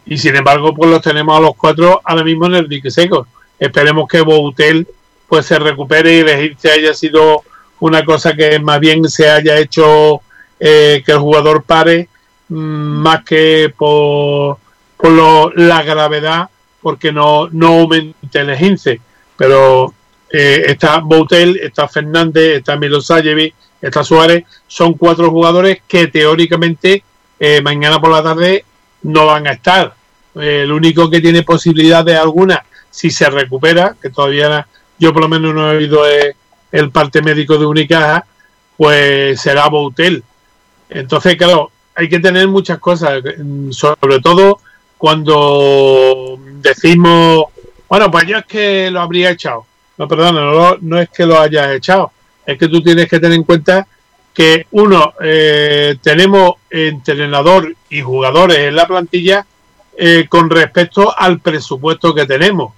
Y 0.05 0.17
sin 0.17 0.35
embargo, 0.35 0.73
pues 0.73 0.89
los 0.89 1.01
tenemos 1.01 1.37
a 1.37 1.41
los 1.41 1.55
cuatro 1.55 2.01
ahora 2.03 2.23
mismo 2.23 2.45
en 2.45 2.55
el 2.55 2.69
dique 2.69 2.89
seco. 2.91 3.27
Esperemos 3.59 4.07
que 4.07 4.21
Boutel 4.21 4.87
pues 5.27 5.45
se 5.45 5.59
recupere 5.59 6.15
y 6.15 6.19
elegirse 6.19 6.71
haya 6.71 6.93
sido 6.93 7.43
una 7.79 8.05
cosa 8.05 8.33
que 8.33 8.57
más 8.59 8.79
bien 8.79 9.07
se 9.09 9.29
haya 9.29 9.57
hecho 9.57 10.21
eh, 10.59 11.03
que 11.05 11.11
el 11.11 11.19
jugador 11.19 11.63
pare 11.63 12.07
mm, 12.49 12.55
más 12.55 13.23
que 13.25 13.73
por, 13.77 14.57
por 14.97 15.11
lo- 15.11 15.51
la 15.55 15.83
gravedad 15.83 16.49
porque 16.81 17.11
no, 17.11 17.49
no 17.51 17.79
aumente 17.79 18.39
el 18.39 18.49
esguince. 18.51 19.01
Pero 19.35 19.93
eh, 20.31 20.63
está 20.67 20.99
Boutel, 20.99 21.57
está 21.61 21.87
Fernández, 21.89 22.57
está 22.59 22.77
Milosayevic, 22.77 23.53
está 23.81 24.03
Suárez, 24.03 24.45
son 24.67 24.93
cuatro 24.93 25.29
jugadores 25.29 25.81
que 25.87 26.07
teóricamente 26.07 27.03
eh, 27.39 27.61
mañana 27.61 27.99
por 27.99 28.11
la 28.11 28.23
tarde 28.23 28.65
no 29.03 29.25
van 29.25 29.47
a 29.47 29.51
estar. 29.51 29.93
El 30.35 30.71
único 30.71 31.09
que 31.09 31.21
tiene 31.21 31.43
posibilidades 31.43 32.17
alguna, 32.17 32.63
si 32.89 33.09
se 33.09 33.29
recupera, 33.29 33.95
que 34.01 34.09
todavía 34.09 34.67
yo 34.99 35.13
por 35.13 35.23
lo 35.23 35.29
menos 35.29 35.53
no 35.53 35.71
he 35.71 35.77
oído 35.77 36.07
eh, 36.07 36.35
el 36.71 36.91
parte 36.91 37.21
médico 37.21 37.57
de 37.57 37.65
Unicaja, 37.65 38.25
pues 38.75 39.39
será 39.41 39.67
Boutel. 39.67 40.23
Entonces, 40.89 41.35
claro, 41.35 41.71
hay 41.95 42.09
que 42.09 42.19
tener 42.19 42.47
muchas 42.47 42.79
cosas, 42.79 43.21
mm, 43.23 43.71
sobre 43.71 44.19
todo 44.21 44.59
cuando 44.97 46.37
decimos, 46.61 47.45
bueno, 47.87 48.11
pues 48.11 48.25
yo 48.25 48.37
es 48.37 48.45
que 48.45 48.91
lo 48.91 49.01
habría 49.01 49.31
echado. 49.31 49.65
No, 49.97 50.07
perdona, 50.07 50.41
no, 50.41 50.77
no 50.79 50.99
es 50.99 51.09
que 51.09 51.25
lo 51.25 51.39
hayas 51.39 51.71
echado, 51.71 52.11
es 52.47 52.57
que 52.57 52.69
tú 52.69 52.81
tienes 52.81 53.09
que 53.09 53.19
tener 53.19 53.37
en 53.37 53.43
cuenta 53.43 53.85
que 54.33 54.67
uno, 54.71 55.13
eh, 55.21 55.97
tenemos 56.01 56.53
entrenador 56.69 57.75
y 57.89 58.01
jugadores 58.01 58.57
en 58.59 58.75
la 58.75 58.87
plantilla 58.87 59.45
eh, 59.97 60.27
con 60.29 60.49
respecto 60.49 61.13
al 61.15 61.39
presupuesto 61.39 62.15
que 62.15 62.25
tenemos. 62.25 62.73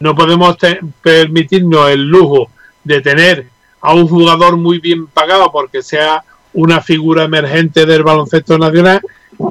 No 0.00 0.16
podemos 0.16 0.56
permitirnos 1.00 1.90
el 1.90 2.08
lujo 2.08 2.48
de 2.82 3.00
tener 3.00 3.46
a 3.80 3.94
un 3.94 4.08
jugador 4.08 4.56
muy 4.56 4.80
bien 4.80 5.06
pagado 5.06 5.52
porque 5.52 5.82
sea 5.82 6.24
una 6.52 6.80
figura 6.80 7.24
emergente 7.24 7.86
del 7.86 8.02
baloncesto 8.02 8.58
nacional 8.58 9.00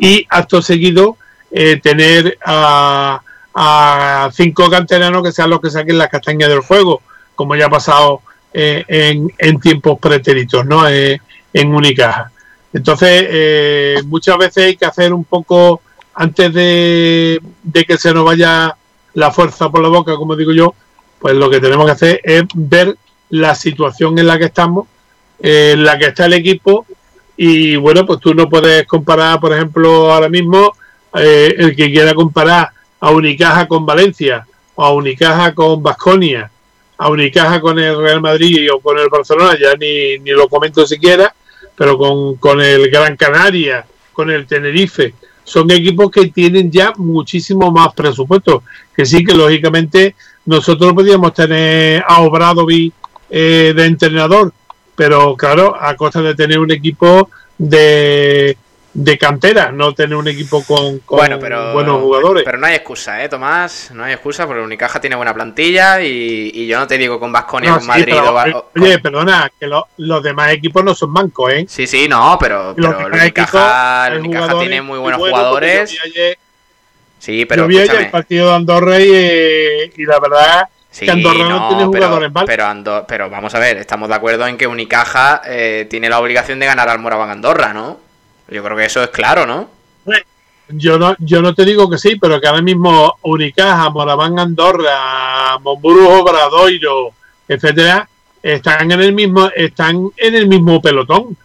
y 0.02 0.26
acto 0.30 0.62
seguido 0.62 1.18
eh, 1.52 1.80
tener 1.82 2.38
a, 2.46 3.22
a 3.54 4.30
cinco 4.34 4.70
canteranos 4.70 5.24
que 5.24 5.32
sean 5.32 5.52
los 5.52 5.62
que 5.62 5.70
saquen 5.70 5.98
las 5.98 6.10
castañas 6.10 6.50
del 6.50 6.64
fuego, 6.64 7.02
como 7.36 7.56
ya 7.56 7.68
ha 7.68 7.70
pasado 7.70 8.22
eh, 8.54 8.86
en, 8.88 9.60
tiempos 9.60 9.98
pretéritos, 10.00 10.66
¿no? 10.66 10.88
Eh, 10.88 11.20
en 11.52 11.74
Unicaja. 11.74 12.32
Entonces, 12.72 13.26
eh, 13.30 14.02
muchas 14.06 14.38
veces 14.38 14.66
hay 14.66 14.76
que 14.76 14.86
hacer 14.86 15.14
un 15.14 15.24
poco, 15.24 15.82
antes 16.14 16.54
de, 16.54 17.42
de 17.64 17.84
que 17.84 17.98
se 17.98 18.14
nos 18.14 18.26
vaya 18.26 18.76
la 19.14 19.32
fuerza 19.32 19.70
por 19.70 19.82
la 19.82 19.90
boca, 19.90 20.16
como 20.16 20.36
digo 20.36 20.52
yo, 20.52 20.74
pues 21.20 21.36
lo 21.36 21.50
que 21.50 21.60
tenemos 21.60 21.86
que 21.86 21.92
hacer 21.92 22.22
es 22.24 22.44
ver 22.54 22.98
la 23.30 23.56
situación 23.56 24.18
en 24.20 24.28
la 24.28 24.38
que 24.38 24.46
estamos, 24.46 24.88
eh, 25.40 25.72
en 25.74 25.84
la 25.84 25.98
que 25.98 26.06
está 26.06 26.26
el 26.26 26.34
equipo, 26.34 26.86
y 27.36 27.76
bueno, 27.76 28.06
pues 28.06 28.20
tú 28.20 28.34
no 28.34 28.48
puedes 28.48 28.86
comparar, 28.86 29.40
por 29.40 29.54
ejemplo, 29.54 30.12
ahora 30.12 30.30
mismo, 30.30 30.74
el 31.14 31.76
que 31.76 31.92
quiera 31.92 32.14
comparar 32.14 32.70
a 33.00 33.12
Unicaja 33.12 33.68
con 33.68 33.86
Valencia, 33.86 34.46
o 34.76 34.84
a 34.84 34.94
Unicaja 34.94 35.54
con 35.54 35.82
Basconia, 35.82 36.52
a 36.98 37.10
Unicaja 37.10 37.60
con 37.60 37.80
el 37.80 37.98
Real 37.98 38.22
Madrid 38.22 38.72
o 38.72 38.80
con 38.80 38.98
el 38.98 39.10
Barcelona, 39.10 39.58
ya 39.60 39.76
ni, 39.76 40.20
ni 40.20 40.32
lo 40.32 40.48
comento 40.48 40.86
siquiera, 40.86 41.34
pero 41.76 41.98
con, 41.98 42.36
con 42.36 42.62
el 42.62 42.90
Gran 42.90 43.18
Canaria, 43.18 43.86
con 44.12 44.30
el 44.30 44.46
Tenerife, 44.46 45.14
son 45.44 45.70
equipos 45.72 46.10
que 46.10 46.28
tienen 46.28 46.72
ya 46.72 46.94
muchísimo 46.98 47.72
más 47.72 47.94
presupuesto, 47.94 48.64
que 48.96 49.06
sí 49.06 49.24
que 49.24 49.34
lógicamente 49.34 50.16
nosotros 50.46 50.94
podíamos 50.94 51.34
tener 51.34 52.04
a 52.08 52.22
Obradovic 52.22 52.94
eh, 53.30 53.74
de 53.76 53.86
entrenador, 53.86 54.54
pero 54.96 55.36
claro, 55.36 55.76
a 55.80 55.96
costa 55.96 56.22
de 56.22 56.36
tener 56.36 56.60
un 56.60 56.72
equipo 56.72 57.30
de, 57.58 58.58
de 58.96 59.18
cantera, 59.18 59.72
no 59.72 59.94
tener 59.96 60.16
un 60.16 60.28
equipo 60.28 60.64
con, 60.64 61.00
con 61.00 61.18
Bueno, 61.18 61.40
pero, 61.40 61.74
buenos 61.74 62.00
jugadores. 62.02 62.44
pero 62.46 62.60
no 62.60 62.68
hay 62.68 62.76
excusa, 62.76 63.24
¿eh, 63.24 63.30
Tomás? 63.30 63.90
No 63.92 64.04
hay 64.04 64.14
excusa 64.14 64.46
porque 64.46 64.62
Unicaja 64.62 65.02
tiene 65.02 65.16
buena 65.16 65.34
plantilla 65.34 66.00
y, 66.02 66.52
y 66.54 66.68
yo 66.68 66.78
no 66.78 66.86
te 66.86 66.98
digo 67.00 67.20
con 67.20 67.32
Vasconia, 67.32 67.70
No, 67.72 67.76
con 67.78 67.82
sí, 67.84 67.88
Madrid 67.88 68.04
pero, 68.06 68.34
o, 68.36 68.46
eh, 68.46 68.54
o- 68.54 68.70
oye, 68.80 69.00
perdona, 69.00 69.52
que 69.60 69.66
lo- 69.66 69.88
los 69.98 70.22
demás 70.22 70.52
equipos 70.52 70.84
no 70.84 70.94
son 70.94 71.12
mancos, 71.12 71.52
¿eh? 71.54 71.66
Sí, 71.68 71.88
sí, 71.88 72.08
no, 72.08 72.38
pero, 72.40 72.74
pero 72.76 73.08
el 73.08 73.14
Unicaja, 73.14 74.08
el 74.10 74.20
Unicaja 74.20 74.60
tiene 74.60 74.82
muy 74.84 75.00
buenos 75.00 75.20
jugadores. 75.20 75.98
ayer- 76.06 76.38
Sí, 77.18 77.46
pero 77.46 77.64
Yo 77.64 77.68
vi 77.70 77.80
ayer 77.80 77.96
el 77.96 78.12
partido 78.12 78.50
de 78.50 78.56
Andorra 78.56 79.00
y, 79.00 79.10
eh, 79.12 79.94
y 79.96 80.06
la 80.06 80.20
verdad 80.20 80.68
Sí, 80.92 81.06
que 81.06 81.12
Andorra 81.12 81.40
no, 81.48 81.50
no, 81.50 81.68
tiene 81.70 81.84
pero, 81.92 82.06
jugadores 82.06 82.32
mal. 82.34 82.46
pero, 82.46 82.66
Ando- 82.66 83.06
pero 83.08 83.30
vamos 83.30 83.56
a 83.56 83.60
ver, 83.60 83.78
estamos 83.78 84.10
de 84.10 84.16
acuerdo 84.16 84.46
en 84.46 84.58
que 84.58 84.68
Unicaja 84.68 85.42
eh, 85.46 85.88
tiene 85.90 86.10
la 86.10 86.20
obligación 86.20 86.60
de 86.60 86.66
ganar 86.68 86.90
al 86.90 87.00
Moraván 87.00 87.30
Andorra, 87.32 87.74
¿no? 87.74 88.03
Yo 88.50 88.64
creo 88.64 88.78
que 88.78 88.86
eso 88.86 89.02
es 89.04 89.10
claro, 89.10 89.46
¿no? 89.46 89.70
Yo 90.70 90.98
no, 90.98 91.14
yo 91.20 91.42
no 91.42 91.54
te 91.54 91.66
digo 91.66 91.90
que 91.90 91.98
sí, 91.98 92.16
pero 92.16 92.40
que 92.40 92.48
ahora 92.48 92.62
mismo 92.62 93.18
Unicaja, 93.24 93.90
Moraván 93.90 94.40
Andorra, 94.40 95.58
Monburgo, 95.60 96.24
Bradoiro, 96.24 97.10
etcétera, 97.48 98.08
están 98.42 98.90
en 98.92 99.02
el 99.02 99.14
mismo, 99.14 99.50
están 99.54 100.10
en 100.16 100.36
el 100.36 100.48
mismo 100.48 100.82
pelotón. 100.82 101.36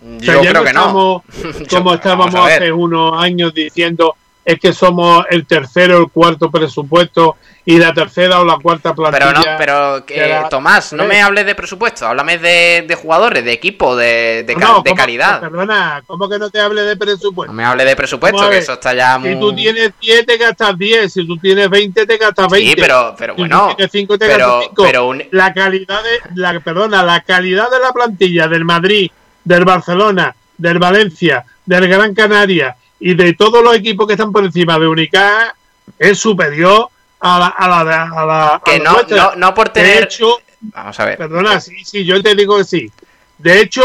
O 0.00 0.20
sea, 0.20 0.34
Yo 0.42 0.50
creo 0.50 0.64
que 0.64 0.72
no. 0.72 1.24
Yo- 1.42 1.68
como 1.68 1.94
estábamos 1.94 2.32
hace 2.34 2.72
unos 2.72 3.20
años 3.20 3.52
diciendo 3.52 4.14
es 4.48 4.58
que 4.58 4.72
somos 4.72 5.26
el 5.28 5.46
tercero 5.46 5.98
o 5.98 6.00
el 6.00 6.10
cuarto 6.10 6.50
presupuesto 6.50 7.36
y 7.66 7.76
la 7.78 7.92
tercera 7.92 8.40
o 8.40 8.46
la 8.46 8.56
cuarta 8.56 8.94
Pero 8.94 9.10
plantilla. 9.10 9.52
no, 9.52 9.58
pero 9.58 9.96
eh, 10.08 10.28
la- 10.42 10.48
Tomás, 10.48 10.94
no 10.94 11.04
me 11.04 11.20
hables 11.20 11.44
de 11.44 11.54
presupuesto, 11.54 12.06
háblame 12.06 12.38
de, 12.38 12.82
de 12.88 12.94
jugadores, 12.94 13.44
de 13.44 13.52
equipo, 13.52 13.94
de, 13.94 14.44
de, 14.46 14.56
no, 14.56 14.80
de 14.80 14.88
¿cómo- 14.90 14.96
calidad. 14.96 15.40
Perdona, 15.40 16.02
¿cómo 16.06 16.30
que 16.30 16.38
no 16.38 16.48
te 16.48 16.60
hable 16.60 16.80
de 16.80 16.96
presupuesto? 16.96 17.52
No 17.52 17.56
me 17.56 17.62
hables 17.62 17.86
de 17.86 17.94
presupuesto, 17.94 18.48
que 18.48 18.56
eso 18.56 18.72
está 18.72 18.94
ya 18.94 19.18
muy... 19.18 19.34
Si 19.34 19.38
tú 19.38 19.54
tienes 19.54 19.92
10, 20.00 20.24
te 20.24 20.36
gastas 20.38 20.78
10. 20.78 21.12
Si 21.12 21.26
tú 21.26 21.36
tienes 21.36 21.68
20, 21.68 22.06
te 22.06 22.16
gastas 22.16 22.48
20. 22.48 22.70
Sí, 22.70 22.76
pero, 22.80 23.14
pero 23.18 23.34
Si 23.34 23.36
tú 23.36 23.42
bueno, 23.42 23.74
tienes 23.76 23.92
5, 23.92 24.16
te 24.18 24.26
pero, 24.28 24.38
gastas 24.46 24.64
5. 24.70 24.82
pero 24.82 25.06
un- 25.08 25.24
La 25.32 25.52
calidad 25.52 26.00
de 26.02 26.20
la 26.40 26.58
perdona, 26.60 27.02
la 27.02 27.20
calidad 27.20 27.70
de 27.70 27.80
la 27.80 27.92
plantilla 27.92 28.48
del 28.48 28.64
Madrid, 28.64 29.10
del 29.44 29.66
Barcelona, 29.66 30.34
del 30.56 30.78
Valencia, 30.78 31.44
del 31.66 31.86
Gran 31.86 32.14
Canaria 32.14 32.74
y 33.00 33.14
de 33.14 33.32
todos 33.34 33.62
los 33.62 33.74
equipos 33.76 34.06
que 34.06 34.14
están 34.14 34.32
por 34.32 34.44
encima 34.44 34.78
de 34.78 34.88
Unicaja 34.88 35.54
es 35.98 36.18
superior 36.18 36.88
a 37.20 37.38
la 37.38 37.46
a 37.48 37.68
la, 37.68 37.84
de- 37.84 37.94
a 37.94 38.24
la 38.26 38.62
que 38.64 38.78
no, 38.80 38.96
no, 39.08 39.34
no 39.36 39.54
por 39.54 39.68
De 39.72 39.80
tener... 39.82 40.04
hecho, 40.04 40.36
Vamos 40.60 40.98
a 40.98 41.04
ver. 41.04 41.18
Perdona, 41.18 41.60
sí, 41.60 41.84
sí, 41.84 42.04
yo 42.04 42.20
te 42.22 42.34
digo 42.34 42.58
que 42.58 42.64
sí. 42.64 42.90
De 43.38 43.60
hecho, 43.60 43.82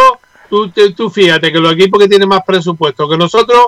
tú, 0.50 0.70
te- 0.72 0.92
tú 0.94 1.10
fíjate 1.10 1.52
que 1.52 1.60
los 1.60 1.74
equipos 1.74 2.02
que 2.02 2.08
tienen 2.10 2.28
más 2.28 2.42
presupuesto 2.46 3.08
que 3.08 3.16
nosotros, 3.18 3.68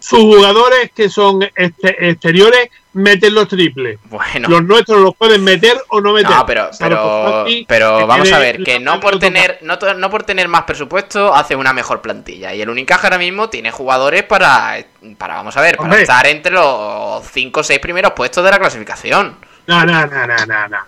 sus 0.00 0.20
jugadores 0.20 0.92
que 0.94 1.08
son 1.08 1.42
este- 1.54 2.08
exteriores 2.08 2.68
meten 2.92 3.34
los 3.34 3.48
triples. 3.48 3.98
Bueno. 4.04 4.48
Los 4.48 4.64
nuestros 4.64 5.00
los 5.00 5.16
pueden 5.16 5.42
meter 5.44 5.76
o 5.88 6.00
no 6.00 6.12
meter. 6.12 6.30
No, 6.30 6.46
pero, 6.46 8.06
vamos 8.06 8.32
a 8.32 8.38
ver, 8.38 8.62
que 8.62 8.78
no 8.78 9.00
por 9.00 9.18
tener, 9.18 9.58
no, 9.62 10.10
por 10.10 10.22
tener 10.22 10.48
más 10.48 10.62
presupuesto 10.64 11.34
hace 11.34 11.56
una 11.56 11.72
mejor 11.72 12.00
plantilla. 12.00 12.54
Y 12.54 12.62
el 12.62 12.70
Unicaja 12.70 13.06
ahora 13.06 13.18
mismo 13.18 13.48
tiene 13.48 13.70
jugadores 13.70 14.22
para, 14.24 14.84
para 15.16 15.34
vamos 15.36 15.56
a 15.56 15.60
ver, 15.60 15.76
para 15.76 15.88
Hombre. 15.88 16.02
estar 16.02 16.26
entre 16.26 16.52
los 16.52 17.24
5 17.32 17.60
o 17.60 17.62
6 17.64 17.78
primeros 17.78 18.12
puestos 18.12 18.44
de 18.44 18.50
la 18.50 18.58
clasificación. 18.58 19.36
No, 19.66 19.84
no, 19.84 20.06
no, 20.06 20.26
no, 20.26 20.36
no, 20.46 20.68
no. 20.68 20.78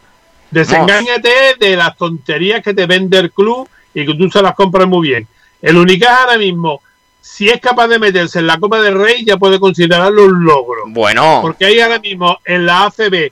Desengáñate 0.50 1.54
de 1.58 1.76
las 1.76 1.96
tonterías 1.96 2.62
que 2.62 2.74
te 2.74 2.86
vende 2.86 3.18
el 3.18 3.30
club 3.30 3.68
y 3.94 4.06
que 4.06 4.14
tú 4.14 4.28
se 4.30 4.42
las 4.42 4.54
compras 4.54 4.86
muy 4.88 5.08
bien. 5.08 5.28
El 5.62 5.76
Unicaja 5.76 6.22
ahora 6.24 6.38
mismo, 6.38 6.82
si 7.20 7.48
es 7.48 7.60
capaz 7.60 7.88
de 7.88 7.98
meterse 7.98 8.38
en 8.38 8.46
la 8.46 8.58
Copa 8.58 8.80
del 8.80 8.94
Rey, 8.98 9.24
ya 9.24 9.36
puede 9.36 9.58
considerarlo 9.60 10.24
un 10.26 10.44
logro. 10.44 10.82
Bueno, 10.86 11.40
Porque 11.42 11.66
hay 11.66 11.80
ahora 11.80 11.98
mismo 11.98 12.38
en 12.44 12.66
la 12.66 12.84
ACB 12.86 13.30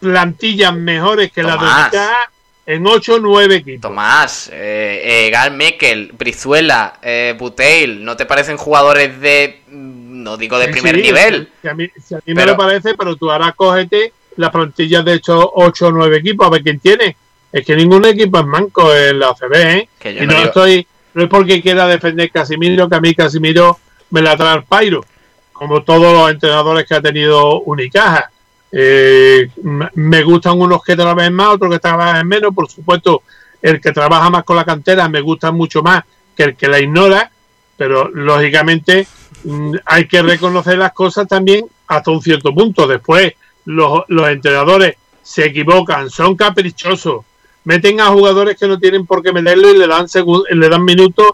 plantillas 0.00 0.74
mejores 0.74 1.30
que 1.32 1.42
las 1.42 1.58
de. 1.60 1.66
Unicaja 1.66 2.30
en 2.66 2.86
8 2.86 3.14
o 3.14 3.18
9 3.18 3.56
equipos. 3.56 3.80
Tomás, 3.82 4.48
eh, 4.52 5.26
eh, 5.26 5.30
Gal 5.30 5.52
Mekel, 5.56 6.12
Brizuela, 6.16 6.98
eh, 7.02 7.34
Buteil, 7.38 8.04
¿no 8.04 8.16
te 8.16 8.24
parecen 8.26 8.56
jugadores 8.56 9.20
de, 9.20 9.62
mm, 9.68 10.22
no 10.22 10.36
digo 10.36 10.58
de 10.58 10.66
Sí, 10.66 10.72
primer 10.72 10.96
sí, 10.96 11.02
nivel? 11.02 11.48
Si 11.60 11.68
a 11.68 11.74
mí, 11.74 11.88
si 12.04 12.14
a 12.14 12.18
mí 12.18 12.22
me 12.26 12.34
Pero- 12.36 12.52
lo 12.52 12.56
parece, 12.58 12.94
pero 12.94 13.16
tú 13.16 13.30
ahora 13.30 13.52
cógete 13.52 14.12
las 14.36 14.50
plantillas 14.50 15.04
de 15.04 15.14
hecho 15.14 15.50
8 15.54 15.88
o 15.88 15.92
9 15.92 16.18
equipos 16.18 16.46
a 16.46 16.50
ver 16.50 16.62
quién 16.62 16.78
tiene. 16.78 17.16
Es 17.52 17.66
que 17.66 17.76
ningún 17.76 18.04
equipo 18.06 18.38
es 18.38 18.46
manco 18.46 18.94
en 18.94 19.18
la 19.18 19.28
ACB, 19.30 19.54
¿eh? 19.56 19.88
Que 19.98 20.14
yo 20.14 20.22
y 20.22 20.26
no 20.26 20.32
no, 20.32 20.38
digo- 20.38 20.48
estoy, 20.48 20.86
no 21.14 21.22
es 21.22 21.28
porque 21.28 21.62
quiera 21.62 21.86
defender 21.86 22.30
Casimiro, 22.30 22.88
que 22.88 22.96
a 22.96 23.00
mí 23.00 23.14
Casimiro 23.14 23.78
me 24.10 24.22
la 24.22 24.36
trae 24.36 24.54
al 24.54 24.64
pairo, 24.64 25.04
como 25.52 25.82
todos 25.82 26.12
los 26.12 26.30
entrenadores 26.30 26.86
que 26.86 26.94
ha 26.94 27.02
tenido 27.02 27.60
Unicaja. 27.60 28.30
Eh, 28.70 29.50
me 29.94 30.22
gustan 30.22 30.58
unos 30.58 30.82
que 30.82 30.96
trabajan 30.96 31.34
más, 31.34 31.48
otros 31.48 31.72
que 31.72 31.78
trabajan 31.78 32.26
menos. 32.26 32.54
Por 32.54 32.70
supuesto, 32.70 33.22
el 33.60 33.80
que 33.80 33.92
trabaja 33.92 34.30
más 34.30 34.44
con 34.44 34.56
la 34.56 34.64
cantera 34.64 35.08
me 35.08 35.20
gusta 35.20 35.52
mucho 35.52 35.82
más 35.82 36.04
que 36.36 36.44
el 36.44 36.56
que 36.56 36.68
la 36.68 36.80
ignora, 36.80 37.30
pero 37.76 38.08
lógicamente 38.08 39.06
mm, 39.44 39.74
hay 39.84 40.08
que 40.08 40.22
reconocer 40.22 40.78
las 40.78 40.92
cosas 40.92 41.28
también 41.28 41.66
hasta 41.86 42.10
un 42.10 42.22
cierto 42.22 42.54
punto. 42.54 42.86
Después, 42.86 43.34
los, 43.66 44.04
los 44.08 44.28
entrenadores 44.28 44.96
se 45.22 45.46
equivocan, 45.46 46.10
son 46.10 46.34
caprichosos, 46.34 47.24
meten 47.64 48.00
a 48.00 48.06
jugadores 48.06 48.56
que 48.58 48.66
no 48.66 48.78
tienen 48.78 49.06
por 49.06 49.22
qué 49.22 49.32
meterlo 49.32 49.70
y 49.70 49.78
le 49.78 49.86
dan, 49.86 50.06
le 50.50 50.68
dan 50.68 50.84
minutos 50.84 51.26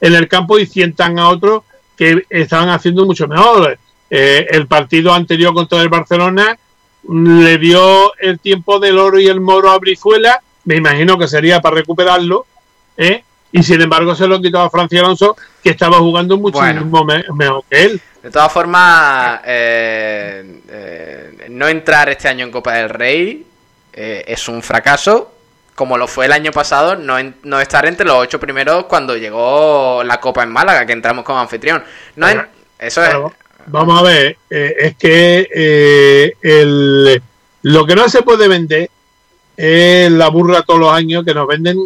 en 0.00 0.14
el 0.14 0.28
campo 0.28 0.58
y 0.58 0.66
sientan 0.66 1.18
a 1.18 1.28
otros 1.28 1.62
que 1.96 2.24
estaban 2.28 2.68
haciendo 2.68 3.04
mucho 3.06 3.26
mejor. 3.28 3.78
Eh, 4.10 4.46
el 4.50 4.66
partido 4.66 5.12
anterior 5.12 5.52
contra 5.54 5.80
el 5.82 5.88
Barcelona 5.88 6.56
le 7.08 7.58
dio 7.58 8.12
el 8.18 8.38
tiempo 8.40 8.78
del 8.78 8.98
oro 8.98 9.18
y 9.18 9.26
el 9.28 9.40
moro 9.40 9.70
a 9.70 9.78
Brizuela, 9.78 10.40
me 10.64 10.76
imagino 10.76 11.16
que 11.18 11.28
sería 11.28 11.60
para 11.60 11.76
recuperarlo, 11.76 12.46
¿eh? 12.96 13.22
y 13.52 13.62
sin 13.62 13.80
embargo 13.80 14.14
se 14.14 14.26
lo 14.26 14.40
quitó 14.40 14.60
a 14.60 14.70
Francia 14.70 15.00
Alonso, 15.00 15.36
que 15.62 15.70
estaba 15.70 15.98
jugando 15.98 16.36
muchísimo 16.36 17.04
me- 17.04 17.24
mejor 17.34 17.62
que 17.70 17.84
él. 17.84 18.00
De 18.22 18.30
todas 18.30 18.52
formas, 18.52 19.40
eh, 19.46 20.60
eh, 20.68 21.46
no 21.50 21.68
entrar 21.68 22.08
este 22.08 22.28
año 22.28 22.44
en 22.44 22.50
Copa 22.50 22.74
del 22.74 22.88
Rey 22.90 23.46
es 23.92 24.48
un 24.48 24.62
fracaso, 24.62 25.32
como 25.76 25.96
lo 25.96 26.08
fue 26.08 26.26
el 26.26 26.32
año 26.32 26.50
pasado, 26.50 26.96
no, 26.96 27.16
en- 27.18 27.36
no 27.44 27.60
estar 27.60 27.86
entre 27.86 28.04
los 28.06 28.16
ocho 28.16 28.40
primeros 28.40 28.86
cuando 28.86 29.16
llegó 29.16 30.02
la 30.02 30.18
Copa 30.18 30.42
en 30.42 30.50
Málaga, 30.50 30.84
que 30.86 30.92
entramos 30.94 31.24
como 31.24 31.38
anfitrión. 31.38 31.84
No 32.16 32.26
en- 32.28 32.38
eso 32.80 33.04
es... 33.04 33.10
Vamos 33.68 34.00
a 34.00 34.02
ver, 34.02 34.36
eh, 34.50 34.74
es 34.78 34.96
que 34.96 35.48
eh, 35.54 36.32
el, 36.42 37.20
lo 37.62 37.86
que 37.86 37.94
no 37.96 38.08
se 38.08 38.22
puede 38.22 38.48
vender 38.48 38.90
es 39.56 40.10
la 40.12 40.28
burra 40.28 40.62
todos 40.62 40.80
los 40.80 40.92
años 40.92 41.24
que 41.24 41.34
nos 41.34 41.46
venden 41.46 41.78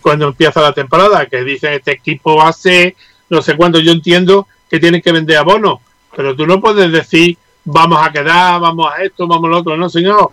cuando 0.00 0.28
empieza 0.28 0.60
la 0.60 0.72
temporada, 0.72 1.26
que 1.26 1.44
dicen 1.44 1.72
este 1.74 1.92
equipo 1.92 2.50
ser 2.52 2.94
no 3.28 3.42
sé 3.42 3.56
cuánto. 3.56 3.78
Yo 3.78 3.92
entiendo 3.92 4.48
que 4.70 4.80
tienen 4.80 5.02
que 5.02 5.12
vender 5.12 5.36
abonos, 5.36 5.80
pero 6.16 6.34
tú 6.34 6.46
no 6.46 6.60
puedes 6.60 6.90
decir 6.90 7.36
vamos 7.64 8.04
a 8.04 8.10
quedar, 8.10 8.58
vamos 8.60 8.90
a 8.90 9.02
esto, 9.02 9.26
vamos 9.26 9.48
a 9.48 9.50
lo 9.50 9.58
otro. 9.58 9.76
No, 9.76 9.88
señor. 9.88 10.30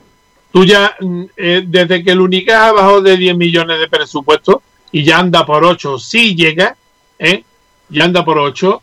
Tú 0.56 0.64
ya, 0.64 0.96
mm, 0.98 1.24
eh, 1.36 1.64
desde 1.68 2.02
que 2.02 2.12
el 2.12 2.22
Unicaja 2.22 2.72
bajó 2.72 3.02
de 3.02 3.18
10 3.18 3.36
millones 3.36 3.78
de 3.78 3.90
presupuesto 3.90 4.62
y 4.90 5.04
ya 5.04 5.20
anda 5.20 5.46
por 5.46 5.66
8, 5.66 6.00
sí 6.00 6.34
llega, 6.34 6.78
¿eh? 7.20 7.44
ya 7.90 8.06
anda 8.06 8.24
por 8.24 8.38
8. 8.38 8.82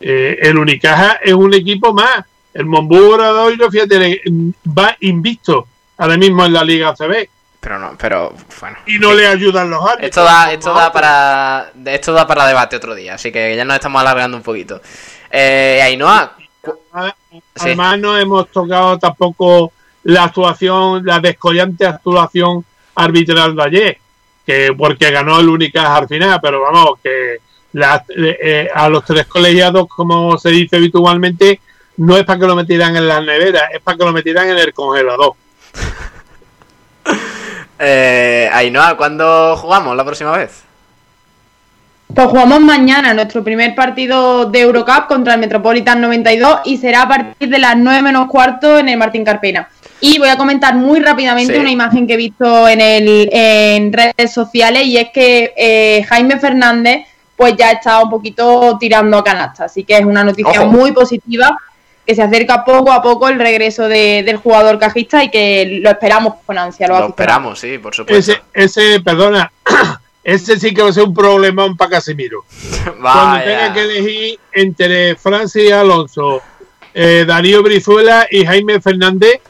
Eh, 0.00 0.38
el 0.42 0.58
Unicaja 0.58 1.12
es 1.22 1.32
un 1.32 1.54
equipo 1.54 1.94
más. 1.94 2.26
El 2.52 2.66
Monbú 2.66 3.14
Obradoiro, 3.14 3.70
fíjate, 3.70 4.20
mm, 4.26 4.50
va 4.78 4.94
invicto 5.00 5.66
ahora 5.96 6.18
mismo 6.18 6.44
en 6.44 6.52
la 6.52 6.62
Liga 6.62 6.90
ACB 6.90 7.26
Pero 7.58 7.78
no, 7.78 7.96
pero 7.96 8.34
bueno. 8.60 8.76
y 8.86 8.98
no 8.98 9.14
le 9.14 9.26
ayudan 9.26 9.70
los 9.70 9.80
árbitros. 9.80 10.08
Esto 10.10 10.24
da, 10.24 10.52
esto 10.52 10.74
da 10.74 10.92
para 10.92 11.72
esto 11.86 12.12
da 12.12 12.26
para 12.26 12.46
debate 12.46 12.76
otro 12.76 12.94
día, 12.94 13.14
así 13.14 13.32
que 13.32 13.56
ya 13.56 13.64
nos 13.64 13.76
estamos 13.76 13.98
alargando 13.98 14.36
un 14.36 14.42
poquito. 14.42 14.82
Eh, 15.30 15.80
Ainhoa, 15.82 16.36
Además, 17.54 17.98
no 17.98 18.18
hemos 18.18 18.50
tocado 18.50 18.98
tampoco 18.98 19.72
la 20.04 20.24
actuación, 20.24 21.04
la 21.04 21.20
descollante 21.20 21.86
actuación 21.86 22.64
arbitral 22.94 23.56
de 23.56 23.62
ayer, 23.62 23.98
que 24.46 24.72
porque 24.76 25.10
ganó 25.10 25.40
el 25.40 25.48
Unicaja 25.48 25.96
al 25.96 26.08
final, 26.08 26.38
pero 26.42 26.62
vamos, 26.62 26.98
que 27.02 27.38
la- 27.72 28.04
eh, 28.16 28.38
eh, 28.42 28.68
a 28.74 28.88
los 28.88 29.04
tres 29.04 29.26
colegiados, 29.26 29.86
como 29.88 30.38
se 30.38 30.50
dice 30.50 30.76
habitualmente, 30.76 31.60
no 31.96 32.16
es 32.16 32.24
para 32.24 32.38
que 32.38 32.46
lo 32.46 32.56
metieran 32.56 32.96
en 32.96 33.08
las 33.08 33.24
neveras, 33.24 33.64
es 33.72 33.80
para 33.80 33.96
que 33.96 34.04
lo 34.04 34.12
metieran 34.12 34.48
en 34.48 34.58
el 34.58 34.72
congelador. 34.72 35.32
eh, 37.78 38.48
Ainhoa, 38.52 38.96
¿cuándo 38.96 39.56
jugamos 39.56 39.96
la 39.96 40.04
próxima 40.04 40.36
vez? 40.36 40.62
Pues 42.14 42.28
jugamos 42.28 42.60
mañana 42.60 43.12
nuestro 43.14 43.42
primer 43.42 43.74
partido 43.74 44.44
de 44.46 44.60
Eurocup 44.60 45.06
contra 45.08 45.34
el 45.34 45.40
Metropolitan 45.40 46.00
92 46.00 46.60
y 46.64 46.76
será 46.76 47.02
a 47.02 47.08
partir 47.08 47.48
de 47.48 47.58
las 47.58 47.76
9 47.76 48.02
menos 48.02 48.28
cuarto 48.28 48.78
en 48.78 48.88
el 48.88 48.98
Martín 48.98 49.24
Carpena. 49.24 49.68
Y 50.06 50.18
voy 50.18 50.28
a 50.28 50.36
comentar 50.36 50.74
muy 50.74 51.00
rápidamente 51.00 51.54
Sí. 51.54 51.58
una 51.60 51.70
imagen 51.70 52.06
que 52.06 52.14
he 52.14 52.16
visto 52.18 52.68
en, 52.68 52.80
el, 52.80 53.28
en 53.32 53.92
redes 53.92 54.32
sociales 54.34 54.84
y 54.84 54.98
es 54.98 55.08
que 55.14 55.52
eh, 55.56 56.04
Jaime 56.08 56.38
Fernández 56.38 57.06
pues 57.36 57.54
ya 57.56 57.70
está 57.70 58.02
un 58.02 58.10
poquito 58.10 58.76
tirando 58.78 59.16
a 59.18 59.24
canasta. 59.24 59.64
Así 59.64 59.82
que 59.84 59.96
es 59.96 60.04
una 60.04 60.22
noticia 60.22 60.60
Ojo. 60.62 60.70
muy 60.70 60.92
positiva 60.92 61.56
que 62.06 62.14
se 62.14 62.22
acerca 62.22 62.64
poco 62.66 62.92
a 62.92 63.00
poco 63.00 63.28
el 63.28 63.38
regreso 63.38 63.88
de- 63.88 64.22
del 64.24 64.36
jugador 64.36 64.78
cajista 64.78 65.24
y 65.24 65.30
que 65.30 65.80
lo 65.82 65.88
esperamos 65.90 66.34
con 66.44 66.58
ansia. 66.58 66.86
Lo 66.86 67.08
esperamos, 67.08 67.58
sí, 67.58 67.78
por 67.78 67.94
supuesto. 67.94 68.32
Ese, 68.32 68.42
ese, 68.82 69.00
perdona, 69.00 69.50
ese 70.22 70.58
sí 70.60 70.74
que 70.74 70.82
va 70.82 70.90
a 70.90 70.92
ser 70.92 71.04
un 71.04 71.14
problemón 71.14 71.78
para 71.78 71.92
Casimiro. 71.92 72.44
Cuando 73.00 73.42
tenga 73.44 73.72
que 73.72 73.80
elegir 73.80 74.38
entre 74.52 75.16
Francis 75.16 75.72
Alonso, 75.72 76.42
eh, 76.92 77.24
Darío 77.26 77.62
Brizuela 77.62 78.26
y 78.30 78.44
Jaime 78.44 78.80
Fernández 78.82 79.40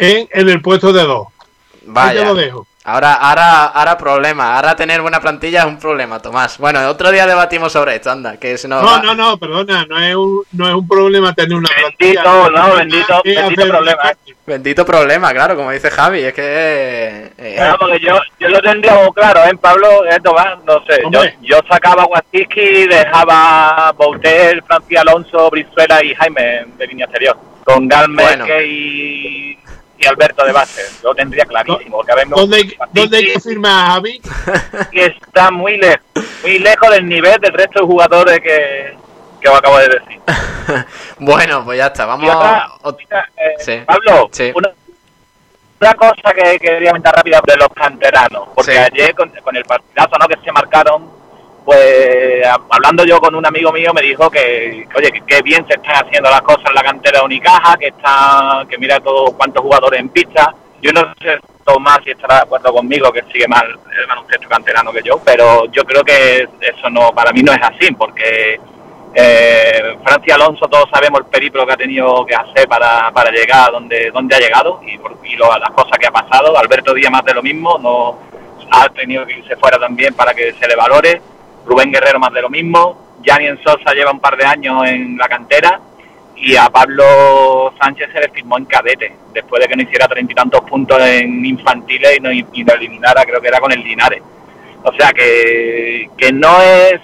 en, 0.00 0.28
en 0.32 0.48
el 0.48 0.60
puesto 0.62 0.92
de 0.92 1.04
dos. 1.04 1.28
Ahí 1.28 1.80
te 1.80 1.90
Vaya. 1.92 2.24
lo 2.24 2.34
dejo. 2.34 2.66
Ahora, 2.82 3.12
ahora, 3.14 3.64
ahora 3.66 3.98
problema. 3.98 4.56
Ahora 4.56 4.74
tener 4.74 5.02
buena 5.02 5.20
plantilla 5.20 5.60
es 5.60 5.64
un 5.66 5.78
problema, 5.78 6.18
Tomás. 6.20 6.56
Bueno, 6.58 6.80
otro 6.88 7.10
día 7.12 7.26
debatimos 7.26 7.70
sobre 7.72 7.94
esto, 7.96 8.10
anda, 8.10 8.38
que 8.38 8.52
nos 8.52 8.64
No, 8.64 8.82
va- 8.82 9.02
no, 9.02 9.14
no, 9.14 9.36
perdona, 9.36 9.84
no 9.86 9.98
es 9.98 10.14
un, 10.14 10.42
no 10.52 10.66
es 10.68 10.74
un 10.74 10.88
problema 10.88 11.34
tener 11.34 11.58
una 11.58 11.68
plantilla. 11.68 12.22
Bendito, 12.22 12.50
no, 12.50 12.74
bendito, 12.74 13.20
¿Qué 13.22 13.34
bendito 13.34 13.66
problema. 13.68 14.02
Bendito 14.46 14.86
problema, 14.86 15.32
claro, 15.32 15.56
como 15.56 15.70
dice 15.70 15.90
Javi, 15.90 16.20
es 16.24 16.32
que... 16.32 17.32
eh, 17.36 17.54
Claro, 17.56 17.76
porque 17.78 18.00
yo, 18.00 18.18
yo 18.40 18.48
lo 18.48 18.60
tendría 18.62 18.94
claro, 19.14 19.44
¿eh, 19.44 19.56
Pablo? 19.60 20.04
Esto 20.06 20.32
va, 20.32 20.58
no 20.66 20.82
sé. 20.86 21.00
Yo, 21.02 21.06
Hombre. 21.06 21.36
yo 21.42 21.58
sacaba 21.68 22.06
Watsiki, 22.06 22.86
dejaba 22.86 23.92
Bouter, 23.96 24.62
Francia 24.66 25.02
Alonso, 25.02 25.50
Brizuela 25.50 26.02
y 26.02 26.14
Jaime 26.14 26.64
de 26.78 26.86
línea 26.86 27.04
exterior. 27.04 27.36
Con 27.62 27.86
Galmer 27.86 28.38
Bueno. 28.38 28.46
y, 28.64 29.56
y 30.00 30.06
Alberto 30.06 30.44
de 30.44 30.52
base. 30.52 30.82
Lo 31.02 31.14
tendría 31.14 31.44
clarísimo. 31.44 32.02
Mismo 32.02 32.36
¿Dónde, 32.36 32.56
hay- 32.56 32.76
¿Dónde 32.92 33.16
hay 33.18 33.32
que 33.34 33.40
firmar, 33.40 33.86
Javi? 33.92 34.20
que 34.92 35.06
está 35.06 35.50
muy 35.50 35.76
lejos, 35.76 36.00
muy 36.42 36.58
lejos 36.58 36.90
del 36.90 37.06
nivel 37.08 37.40
del 37.40 37.52
resto 37.52 37.80
de 37.80 37.86
jugadores 37.86 38.40
que, 38.40 38.96
que 39.40 39.48
os 39.48 39.58
acabo 39.58 39.78
de 39.78 39.88
decir. 39.88 40.20
Bueno, 41.18 41.64
pues 41.64 41.76
ya 41.78 41.86
está, 41.88 42.06
vamos... 42.06 42.30
otra, 42.82 43.28
eh, 43.36 43.54
Sí. 43.58 43.82
Pablo, 43.86 44.28
Sí. 44.32 44.52
una, 44.54 44.70
una 45.80 45.94
cosa 45.94 46.32
que 46.34 46.58
quería 46.58 46.90
comentar 46.90 47.14
rápida 47.14 47.40
de 47.44 47.56
los 47.56 47.68
canteranos, 47.70 48.48
porque 48.54 48.72
Sí. 48.72 48.78
ayer 48.78 49.14
con, 49.14 49.28
con 49.42 49.54
el 49.56 49.64
partidazo 49.64 50.16
¿no? 50.18 50.28
que 50.28 50.36
se 50.42 50.52
marcaron, 50.52 51.10
pues 51.74 52.44
hablando 52.68 53.04
yo 53.04 53.20
con 53.20 53.32
un 53.36 53.46
amigo 53.46 53.70
mío 53.70 53.92
me 53.94 54.02
dijo 54.02 54.28
que, 54.28 54.88
oye, 54.96 55.12
que, 55.12 55.20
que 55.20 55.40
bien 55.42 55.64
se 55.68 55.74
están 55.74 56.04
haciendo 56.04 56.28
las 56.28 56.42
cosas 56.42 56.64
en 56.68 56.74
la 56.74 56.82
cantera 56.82 57.20
de 57.20 57.24
Unicaja, 57.26 57.76
que 57.76 57.86
está, 57.86 58.64
que 58.68 58.76
mira 58.76 58.98
todos 58.98 59.34
cuántos 59.34 59.62
jugadores 59.62 60.00
en 60.00 60.08
pista. 60.08 60.52
Yo 60.82 60.90
no 60.92 61.02
sé 61.22 61.38
Tomás 61.64 62.00
si 62.02 62.10
estará 62.10 62.36
de 62.36 62.42
acuerdo 62.42 62.72
conmigo, 62.72 63.12
que 63.12 63.22
sigue 63.32 63.46
más 63.46 63.62
el 63.62 64.06
baloncesto 64.08 64.48
canterano 64.48 64.90
que 64.92 65.02
yo, 65.04 65.20
pero 65.24 65.66
yo 65.70 65.84
creo 65.84 66.02
que 66.02 66.48
eso 66.60 66.90
no, 66.90 67.12
para 67.12 67.30
mí 67.32 67.40
no 67.42 67.52
es 67.52 67.60
así, 67.62 67.92
porque 67.94 68.58
eh, 69.14 69.96
Francia 70.04 70.34
Alonso, 70.34 70.66
todos 70.66 70.88
sabemos 70.90 71.20
el 71.20 71.26
periplo 71.26 71.64
que 71.66 71.72
ha 71.74 71.76
tenido 71.76 72.26
que 72.26 72.34
hacer 72.34 72.66
para, 72.66 73.12
para 73.12 73.30
llegar 73.30 73.68
a 73.68 73.70
donde, 73.70 74.10
donde 74.10 74.34
ha 74.34 74.40
llegado 74.40 74.80
y, 74.84 74.98
por- 74.98 75.18
y 75.24 75.36
lo- 75.36 75.56
las 75.56 75.70
cosas 75.70 75.96
que 76.00 76.06
ha 76.08 76.10
pasado. 76.10 76.58
Alberto 76.58 76.94
Díaz 76.94 77.12
más 77.12 77.24
de 77.24 77.34
lo 77.34 77.42
mismo, 77.44 77.78
no 77.78 78.18
ha 78.72 78.88
tenido 78.88 79.24
que 79.26 79.34
irse 79.38 79.54
fuera 79.56 79.78
también 79.78 80.14
para 80.14 80.34
que 80.34 80.52
se 80.54 80.66
le 80.66 80.74
valore. 80.74 81.20
Rubén 81.66 81.92
Guerrero 81.92 82.18
más 82.18 82.32
de 82.32 82.42
lo 82.42 82.50
mismo. 82.50 83.16
Yanni 83.22 83.48
Sosa 83.62 83.92
lleva 83.94 84.10
un 84.12 84.20
par 84.20 84.36
de 84.36 84.44
años 84.44 84.82
en 84.86 85.16
la 85.18 85.28
cantera 85.28 85.80
y 86.36 86.56
a 86.56 86.70
Pablo 86.70 87.74
Sánchez 87.80 88.10
se 88.12 88.20
le 88.20 88.30
firmó 88.30 88.56
en 88.56 88.64
cadete 88.64 89.14
después 89.34 89.60
de 89.60 89.68
que 89.68 89.76
no 89.76 89.82
hiciera 89.82 90.08
treinta 90.08 90.32
y 90.32 90.34
tantos 90.34 90.62
puntos 90.62 90.98
en 91.02 91.44
infantiles 91.44 92.16
y 92.18 92.20
no, 92.22 92.30
eliminara, 92.30 93.24
creo 93.24 93.40
que 93.40 93.48
era 93.48 93.60
con 93.60 93.72
el 93.72 93.82
Linares. 93.82 94.22
O 94.82 94.92
sea 94.94 95.10
que, 95.12 96.08
que 96.16 96.32
no 96.32 96.56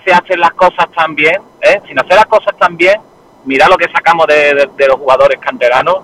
se 0.04 0.10
hacen 0.12 0.40
las 0.40 0.52
cosas 0.52 0.86
tan 0.96 1.14
bien, 1.14 1.36
¿eh? 1.60 1.80
sin 1.86 1.98
hacer 1.98 2.14
las 2.16 2.24
cosas 2.26 2.56
tan 2.56 2.74
bien, 2.78 2.98
mirad 3.44 3.68
lo 3.68 3.76
que 3.76 3.90
sacamos 3.92 4.26
de- 4.26 4.70
de 4.74 4.88
los 4.88 4.96
jugadores 4.96 5.38
canteranos, 5.38 5.98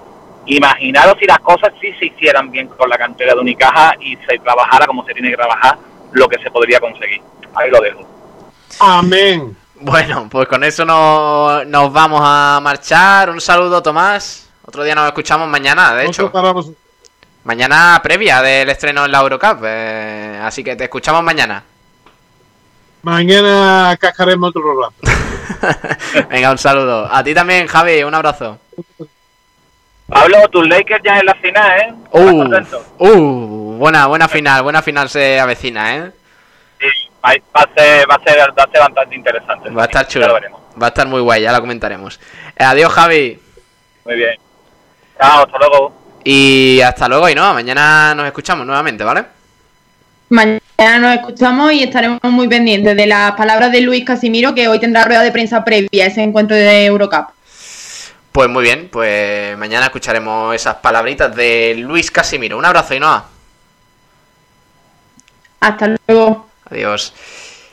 imaginaros 0.45 1.16
si 1.19 1.24
las 1.24 1.39
cosas 1.39 1.73
sí 1.81 1.91
se 1.99 2.07
hicieran 2.07 2.51
bien 2.51 2.66
con 2.69 2.91
la 2.91 2.99
cantera 2.99 3.33
de 3.33 3.41
Unicaja 3.41 3.95
y 4.01 4.16
se 4.29 4.39
trabajara 4.41 4.87
como 4.87 5.07
se 5.07 5.15
tiene 5.15 5.31
que 5.31 5.37
trabajar, 5.37 5.79
lo 6.12 6.29
que 6.29 6.39
se 6.43 6.51
podría 6.51 6.79
conseguir. 6.81 7.23
Ahí 7.55 7.70
lo 7.70 7.81
dejo. 7.81 8.12
Amén. 8.81 9.57
Bueno, 9.81 10.28
pues 10.31 10.47
con 10.49 10.62
eso 10.65 10.85
no- 10.85 11.65
nos 11.65 11.93
vamos 11.93 12.20
a 12.23 12.61
marchar. 12.62 13.31
Un 13.31 13.40
saludo, 13.40 13.82
Tomás. 13.82 14.49
Otro 14.65 14.85
día 14.85 14.94
nos 14.94 15.07
escuchamos 15.07 15.49
mañana, 15.49 15.93
de 15.94 16.07
hecho. 16.07 16.31
Mañana 17.44 17.99
previa 18.03 18.40
del 18.40 18.70
estreno 18.70 19.05
en 19.05 19.12
la 19.12 19.19
Eurocup. 19.20 19.59
eh, 19.65 20.40
así 20.43 20.62
que 20.62 20.77
te 20.77 20.85
escuchamos 20.85 21.23
mañana. 21.24 21.65
Mañana 23.03 23.97
cascaremos 23.99 24.51
otro 24.51 24.62
rato. 24.81 24.94
Venga, 26.31 26.53
un 26.53 26.59
saludo. 26.59 27.09
A 27.12 27.24
ti 27.24 27.35
también, 27.35 27.66
Javi. 27.66 28.05
Un 28.05 28.15
abrazo. 28.15 28.59
Pablo, 30.07 30.49
tus 30.51 30.69
Lakers 30.69 31.03
ya 31.05 31.19
en 31.19 31.27
la 31.27 31.35
final, 31.35 31.81
¿eh? 31.81 31.94
¿Estás 32.05 32.23
Uh, 32.32 32.36
contento? 32.39 32.85
uh, 32.99 33.77
buena, 33.78 34.07
buena 34.07 34.28
final. 34.28 34.62
Buena 34.62 34.82
final 34.82 35.09
se 35.09 35.40
avecina, 35.40 35.97
¿eh? 35.97 36.12
Va, 37.24 37.35
va 37.57 37.62
a 37.62 37.74
ser, 37.74 38.11
va 38.11 38.15
a 38.16 38.20
ser, 38.24 38.39
va 38.39 38.62
a 38.65 38.70
ser 38.70 38.81
bastante 38.81 39.15
interesante. 39.15 39.70
Va 39.70 39.82
a 39.82 39.86
estar 39.86 40.07
Ya 40.09 40.19
lo 40.20 40.24
chulo. 40.27 40.35
veremos. 40.35 40.61
Va 40.81 40.86
a 40.86 40.89
estar 40.89 41.07
muy 41.07 41.20
guay, 41.20 41.43
ya 41.43 41.53
la 41.53 41.61
comentaremos. 41.61 42.19
Eh, 42.57 42.65
adiós, 42.65 42.93
Javi. 42.93 43.40
Muy 44.05 44.16
bien. 44.16 44.35
Chao, 45.20 45.44
hasta 45.44 45.59
luego. 45.59 45.93
Y 46.24 46.81
hasta 46.81 47.09
luego 47.09 47.28
y 47.28 47.35
no, 47.35 47.53
mañana 47.55 48.15
nos 48.15 48.27
escuchamos 48.27 48.66
nuevamente, 48.66 49.05
¿vale? 49.05 49.24
Mañana 50.31 50.99
nos 50.99 51.15
escuchamos 51.16 51.73
y 51.73 51.82
estaremos 51.82 52.20
muy 52.24 52.49
pendientes 52.49 52.97
de 52.97 53.07
las 53.07 53.32
palabras 53.32 53.70
de 53.70 53.81
Luis 53.82 54.05
Casimiro, 54.05 54.55
que 54.55 54.66
hoy 54.69 54.78
tendrá 54.81 55.05
rueda 55.05 55.23
de 55.23 55.31
prensa 55.32 55.62
previa 55.65 56.05
a 56.05 56.07
ese 56.09 56.23
encuentro 56.23 56.57
de 56.57 56.86
Eurocup. 56.86 57.28
Pues 58.32 58.49
muy 58.49 58.62
bien, 58.65 58.89
pues 58.90 59.59
mañana 59.59 59.86
escucharemos 59.86 60.55
esas 60.55 60.77
palabritas 60.77 61.35
de 61.36 61.74
Luis 61.78 62.11
Casimiro. 62.11 62.57
Un 62.57 62.65
abrazo, 62.65 62.94
Inoa. 62.94 63.27
Hasta 65.61 65.97
luego. 66.09 66.49
Adiós. 66.73 67.12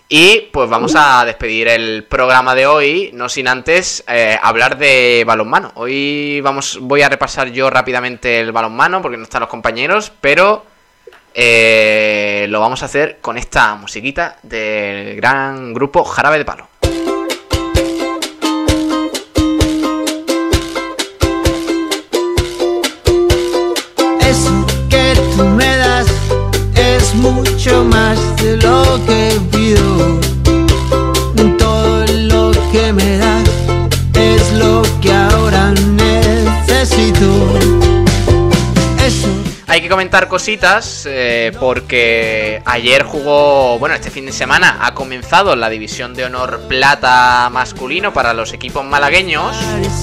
Y 0.09 0.49
pues 0.51 0.69
vamos 0.69 0.93
a 0.97 1.23
despedir 1.23 1.69
el 1.69 2.03
programa 2.03 2.53
de 2.53 2.65
hoy, 2.65 3.11
no 3.13 3.29
sin 3.29 3.47
antes 3.47 4.03
eh, 4.07 4.37
hablar 4.41 4.77
de 4.77 5.23
balonmano. 5.25 5.71
Hoy 5.75 6.41
vamos, 6.41 6.79
voy 6.81 7.03
a 7.03 7.09
repasar 7.09 7.49
yo 7.49 7.69
rápidamente 7.69 8.41
el 8.41 8.51
balonmano 8.51 9.01
porque 9.01 9.17
no 9.17 9.23
están 9.23 9.41
los 9.41 9.49
compañeros, 9.49 10.11
pero 10.19 10.65
eh, 11.33 12.47
lo 12.49 12.59
vamos 12.59 12.81
a 12.81 12.87
hacer 12.87 13.19
con 13.21 13.37
esta 13.37 13.75
musiquita 13.75 14.37
del 14.43 15.15
gran 15.15 15.73
grupo 15.73 16.03
Jarabe 16.03 16.39
de 16.39 16.45
Palo. 16.45 16.67
Es 27.09 27.15
mucho 27.15 27.85
más 27.85 28.17
de 28.37 28.57
lo 28.57 29.03
que 29.05 29.39
pido. 29.51 30.19
Todo 31.57 32.05
lo 32.07 32.51
que 32.71 32.93
me 32.93 33.17
das 33.17 33.49
es 34.13 34.53
lo 34.53 34.83
que 35.01 35.11
ahora 35.11 35.71
necesito. 35.71 37.25
Eso 39.05 39.27
Hay 39.67 39.81
que 39.81 39.89
comentar 39.89 40.27
cositas 40.27 41.07
eh, 41.09 41.51
porque 41.59 42.61
ayer 42.65 43.03
jugó, 43.03 43.79
bueno, 43.79 43.95
este 43.95 44.11
fin 44.11 44.25
de 44.25 44.31
semana 44.31 44.79
ha 44.81 44.93
comenzado 44.93 45.55
la 45.55 45.69
división 45.69 46.13
de 46.13 46.25
honor 46.25 46.61
plata 46.67 47.49
masculino 47.51 48.13
para 48.13 48.33
los 48.33 48.53
equipos 48.53 48.85
malagueños. 48.85 49.55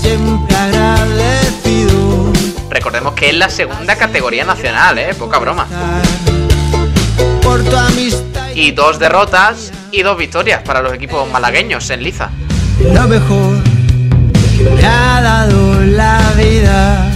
siempre 0.03 0.57
agradecido. 0.57 2.33
Recordemos 2.71 3.15
que 3.15 3.29
es 3.29 3.35
la 3.35 3.49
segunda 3.49 3.97
categoría 3.97 4.45
nacional, 4.45 4.99
¿eh? 4.99 5.15
Poca 5.15 5.39
broma. 5.39 5.67
Por 7.47 7.63
tu 7.63 7.77
amistad 7.77 8.49
Y 8.55 8.73
dos 8.73 8.99
derrotas 8.99 9.73
y 9.93 10.03
dos 10.03 10.19
victorias 10.19 10.63
para 10.63 10.83
los 10.83 10.93
equipos 10.93 11.31
malagueños 11.31 11.89
en 11.91 12.03
liza. 12.03 12.31
lo 12.93 13.07
mejor 13.07 13.63
que 14.57 14.65
me 14.65 14.87
ha 14.87 15.21
dado 15.21 15.81
la 15.81 16.33
vida. 16.37 17.11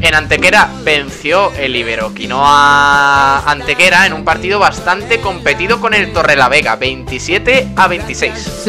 En 0.00 0.14
Antequera 0.14 0.68
venció 0.84 1.52
el 1.54 1.74
Iberoquinoa 1.74 3.50
Antequera 3.50 4.06
en 4.06 4.12
un 4.12 4.24
partido 4.24 4.60
bastante 4.60 5.20
competido 5.20 5.80
con 5.80 5.92
el 5.92 6.12
Torrelavega, 6.12 6.76
27 6.76 7.68
a 7.74 7.88
26. 7.88 8.68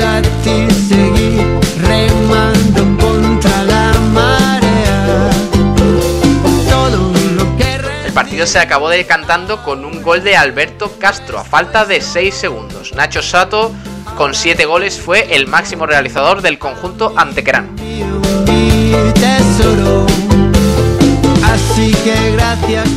Se 8.46 8.60
acabó 8.60 8.90
decantando 8.90 9.64
con 9.64 9.86
un 9.86 10.02
gol 10.02 10.24
de 10.24 10.38
Alberto 10.38 10.98
Castro 11.00 11.40
a 11.40 11.44
falta 11.44 11.86
de 11.86 12.02
6 12.02 12.34
segundos. 12.34 12.94
Nacho 12.94 13.22
Sato, 13.22 13.72
con 14.18 14.34
7 14.34 14.66
goles, 14.66 15.00
fue 15.00 15.36
el 15.36 15.48
máximo 15.48 15.86
realizador 15.86 16.42
del 16.42 16.60
conjunto 16.60 17.14
antequerano. 17.16 17.70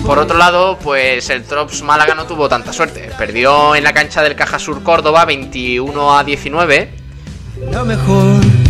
Por 0.05 0.19
otro 0.19 0.39
lado, 0.39 0.78
pues 0.82 1.31
el 1.31 1.44
Trops 1.44 1.82
Málaga 1.82 2.14
no 2.14 2.27
tuvo 2.27 2.48
tanta 2.48 2.73
suerte. 2.73 3.10
Perdió 3.16 3.74
en 3.74 3.85
la 3.85 3.93
cancha 3.93 4.23
del 4.23 4.35
Caja 4.35 4.59
Sur 4.59 4.82
Córdoba 4.82 5.24
21 5.24 6.19
a 6.19 6.24
19 6.24 7.02
por 7.62 7.74
lo 7.74 7.85
mejor 7.85 8.61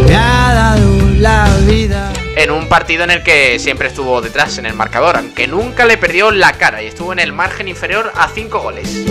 me 0.00 0.14
ha 0.14 0.54
dado 0.54 0.98
la 1.18 1.48
vida. 1.66 2.12
en 2.36 2.50
un 2.50 2.68
partido 2.68 3.04
en 3.04 3.10
el 3.10 3.22
que 3.22 3.58
siempre 3.58 3.88
estuvo 3.88 4.20
detrás 4.20 4.58
en 4.58 4.66
el 4.66 4.74
marcador, 4.74 5.16
aunque 5.16 5.46
nunca 5.46 5.84
le 5.84 5.98
perdió 5.98 6.30
la 6.30 6.52
cara 6.54 6.82
y 6.82 6.86
estuvo 6.86 7.12
en 7.12 7.18
el 7.18 7.32
margen 7.32 7.68
inferior 7.68 8.10
a 8.16 8.28
5 8.28 8.58
goles. 8.60 9.04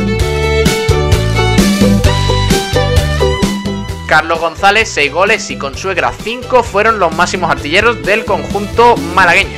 Carlos 4.07 4.39
González, 4.41 4.89
6 4.89 5.13
goles 5.13 5.49
y 5.51 5.57
Consuegra 5.57 6.11
5 6.11 6.63
fueron 6.63 6.99
los 6.99 7.15
máximos 7.15 7.49
artilleros 7.49 8.03
del 8.03 8.25
conjunto 8.25 8.97
malagueño. 8.97 9.57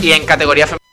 Y 0.00 0.12
en 0.12 0.24
categoría 0.24 0.66
femenina, 0.66 0.85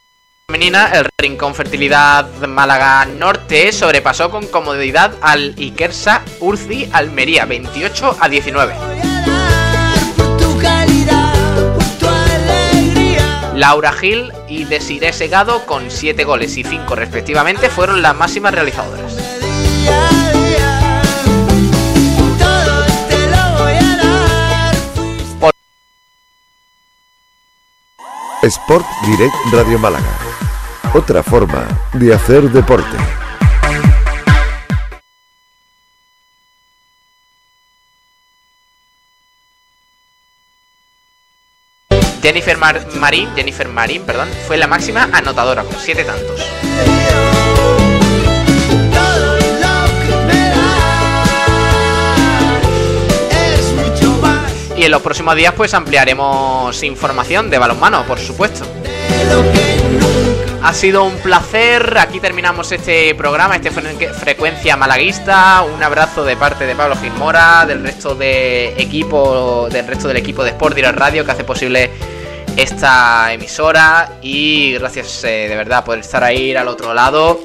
el 0.54 1.08
Rincón 1.18 1.52
Fertilidad 1.52 2.28
Málaga 2.46 3.04
Norte 3.06 3.72
sobrepasó 3.72 4.30
con 4.30 4.46
comodidad 4.46 5.12
al 5.20 5.52
Ikersa 5.58 6.22
Urzi 6.38 6.88
Almería 6.92 7.44
28 7.44 8.18
a 8.20 8.28
19. 8.28 8.74
Laura 13.56 13.92
Gil 13.94 14.32
y 14.48 14.62
Desiree 14.64 15.12
Segado 15.12 15.66
con 15.66 15.90
7 15.90 16.22
goles 16.22 16.56
y 16.56 16.62
5 16.62 16.94
respectivamente 16.94 17.68
fueron 17.68 18.00
las 18.00 18.14
máximas 18.14 18.54
realizadoras. 18.54 19.33
Sport 28.44 28.84
Direct 29.06 29.34
Radio 29.52 29.78
Málaga. 29.78 30.18
Otra 30.94 31.22
forma 31.22 31.66
de 31.94 32.14
hacer 32.14 32.42
deporte. 32.50 32.96
Jennifer 42.22 42.56
Mar- 42.56 42.86
Marín, 42.96 43.28
Jennifer 43.34 43.68
Marín, 43.68 44.02
perdón, 44.04 44.28
fue 44.46 44.56
la 44.56 44.66
máxima 44.66 45.08
anotadora 45.12 45.62
con 45.64 45.78
7 45.78 46.04
tantos. 46.04 46.40
Y 54.84 54.86
en 54.86 54.92
los 54.92 55.00
próximos 55.00 55.34
días 55.34 55.54
pues 55.56 55.72
ampliaremos 55.72 56.82
información 56.82 57.48
de 57.48 57.56
balonmano, 57.56 58.04
por 58.04 58.18
supuesto. 58.18 58.66
Ha 60.62 60.74
sido 60.74 61.04
un 61.04 61.16
placer, 61.20 61.96
aquí 61.96 62.20
terminamos 62.20 62.70
este 62.70 63.14
programa, 63.14 63.56
este 63.56 63.72
fre- 63.72 64.12
frecuencia 64.12 64.76
malaguista. 64.76 65.64
Un 65.74 65.82
abrazo 65.82 66.22
de 66.22 66.36
parte 66.36 66.66
de 66.66 66.74
Pablo 66.76 66.96
Gilmora, 66.96 67.64
del 67.64 67.82
resto 67.82 68.14
de 68.14 68.74
equipo, 68.76 69.68
del 69.70 69.86
resto 69.86 70.06
del 70.06 70.18
equipo 70.18 70.44
de 70.44 70.50
Sport 70.50 70.74
Direct 70.76 70.98
Radio 70.98 71.24
que 71.24 71.30
hace 71.30 71.44
posible 71.44 71.90
esta 72.54 73.32
emisora 73.32 74.18
y 74.20 74.74
gracias 74.74 75.24
eh, 75.24 75.46
de 75.48 75.56
verdad 75.56 75.82
por 75.82 75.98
estar 75.98 76.22
ahí 76.22 76.54
al 76.54 76.68
otro 76.68 76.92
lado 76.92 77.40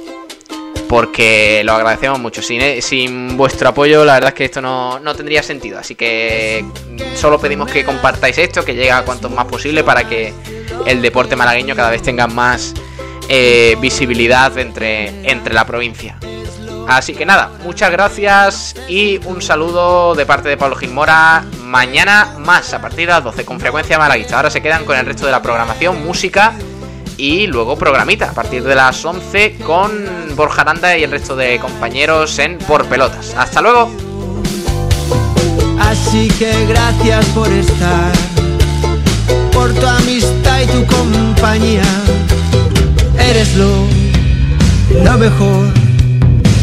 porque 0.89 1.61
lo 1.63 1.73
agradecemos 1.73 2.19
mucho. 2.19 2.41
Sin, 2.41 2.61
eh, 2.61 2.81
sin 2.81 3.37
vuestro 3.37 3.69
apoyo, 3.69 4.03
la 4.03 4.15
verdad 4.15 4.29
es 4.29 4.33
que 4.33 4.45
esto 4.45 4.59
no, 4.59 4.99
no 4.99 5.15
tendría 5.15 5.43
sentido. 5.43 5.77
Así 5.77 5.93
que 5.93 6.65
mm, 6.65 7.15
solo 7.15 7.39
pedimos 7.39 7.71
que 7.71 7.85
compartáis 7.85 8.39
esto, 8.39 8.65
que 8.65 8.73
llegue 8.73 8.91
a 8.91 9.03
cuanto 9.03 9.29
más 9.29 9.45
posible 9.45 9.83
para 9.83 10.05
que 10.09 10.33
el 10.87 11.01
deporte 11.03 11.35
malagueño 11.35 11.75
cada 11.75 11.91
vez 11.91 12.01
tenga 12.01 12.25
más 12.25 12.73
eh, 13.29 13.77
visibilidad 13.79 14.57
entre, 14.57 15.29
entre 15.29 15.53
la 15.53 15.63
provincia. 15.63 16.17
Así 16.87 17.13
que 17.13 17.23
nada, 17.23 17.51
muchas 17.63 17.91
gracias 17.91 18.75
y 18.87 19.19
un 19.27 19.43
saludo 19.43 20.15
de 20.15 20.25
parte 20.25 20.49
de 20.49 20.57
Pablo 20.57 20.75
Gilmora. 20.75 21.45
Mañana 21.61 22.33
más 22.39 22.73
a 22.73 22.81
partir 22.81 23.05
de 23.05 23.13
las 23.13 23.23
12 23.23 23.45
con 23.45 23.59
frecuencia 23.59 23.99
malaguista. 23.99 24.37
Ahora 24.37 24.49
se 24.49 24.59
quedan 24.59 24.85
con 24.85 24.97
el 24.97 25.05
resto 25.05 25.27
de 25.27 25.31
la 25.31 25.43
programación, 25.43 26.03
música 26.03 26.55
y 27.19 27.47
luego 27.47 27.77
programita 27.77 28.29
a 28.29 28.33
partir 28.33 28.63
de 28.63 28.75
las 28.75 29.03
11 29.03 29.57
con 29.65 29.91
Borja 30.35 30.61
Aranda 30.61 30.97
y 30.97 31.03
el 31.03 31.11
resto 31.11 31.35
de 31.35 31.59
compañeros 31.59 32.39
en 32.39 32.57
Por 32.57 32.85
Pelotas. 32.85 33.35
Hasta 33.37 33.61
luego. 33.61 33.91
Así 35.79 36.29
que 36.39 36.65
gracias 36.65 37.25
por 37.27 37.51
estar, 37.51 38.13
por 39.51 39.73
tu 39.73 39.85
amistad 39.85 40.61
y 40.61 40.67
tu 40.67 40.85
compañía. 40.85 41.83
Eres 43.19 43.55
lo, 43.57 43.85
lo 45.03 45.17
mejor 45.17 45.73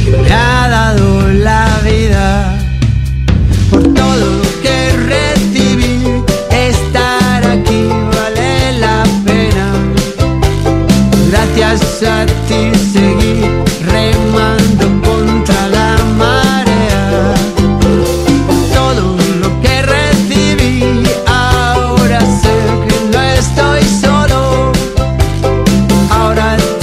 que 0.04 0.10
me 0.10 0.32
ha 0.32 0.68
dado 0.68 1.28
la 1.32 1.80
vida. 1.84 2.56
a 12.02 12.26
ti 12.46 12.74
seguir. 12.74 13.65